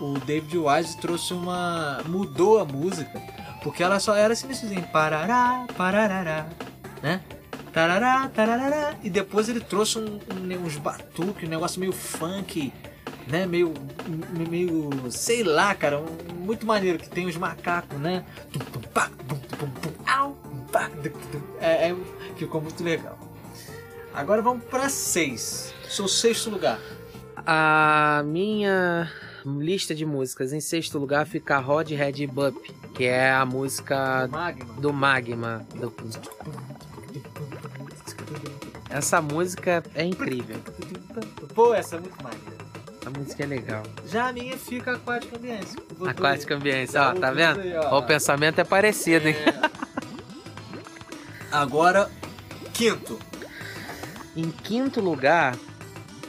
1, 0.00 0.04
o 0.04 0.18
David 0.18 0.58
Wise 0.58 0.98
trouxe 0.98 1.32
uma. 1.32 2.02
mudou 2.06 2.58
a 2.58 2.64
música, 2.66 3.18
porque 3.62 3.82
ela 3.82 3.98
só 3.98 4.14
era 4.14 4.34
assim, 4.34 4.50
assim, 4.50 4.82
parará, 4.92 5.66
pararará, 5.78 6.46
né? 7.06 7.20
Tarará, 7.72 8.28
tarará, 8.34 8.94
e 9.02 9.08
depois 9.08 9.48
ele 9.48 9.60
trouxe 9.60 9.98
um, 9.98 10.18
um- 10.34 10.64
uns 10.64 10.76
batuques, 10.76 11.46
um 11.46 11.50
negócio 11.50 11.78
meio 11.78 11.92
funk, 11.92 12.72
né? 13.28 13.46
Meio, 13.46 13.72
meio, 14.50 14.90
sei 15.10 15.44
lá, 15.44 15.72
cara, 15.74 16.00
um- 16.00 16.34
muito 16.34 16.66
maneiro 16.66 16.98
que 16.98 17.08
tem 17.08 17.26
os 17.26 17.36
macacos, 17.36 17.96
né? 18.00 18.24
É, 21.60 21.90
é, 21.90 21.96
ficou 22.36 22.60
muito 22.60 22.82
legal. 22.82 23.18
Agora 24.14 24.42
vamos 24.42 24.64
pra 24.64 24.88
seis. 24.88 25.72
Seu 25.88 26.08
sexto 26.08 26.50
lugar. 26.50 26.80
A 27.46 28.22
minha 28.26 29.10
lista 29.44 29.94
de 29.94 30.04
músicas 30.04 30.52
em 30.52 30.60
sexto 30.60 30.98
lugar 30.98 31.26
fica 31.26 31.58
Rod 31.58 31.90
Red 31.90 32.26
Bup, 32.26 32.56
que 32.94 33.04
é 33.04 33.30
a 33.30 33.44
música 33.44 34.26
Magma. 34.28 34.74
do 34.80 34.92
Magma. 34.92 35.66
do- 35.74 35.94
Essa 38.96 39.20
música 39.20 39.82
é 39.94 40.04
incrível. 40.06 40.56
Pô, 41.54 41.74
essa 41.74 41.96
é 41.96 42.00
muito 42.00 42.16
maneira. 42.22 42.56
A 43.04 43.10
música 43.10 43.42
é 43.42 43.46
legal. 43.46 43.82
Já 44.06 44.28
a 44.28 44.32
minha 44.32 44.56
fica 44.56 44.92
Aquática 44.92 45.36
Ambiência. 45.36 45.78
Aquática. 46.06 46.54
Ambiência, 46.54 47.02
ó, 47.02 47.12
tá 47.12 47.30
vendo? 47.30 47.60
aí, 47.60 47.76
Ó, 47.76 47.98
o 47.98 48.02
pensamento 48.04 48.58
é 48.58 48.64
parecido, 48.64 49.28
hein? 49.28 49.36
Agora, 51.52 52.10
quinto. 52.72 53.18
Em 54.34 54.50
quinto 54.50 55.02
lugar, 55.02 55.54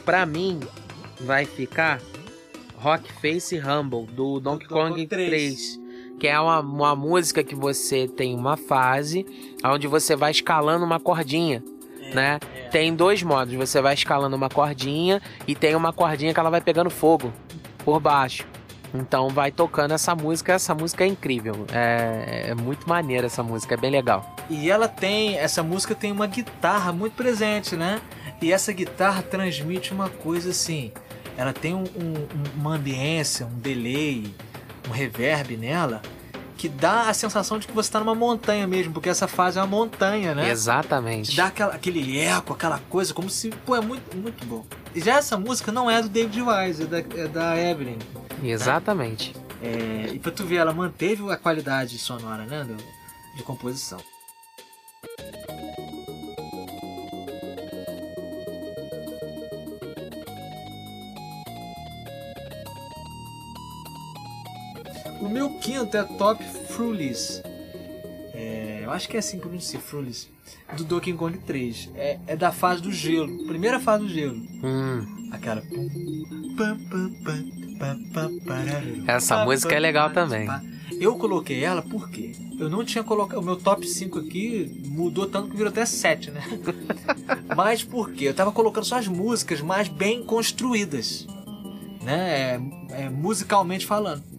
pra 0.04 0.26
mim, 0.26 0.60
vai 1.22 1.46
ficar 1.46 2.02
Rock 2.76 3.14
Face 3.22 3.58
Rumble, 3.58 4.08
do 4.08 4.42
Donkey 4.42 4.68
Do 4.68 4.74
Kong 4.74 4.90
Donkey 4.90 5.08
3. 5.08 5.30
3. 5.30 5.80
Que 6.20 6.28
é 6.28 6.38
uma, 6.38 6.60
uma 6.60 6.96
música 6.98 7.46
que 7.46 7.56
você 7.56 8.10
tem 8.10 8.36
uma 8.36 8.58
fase 8.58 9.26
onde 9.64 9.88
você 9.88 10.18
vai 10.18 10.32
escalando 10.32 10.84
uma 10.84 11.00
cordinha, 11.00 11.64
né? 12.14 12.40
Tem 12.72 12.94
dois 12.96 13.24
modos, 13.24 13.54
você 13.54 13.82
vai 13.82 13.94
escalando 13.94 14.36
uma 14.36 14.50
cordinha 14.50 15.22
e 15.48 15.56
tem 15.56 15.76
uma 15.76 15.94
cordinha 15.94 16.34
que 16.34 16.40
ela 16.40 16.50
vai 16.50 16.62
pegando 16.62 16.90
fogo 16.90 17.32
por 17.84 18.00
baixo. 18.00 18.46
Então 18.94 19.30
vai 19.30 19.52
tocando 19.52 19.94
essa 19.94 20.16
música, 20.16 20.54
essa 20.54 20.74
música 20.74 21.04
é 21.04 21.08
incrível. 21.08 21.66
É, 21.72 22.48
é 22.50 22.56
muito 22.56 22.88
maneira 22.88 23.28
essa 23.28 23.44
música, 23.44 23.74
é 23.76 23.78
bem 23.78 23.92
legal. 23.92 24.36
E 24.50 24.70
ela 24.72 24.88
tem, 24.88 25.38
essa 25.38 25.62
música 25.62 25.94
tem 25.94 26.12
uma 26.12 26.26
guitarra 26.26 26.92
muito 26.94 27.14
presente, 27.14 27.76
né? 27.76 28.00
E 28.42 28.52
essa 28.54 28.72
guitarra 28.72 29.22
transmite 29.22 29.94
uma 29.94 30.10
coisa 30.10 30.52
assim. 30.52 30.92
Ela 31.38 31.52
tem 31.54 31.76
um- 31.76 31.84
um- 31.84 32.28
uma 32.56 32.76
ambiência, 32.76 33.46
um 33.46 33.60
delay, 33.60 34.32
um 34.88 34.92
reverb 34.92 35.58
nela 35.58 36.02
que 36.58 36.68
dá 36.68 37.04
a 37.10 37.14
sensação 37.14 37.60
de 37.60 37.68
que 37.68 37.74
você 37.74 37.88
está 37.88 38.00
numa 38.00 38.16
montanha 38.16 38.66
mesmo, 38.68 38.92
porque 38.94 39.08
essa 39.10 39.28
fase 39.28 39.58
é 39.60 39.62
uma 39.62 39.68
montanha, 39.68 40.34
né? 40.36 40.50
Exatamente. 40.50 41.32
Te 41.32 41.38
dá 41.38 41.46
aquela- 41.48 41.74
aquele 41.74 42.18
eco, 42.20 42.54
aquela 42.54 42.80
coisa, 42.90 43.14
como 43.14 43.30
se. 43.30 43.50
Pô, 43.66 43.76
é 43.76 43.82
muito, 43.82 44.18
muito 44.18 44.44
bom. 44.46 44.66
E 44.96 45.00
já 45.00 45.16
essa 45.18 45.38
música 45.38 45.72
não 45.72 45.90
é 45.90 46.02
do 46.02 46.10
David 46.10 46.42
Wise, 46.42 46.84
é 46.84 46.86
da, 46.86 46.98
é 47.00 47.28
da 47.28 47.58
Evelyn. 47.58 47.98
Exatamente. 48.44 49.36
É, 49.62 50.10
e 50.14 50.20
pra 50.20 50.32
tu 50.32 50.44
ver, 50.44 50.56
ela 50.58 50.74
manteve 50.74 51.30
a 51.32 51.38
qualidade 51.38 51.98
sonora, 51.98 52.44
né? 52.46 52.64
do- 52.64 52.98
de 53.36 53.44
composição. 53.44 54.00
O 65.28 65.30
meu 65.30 65.50
quinto 65.50 65.98
é 65.98 66.04
Top 66.04 66.42
Frulis. 66.70 67.42
É, 68.34 68.80
eu 68.86 68.92
acho 68.92 69.10
que 69.10 69.18
é 69.18 69.20
assim 69.20 69.36
que 69.36 69.42
pronuncia, 69.42 69.78
Frulis. 69.78 70.30
Do 70.78 70.86
Donkey 70.86 71.12
Kong 71.12 71.38
3. 71.40 71.92
É, 71.96 72.18
é 72.28 72.36
da 72.38 72.50
fase 72.50 72.82
do 72.82 72.94
gelo. 72.94 73.46
Primeira 73.46 73.78
fase 73.78 74.06
do 74.06 74.10
gelo. 74.10 74.38
Hum, 74.38 75.30
pam, 78.14 78.40
pararu. 78.48 79.04
Essa 79.06 79.44
música 79.44 79.76
é 79.76 79.80
legal 79.80 80.12
também. 80.12 80.48
Eu 80.94 81.18
coloquei 81.18 81.62
ela 81.62 81.82
porque 81.82 82.32
eu 82.58 82.70
não 82.70 82.86
tinha 82.86 83.04
colocado. 83.04 83.40
O 83.40 83.44
meu 83.44 83.58
top 83.58 83.86
5 83.86 84.20
aqui 84.20 84.82
mudou 84.86 85.28
tanto 85.28 85.50
que 85.50 85.58
virou 85.58 85.72
até 85.72 85.86
7, 85.86 86.32
né? 86.32 86.42
Mas 87.54 87.84
por 87.84 88.12
quê? 88.12 88.30
Eu 88.30 88.34
tava 88.34 88.54
colocando 88.54 88.86
só 88.86 88.98
as 88.98 89.10
músicas 89.10 89.60
mais 89.60 89.90
bem 89.90 90.24
construídas, 90.24 91.28
né? 92.02 92.62
É, 92.92 93.04
é, 93.04 93.10
musicalmente 93.10 93.86
falando. 93.86 94.37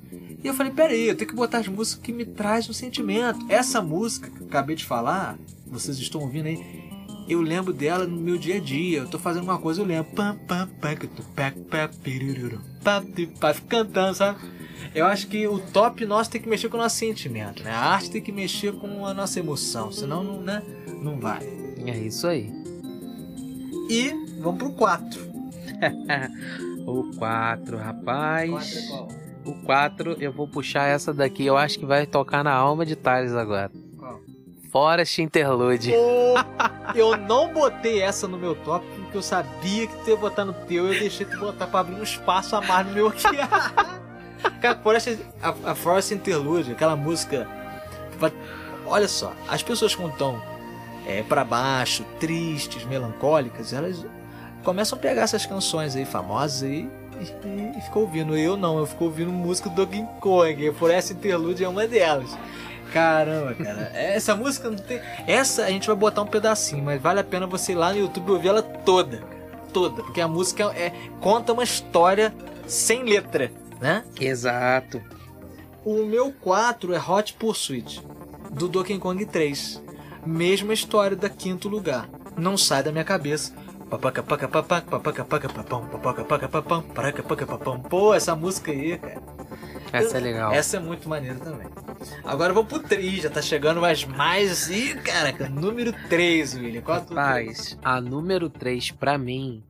E 0.49 0.51
eu 0.51 0.55
falei, 0.55 0.72
peraí, 0.72 1.09
eu 1.09 1.14
tenho 1.14 1.28
que 1.28 1.36
botar 1.36 1.59
as 1.59 1.68
músicas 1.68 2.03
que 2.03 2.11
me 2.11 2.24
trazem 2.24 2.70
um 2.70 2.72
sentimento. 2.72 3.44
Essa 3.51 3.82
música 3.82 4.30
que 4.30 4.40
eu 4.40 4.46
acabei 4.46 4.74
de 4.74 4.82
falar, 4.82 5.38
vocês 5.66 5.99
estão 5.99 6.22
ouvindo 6.22 6.46
aí, 6.46 6.88
eu 7.28 7.42
lembro 7.42 7.70
dela 7.70 8.07
no 8.07 8.16
meu 8.16 8.38
dia 8.38 8.57
a 8.57 8.59
dia. 8.59 9.01
Eu 9.01 9.07
tô 9.07 9.18
fazendo 9.18 9.42
uma 9.42 9.59
coisa, 9.59 9.82
eu 9.82 9.84
lembro. 9.84 10.11
Cantando, 13.68 14.14
sabe? 14.14 14.38
Eu 14.94 15.05
acho 15.05 15.26
que 15.26 15.46
o 15.46 15.59
top 15.59 16.07
nosso 16.07 16.30
tem 16.30 16.40
que 16.40 16.49
mexer 16.49 16.70
com 16.70 16.78
o 16.78 16.80
nosso 16.80 16.96
sentimento, 16.96 17.62
né? 17.62 17.70
A 17.70 17.80
arte 17.80 18.11
tem 18.11 18.22
que 18.22 18.32
mexer 18.32 18.72
com 18.72 19.05
a 19.05 19.12
nossa 19.12 19.38
emoção, 19.38 19.92
senão 19.92 20.24
não, 20.24 20.40
né? 20.40 20.62
não 21.03 21.20
vai. 21.20 21.46
é 21.84 21.99
isso 21.99 22.26
aí. 22.26 22.51
E 23.90 24.14
vamos 24.40 24.61
pro 24.61 24.72
4. 24.72 25.28
O 26.88 27.14
4, 27.18 27.76
rapaz. 27.76 28.51
Quatro 28.51 28.78
é 28.78 28.86
qual? 28.86 29.28
O 29.49 29.55
4, 29.64 30.18
eu 30.20 30.30
vou 30.30 30.46
puxar 30.46 30.88
essa 30.88 31.14
daqui. 31.14 31.46
Eu 31.46 31.57
acho 31.57 31.78
que 31.78 31.86
vai 31.86 32.05
tocar 32.05 32.44
na 32.44 32.53
alma 32.53 32.84
de 32.84 32.94
Thales 32.94 33.32
agora. 33.32 33.72
Qual? 33.99 34.20
Forest 34.70 35.22
Interlude. 35.22 35.90
Eu 36.94 37.16
não 37.16 37.51
botei 37.51 38.03
essa 38.03 38.28
no 38.28 38.36
meu 38.36 38.55
top 38.55 38.86
porque 38.94 39.16
eu 39.16 39.22
sabia 39.22 39.86
que 39.86 40.05
tu 40.05 40.11
ia 40.11 40.16
botar 40.16 40.44
no 40.44 40.53
teu 40.53 40.92
eu 40.92 41.01
deixei 41.01 41.24
tu 41.24 41.38
botar 41.38 41.66
pra 41.66 41.80
abrir 41.80 41.94
um 41.94 42.03
espaço 42.03 42.55
a 42.57 42.61
mais 42.61 42.86
no 42.86 42.92
meu 42.92 43.09
aqui. 43.09 43.24
Cara, 44.61 44.78
Forest, 44.80 45.18
a, 45.42 45.70
a 45.70 45.74
Forest 45.74 46.12
Interlude, 46.12 46.72
aquela 46.72 46.94
música. 46.94 47.49
Olha 48.86 49.09
só, 49.09 49.32
as 49.49 49.62
pessoas 49.62 49.94
quando 49.94 50.12
estão 50.12 50.42
é, 51.07 51.22
para 51.22 51.42
baixo, 51.42 52.05
tristes, 52.20 52.84
melancólicas, 52.84 53.72
elas 53.72 54.05
começam 54.62 54.99
a 54.99 55.01
pegar 55.01 55.22
essas 55.22 55.46
canções 55.46 55.96
aí 55.96 56.05
famosas 56.05 56.64
aí 56.64 56.97
e, 57.20 57.78
e 57.78 57.80
ficam 57.82 58.02
ouvindo. 58.02 58.36
Eu 58.36 58.56
não, 58.56 58.78
eu 58.78 58.86
fico 58.86 59.04
ouvindo 59.04 59.30
música 59.30 59.68
do 59.68 59.84
Donkey 59.84 60.06
Kong. 60.20 60.68
A 60.68 60.72
Forest 60.72 61.12
Interlude 61.12 61.64
é 61.64 61.68
uma 61.68 61.86
delas. 61.86 62.36
Caramba, 62.92 63.54
cara. 63.54 63.90
Essa 63.94 64.34
música 64.34 64.70
não 64.70 64.78
tem. 64.78 65.00
Essa 65.26 65.64
a 65.64 65.70
gente 65.70 65.86
vai 65.86 65.96
botar 65.96 66.22
um 66.22 66.26
pedacinho, 66.26 66.82
mas 66.82 67.00
vale 67.00 67.20
a 67.20 67.24
pena 67.24 67.46
você 67.46 67.72
ir 67.72 67.76
lá 67.76 67.92
no 67.92 67.98
YouTube 67.98 68.32
ouvir 68.32 68.48
ela 68.48 68.62
toda. 68.62 69.22
Toda. 69.72 70.02
Porque 70.02 70.20
a 70.20 70.28
música 70.28 70.64
é, 70.74 70.92
conta 71.20 71.52
uma 71.52 71.62
história 71.62 72.34
sem 72.66 73.04
letra, 73.04 73.52
né? 73.80 74.04
Exato. 74.18 75.02
O 75.84 76.04
meu 76.04 76.32
4 76.32 76.94
é 76.94 76.98
Hot 76.98 77.34
Pursuit, 77.34 78.02
do 78.50 78.68
Donkey 78.68 78.98
Kong 78.98 79.24
3. 79.24 79.82
Mesma 80.24 80.72
história 80.72 81.16
da 81.16 81.28
quinto 81.28 81.68
lugar. 81.68 82.08
Não 82.36 82.56
sai 82.56 82.82
da 82.82 82.92
minha 82.92 83.04
cabeça. 83.04 83.52
Papaca, 83.91 84.22
paca, 84.22 84.49
papaca, 84.49 84.86
papaca, 84.86 85.24
paca, 85.24 85.49
papão, 85.49 85.86
papaca, 85.86 86.24
paca, 86.24 86.49
papão, 86.49 86.83
paraca, 86.83 87.22
paca, 87.22 87.46
papão. 87.46 87.80
Pô, 87.80 88.12
essa 88.12 88.37
música 88.37 88.71
aí, 88.71 88.99
cara. 88.99 89.22
Essa 89.92 90.18
é 90.18 90.21
legal. 90.21 90.53
Essa 90.53 90.76
é 90.76 90.80
muito 90.80 91.08
maneira 91.08 91.38
também. 91.38 91.67
Agora 92.22 92.53
vamos 92.53 92.68
pro 92.68 92.80
3, 92.80 93.22
já 93.22 93.30
tá 93.30 93.41
chegando 93.41 93.80
mais 93.80 94.04
mais. 94.04 94.68
Ih, 94.68 94.95
caraca, 94.96 95.49
número 95.49 95.92
3, 96.08 96.54
William. 96.57 96.83
Qual 96.83 96.99
Rapaz, 96.99 97.79
a 97.83 98.00
número 98.00 98.50
3 98.50 98.91
pra 98.91 99.17
mim 99.17 99.64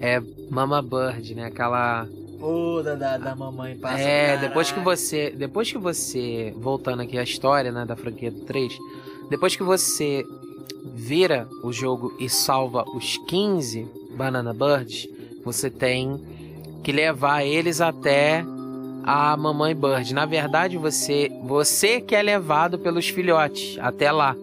é 0.00 0.20
Mama 0.50 0.82
Bird, 0.82 1.34
né? 1.34 1.46
Aquela. 1.46 2.08
Pô, 2.40 2.82
da, 2.82 2.96
da, 2.96 3.16
da 3.16 3.34
mamãe 3.34 3.76
passa. 3.78 4.00
é, 4.00 4.26
caralho. 4.26 4.48
depois 4.48 4.72
que 4.72 4.80
você. 4.80 5.30
Depois 5.30 5.70
que 5.70 5.78
você. 5.78 6.52
Voltando 6.56 7.02
aqui 7.02 7.16
à 7.16 7.22
história, 7.22 7.70
né, 7.70 7.86
da 7.86 7.94
franquia 7.94 8.30
do 8.30 8.40
3. 8.40 8.76
Depois 9.30 9.54
que 9.54 9.62
você 9.62 10.24
vira 10.94 11.48
o 11.62 11.72
jogo 11.72 12.14
e 12.18 12.28
salva 12.28 12.84
os 12.94 13.16
15 13.26 13.86
Banana 14.16 14.52
Birds, 14.52 15.08
você 15.44 15.70
tem 15.70 16.20
que 16.82 16.92
levar 16.92 17.44
eles 17.44 17.80
até 17.80 18.44
a 19.02 19.36
mamãe 19.36 19.74
Bird. 19.74 20.12
Na 20.14 20.26
verdade, 20.26 20.76
você 20.76 21.30
você 21.44 22.00
que 22.00 22.14
é 22.14 22.22
levado 22.22 22.78
pelos 22.78 23.08
filhotes 23.08 23.78
até 23.80 24.10
lá. 24.10 24.34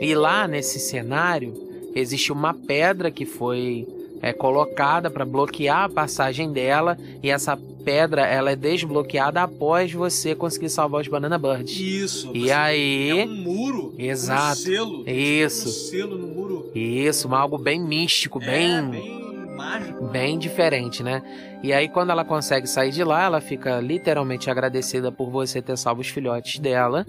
E 0.00 0.14
lá 0.14 0.46
nesse 0.46 0.78
cenário 0.78 1.52
existe 1.94 2.32
uma 2.32 2.54
pedra 2.54 3.10
que 3.10 3.26
foi 3.26 3.86
é, 4.22 4.32
colocada 4.32 5.10
para 5.10 5.24
bloquear 5.24 5.84
a 5.84 5.88
passagem 5.88 6.52
dela 6.52 6.96
e 7.22 7.30
essa 7.30 7.58
pedra 7.84 8.26
ela 8.26 8.50
é 8.52 8.56
desbloqueada 8.56 9.42
após 9.42 9.92
você 9.92 10.34
conseguir 10.34 10.68
salvar 10.68 11.00
os 11.00 11.08
Banana 11.08 11.38
Birds. 11.38 11.78
Isso. 11.78 12.30
E 12.34 12.50
aí, 12.52 13.18
É 13.20 13.24
um 13.24 13.34
muro. 13.36 13.94
Exato. 13.98 14.52
Um 14.60 14.64
selo. 14.64 15.04
Isso. 15.08 15.68
Um 15.68 15.72
selo 15.72 16.18
no 16.18 16.26
muro. 16.28 16.70
isso, 16.74 17.34
algo 17.34 17.58
bem 17.58 17.80
místico, 17.80 18.40
É, 18.42 18.46
bem 18.46 18.90
bem 18.90 19.56
mágico. 19.56 20.04
bem 20.08 20.38
diferente, 20.38 21.02
né? 21.02 21.22
E 21.62 21.72
aí 21.72 21.88
quando 21.88 22.10
ela 22.10 22.24
consegue 22.24 22.66
sair 22.66 22.90
de 22.90 23.04
lá, 23.04 23.24
ela 23.24 23.40
fica 23.40 23.80
literalmente 23.80 24.50
agradecida 24.50 25.12
por 25.12 25.30
você 25.30 25.60
ter 25.60 25.76
salvo 25.76 26.00
os 26.00 26.08
filhotes 26.08 26.58
dela. 26.58 27.06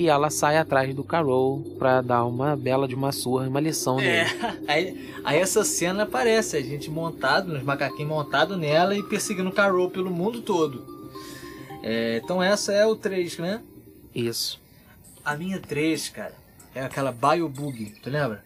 E 0.00 0.08
ela 0.08 0.30
sai 0.30 0.56
atrás 0.56 0.94
do 0.94 1.04
Carol 1.04 1.60
pra 1.78 2.00
dar 2.00 2.24
uma 2.24 2.56
bela 2.56 2.88
de 2.88 2.94
uma 2.94 3.12
surra, 3.12 3.46
uma 3.46 3.60
lição 3.60 4.00
É, 4.00 4.24
nele. 4.24 4.30
aí, 4.66 5.14
aí 5.22 5.38
essa 5.38 5.62
cena 5.62 6.04
aparece, 6.04 6.56
a 6.56 6.62
gente 6.62 6.88
montado, 6.88 7.52
nos 7.52 7.62
macaquinhos 7.62 8.08
montado 8.08 8.56
nela 8.56 8.96
e 8.96 9.02
perseguindo 9.02 9.50
o 9.50 9.52
Carol 9.52 9.90
pelo 9.90 10.10
mundo 10.10 10.40
todo. 10.40 10.86
É, 11.82 12.18
então 12.24 12.42
essa 12.42 12.72
é 12.72 12.86
o 12.86 12.96
3, 12.96 13.36
né? 13.40 13.60
Isso. 14.14 14.58
A 15.22 15.36
minha 15.36 15.60
3, 15.60 16.08
cara, 16.08 16.34
é 16.74 16.80
aquela 16.80 17.12
Biobug, 17.12 17.92
tu 18.02 18.08
lembra? 18.08 18.42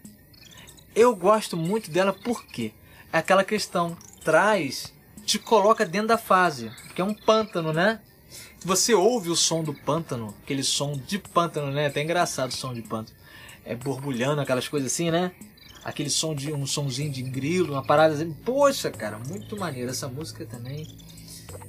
Eu 0.93 1.14
gosto 1.14 1.56
muito 1.56 1.89
dela 1.89 2.12
porque 2.12 2.72
é 3.12 3.18
aquela 3.18 3.44
questão, 3.44 3.97
traz, 4.24 4.93
te 5.24 5.39
coloca 5.39 5.86
dentro 5.86 6.09
da 6.09 6.18
fase, 6.18 6.72
que 6.97 7.01
é 7.01 7.05
um 7.05 7.14
pântano, 7.14 7.72
né? 7.72 8.01
Você 8.65 8.95
ouve 8.95 9.28
o 9.28 9.36
som 9.36 9.62
do 9.62 9.74
pântano, 9.74 10.35
aquele 10.43 10.62
som 10.62 10.93
de 10.93 11.19
pântano, 11.19 11.70
né? 11.70 11.86
Até 11.86 12.03
engraçado 12.03 12.51
o 12.51 12.55
som 12.55 12.73
de 12.73 12.81
pântano. 12.81 13.16
É 13.65 13.74
borbulhando, 13.74 14.41
aquelas 14.41 14.69
coisas 14.69 14.93
assim, 14.93 15.11
né? 15.11 15.32
Aquele 15.85 16.09
som 16.09 16.35
de 16.35 16.51
um 16.51 16.66
somzinho 16.66 17.12
de 17.12 17.23
grilo, 17.23 17.74
uma 17.74 17.85
parada 17.85 18.15
assim. 18.15 18.32
Poxa, 18.32 18.91
cara, 18.91 19.19
muito 19.28 19.59
maneiro. 19.59 19.91
Essa 19.91 20.09
música 20.09 20.47
também. 20.47 20.89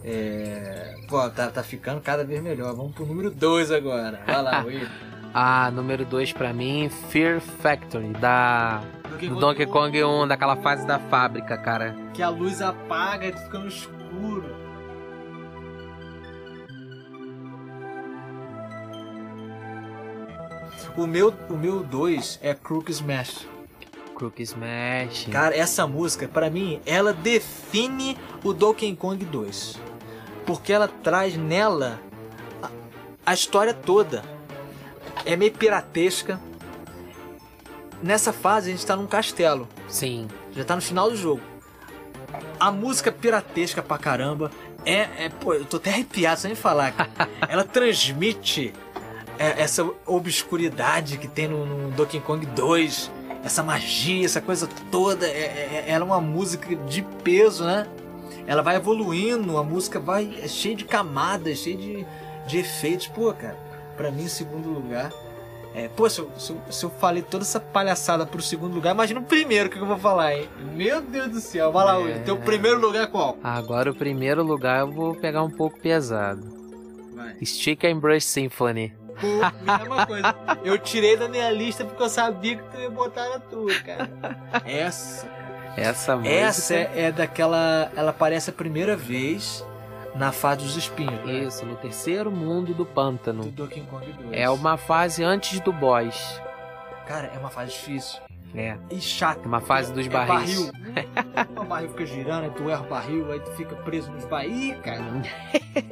É... 0.03 0.95
Pô, 1.09 1.29
tá, 1.29 1.49
tá 1.49 1.61
ficando 1.63 1.99
cada 1.99 2.23
vez 2.23 2.41
melhor. 2.41 2.73
Vamos 2.73 2.93
pro 2.93 3.05
número 3.05 3.29
2 3.29 3.71
agora. 3.71 4.21
Vai 4.25 4.41
lá, 4.41 4.63
Will. 4.65 4.87
Ah, 5.33 5.69
número 5.69 6.05
2 6.05 6.31
pra 6.31 6.53
mim, 6.53 6.89
Fear 7.09 7.41
Factory, 7.41 8.07
da 8.13 8.81
do 9.19 9.35
Donkey 9.35 9.65
Kong 9.65 10.01
1, 10.01 10.29
daquela 10.29 10.55
fase 10.55 10.87
da 10.87 10.97
fábrica, 10.97 11.57
cara. 11.57 11.93
Que 12.13 12.23
a 12.23 12.29
luz 12.29 12.61
apaga 12.61 13.27
e 13.27 13.33
fica 13.33 13.59
no 13.59 13.67
escuro. 13.67 14.54
O 20.97 21.05
meu, 21.05 21.33
o 21.49 21.53
meu 21.53 21.83
2 21.83 22.39
é 22.41 22.53
Crook 22.53 22.89
Smash. 22.89 23.45
Crook 24.15 24.41
Smash. 24.41 25.27
Cara, 25.29 25.55
essa 25.55 25.85
música, 25.85 26.25
para 26.25 26.49
mim, 26.49 26.79
ela 26.85 27.11
define 27.11 28.17
o 28.43 28.53
Donkey 28.53 28.95
Kong 28.95 29.23
2. 29.25 29.77
Porque 30.45 30.71
ela 30.71 30.87
traz 30.87 31.35
nela 31.35 31.99
a, 32.63 32.69
a 33.25 33.33
história 33.33 33.73
toda. 33.73 34.23
É 35.25 35.35
meio 35.35 35.51
piratesca. 35.51 36.39
Nessa 38.01 38.31
fase 38.31 38.69
a 38.69 38.71
gente 38.71 38.85
tá 38.85 38.95
num 38.95 39.07
castelo. 39.07 39.67
Sim. 39.89 40.29
Já 40.55 40.63
tá 40.63 40.75
no 40.75 40.81
final 40.81 41.09
do 41.09 41.17
jogo. 41.17 41.41
A 42.57 42.71
música 42.71 43.11
piratesca 43.11 43.83
pra 43.83 43.97
caramba. 43.97 44.49
É, 44.85 45.25
é 45.25 45.29
pô, 45.29 45.53
eu 45.53 45.65
tô 45.65 45.75
até 45.75 45.89
arrepiado 45.89 46.39
sem 46.39 46.55
falar. 46.55 46.93
ela 47.49 47.65
transmite 47.65 48.73
é, 49.37 49.61
essa 49.61 49.89
obscuridade 50.05 51.17
que 51.17 51.27
tem 51.27 51.47
no, 51.47 51.65
no, 51.65 51.91
Donkey 51.91 52.19
Kong 52.19 52.45
2, 52.45 53.11
essa 53.43 53.63
magia, 53.63 54.25
essa 54.25 54.41
coisa 54.41 54.67
toda. 54.91 55.27
É, 55.27 55.29
é, 55.29 55.85
ela 55.87 56.03
é 56.03 56.07
uma 56.07 56.21
música 56.21 56.75
de 56.75 57.01
peso, 57.23 57.63
né? 57.63 57.87
Ela 58.47 58.61
vai 58.61 58.75
evoluindo, 58.75 59.57
a 59.57 59.63
música 59.63 59.99
vai 59.99 60.37
é 60.41 60.47
cheia 60.47 60.75
de 60.75 60.85
camadas, 60.85 61.59
cheia 61.59 61.77
de, 61.77 62.05
de 62.47 62.57
efeitos. 62.59 63.07
Pô, 63.07 63.33
cara, 63.33 63.57
pra 63.97 64.11
mim, 64.11 64.23
em 64.23 64.27
segundo 64.27 64.69
lugar. 64.69 65.11
É, 65.73 65.89
pô, 65.89 66.09
se 66.09 66.19
eu, 66.19 66.31
se, 66.37 66.51
eu, 66.51 66.61
se 66.69 66.85
eu 66.85 66.89
falei 66.89 67.21
toda 67.21 67.43
essa 67.43 67.59
palhaçada 67.59 68.25
pro 68.25 68.41
segundo 68.41 68.73
lugar, 68.73 68.93
imagina 68.93 69.19
o 69.19 69.23
primeiro 69.23 69.69
que 69.69 69.77
eu 69.77 69.85
vou 69.85 69.97
falar, 69.97 70.33
hein? 70.33 70.47
Meu 70.73 71.01
Deus 71.01 71.29
do 71.29 71.41
céu, 71.41 71.69
vai 71.69 71.83
lá, 71.83 72.09
é... 72.09 72.19
teu 72.19 72.37
primeiro 72.37 72.79
lugar 72.79 73.03
é 73.03 73.07
qual? 73.07 73.37
Agora 73.43 73.91
o 73.91 73.95
primeiro 73.95 74.41
lugar 74.41 74.79
eu 74.79 74.91
vou 74.91 75.13
pegar 75.15 75.43
um 75.43 75.49
pouco 75.49 75.77
pesado. 75.77 76.47
Vai. 77.13 77.35
Stick 77.43 77.83
and 77.83 77.99
Brush 77.99 78.23
Symphony. 78.23 78.93
Pô, 79.19 79.79
mesma 79.79 80.05
coisa. 80.05 80.35
Eu 80.63 80.77
tirei 80.77 81.17
da 81.17 81.27
minha 81.27 81.49
lista 81.51 81.85
porque 81.85 82.01
eu 82.01 82.09
sabia 82.09 82.57
que 82.57 82.63
tu 82.63 82.77
ia 82.77 82.89
botar 82.89 83.29
na 83.29 83.39
tua, 83.39 83.73
cara. 83.81 84.09
Essa. 84.65 85.27
Essa 85.77 86.15
música. 86.15 86.33
Essa 86.35 86.75
é, 86.75 86.91
é 86.95 87.11
daquela. 87.11 87.91
Ela 87.95 88.11
aparece 88.11 88.49
a 88.49 88.53
primeira 88.53 88.95
vez 88.95 89.65
na 90.15 90.31
fase 90.31 90.61
dos 90.63 90.77
espinhos. 90.77 91.23
Né? 91.25 91.39
Isso, 91.39 91.65
no 91.65 91.75
terceiro 91.75 92.31
mundo 92.31 92.73
do 92.73 92.85
pântano. 92.85 93.43
Do 93.43 93.51
Donkey 93.51 93.81
Kong 93.81 94.05
2. 94.05 94.29
É 94.31 94.49
uma 94.49 94.77
fase 94.77 95.23
antes 95.23 95.59
do 95.59 95.73
boss. 95.73 96.41
Cara, 97.07 97.29
é 97.33 97.37
uma 97.37 97.49
fase 97.49 97.71
difícil. 97.71 98.24
É. 98.53 98.77
E 98.89 98.99
chata. 99.01 99.47
Uma 99.47 99.59
fase 99.59 99.91
dos 99.93 100.05
é 100.05 100.09
barris. 100.09 100.69
Barril. 100.69 100.71
o 101.57 101.63
barril 101.63 101.89
fica 101.89 102.05
girando, 102.05 102.45
aí 102.45 102.51
tu 102.51 102.69
erra 102.69 102.83
o 102.83 102.87
barril, 102.87 103.31
aí 103.31 103.39
tu 103.39 103.51
fica 103.51 103.75
preso 103.77 104.11
nos 104.11 104.25
barris, 104.25 104.77
cara. 104.81 105.03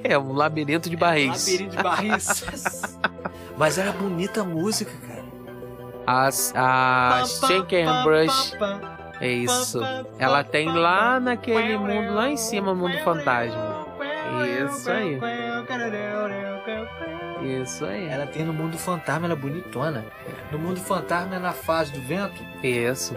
É 0.03 0.17
um 0.17 0.33
labirinto 0.33 0.89
de 0.89 0.95
barris. 0.95 1.25
É 1.25 1.29
um 1.29 1.53
labirinto 1.53 1.77
de 1.77 1.83
barris. 1.83 2.95
Mas 3.57 3.77
era 3.77 3.91
bonita 3.91 4.41
a 4.41 4.43
música, 4.43 4.91
cara. 5.07 5.23
As, 6.05 6.53
a 6.55 7.23
Shaker 7.25 7.87
and 7.87 8.03
Brush. 8.03 8.53
É 9.19 9.31
isso. 9.31 9.79
Ela 10.19 10.43
tem 10.43 10.69
lá 10.71 11.19
naquele 11.19 11.77
mundo, 11.77 12.13
lá 12.13 12.29
em 12.29 12.37
cima, 12.37 12.73
mundo 12.73 12.97
fantasma. 13.03 13.87
Isso 14.65 14.89
aí. 14.89 15.19
Isso 17.43 17.85
aí. 17.85 18.07
Ela 18.07 18.25
tem 18.25 18.43
no 18.43 18.53
mundo 18.53 18.77
fantasma, 18.77 19.25
ela 19.25 19.33
é 19.33 19.37
bonitona. 19.37 20.05
No 20.51 20.57
mundo 20.57 20.79
fantasma 20.79 21.35
é 21.35 21.39
na 21.39 21.51
fase 21.51 21.91
do 21.91 22.01
vento. 22.01 22.41
Isso. 22.63 23.15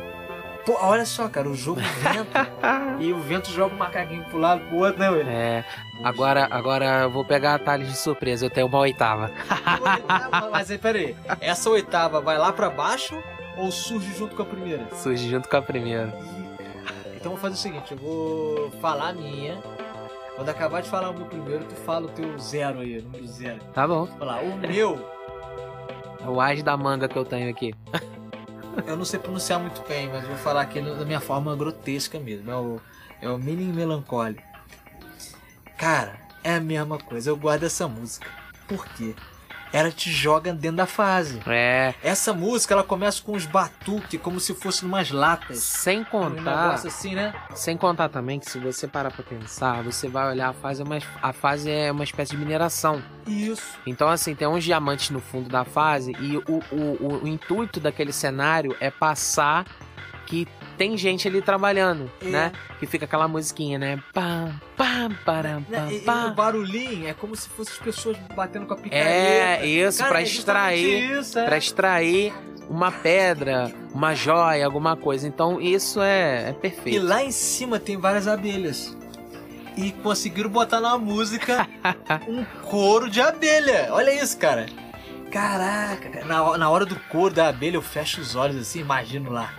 Pô, 0.64 0.76
olha 0.80 1.04
só, 1.04 1.28
cara, 1.28 1.48
o 1.48 1.54
jogo 1.54 1.80
vento. 1.80 2.28
e 2.98 3.12
o 3.12 3.20
vento 3.20 3.50
joga 3.50 3.72
o 3.72 3.78
macaquinho 3.78 4.24
pro 4.24 4.38
lado 4.38 4.66
pro 4.66 4.78
outro, 4.78 4.98
né, 4.98 5.10
velho? 5.10 5.30
É. 5.30 5.64
Agora, 6.02 6.48
agora 6.50 7.02
eu 7.02 7.10
vou 7.10 7.24
pegar 7.24 7.54
a 7.54 7.58
talha 7.58 7.84
de 7.84 7.96
surpresa, 7.96 8.46
eu 8.46 8.50
tenho 8.50 8.66
uma 8.66 8.80
oitava. 8.80 9.30
Mas 10.50 10.68
aí, 10.70 10.76
peraí. 10.76 11.16
Essa 11.40 11.70
oitava 11.70 12.20
vai 12.20 12.36
lá 12.36 12.52
pra 12.52 12.68
baixo 12.68 13.16
ou 13.56 13.70
surge 13.70 14.12
junto 14.18 14.34
com 14.34 14.42
a 14.42 14.46
primeira? 14.46 14.88
Surge 14.94 15.30
junto 15.30 15.48
com 15.48 15.56
a 15.56 15.62
primeira. 15.62 16.12
Então 17.14 17.30
vou 17.30 17.40
fazer 17.40 17.54
o 17.54 17.58
seguinte, 17.58 17.92
eu 17.92 17.98
vou 17.98 18.70
falar 18.80 19.10
a 19.10 19.12
minha. 19.12 19.58
Quando 20.36 20.50
acabar 20.50 20.82
de 20.82 20.88
falar 20.88 21.10
o 21.10 21.14
meu 21.14 21.26
primeiro, 21.26 21.64
tu 21.64 21.74
fala 21.74 22.06
o 22.06 22.10
teu 22.10 22.38
zero 22.38 22.80
aí, 22.80 23.00
número 23.00 23.26
zero. 23.26 23.58
Tá 23.72 23.88
bom. 23.88 24.04
Vou 24.04 24.18
falar, 24.18 24.42
o 24.42 24.56
meu. 24.58 25.10
É 26.20 26.28
o 26.28 26.40
as 26.40 26.62
da 26.62 26.76
manga 26.76 27.08
que 27.08 27.16
eu 27.16 27.24
tenho 27.24 27.48
aqui. 27.50 27.74
eu 28.86 28.96
não 28.96 29.04
sei 29.04 29.18
pronunciar 29.18 29.58
muito 29.58 29.82
bem, 29.88 30.08
mas 30.08 30.26
vou 30.26 30.36
falar 30.36 30.60
aqui 30.60 30.80
da 30.80 31.04
minha 31.06 31.20
forma 31.20 31.56
grotesca 31.56 32.20
mesmo. 32.20 32.50
É 32.50 32.56
o, 32.56 32.80
é 33.22 33.28
o 33.30 33.38
Mini 33.38 33.64
Melancholy. 33.64 34.38
Cara, 35.78 36.20
é 36.44 36.56
a 36.56 36.60
mesma 36.60 36.98
coisa. 36.98 37.30
Eu 37.30 37.36
guardo 37.36 37.64
essa 37.64 37.88
música. 37.88 38.28
Por 38.68 38.86
quê? 38.88 39.14
Ela 39.72 39.90
te 39.90 40.10
joga 40.10 40.52
dentro 40.52 40.78
da 40.78 40.86
fase. 40.86 41.40
É. 41.46 41.94
Essa 42.02 42.32
música 42.32 42.74
ela 42.74 42.84
começa 42.84 43.22
com 43.22 43.32
os 43.32 43.46
batuques 43.46 44.20
como 44.20 44.40
se 44.40 44.54
fossem 44.54 44.88
umas 44.88 45.10
latas. 45.10 45.58
Sem 45.58 46.04
contar. 46.04 46.70
Um 46.70 46.86
assim, 46.86 47.14
né? 47.14 47.34
Sem 47.54 47.76
contar 47.76 48.08
também 48.08 48.38
que 48.38 48.50
se 48.50 48.58
você 48.58 48.86
parar 48.86 49.10
pra 49.10 49.24
pensar, 49.24 49.82
você 49.82 50.08
vai 50.08 50.30
olhar 50.30 50.48
a 50.48 50.52
fase, 50.52 50.82
é 50.82 50.84
uma, 50.84 50.98
a 51.22 51.32
fase 51.32 51.70
é 51.70 51.90
uma 51.92 52.04
espécie 52.04 52.32
de 52.32 52.36
mineração. 52.36 53.02
Isso. 53.26 53.78
Então, 53.86 54.08
assim, 54.08 54.34
tem 54.34 54.46
uns 54.46 54.64
diamantes 54.64 55.10
no 55.10 55.20
fundo 55.20 55.48
da 55.48 55.64
fase 55.64 56.12
e 56.20 56.36
o, 56.36 56.62
o, 56.70 56.76
o, 56.76 57.24
o 57.24 57.28
intuito 57.28 57.80
daquele 57.80 58.12
cenário 58.12 58.76
é 58.80 58.90
passar 58.90 59.64
que 60.26 60.46
tem 60.76 60.96
gente 60.96 61.26
ali 61.26 61.40
trabalhando, 61.40 62.10
é. 62.20 62.26
né? 62.26 62.52
Que 62.78 62.86
fica 62.86 63.04
aquela 63.04 63.26
musiquinha, 63.26 63.78
né? 63.78 64.02
Pam, 64.12 64.60
pam, 64.76 65.10
param, 65.24 65.62
pam, 65.62 65.90
e, 65.90 66.00
pam. 66.00 66.26
E 66.26 66.30
o 66.30 66.34
barulhinho 66.34 67.08
é 67.08 67.14
como 67.14 67.34
se 67.34 67.48
fossem 67.48 67.72
as 67.72 67.78
pessoas 67.78 68.16
batendo 68.34 68.66
com 68.66 68.74
a 68.74 68.76
picareta. 68.76 69.08
É, 69.08 69.66
isso, 69.66 70.04
pra 70.04 70.20
é 70.20 70.22
extrair, 70.22 71.18
isso, 71.18 71.38
é. 71.38 71.44
pra 71.46 71.56
extrair 71.56 72.32
uma 72.68 72.90
pedra, 72.92 73.72
uma 73.94 74.14
joia, 74.14 74.64
alguma 74.64 74.96
coisa. 74.96 75.26
Então 75.26 75.60
isso 75.60 76.00
é, 76.00 76.50
é 76.50 76.52
perfeito. 76.52 76.96
E 76.96 76.98
lá 76.98 77.22
em 77.22 77.30
cima 77.30 77.80
tem 77.80 77.96
várias 77.96 78.28
abelhas. 78.28 78.96
E 79.76 79.92
conseguiram 79.92 80.48
botar 80.48 80.80
na 80.80 80.96
música 80.96 81.68
um 82.26 82.44
coro 82.62 83.10
de 83.10 83.20
abelha. 83.20 83.88
Olha 83.90 84.10
isso, 84.22 84.38
cara. 84.38 84.66
Caraca, 85.30 86.24
na, 86.24 86.56
na 86.56 86.70
hora 86.70 86.86
do 86.86 86.96
coro 87.10 87.34
da 87.34 87.48
abelha 87.48 87.76
eu 87.76 87.82
fecho 87.82 88.20
os 88.20 88.34
olhos 88.36 88.56
assim, 88.56 88.80
imagino 88.80 89.30
lá 89.30 89.52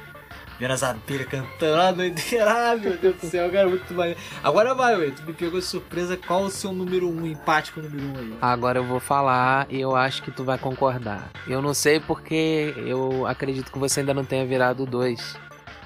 vendo 0.59 0.71
as 0.71 0.83
abelhas 0.83 1.27
cantando 1.27 1.75
lá 1.75 1.91
doideira. 1.91 2.47
Ah, 2.57 2.75
meu 2.75 2.97
Deus 2.97 3.15
do 3.17 3.27
céu, 3.27 3.51
cara, 3.51 3.67
muito 3.67 3.93
maneiro. 3.93 4.19
Agora 4.43 4.73
vai, 4.73 4.95
ué, 4.97 5.11
tu 5.11 5.23
me 5.23 5.33
pegou 5.33 5.59
de 5.59 5.65
surpresa. 5.65 6.17
Qual 6.17 6.43
o 6.43 6.49
seu 6.49 6.71
número 6.71 7.09
1, 7.09 7.11
um, 7.11 7.27
empate 7.27 7.71
com 7.71 7.79
o 7.79 7.83
número 7.83 8.03
1 8.03 8.11
um 8.11 8.17
aí? 8.17 8.33
Agora 8.41 8.79
eu 8.79 8.83
vou 8.83 8.99
falar 8.99 9.67
e 9.69 9.79
eu 9.79 9.95
acho 9.95 10.23
que 10.23 10.31
tu 10.31 10.43
vai 10.43 10.57
concordar. 10.57 11.29
Eu 11.47 11.61
não 11.61 11.73
sei 11.73 11.99
porque 11.99 12.73
eu 12.77 13.25
acredito 13.27 13.71
que 13.71 13.79
você 13.79 13.99
ainda 13.99 14.13
não 14.13 14.25
tenha 14.25 14.45
virado 14.45 14.83
o 14.83 14.85
2. 14.85 15.37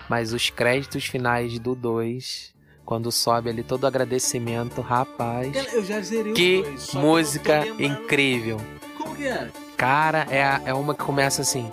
Mas 0.10 0.34
os 0.34 0.50
créditos 0.50 1.06
finais 1.06 1.58
do 1.60 1.76
2 1.76 2.52
quando 2.92 3.10
sobe 3.10 3.50
ali 3.50 3.64
todo 3.64 3.86
o 3.86 3.88
agradecimento, 3.88 4.82
rapaz. 4.82 5.54
Eu 5.74 5.82
já 5.82 6.02
zerei 6.02 6.34
que 6.34 6.62
dois, 6.62 6.94
música 6.94 7.66
incrível. 7.80 8.58
Como 8.98 9.16
que 9.16 9.26
era? 9.26 9.50
Cara, 9.78 10.28
é, 10.30 10.70
é 10.70 10.74
uma 10.74 10.94
que 10.94 11.02
começa 11.02 11.42
assim. 11.42 11.70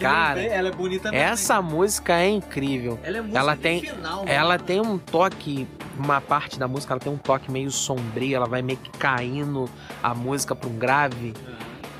Cara, 0.00 0.42
ela 0.42 0.68
é 0.68 0.72
bonita 0.72 1.14
essa 1.14 1.62
música 1.62 2.14
é 2.14 2.28
incrível. 2.28 2.98
Ela, 3.04 3.18
é 3.18 3.20
música 3.20 3.38
ela 3.38 3.56
tem, 3.56 3.80
final, 3.80 4.24
ela 4.26 4.58
tem 4.58 4.80
um 4.80 4.98
toque, 4.98 5.68
uma 5.96 6.20
parte 6.20 6.58
da 6.58 6.66
música, 6.66 6.94
ela 6.94 7.00
tem 7.00 7.12
um 7.12 7.16
toque 7.16 7.50
meio 7.50 7.70
sombrio, 7.70 8.36
ela 8.36 8.46
vai 8.46 8.60
meio 8.60 8.78
que 8.78 8.90
caindo 8.90 9.70
a 10.02 10.14
música 10.14 10.56
para 10.56 10.68
um 10.68 10.76
grave. 10.76 11.34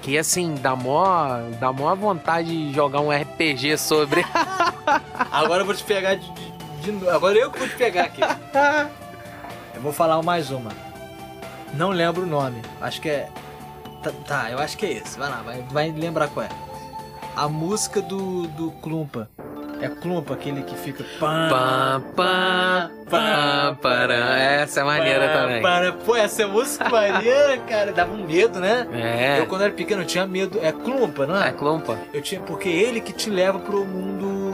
Que 0.02 0.18
assim, 0.18 0.54
dá 0.54 0.74
mó, 0.74 1.28
dá 1.60 1.72
mó 1.72 1.94
vontade 1.94 2.48
de 2.48 2.74
jogar 2.74 3.00
um 3.00 3.10
RPG 3.10 3.76
sobre. 3.78 4.24
Agora 5.30 5.62
eu 5.62 5.66
vou 5.66 5.74
te 5.74 5.84
pegar 5.84 6.14
de, 6.14 6.28
de, 6.32 6.92
de, 6.92 7.08
Agora 7.08 7.36
eu 7.36 7.52
que 7.52 7.58
vou 7.60 7.68
te 7.68 7.76
pegar 7.76 8.04
aqui. 8.04 8.20
Eu 9.78 9.82
vou 9.82 9.92
falar 9.92 10.20
mais 10.22 10.50
uma. 10.50 10.72
Não 11.72 11.90
lembro 11.90 12.24
o 12.24 12.26
nome. 12.26 12.60
Acho 12.80 13.00
que 13.00 13.08
é. 13.08 13.28
Tá, 14.02 14.10
tá, 14.26 14.50
eu 14.50 14.58
acho 14.58 14.76
que 14.76 14.84
é 14.84 14.92
esse. 14.94 15.16
Vai 15.16 15.30
lá, 15.30 15.40
vai, 15.40 15.62
vai 15.70 15.90
lembrar 15.92 16.26
qual 16.26 16.46
é. 16.46 16.48
A 17.36 17.48
música 17.48 18.02
do, 18.02 18.48
do 18.48 18.72
Klumpa. 18.72 19.30
É 19.80 19.88
Klumpa, 19.88 20.34
aquele 20.34 20.62
que 20.62 20.74
fica. 20.74 21.04
Pam, 21.20 22.02
pam, 22.16 22.90
pam, 23.08 23.78
param. 23.80 24.14
Essa 24.16 24.80
é 24.80 24.82
maneira 24.82 25.28
Para, 25.28 25.42
também. 25.42 25.62
Para. 25.62 25.92
Pô, 25.92 26.16
essa 26.16 26.42
é 26.42 26.46
música 26.46 26.88
maneira, 26.88 27.58
cara. 27.68 27.92
Dava 27.92 28.12
um 28.12 28.26
medo, 28.26 28.58
né? 28.58 28.84
É. 28.92 29.38
Eu, 29.38 29.46
quando 29.46 29.62
era 29.62 29.72
pequeno, 29.72 30.02
eu 30.02 30.06
tinha 30.06 30.26
medo. 30.26 30.58
É 30.60 30.72
Klumpa, 30.72 31.24
não 31.24 31.40
é? 31.40 31.50
É 31.50 31.52
Klumpa. 31.52 31.96
Eu 32.12 32.20
tinha. 32.20 32.40
Porque 32.40 32.68
é 32.68 32.72
ele 32.72 33.00
que 33.00 33.12
te 33.12 33.30
leva 33.30 33.60
pro 33.60 33.84
mundo 33.84 34.47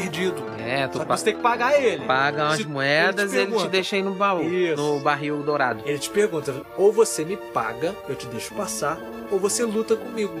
perdido. 0.00 0.42
É, 0.58 0.88
tu 0.88 0.98
Só 0.98 1.04
que 1.04 1.10
você 1.10 1.24
tem 1.26 1.36
que 1.36 1.40
pagar 1.42 1.80
ele. 1.80 2.04
paga 2.04 2.44
umas 2.46 2.56
Se- 2.56 2.66
moedas 2.66 3.32
e 3.32 3.36
ele 3.36 3.44
te 3.46 3.50
pergunta, 3.50 3.70
deixa 3.70 3.96
aí 3.96 4.02
no 4.02 4.14
baú, 4.14 4.42
Isso. 4.42 4.76
no 4.82 5.00
barril 5.00 5.42
dourado. 5.42 5.82
Ele 5.86 5.98
te 5.98 6.10
pergunta, 6.10 6.52
ou 6.76 6.92
você 6.92 7.24
me 7.24 7.36
paga, 7.36 7.94
eu 8.08 8.16
te 8.16 8.26
deixo 8.26 8.52
passar, 8.54 8.98
ou 9.30 9.38
você 9.38 9.62
luta 9.64 9.94
comigo. 9.96 10.34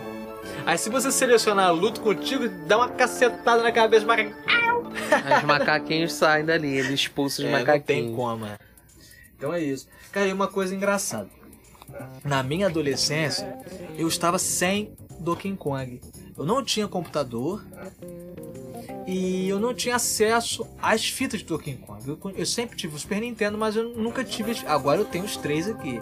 Aí 0.66 0.76
se 0.76 0.90
você 0.90 1.10
selecionar 1.12 1.72
luto 1.72 2.00
contigo, 2.00 2.48
dá 2.66 2.76
uma 2.78 2.88
cacetada 2.88 3.62
na 3.62 3.70
cabeça, 3.72 4.04
mas 4.06 4.20
Aí 5.10 5.38
os 5.38 5.44
macaquinhos 5.44 6.12
saem 6.14 6.44
dali, 6.44 6.76
ele 6.76 6.94
expulsa 6.94 7.42
os 7.42 7.48
é, 7.48 7.50
não 7.50 7.58
tem 7.58 7.66
macaquinhos. 7.66 8.16
como. 8.16 8.46
é. 8.46 8.56
Então 9.36 9.52
é 9.52 9.60
isso. 9.60 9.86
Cara, 10.10 10.26
e 10.26 10.32
uma 10.32 10.48
coisa 10.48 10.74
engraçada. 10.74 11.28
Na 12.24 12.42
minha 12.42 12.66
adolescência, 12.66 13.56
eu 13.96 14.08
estava 14.08 14.38
sem 14.38 14.92
Donkey 15.20 15.54
Kong. 15.56 16.00
Eu 16.36 16.44
não 16.44 16.64
tinha 16.64 16.88
computador 16.88 17.62
e 19.06 19.48
eu 19.48 19.58
não 19.60 19.74
tinha 19.74 19.96
acesso 19.96 20.66
às 20.80 21.06
fitas 21.08 21.40
de 21.40 21.46
Donkey 21.46 21.74
Kong. 21.74 22.08
Eu, 22.08 22.18
eu 22.36 22.46
sempre 22.46 22.76
tive 22.76 22.96
o 22.96 22.98
Super 22.98 23.20
Nintendo, 23.20 23.58
mas 23.58 23.76
eu 23.76 23.90
nunca 23.90 24.24
tive. 24.24 24.52
Agora 24.66 25.00
eu 25.00 25.04
tenho 25.04 25.24
os 25.24 25.36
três 25.36 25.68
aqui. 25.68 26.00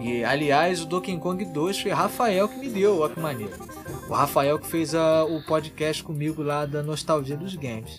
E 0.00 0.22
aliás, 0.22 0.82
o 0.82 0.86
Donkey 0.86 1.16
Kong 1.18 1.44
2 1.44 1.80
foi 1.80 1.90
Rafael 1.90 2.48
que 2.48 2.56
me 2.58 2.68
deu, 2.68 2.98
olha 3.00 3.12
que 3.14 3.20
maneiro. 3.20 3.52
O 4.08 4.12
Rafael 4.12 4.58
que 4.58 4.66
fez 4.66 4.94
a- 4.94 5.24
o 5.24 5.42
podcast 5.44 6.02
comigo 6.04 6.42
lá 6.42 6.64
da 6.66 6.82
Nostalgia 6.82 7.36
dos 7.36 7.54
Games. 7.56 7.98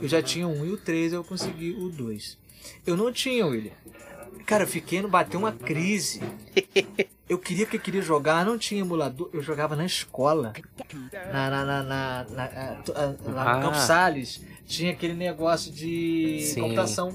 Eu 0.00 0.08
já 0.08 0.22
tinha 0.22 0.46
um 0.46 0.64
e 0.64 0.70
o 0.70 0.76
3, 0.76 1.12
eu 1.12 1.24
consegui 1.24 1.72
o 1.72 1.88
2. 1.90 2.38
Eu 2.86 2.96
não 2.96 3.12
tinha, 3.12 3.46
William. 3.46 3.72
Cara, 4.46 4.64
eu 4.64 4.68
fiquei 4.68 5.00
no 5.00 5.08
bateu 5.08 5.38
uma 5.38 5.52
crise. 5.52 6.20
Eu 7.28 7.38
queria 7.38 7.64
que 7.66 7.76
eu 7.76 7.80
queria 7.80 8.02
jogar, 8.02 8.44
não 8.44 8.58
tinha 8.58 8.80
emulador, 8.80 9.30
eu 9.32 9.40
jogava 9.42 9.76
na 9.76 9.84
escola. 9.86 10.52
Na, 11.32 11.48
na, 11.50 11.64
na, 11.64 11.82
na, 11.82 12.26
na- 12.30 12.44
ah, 12.44 12.82
to- 12.84 12.92
ah, 12.96 13.06
no. 13.56 13.62
Campos 13.62 13.80
Salles, 13.82 14.40
tinha 14.66 14.90
aquele 14.92 15.14
negócio 15.14 15.70
de 15.70 16.40
Sim. 16.52 16.62
computação. 16.62 17.14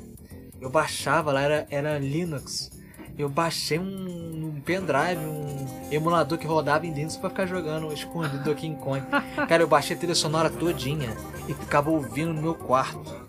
Eu 0.61 0.69
baixava 0.69 1.33
lá, 1.33 1.41
era, 1.41 1.67
era 1.69 1.99
Linux. 1.99 2.71
Eu 3.17 3.27
baixei 3.29 3.77
um, 3.79 4.55
um 4.57 4.61
pendrive, 4.61 5.19
um 5.25 5.87
emulador 5.91 6.37
que 6.37 6.45
rodava 6.47 6.85
em 6.85 6.93
Linux 6.93 7.15
pra 7.17 7.29
ficar 7.29 7.45
jogando 7.45 7.91
escondido 7.93 8.43
do 8.43 8.55
King 8.55 8.77
Kong. 8.81 9.01
Cara, 9.47 9.63
eu 9.63 9.67
baixei 9.67 9.95
a 9.95 9.99
trilha 9.99 10.15
sonora 10.15 10.49
todinha 10.49 11.15
e 11.47 11.53
ficava 11.53 11.89
ouvindo 11.89 12.33
no 12.33 12.41
meu 12.41 12.55
quarto. 12.55 13.24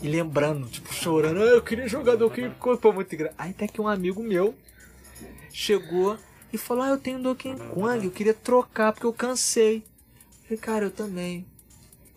E 0.00 0.08
lembrando, 0.08 0.68
tipo, 0.68 0.92
chorando, 0.94 1.42
ah, 1.42 1.46
eu 1.46 1.62
queria 1.62 1.88
jogar 1.88 2.16
Donkey 2.16 2.50
Kong, 2.60 2.80
pô, 2.80 2.92
muito 2.92 3.12
engraçado. 3.12 3.36
Aí 3.38 3.50
até 3.50 3.66
que 3.66 3.80
um 3.80 3.88
amigo 3.88 4.22
meu 4.22 4.54
chegou 5.52 6.16
e 6.52 6.58
falou, 6.58 6.84
ah, 6.84 6.90
eu 6.90 6.98
tenho 6.98 7.18
Donkey 7.18 7.54
Kong, 7.74 8.04
eu 8.04 8.10
queria 8.10 8.34
trocar 8.34 8.92
porque 8.92 9.06
eu 9.06 9.12
cansei. 9.12 9.78
Eu 9.78 10.44
falei, 10.44 10.58
cara, 10.58 10.84
eu 10.86 10.90
também. 10.90 11.44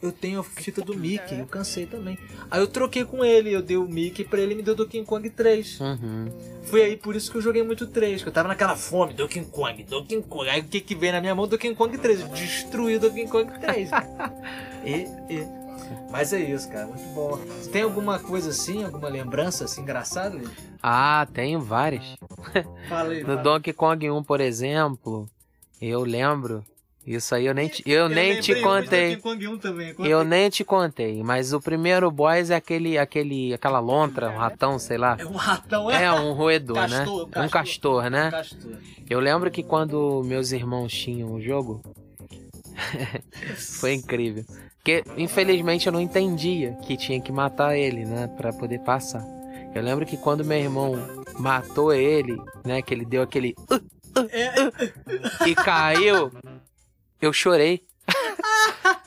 Eu 0.02 0.12
tenho 0.12 0.40
a 0.40 0.44
fita 0.44 0.82
do 0.82 0.98
Mickey, 0.98 1.40
eu 1.40 1.46
cansei 1.46 1.86
também. 1.86 2.18
Aí 2.50 2.60
eu 2.60 2.68
troquei 2.68 3.06
com 3.06 3.24
ele, 3.24 3.54
eu 3.54 3.62
dei 3.62 3.78
o 3.78 3.88
Mickey 3.88 4.24
pra 4.24 4.40
ele 4.40 4.54
e 4.54 4.56
me 4.56 4.64
deu 4.64 4.74
Donkey 4.74 5.04
Kong 5.04 5.30
3. 5.30 5.80
Uhum. 5.80 6.26
Foi 6.64 6.82
aí 6.82 6.98
por 6.98 7.16
isso 7.16 7.30
que 7.30 7.38
eu 7.38 7.42
joguei 7.42 7.62
muito 7.62 7.86
3, 7.86 8.24
que 8.24 8.28
eu 8.28 8.34
tava 8.34 8.48
naquela 8.48 8.76
fome, 8.76 9.14
Donkey 9.14 9.46
Kong, 9.46 9.84
Donkey 9.84 10.22
Kong. 10.24 10.50
Aí 10.50 10.62
o 10.62 10.64
que 10.64 10.82
que 10.82 10.96
veio 10.96 11.14
na 11.14 11.22
minha 11.22 11.36
mão? 11.36 11.48
Donkey 11.48 11.76
Kong 11.76 11.96
3. 11.96 12.22
Eu 12.22 12.28
destruí 12.30 12.96
o 12.96 13.00
Donkey 13.00 13.28
Kong 13.28 13.60
3. 13.60 13.90
e, 14.84 15.34
e. 15.34 15.61
Mas 16.12 16.34
é 16.34 16.40
isso, 16.40 16.70
cara, 16.70 16.88
muito 16.88 17.08
bom. 17.14 17.38
Você 17.38 17.70
tem 17.70 17.84
alguma 17.84 18.20
coisa 18.20 18.50
assim, 18.50 18.84
alguma 18.84 19.08
lembrança 19.08 19.64
assim 19.64 19.82
engraçada? 19.82 20.40
Ah, 20.84 21.26
tenho 21.34 21.62
várias. 21.62 22.04
Fala 22.90 23.14
aí. 23.14 23.24
No 23.24 23.42
Donkey 23.42 23.72
Kong 23.72 24.10
1, 24.10 24.24
por 24.24 24.42
exemplo, 24.42 25.28
eu 25.82 26.02
lembro. 26.02 26.64
Isso 27.08 27.34
aí 27.34 27.48
eu 27.48 27.54
nem 27.56 27.68
te, 27.68 27.82
eu 27.90 28.08
nem 28.08 28.40
te 28.40 28.62
contei. 28.62 29.16
Kong 29.18 29.48
1 29.48 29.58
também. 29.58 29.96
Eu 30.00 30.24
nem 30.24 30.50
te 30.50 30.64
contei, 30.64 31.24
mas 31.24 31.52
o 31.52 31.60
primeiro 31.60 32.12
boss 32.12 32.52
é 32.52 32.56
aquele, 32.56 32.98
aquele, 32.98 33.54
aquela 33.54 33.80
lontra, 33.80 34.30
um 34.30 34.38
ratão, 34.38 34.78
sei 34.78 35.00
lá. 35.00 35.18
É 35.18 35.26
um 35.26 35.36
ratão, 35.36 35.90
é? 35.90 36.04
É 36.04 36.12
um 36.12 36.34
roedor, 36.34 36.76
Castor, 36.76 36.92
né? 36.92 37.32
castor. 37.32 37.44
Um 37.44 37.50
castor, 37.50 38.10
né? 38.10 38.32
Castor. 38.32 38.74
Eu 39.10 39.20
lembro 39.20 39.50
que 39.50 39.64
quando 39.64 40.22
meus 40.24 40.52
irmãos 40.52 40.94
tinham 40.94 41.34
o 41.34 41.42
jogo, 41.42 41.82
foi 43.58 43.94
incrível. 43.94 44.46
Porque 44.84 45.04
infelizmente 45.16 45.86
eu 45.86 45.94
não 45.94 46.02
entendia 46.02 46.74
que 46.82 46.98
tinha 46.98 47.22
que 47.22 47.32
matar 47.32 47.78
ele, 47.78 48.04
né, 48.04 48.28
Pra 48.36 48.52
poder 48.52 48.80
passar. 48.80 49.24
Eu 49.76 49.82
lembro 49.82 50.06
que 50.06 50.18
quando 50.18 50.44
meu 50.44 50.58
irmão 50.58 50.94
matou 51.38 51.94
ele, 51.94 52.36
né, 52.66 52.82
que 52.82 52.94
ele 52.94 53.06
deu 53.06 53.22
aquele 53.22 53.56
"Uh, 53.70 53.76
uh, 53.76 53.84
uh", 55.44 55.48
e 55.48 55.56
caiu, 55.56 56.32
eu 57.22 57.32
chorei. 57.32 57.84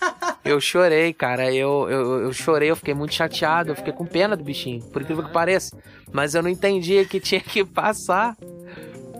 Eu 0.45 0.61
chorei, 0.61 1.15
cara. 1.15 1.51
Eu, 1.55 1.89
eu, 1.89 2.21
eu 2.25 2.33
chorei, 2.35 2.71
eu 2.71 2.77
fiquei 2.77 2.93
muito 2.93 3.15
chateado. 3.15 3.71
Eu 3.71 3.77
fiquei 3.77 3.95
com 3.95 4.05
pena 4.05 4.37
do 4.37 4.45
bichinho, 4.45 4.83
por 4.91 5.01
incrível 5.01 5.25
que 5.25 5.33
pareça. 5.33 5.75
Mas 6.13 6.35
eu 6.35 6.43
não 6.43 6.51
entendia 6.51 7.03
que 7.07 7.19
tinha 7.19 7.41
que 7.41 7.65
passar. 7.65 8.37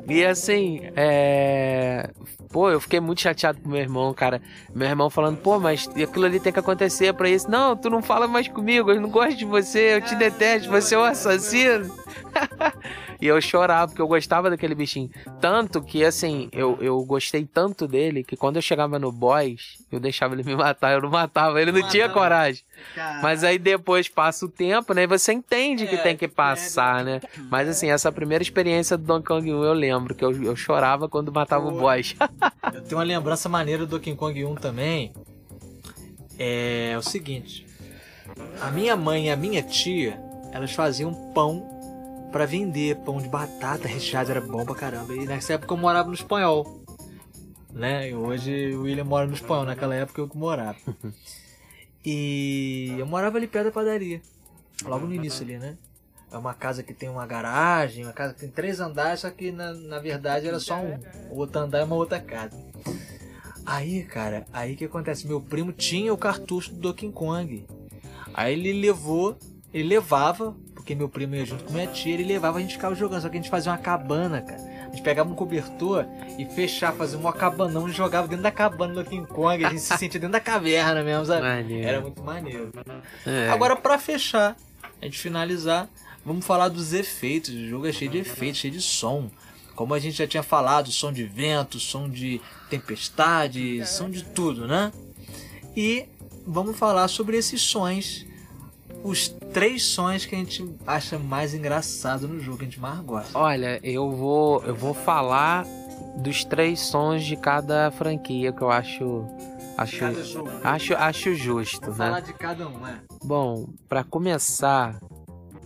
E 0.09 0.25
assim, 0.25 0.81
é. 0.97 2.11
Pô, 2.53 2.71
eu 2.71 2.81
fiquei 2.81 3.01
muito 3.01 3.21
chateado 3.21 3.61
com 3.61 3.69
meu 3.69 3.81
irmão, 3.81 4.15
cara. 4.15 4.41
Meu 4.73 4.87
irmão 4.87 5.11
falando, 5.11 5.39
pô, 5.39 5.59
mas 5.59 5.89
aquilo 5.89 6.25
ali 6.25 6.39
tem 6.39 6.53
que 6.53 6.59
acontecer 6.59 7.13
pra 7.15 7.29
isso. 7.29 7.51
Não, 7.51 7.77
tu 7.77 7.91
não 7.91 8.01
fala 8.01 8.29
mais 8.29 8.47
comigo, 8.47 8.91
eu 8.91 9.01
não 9.01 9.11
gosto 9.11 9.37
de 9.37 9.45
você, 9.45 9.97
eu 9.97 10.01
te 10.01 10.15
detesto, 10.15 10.71
você 10.71 10.95
é 10.95 10.99
um 10.99 11.03
assassino. 11.03 11.93
e 13.21 13.27
eu 13.27 13.41
chorava, 13.41 13.89
porque 13.89 14.01
eu 14.01 14.07
gostava 14.07 14.51
daquele 14.51 14.75
bichinho. 14.75 15.11
Tanto 15.41 15.83
que, 15.83 16.05
assim, 16.05 16.49
eu, 16.53 16.79
eu 16.81 17.03
gostei 17.05 17.45
tanto 17.45 17.89
dele 17.89 18.23
que 18.23 18.37
quando 18.37 18.57
eu 18.57 18.63
chegava 18.63 18.99
no 19.01 19.11
boss, 19.11 19.84
eu 19.95 20.01
deixava 20.01 20.35
ele 20.35 20.43
me 20.43 20.55
matar, 20.57 20.93
eu 20.93 21.03
não 21.03 21.11
matava, 21.11 21.61
ele 21.61 21.73
não 21.73 21.81
Não 21.81 21.89
tinha 21.89 22.09
coragem. 22.09 22.63
Mas 23.23 23.45
aí 23.45 23.59
depois 23.59 24.09
passa 24.09 24.47
o 24.47 24.49
tempo, 24.49 24.93
né? 24.95 25.03
E 25.03 25.07
você 25.07 25.33
entende 25.33 25.87
que 25.87 25.95
É, 25.97 25.99
tem 25.99 26.17
que 26.17 26.29
passar, 26.29 27.05
né? 27.05 27.21
Mas 27.51 27.69
assim, 27.69 27.91
essa 27.91 28.11
primeira 28.11 28.43
experiência 28.43 28.97
do 28.97 29.05
Donkey 29.05 29.27
Kong 29.29 29.53
1 29.53 29.65
eu 29.65 29.73
lembro, 29.73 30.15
que 30.15 30.25
eu, 30.25 30.43
eu 30.43 30.57
chorava 30.57 31.09
quando 31.09 31.33
matava 31.33 31.67
o 31.69 31.73
Pô. 31.73 31.81
boss. 31.81 32.15
Eu 32.73 32.83
tenho 32.83 32.99
uma 32.99 33.05
lembrança 33.05 33.49
maneira 33.49 33.87
do 33.87 33.91
Donkey 33.99 34.15
Kong 34.17 34.45
1 34.45 34.55
também. 34.57 35.13
É 36.39 36.95
o 36.99 37.03
seguinte: 37.03 37.67
a 38.61 38.71
minha 38.71 38.97
mãe 38.97 39.27
e 39.27 39.31
a 39.31 39.37
minha 39.37 39.63
tia, 39.63 40.19
elas 40.53 40.73
faziam 40.73 41.13
pão 41.33 42.29
pra 42.33 42.47
vender, 42.47 42.97
pão 42.97 43.19
de 43.19 43.29
batata 43.29 43.87
recheado, 43.87 44.31
era 44.31 44.41
bom 44.41 44.65
pra 44.65 44.75
caramba. 44.75 45.15
E 45.15 45.25
nessa 45.25 45.53
época 45.53 45.73
eu 45.73 45.79
morava 45.79 46.09
no 46.09 46.15
espanhol. 46.15 46.84
Né? 47.75 48.15
Hoje 48.15 48.73
o 48.75 48.83
William 48.83 49.05
mora 49.05 49.27
no 49.27 49.35
espanhol, 49.35 49.65
naquela 49.65 49.95
época 49.95 50.21
eu 50.21 50.31
morava. 50.35 50.79
E 52.07 52.97
eu 52.99 53.07
morava 53.07 53.39
ali 53.39 53.47
perto 53.47 53.65
da 53.65 53.73
padaria. 53.73 54.21
Logo 54.85 55.07
no 55.07 55.15
início 55.15 55.43
ali, 55.43 55.57
né? 55.57 55.79
É 56.31 56.37
uma 56.37 56.53
casa 56.53 56.83
que 56.83 56.93
tem 56.93 57.09
uma 57.09 57.27
garagem, 57.27 58.05
uma 58.05 58.13
casa 58.13 58.35
que 58.35 58.41
tem 58.41 58.51
três 58.51 58.79
andares, 58.79 59.21
só 59.21 59.31
que 59.31 59.51
na, 59.51 59.73
na 59.73 59.99
verdade 60.01 60.47
era 60.47 60.61
só 60.61 60.77
um. 60.77 60.99
O 61.31 61.39
outro 61.39 61.63
andar 61.63 61.79
é 61.79 61.85
uma 61.85 61.95
outra 61.95 62.21
casa. 62.21 62.63
Aí, 63.65 64.03
cara, 64.03 64.45
aí 64.53 64.77
que 64.77 64.85
acontece? 64.85 65.27
Meu 65.27 65.41
primo 65.41 65.73
tinha 65.73 66.13
o 66.13 66.19
cartucho 66.19 66.75
do 66.75 66.81
Donkey 66.81 67.11
Kong. 67.11 67.65
Aí 68.35 68.53
ele 68.53 68.83
levou, 68.83 69.39
ele 69.73 69.89
levava, 69.89 70.55
porque 70.75 70.95
meu 70.95 71.09
primo 71.09 71.35
ia 71.35 71.47
junto 71.47 71.65
com 71.65 71.73
minha 71.73 71.87
tia, 71.87 72.13
ele 72.13 72.25
levava, 72.25 72.59
a 72.59 72.61
gente 72.61 72.75
ficava 72.75 72.95
jogando, 72.95 73.23
só 73.23 73.31
que 73.31 73.39
a 73.39 73.41
gente 73.41 73.51
fazia 73.51 73.73
uma 73.73 73.79
cabana, 73.79 74.43
cara. 74.43 74.74
A 74.95 74.97
gente 74.97 75.03
pegava 75.03 75.29
um 75.29 75.35
cobertor 75.35 76.07
e 76.39 76.47
fechava, 76.47 76.99
fazia 76.99 77.19
um 77.19 77.33
cabanão 77.33 77.89
e 77.89 77.93
jogava 77.93 78.29
dentro 78.29 78.45
da 78.45 78.53
cabana 78.53 78.95
do 78.95 79.03
Donkey 79.03 79.27
Kong. 79.27 79.65
A 79.65 79.71
gente 79.71 79.83
se 79.83 79.99
sentia 79.99 80.21
dentro 80.21 80.31
da 80.31 80.39
caverna 80.39 81.03
mesmo, 81.03 81.27
sabe? 81.27 81.43
Maneiro. 81.43 81.89
Era 81.89 82.01
muito 82.01 82.23
maneiro. 82.23 82.71
É. 83.27 83.51
Agora, 83.51 83.75
pra 83.75 83.99
fechar, 83.99 84.57
a 85.03 85.05
gente 85.05 85.19
finalizar, 85.19 85.89
vamos 86.25 86.47
falar 86.47 86.69
dos 86.69 86.93
efeitos. 86.93 87.53
O 87.53 87.69
jogo 87.69 87.89
é 87.89 87.93
cheio 87.93 88.09
de 88.09 88.19
efeitos, 88.19 88.61
cheio 88.61 88.73
de 88.73 88.81
som. 88.81 89.29
Como 89.75 89.93
a 89.95 89.99
gente 89.99 90.17
já 90.17 90.29
tinha 90.29 90.45
falado, 90.45 90.93
som 90.93 91.13
de 91.13 91.25
vento, 91.25 91.81
som 91.81 92.09
de 92.09 92.41
tempestade, 92.71 93.85
som 93.85 94.09
de 94.09 94.23
tudo, 94.23 94.69
né? 94.69 94.93
E 95.77 96.07
vamos 96.47 96.79
falar 96.79 97.09
sobre 97.09 97.37
esses 97.37 97.61
sons. 97.61 98.25
Os 99.05 99.29
três 99.29 99.85
sons 99.85 100.25
que 100.25 100.35
a 100.35 100.39
gente 100.39 100.75
acha 100.87 101.19
mais 101.19 101.53
engraçado 101.55 102.27
no 102.27 102.41
jogo, 102.41 102.57
que 102.59 102.65
a 102.65 102.69
gente 102.69 102.81
mais 102.81 102.99
gosta. 103.01 103.39
Olha, 103.39 103.79
eu 103.83 104.11
vou, 104.11 104.63
eu 104.65 104.75
vou 104.75 104.95
falar 104.95 105.65
dos 106.17 106.43
três 106.45 106.81
sons 106.81 107.23
de 107.23 107.37
cada 107.37 107.91
franquia 107.91 108.51
que 108.51 108.63
eu 108.63 108.71
acho 108.71 109.25
acho 109.77 110.05
acho 110.63 110.95
acho 110.95 111.35
justo, 111.35 111.91
Vou 111.91 111.99
né? 111.99 112.07
falar 112.07 112.21
de 112.21 112.33
cada 112.33 112.67
um, 112.67 112.87
é. 112.87 113.01
Bom, 113.23 113.67
pra 113.89 114.03
começar 114.05 114.99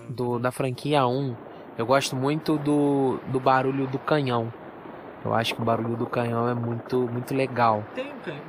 do 0.09 0.39
da 0.39 0.51
franquia 0.51 1.07
1, 1.07 1.37
Eu 1.77 1.87
gosto 1.87 2.17
muito 2.17 2.59
do, 2.59 3.21
do 3.29 3.39
barulho 3.39 3.87
do 3.87 3.99
canhão. 4.01 4.53
Eu 5.25 5.33
acho 5.33 5.55
que 5.55 5.63
o 5.63 5.65
barulho 5.65 5.97
do 5.97 6.07
canhão 6.07 6.49
é 6.49 6.55
muito, 6.55 7.09
muito 7.13 7.33
legal. 7.35 7.85
Tem 7.95 8.07
um 8.13 8.19
canhão. 8.19 8.41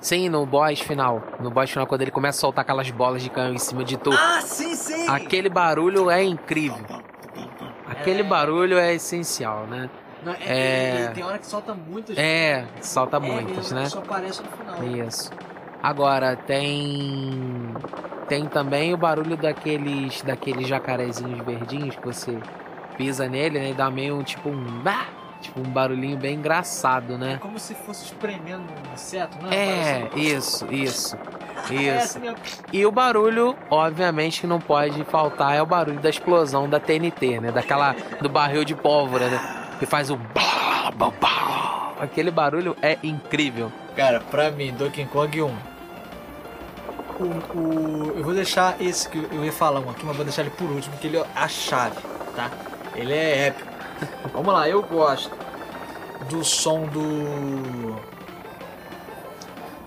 Sim, 0.00 0.28
no 0.28 0.46
boss 0.46 0.80
final. 0.80 1.22
No 1.40 1.50
boss 1.50 1.70
final, 1.70 1.86
quando 1.86 2.02
ele 2.02 2.10
começa 2.10 2.38
a 2.38 2.40
soltar 2.40 2.62
aquelas 2.62 2.90
bolas 2.90 3.22
de 3.22 3.30
canhão 3.30 3.52
em 3.52 3.58
cima 3.58 3.84
de 3.84 3.96
tu. 3.96 4.10
Ah, 4.12 4.40
sim, 4.42 4.74
sim! 4.74 5.08
Aquele 5.08 5.48
barulho 5.48 6.08
é 6.10 6.22
incrível. 6.22 6.84
Aquele 7.86 8.20
É. 8.20 8.24
barulho 8.24 8.78
é 8.78 8.94
essencial, 8.94 9.66
né? 9.66 9.88
Não, 10.22 10.32
é, 10.34 11.04
É. 11.04 11.08
Tem 11.14 11.24
hora 11.24 11.38
que 11.38 11.46
solta 11.46 11.74
muitas. 11.74 12.16
É, 12.18 12.64
solta 12.80 13.16
É 13.16 13.20
muitas, 13.20 13.72
né? 13.72 13.86
Só 13.86 13.98
aparece 14.00 14.42
no 14.42 14.48
final. 14.48 14.84
Isso. 15.06 15.30
Agora 15.82 16.36
tem 16.36 17.74
tem 18.28 18.46
também 18.46 18.92
o 18.92 18.96
barulho 18.96 19.36
daqueles 19.36 20.20
daqueles 20.22 20.66
jacarezinhos 20.68 21.38
verdinhos 21.44 21.96
que 21.96 22.04
você 22.04 22.36
pisa 22.96 23.28
nele, 23.28 23.58
né? 23.58 23.70
E 23.70 23.74
dá 23.74 23.90
meio 23.90 24.16
um 24.16 24.22
tipo 24.22 24.48
um 24.50 24.64
bah, 24.82 25.06
tipo 25.40 25.60
um 25.60 25.64
barulhinho 25.70 26.16
bem 26.16 26.34
engraçado, 26.36 27.14
É 27.14 27.16
né? 27.18 27.38
como 27.40 27.58
se 27.58 27.74
fosse 27.74 28.04
espremendo 28.04 28.62
um 28.62 28.92
inseto, 28.94 29.36
não 29.42 29.50
É, 29.52 30.06
Parece- 30.10 30.20
isso, 30.36 30.66
isso. 30.72 31.16
É 31.70 31.74
Isso. 32.02 32.18
E 32.72 32.86
o 32.86 32.92
barulho, 32.92 33.54
obviamente, 33.68 34.40
que 34.40 34.46
não 34.46 34.60
pode 34.60 35.04
faltar 35.04 35.54
é 35.56 35.60
o 35.60 35.66
barulho 35.66 35.98
da 35.98 36.08
explosão 36.08 36.68
da 36.68 36.78
TNT, 36.80 37.40
né? 37.40 37.52
Daquela 37.52 37.94
do 38.22 38.28
barril 38.28 38.64
de 38.64 38.74
pólvora, 38.74 39.28
né? 39.28 39.66
Que 39.78 39.84
faz 39.84 40.08
o 40.08 40.18
aquele 42.00 42.30
barulho 42.30 42.76
é 42.80 42.96
incrível. 43.02 43.70
Cara, 43.96 44.20
pra 44.20 44.50
mim, 44.50 44.72
Donkey 44.72 45.04
Kong 45.06 45.42
1. 45.42 45.46
O, 47.20 47.24
o- 47.58 48.12
eu 48.16 48.24
vou 48.24 48.32
deixar 48.34 48.80
esse 48.80 49.08
que 49.08 49.18
eu 49.32 49.44
ia 49.44 49.52
falar 49.52 49.80
um 49.80 49.90
aqui, 49.90 50.06
mas 50.06 50.14
vou 50.16 50.24
deixar 50.24 50.42
ele 50.42 50.50
por 50.50 50.70
último, 50.70 50.96
que 50.98 51.08
ele 51.08 51.16
é 51.18 51.26
a 51.34 51.48
chave, 51.48 51.96
tá? 52.36 52.50
Ele 52.94 53.12
é 53.12 53.48
épico. 53.48 53.67
Vamos 54.32 54.52
lá, 54.54 54.68
eu 54.68 54.82
gosto 54.82 55.30
do 56.28 56.44
som 56.44 56.86
do. 56.86 57.96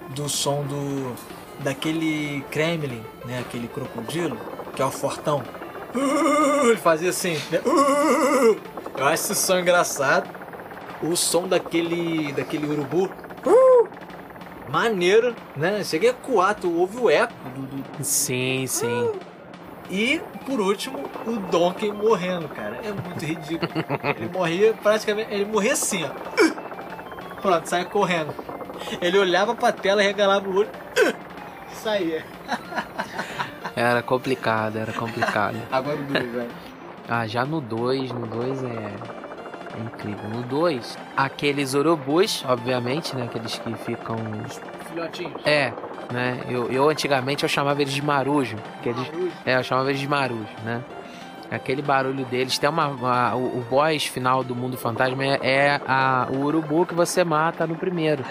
Do 0.10 0.28
som 0.30 0.64
do. 0.64 1.14
Daquele 1.60 2.42
Kremlin, 2.50 3.04
né? 3.26 3.40
Aquele 3.40 3.68
crocodilo, 3.68 4.36
que 4.76 4.82
é 4.82 4.86
o 4.86 4.90
fortão. 4.92 5.44
Ele 6.64 6.78
fazia 6.78 7.10
assim, 7.12 7.34
né? 7.52 7.62
Eu 8.98 9.06
acho 9.06 9.32
esse 9.32 9.36
som 9.36 9.60
engraçado. 9.60 10.30
O 11.04 11.16
som 11.16 11.48
daquele. 11.48 12.32
daquele 12.34 12.66
urubu. 12.68 13.10
Maneiro, 14.70 15.36
né? 15.56 15.84
Cheguei 15.84 16.10
a 16.12 16.14
coar, 16.14 16.56
tu 16.56 16.72
ouve 16.74 16.98
o 16.98 17.10
eco 17.10 17.34
do, 17.56 17.62
do- 17.68 18.04
Sim, 18.04 18.66
sim. 18.68 19.12
E, 19.92 20.22
por 20.46 20.60
último, 20.60 21.00
o 21.28 21.32
Donkey 21.52 21.92
morrendo, 21.92 22.48
cara. 22.48 22.80
É 22.82 22.92
muito 22.92 23.26
ridículo. 23.26 23.72
Ele 24.18 24.30
morria 24.30 24.74
praticamente. 24.82 25.34
Ele 25.34 25.46
morria 25.46 25.74
assim, 25.74 26.06
ó. 26.06 27.42
Pronto, 27.42 27.68
saia 27.68 27.84
correndo. 27.86 28.34
Ele 29.02 29.18
olhava 29.18 29.54
pra 29.54 29.72
tela, 29.72 30.02
regalava 30.02 30.48
o 30.48 30.56
olho. 30.56 30.70
Saía. 31.74 32.26
Era 33.76 34.02
complicado, 34.02 34.78
era 34.78 34.94
complicado. 34.94 35.58
Agora 35.72 35.98
o 35.98 36.04
dois, 36.04 36.32
velho. 36.32 36.52
Ah, 37.10 37.28
já 37.28 37.44
no 37.44 37.60
2, 37.60 38.12
no 38.12 38.28
2 38.28 38.64
é, 38.64 38.68
é 38.68 39.80
incrível. 39.84 40.30
No 40.30 40.44
2, 40.44 40.98
aqueles 41.18 41.74
urubus, 41.74 42.46
obviamente, 42.48 43.16
né? 43.16 43.24
Aqueles 43.26 43.58
que 43.58 43.74
ficam. 43.76 44.16
Filhotinhos. 44.88 45.42
É, 45.46 45.74
né? 46.12 46.40
Eu, 46.50 46.72
eu 46.72 46.90
antigamente 46.90 47.44
eu 47.44 47.50
chamava 47.50 47.82
eles 47.82 47.94
de 47.94 48.02
marujo. 48.04 48.58
Que 48.84 48.90
eles, 48.90 49.02
Marujo. 49.08 49.32
é, 49.46 49.58
eu 49.58 49.64
chamava 49.64 49.90
eles 49.90 50.02
de 50.02 50.08
marujo, 50.08 50.48
né? 50.64 50.84
Aquele 51.50 51.82
barulho 51.82 52.24
deles. 52.26 52.58
Tem 52.58 52.70
uma. 52.70 52.88
uma- 52.88 53.36
o, 53.36 53.58
o 53.60 53.66
boss 53.70 54.06
final 54.06 54.42
do 54.42 54.56
mundo 54.56 54.78
fantasma 54.78 55.22
é, 55.26 55.40
é 55.42 55.82
a, 55.86 56.28
o 56.32 56.38
urubu 56.46 56.86
que 56.86 56.94
você 56.94 57.26
mata 57.26 57.68
no 57.68 57.76
primeiro. 57.76 58.24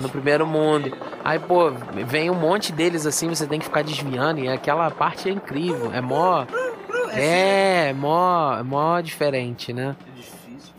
No 0.00 0.08
primeiro 0.08 0.46
mundo. 0.46 0.96
Aí, 1.24 1.38
pô, 1.40 1.72
vem 2.06 2.30
um 2.30 2.34
monte 2.34 2.70
deles 2.72 3.06
assim, 3.06 3.28
você 3.28 3.44
tem 3.46 3.58
que 3.58 3.64
ficar 3.64 3.82
desviando. 3.82 4.38
E 4.38 4.48
aquela 4.48 4.88
parte 4.90 5.28
é 5.28 5.32
incrível. 5.32 5.90
É 5.92 6.00
mó. 6.00 6.44
É, 7.12 7.92
mó, 7.92 8.56
é 8.58 8.62
mó 8.62 9.00
diferente, 9.00 9.72
né? 9.72 9.96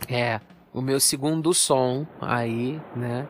É. 0.08 0.20
É. 0.20 0.42
O 0.74 0.82
meu 0.82 1.00
segundo 1.02 1.54
som 1.54 2.06
aí, 2.22 2.80
né? 2.96 3.28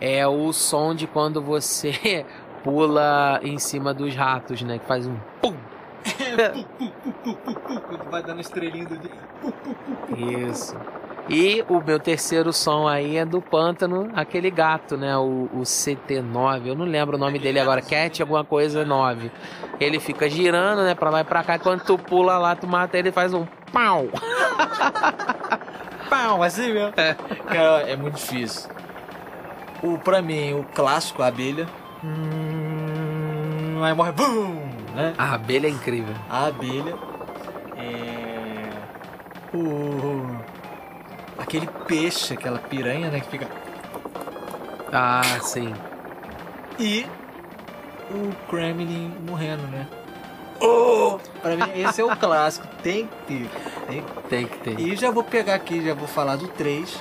É 0.00 0.26
o 0.26 0.52
som 0.52 0.92
de 0.96 1.06
quando 1.06 1.40
você 1.40 2.26
pula 2.62 3.40
em 3.42 3.58
cima 3.58 3.92
dos 3.92 4.14
ratos, 4.14 4.62
né? 4.62 4.78
Que 4.78 4.86
faz 4.86 5.06
um 5.06 5.16
pum. 5.40 5.54
Vai 8.10 8.22
dando 8.22 8.40
estrelinha 8.40 8.86
do 8.86 8.96
dia. 8.96 9.10
Isso. 10.48 10.74
E 11.28 11.64
o 11.68 11.80
meu 11.80 12.00
terceiro 12.00 12.52
som 12.52 12.88
aí 12.88 13.16
é 13.16 13.24
do 13.24 13.40
pântano, 13.40 14.10
aquele 14.14 14.50
gato, 14.50 14.96
né? 14.96 15.16
O, 15.16 15.48
o 15.52 15.60
CT9, 15.60 16.66
eu 16.66 16.74
não 16.74 16.84
lembro 16.84 17.16
o 17.16 17.20
nome 17.20 17.38
dele 17.38 17.60
agora, 17.60 17.80
Cat 17.80 18.20
alguma 18.20 18.44
coisa 18.44 18.84
9. 18.84 19.30
Ele 19.78 20.00
fica 20.00 20.28
girando, 20.28 20.82
né, 20.82 20.94
pra 20.94 21.10
lá 21.10 21.20
e 21.20 21.24
pra 21.24 21.44
cá, 21.44 21.56
e 21.56 21.60
quando 21.60 21.84
tu 21.84 21.96
pula 21.96 22.36
lá, 22.36 22.56
tu 22.56 22.66
mata 22.66 22.98
ele 22.98 23.12
faz 23.12 23.32
um 23.32 23.46
pau. 23.72 24.08
Pau, 26.10 26.42
assim 26.42 26.72
mesmo. 26.72 26.92
Cara, 27.46 27.88
é 27.88 27.94
muito 27.94 28.16
difícil. 28.16 28.68
O, 29.80 29.96
pra 29.96 30.20
mim, 30.20 30.54
o 30.54 30.64
clássico, 30.74 31.22
a 31.22 31.28
abelha. 31.28 31.68
Hum, 32.02 33.82
aí 33.82 33.94
morre. 33.94 34.12
Bum! 34.12 34.68
Né? 34.94 35.14
A 35.18 35.34
abelha 35.34 35.66
é 35.66 35.70
incrível. 35.70 36.14
A 36.28 36.46
abelha. 36.46 36.94
É. 37.76 39.56
O. 39.56 40.36
Aquele 41.38 41.66
peixe, 41.86 42.34
aquela 42.34 42.58
piranha, 42.58 43.10
né? 43.10 43.20
Que 43.20 43.28
fica. 43.28 43.48
Ah, 44.92 45.22
sim. 45.42 45.72
E. 46.78 47.06
O 48.10 48.32
Kremlin 48.48 49.14
morrendo, 49.28 49.62
né? 49.68 49.86
Oh! 50.60 51.18
Pra 51.40 51.56
mim, 51.56 51.72
esse 51.76 52.00
é 52.00 52.04
o 52.04 52.16
clássico. 52.16 52.66
Tem 52.82 53.06
que 53.06 53.16
ter. 53.26 53.50
Tem 53.86 54.02
que 54.02 54.28
Tem 54.28 54.46
que 54.46 54.58
ter. 54.58 54.80
E 54.80 54.96
já 54.96 55.10
vou 55.10 55.22
pegar 55.22 55.54
aqui, 55.54 55.84
já 55.84 55.94
vou 55.94 56.08
falar 56.08 56.36
do 56.36 56.48
3. 56.48 57.00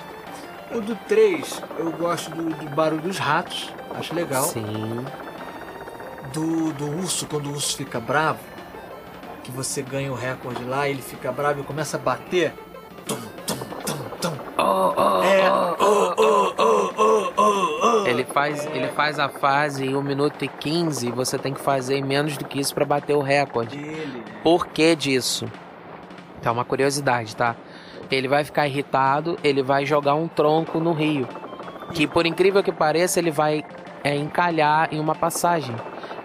O 0.71 0.81
do 0.81 0.95
3, 0.95 1.63
eu 1.79 1.91
gosto 1.91 2.29
do, 2.29 2.43
do 2.53 2.69
barulho 2.69 3.01
dos 3.01 3.17
ratos, 3.17 3.73
acho 3.99 4.15
legal. 4.15 4.43
Sim. 4.43 5.05
Do, 6.33 6.71
do 6.73 6.85
urso, 6.99 7.25
quando 7.25 7.47
o 7.47 7.53
urso 7.53 7.75
fica 7.75 7.99
bravo, 7.99 8.39
que 9.43 9.51
você 9.51 9.81
ganha 9.81 10.11
o 10.11 10.15
recorde 10.15 10.63
lá, 10.63 10.87
ele 10.87 11.01
fica 11.01 11.31
bravo 11.31 11.61
e 11.61 11.63
começa 11.63 11.97
a 11.97 11.99
bater. 11.99 12.53
Tum, 13.05 13.15
tum, 13.47 13.55
tum, 13.85 13.97
tum. 14.21 14.33
Oh, 14.57 14.93
oh, 14.95 15.23
É. 15.23 15.51
oh, 15.51 15.75
Oh, 15.81 16.13
oh, 16.17 16.53
oh, 16.57 16.91
oh, 16.97 17.31
oh, 17.37 18.01
oh. 18.03 18.07
Ele 18.07 18.25
faz, 18.25 18.65
ele 18.67 18.89
faz 18.89 19.17
a 19.17 19.29
fase 19.29 19.85
em 19.85 19.95
1 19.95 20.01
minuto 20.03 20.43
e 20.43 20.47
15 20.47 21.07
e 21.07 21.11
você 21.11 21.37
tem 21.37 21.53
que 21.53 21.61
fazer 21.61 21.95
em 21.95 22.03
menos 22.03 22.37
do 22.37 22.45
que 22.45 22.59
isso 22.59 22.75
pra 22.75 22.85
bater 22.85 23.15
o 23.15 23.21
recorde. 23.21 23.77
Dele. 23.77 24.23
Por 24.43 24.67
que 24.67 24.95
disso? 24.95 25.49
Tá 26.41 26.51
uma 26.51 26.65
curiosidade, 26.65 27.35
tá? 27.35 27.55
Ele 28.11 28.27
vai 28.27 28.43
ficar 28.43 28.67
irritado, 28.67 29.37
ele 29.43 29.63
vai 29.63 29.85
jogar 29.85 30.15
um 30.15 30.27
tronco 30.27 30.79
no 30.79 30.93
rio. 30.93 31.27
Que 31.93 32.05
por 32.05 32.25
incrível 32.25 32.61
que 32.61 32.71
pareça, 32.71 33.19
ele 33.19 33.31
vai 33.31 33.63
é, 34.03 34.15
encalhar 34.15 34.93
em 34.93 34.99
uma 34.99 35.15
passagem. 35.15 35.75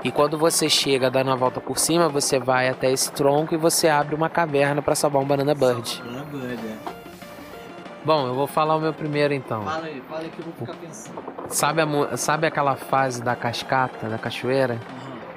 E 0.03 0.11
quando 0.11 0.37
você 0.37 0.69
chega 0.69 1.11
dando 1.11 1.31
a 1.31 1.35
volta 1.35 1.61
por 1.61 1.79
cima, 1.79 2.09
você 2.09 2.39
vai 2.39 2.69
até 2.69 2.91
esse 2.91 3.11
tronco 3.13 3.55
e 3.55 3.57
você 3.57 3.89
abre 3.89 4.15
uma 4.15 4.29
caverna 4.29 4.83
pra 4.83 4.95
salvar 4.95 5.23
um 5.23 5.25
Banana 5.25 5.55
Bird. 5.55 6.03
Banana 6.03 6.25
Bird, 6.25 6.67
é. 6.67 6.77
Bom, 8.05 8.27
eu 8.27 8.35
vou 8.35 8.47
falar 8.47 8.77
o 8.77 8.81
meu 8.81 8.93
primeiro 8.93 9.33
então. 9.33 9.63
Fala 9.65 9.87
aí, 9.87 10.03
fala 10.09 10.21
aí 10.21 10.29
que 10.29 10.39
eu 10.39 10.45
vou 10.45 10.55
ficar 10.55 10.75
pensando. 10.75 11.25
Sabe, 11.49 11.81
a 11.81 12.17
sabe 12.19 12.47
aquela 12.47 12.77
fase 12.77 13.23
da 13.23 13.35
cascata, 13.35 14.09
da 14.09 14.19
cachoeira? 14.19 14.79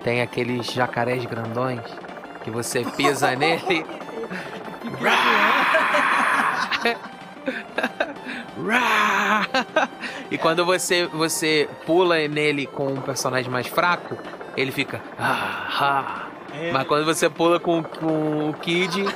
Tem 0.04 0.22
aqueles 0.22 0.72
jacarés 0.72 1.24
grandões 1.26 1.82
que 2.44 2.52
você 2.52 2.84
pisa 2.84 3.34
nele. 3.36 3.86
E 10.32 10.38
quando 10.38 10.66
você 10.66 11.06
você 11.08 11.70
pula 11.86 12.16
nele 12.28 12.66
com 12.66 12.88
um 12.88 13.02
personagem 13.02 13.50
mais 13.52 13.68
fraco, 13.68 14.18
ele 14.56 14.72
fica. 14.72 15.02
"Ah, 15.18 15.68
ah." 15.80 16.28
É, 16.54 16.72
Mas 16.72 16.88
quando 16.88 17.06
você 17.06 17.30
pula 17.30 17.60
com, 17.60 17.84
com 17.84 18.50
o 18.50 18.54
Kid, 18.56 19.04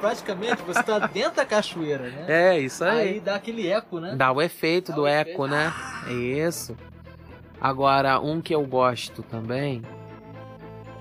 praticamente 0.00 0.62
você 0.62 0.82
tá 0.82 0.98
dentro 1.06 1.36
da 1.36 1.46
cachoeira, 1.46 2.08
né? 2.10 2.24
é 2.28 2.58
isso 2.60 2.84
aí. 2.84 3.08
Aí 3.08 3.20
dá 3.20 3.36
aquele 3.36 3.68
eco, 3.68 4.00
né? 4.00 4.14
Dá 4.16 4.30
o 4.32 4.42
efeito 4.42 4.90
Dá 4.90 4.96
do 4.96 5.02
o 5.02 5.06
eco, 5.06 5.46
efeito. 5.46 5.48
né? 5.48 5.72
Isso. 6.10 6.76
Agora, 7.60 8.20
um 8.20 8.40
que 8.42 8.54
eu 8.54 8.62
gosto 8.66 9.22
também 9.22 9.82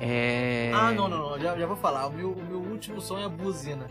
é. 0.06 0.72
Ah, 0.74 0.92
não, 0.92 1.08
não, 1.08 1.30
não, 1.30 1.40
já, 1.40 1.58
já 1.58 1.66
vou 1.66 1.78
falar. 1.78 2.08
O 2.08 2.12
meu, 2.12 2.32
o 2.32 2.44
meu 2.44 2.60
último 2.60 3.00
som 3.00 3.18
é 3.18 3.24
a 3.24 3.30
buzina. 3.30 3.88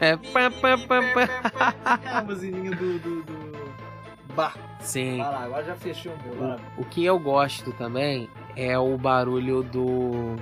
É. 0.00 0.16
pá, 0.16 0.50
pá, 0.50 0.76
pá, 0.88 1.00
pá. 1.14 2.00
É 2.04 2.08
a 2.16 2.20
buzininha 2.20 2.72
do, 2.72 2.98
do, 2.98 3.22
do 3.22 3.72
bar. 4.34 4.56
Sim. 4.80 5.18
Vai 5.18 5.30
lá, 5.32 5.44
agora 5.44 5.64
já 5.64 5.76
fechei 5.76 6.10
o 6.10 6.34
meu. 6.34 6.56
O, 6.78 6.82
o 6.82 6.84
que 6.84 7.04
eu 7.04 7.16
gosto 7.16 7.72
também 7.74 8.28
é 8.56 8.76
o 8.76 8.98
barulho 8.98 9.62
do. 9.62 10.34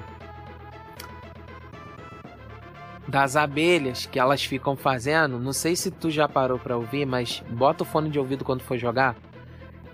das 3.06 3.36
abelhas 3.36 4.06
que 4.06 4.18
elas 4.18 4.42
ficam 4.42 4.74
fazendo. 4.74 5.38
Não 5.38 5.52
sei 5.52 5.76
se 5.76 5.90
tu 5.90 6.10
já 6.10 6.26
parou 6.26 6.58
pra 6.58 6.76
ouvir, 6.76 7.04
mas 7.04 7.42
bota 7.50 7.82
o 7.82 7.86
fone 7.86 8.08
de 8.08 8.18
ouvido 8.18 8.42
quando 8.42 8.62
for 8.62 8.78
jogar. 8.78 9.16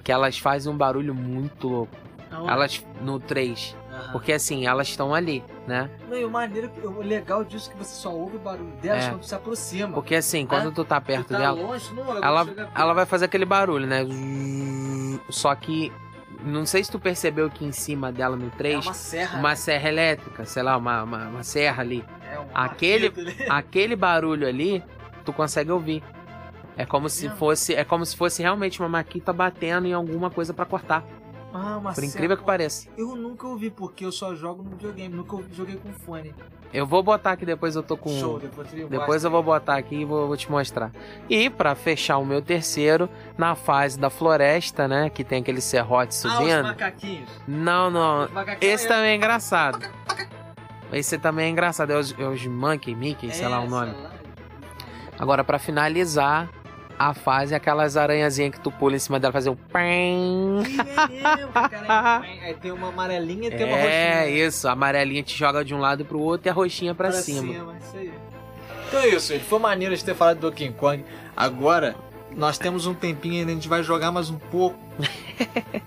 Que 0.04 0.12
elas 0.12 0.38
fazem 0.38 0.72
um 0.72 0.76
barulho 0.76 1.12
muito 1.12 1.66
louco. 1.66 1.96
Aonde? 2.30 2.50
Elas 2.50 2.86
no 3.00 3.18
3. 3.18 3.74
Aham. 4.06 4.12
Porque 4.12 4.32
assim, 4.32 4.66
elas 4.66 4.88
estão 4.88 5.14
ali, 5.14 5.44
né? 5.66 5.90
Não, 6.08 6.16
e 6.16 6.24
o 6.24 6.30
maneiro, 6.30 6.70
o 6.84 7.00
legal 7.02 7.44
disso 7.44 7.68
é 7.70 7.72
que 7.72 7.78
você 7.78 7.94
só 7.94 8.12
ouve 8.12 8.36
o 8.36 8.40
barulho 8.40 8.72
delas 8.82 9.04
É. 9.04 9.10
quando 9.10 9.22
se 9.24 9.34
aproxima. 9.34 9.92
Porque 9.92 10.14
assim, 10.14 10.46
quando 10.46 10.72
tu 10.72 10.84
tá 10.84 11.00
perto 11.00 11.28
tá 11.28 11.38
dela, 11.38 11.60
longe, 11.60 11.92
não, 11.94 12.16
ela, 12.16 12.26
ela, 12.26 12.44
chega 12.44 12.64
perto. 12.64 12.80
ela 12.80 12.92
vai 12.94 13.06
fazer 13.06 13.24
aquele 13.26 13.44
barulho, 13.44 13.86
né? 13.86 14.04
Só 15.30 15.54
que. 15.54 15.92
Não 16.44 16.64
sei 16.64 16.84
se 16.84 16.90
tu 16.90 17.00
percebeu 17.00 17.50
que 17.50 17.64
em 17.64 17.72
cima 17.72 18.12
dela 18.12 18.36
no 18.36 18.46
É 18.46 18.50
3, 18.50 18.84
uma 18.86 18.94
serra. 18.94 19.38
uma 19.38 19.56
serra 19.56 19.88
elétrica, 19.88 20.44
sei 20.44 20.62
lá, 20.62 20.76
uma, 20.76 21.02
uma, 21.02 21.28
uma 21.28 21.42
serra 21.42 21.82
ali. 21.82 22.04
É 22.32 22.38
um 22.38 22.44
aquele- 22.54 23.10
né? 23.10 23.34
Aquele 23.50 23.96
barulho 23.96 24.46
ali, 24.46 24.80
tu 25.24 25.32
consegue 25.32 25.72
ouvir. 25.72 26.04
É 26.76 26.84
como 26.86 27.08
se 27.08 27.28
fosse, 27.30 27.74
é 27.74 27.84
como 27.84 28.04
se 28.06 28.14
fosse 28.14 28.42
realmente 28.42 28.78
uma 28.80 28.88
maquita 28.88 29.32
batendo 29.32 29.86
em 29.88 29.92
alguma 29.94 30.30
coisa 30.30 30.52
pra 30.54 30.64
cortar. 30.66 31.02
Ah, 31.52 31.78
uma 31.78 31.92
Por 31.94 32.04
incrível 32.04 32.36
que 32.36 32.44
pareça. 32.44 32.88
Eu 32.98 33.14
nunca 33.16 33.46
ouvi, 33.46 33.70
porque 33.70 34.04
eu 34.04 34.12
só 34.12 34.34
jogo 34.34 34.62
no 34.62 34.70
videogame. 34.70 35.14
Nunca 35.14 35.38
joguei 35.52 35.76
com 35.76 35.90
fone. 35.92 36.34
Eu 36.72 36.84
vou 36.86 37.02
botar 37.02 37.30
aqui 37.30 37.46
depois 37.46 37.74
eu 37.76 37.82
tô 37.82 37.96
com 37.96 38.10
Show, 38.10 38.38
depois, 38.38 38.68
você 38.68 38.84
Depois 38.84 39.24
eu 39.24 39.30
vou 39.30 39.42
botar 39.42 39.76
aqui 39.76 39.96
e 39.96 40.04
vou, 40.04 40.26
vou 40.26 40.36
te 40.36 40.50
mostrar. 40.50 40.90
E 41.30 41.48
pra 41.48 41.74
fechar 41.74 42.18
o 42.18 42.26
meu 42.26 42.42
terceiro, 42.42 43.08
na 43.38 43.54
fase 43.54 43.98
da 43.98 44.10
floresta, 44.10 44.86
né, 44.86 45.08
que 45.08 45.24
tem 45.24 45.40
aquele 45.40 45.60
serrote 45.60 46.08
Ah, 46.08 46.28
os 46.28 46.34
subindo. 46.36 46.62
macaquinhos. 46.64 47.30
não, 47.48 47.88
não, 47.88 48.24
Os 48.24 48.30
macaquinhos 48.32 48.74
esse 48.74 48.84
é- 48.84 48.88
também 48.88 49.10
é 49.10 49.14
engraçado. 49.14 49.78
Esse 50.92 51.18
também 51.18 51.46
é 51.46 51.48
engraçado, 51.50 51.92
é 51.92 51.96
os, 51.98 52.14
é 52.18 52.24
os 52.28 52.44
Monkey, 52.46 52.94
Mickey, 52.94 53.30
sei 53.32 53.48
lá 53.48 53.60
o 53.60 53.64
Essa 53.64 53.70
nome. 53.70 53.92
lá. 53.92 54.10
Agora, 55.18 55.42
pra 55.44 55.58
finalizar 55.58 56.50
a 56.98 57.12
fase, 57.14 57.54
aquelas 57.54 57.96
aranhazinhas 57.96 58.52
que 58.52 58.60
tu 58.60 58.70
pula 58.70 58.96
em 58.96 58.98
cima 58.98 59.18
dela, 59.20 59.32
fazer 59.32 59.50
um 59.50 59.56
é 59.74 60.56
cara. 61.70 62.20
Aí 62.42 62.54
tem 62.54 62.70
uma 62.72 62.88
amarelinha 62.88 63.48
e 63.48 63.50
tem 63.50 63.66
uma 63.66 63.76
É, 63.76 64.20
roxinha. 64.22 64.46
isso, 64.46 64.68
a 64.68 64.72
amarelinha 64.72 65.22
te 65.22 65.36
joga 65.36 65.64
de 65.64 65.74
um 65.74 65.78
lado 65.78 66.04
pro 66.04 66.18
outro 66.20 66.48
e 66.48 66.50
a 66.50 66.52
roxinha 66.52 66.94
pra, 66.94 67.08
Pra 67.10 67.18
cima. 67.20 67.52
Isso 67.78 67.96
aí. 67.96 68.12
Então 68.88 69.00
é 69.00 69.08
isso, 69.08 69.32
gente. 69.32 69.44
Foi 69.44 69.58
maneiro 69.58 69.96
de 69.96 70.04
ter 70.04 70.14
falado 70.14 70.38
do 70.38 70.50
Donkey 70.50 70.70
Kong. 70.72 71.04
Agora, 71.36 71.96
nós 72.34 72.56
temos 72.58 72.86
um 72.86 72.94
tempinho 72.94 73.40
ainda, 73.40 73.50
a 73.50 73.54
gente 73.54 73.68
vai 73.68 73.82
jogar 73.82 74.10
mais 74.12 74.30
um 74.30 74.38
pouco. 74.38 74.78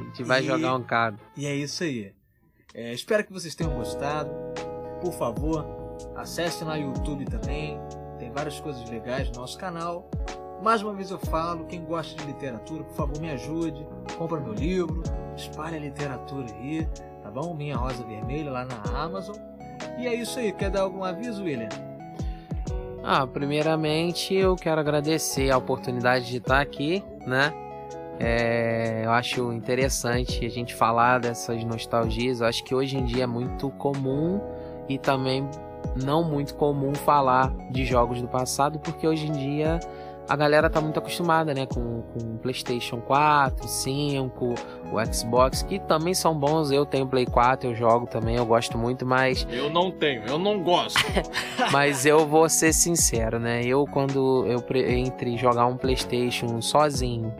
A 0.00 0.02
gente 0.12 0.24
vai 0.24 0.40
E- 0.42 0.46
jogar 0.46 0.74
um 0.74 0.82
cabo. 0.82 1.18
E 1.36 1.46
é 1.46 1.54
isso 1.54 1.84
aí. 1.84 2.12
É, 2.74 2.92
espero 2.92 3.22
que 3.24 3.32
vocês 3.32 3.54
tenham 3.54 3.72
gostado. 3.74 4.30
Por 5.00 5.12
favor, 5.12 5.64
acesse 6.16 6.64
lá 6.64 6.76
no 6.76 6.82
YouTube 6.94 7.24
também. 7.26 7.78
Várias 8.32 8.60
coisas 8.60 8.88
legais 8.88 9.28
no 9.30 9.40
nosso 9.40 9.58
canal. 9.58 10.08
Mais 10.62 10.82
uma 10.82 10.92
vez 10.92 11.10
eu 11.10 11.18
falo, 11.18 11.64
quem 11.64 11.82
gosta 11.84 12.14
de 12.20 12.26
literatura, 12.26 12.84
por 12.84 12.94
favor, 12.94 13.20
me 13.20 13.30
ajude. 13.30 13.86
Compra 14.18 14.38
meu 14.38 14.52
livro, 14.52 15.02
espalhe 15.36 15.76
a 15.76 15.80
literatura 15.80 16.46
aí, 16.54 16.86
tá 17.22 17.30
bom? 17.30 17.54
Minha 17.54 17.76
Rosa 17.76 18.04
Vermelha 18.04 18.50
lá 18.50 18.64
na 18.64 19.02
Amazon. 19.02 19.36
E 19.98 20.06
é 20.06 20.14
isso 20.14 20.38
aí. 20.38 20.52
Quer 20.52 20.70
dar 20.70 20.82
algum 20.82 21.02
aviso, 21.02 21.42
William? 21.42 21.68
Ah, 23.02 23.26
primeiramente 23.26 24.34
eu 24.34 24.54
quero 24.56 24.80
agradecer 24.80 25.50
a 25.50 25.56
oportunidade 25.56 26.26
de 26.26 26.36
estar 26.36 26.60
aqui, 26.60 27.02
né? 27.26 27.52
É, 28.18 29.06
eu 29.06 29.12
acho 29.12 29.50
interessante 29.50 30.44
a 30.44 30.50
gente 30.50 30.74
falar 30.74 31.20
dessas 31.20 31.64
nostalgias. 31.64 32.42
Eu 32.42 32.46
acho 32.46 32.62
que 32.62 32.74
hoje 32.74 32.98
em 32.98 33.04
dia 33.06 33.24
é 33.24 33.26
muito 33.26 33.70
comum 33.70 34.38
e 34.86 34.98
também 34.98 35.48
não 35.96 36.22
muito 36.22 36.54
comum 36.54 36.94
falar 36.94 37.52
de 37.70 37.84
jogos 37.84 38.20
do 38.20 38.28
passado, 38.28 38.78
porque 38.78 39.06
hoje 39.06 39.26
em 39.26 39.32
dia 39.32 39.80
a 40.30 40.36
galera 40.36 40.70
tá 40.70 40.80
muito 40.80 40.96
acostumada, 40.96 41.52
né? 41.52 41.66
Com, 41.66 42.02
com 42.02 42.36
PlayStation 42.36 43.00
4, 43.00 43.66
5, 43.66 44.54
o 44.92 45.12
Xbox, 45.12 45.64
que 45.64 45.80
também 45.80 46.14
são 46.14 46.38
bons. 46.38 46.70
Eu 46.70 46.86
tenho 46.86 47.04
Play 47.04 47.26
4, 47.26 47.70
eu 47.70 47.74
jogo 47.74 48.06
também, 48.06 48.36
eu 48.36 48.46
gosto 48.46 48.78
muito, 48.78 49.04
mas 49.04 49.44
Eu 49.50 49.68
não 49.68 49.90
tenho, 49.90 50.22
eu 50.28 50.38
não 50.38 50.62
gosto. 50.62 51.00
mas 51.72 52.06
eu 52.06 52.28
vou 52.28 52.48
ser 52.48 52.72
sincero, 52.72 53.40
né? 53.40 53.64
Eu, 53.64 53.84
quando 53.86 54.46
eu 54.46 54.64
entre 54.88 55.36
jogar 55.36 55.66
um 55.66 55.76
PlayStation 55.76 56.62
sozinho 56.62 57.34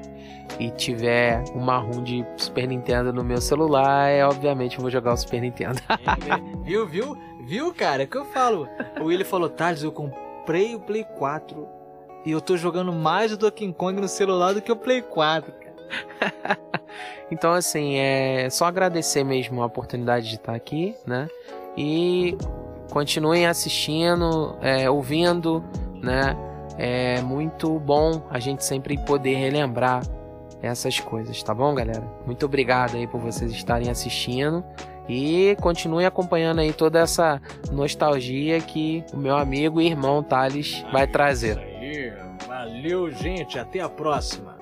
e 0.58 0.68
tiver 0.70 1.44
uma 1.54 1.78
ROM 1.78 2.02
de 2.02 2.26
Super 2.36 2.66
Nintendo 2.66 3.12
no 3.12 3.22
meu 3.22 3.40
celular, 3.40 4.08
é 4.08 4.26
obviamente 4.26 4.78
eu 4.78 4.82
vou 4.82 4.90
jogar 4.90 5.12
o 5.12 5.16
Super 5.16 5.40
Nintendo. 5.40 5.80
viu, 6.64 6.88
viu? 6.88 7.16
Viu, 7.50 7.74
cara? 7.74 8.04
É 8.04 8.06
o 8.06 8.08
que 8.08 8.16
eu 8.16 8.24
falo. 8.26 8.68
O 9.00 9.06
William 9.06 9.24
falou, 9.24 9.48
Thales, 9.48 9.82
eu 9.82 9.90
comprei 9.90 10.76
o 10.76 10.78
Play 10.78 11.02
4 11.02 11.66
e 12.24 12.30
eu 12.30 12.40
tô 12.40 12.56
jogando 12.56 12.92
mais 12.92 13.32
o 13.32 13.36
Donkey 13.36 13.72
Kong 13.72 14.00
no 14.00 14.06
celular 14.06 14.54
do 14.54 14.62
que 14.62 14.70
o 14.70 14.76
Play 14.76 15.02
4, 15.02 15.52
cara. 15.52 16.58
Então, 17.28 17.52
assim, 17.52 17.96
é 17.96 18.48
só 18.50 18.66
agradecer 18.66 19.22
mesmo 19.22 19.62
a 19.62 19.66
oportunidade 19.66 20.28
de 20.28 20.34
estar 20.34 20.52
aqui, 20.52 20.96
né? 21.06 21.28
E 21.76 22.36
continuem 22.90 23.46
assistindo, 23.46 24.56
é, 24.60 24.90
ouvindo, 24.90 25.64
né? 25.94 26.36
É 26.76 27.20
muito 27.20 27.78
bom 27.78 28.22
a 28.30 28.40
gente 28.40 28.64
sempre 28.64 28.98
poder 29.04 29.36
relembrar 29.36 30.02
essas 30.60 30.98
coisas, 30.98 31.40
tá 31.42 31.54
bom, 31.54 31.72
galera? 31.72 32.02
Muito 32.26 32.44
obrigado 32.46 32.96
aí 32.96 33.06
por 33.06 33.20
vocês 33.20 33.52
estarem 33.52 33.90
assistindo 33.90 34.64
e 35.10 35.56
continuem 35.56 36.06
acompanhando 36.06 36.60
aí 36.60 36.72
toda 36.72 37.00
essa 37.00 37.42
nostalgia 37.72 38.60
que 38.60 39.04
o 39.12 39.16
meu 39.16 39.36
amigo 39.36 39.80
e 39.80 39.86
irmão 39.86 40.22
Thales 40.22 40.84
vai 40.92 41.06
trazer. 41.06 41.58
Valeu, 42.46 43.10
gente. 43.10 43.58
Até 43.58 43.80
a 43.80 43.88
próxima. 43.88 44.59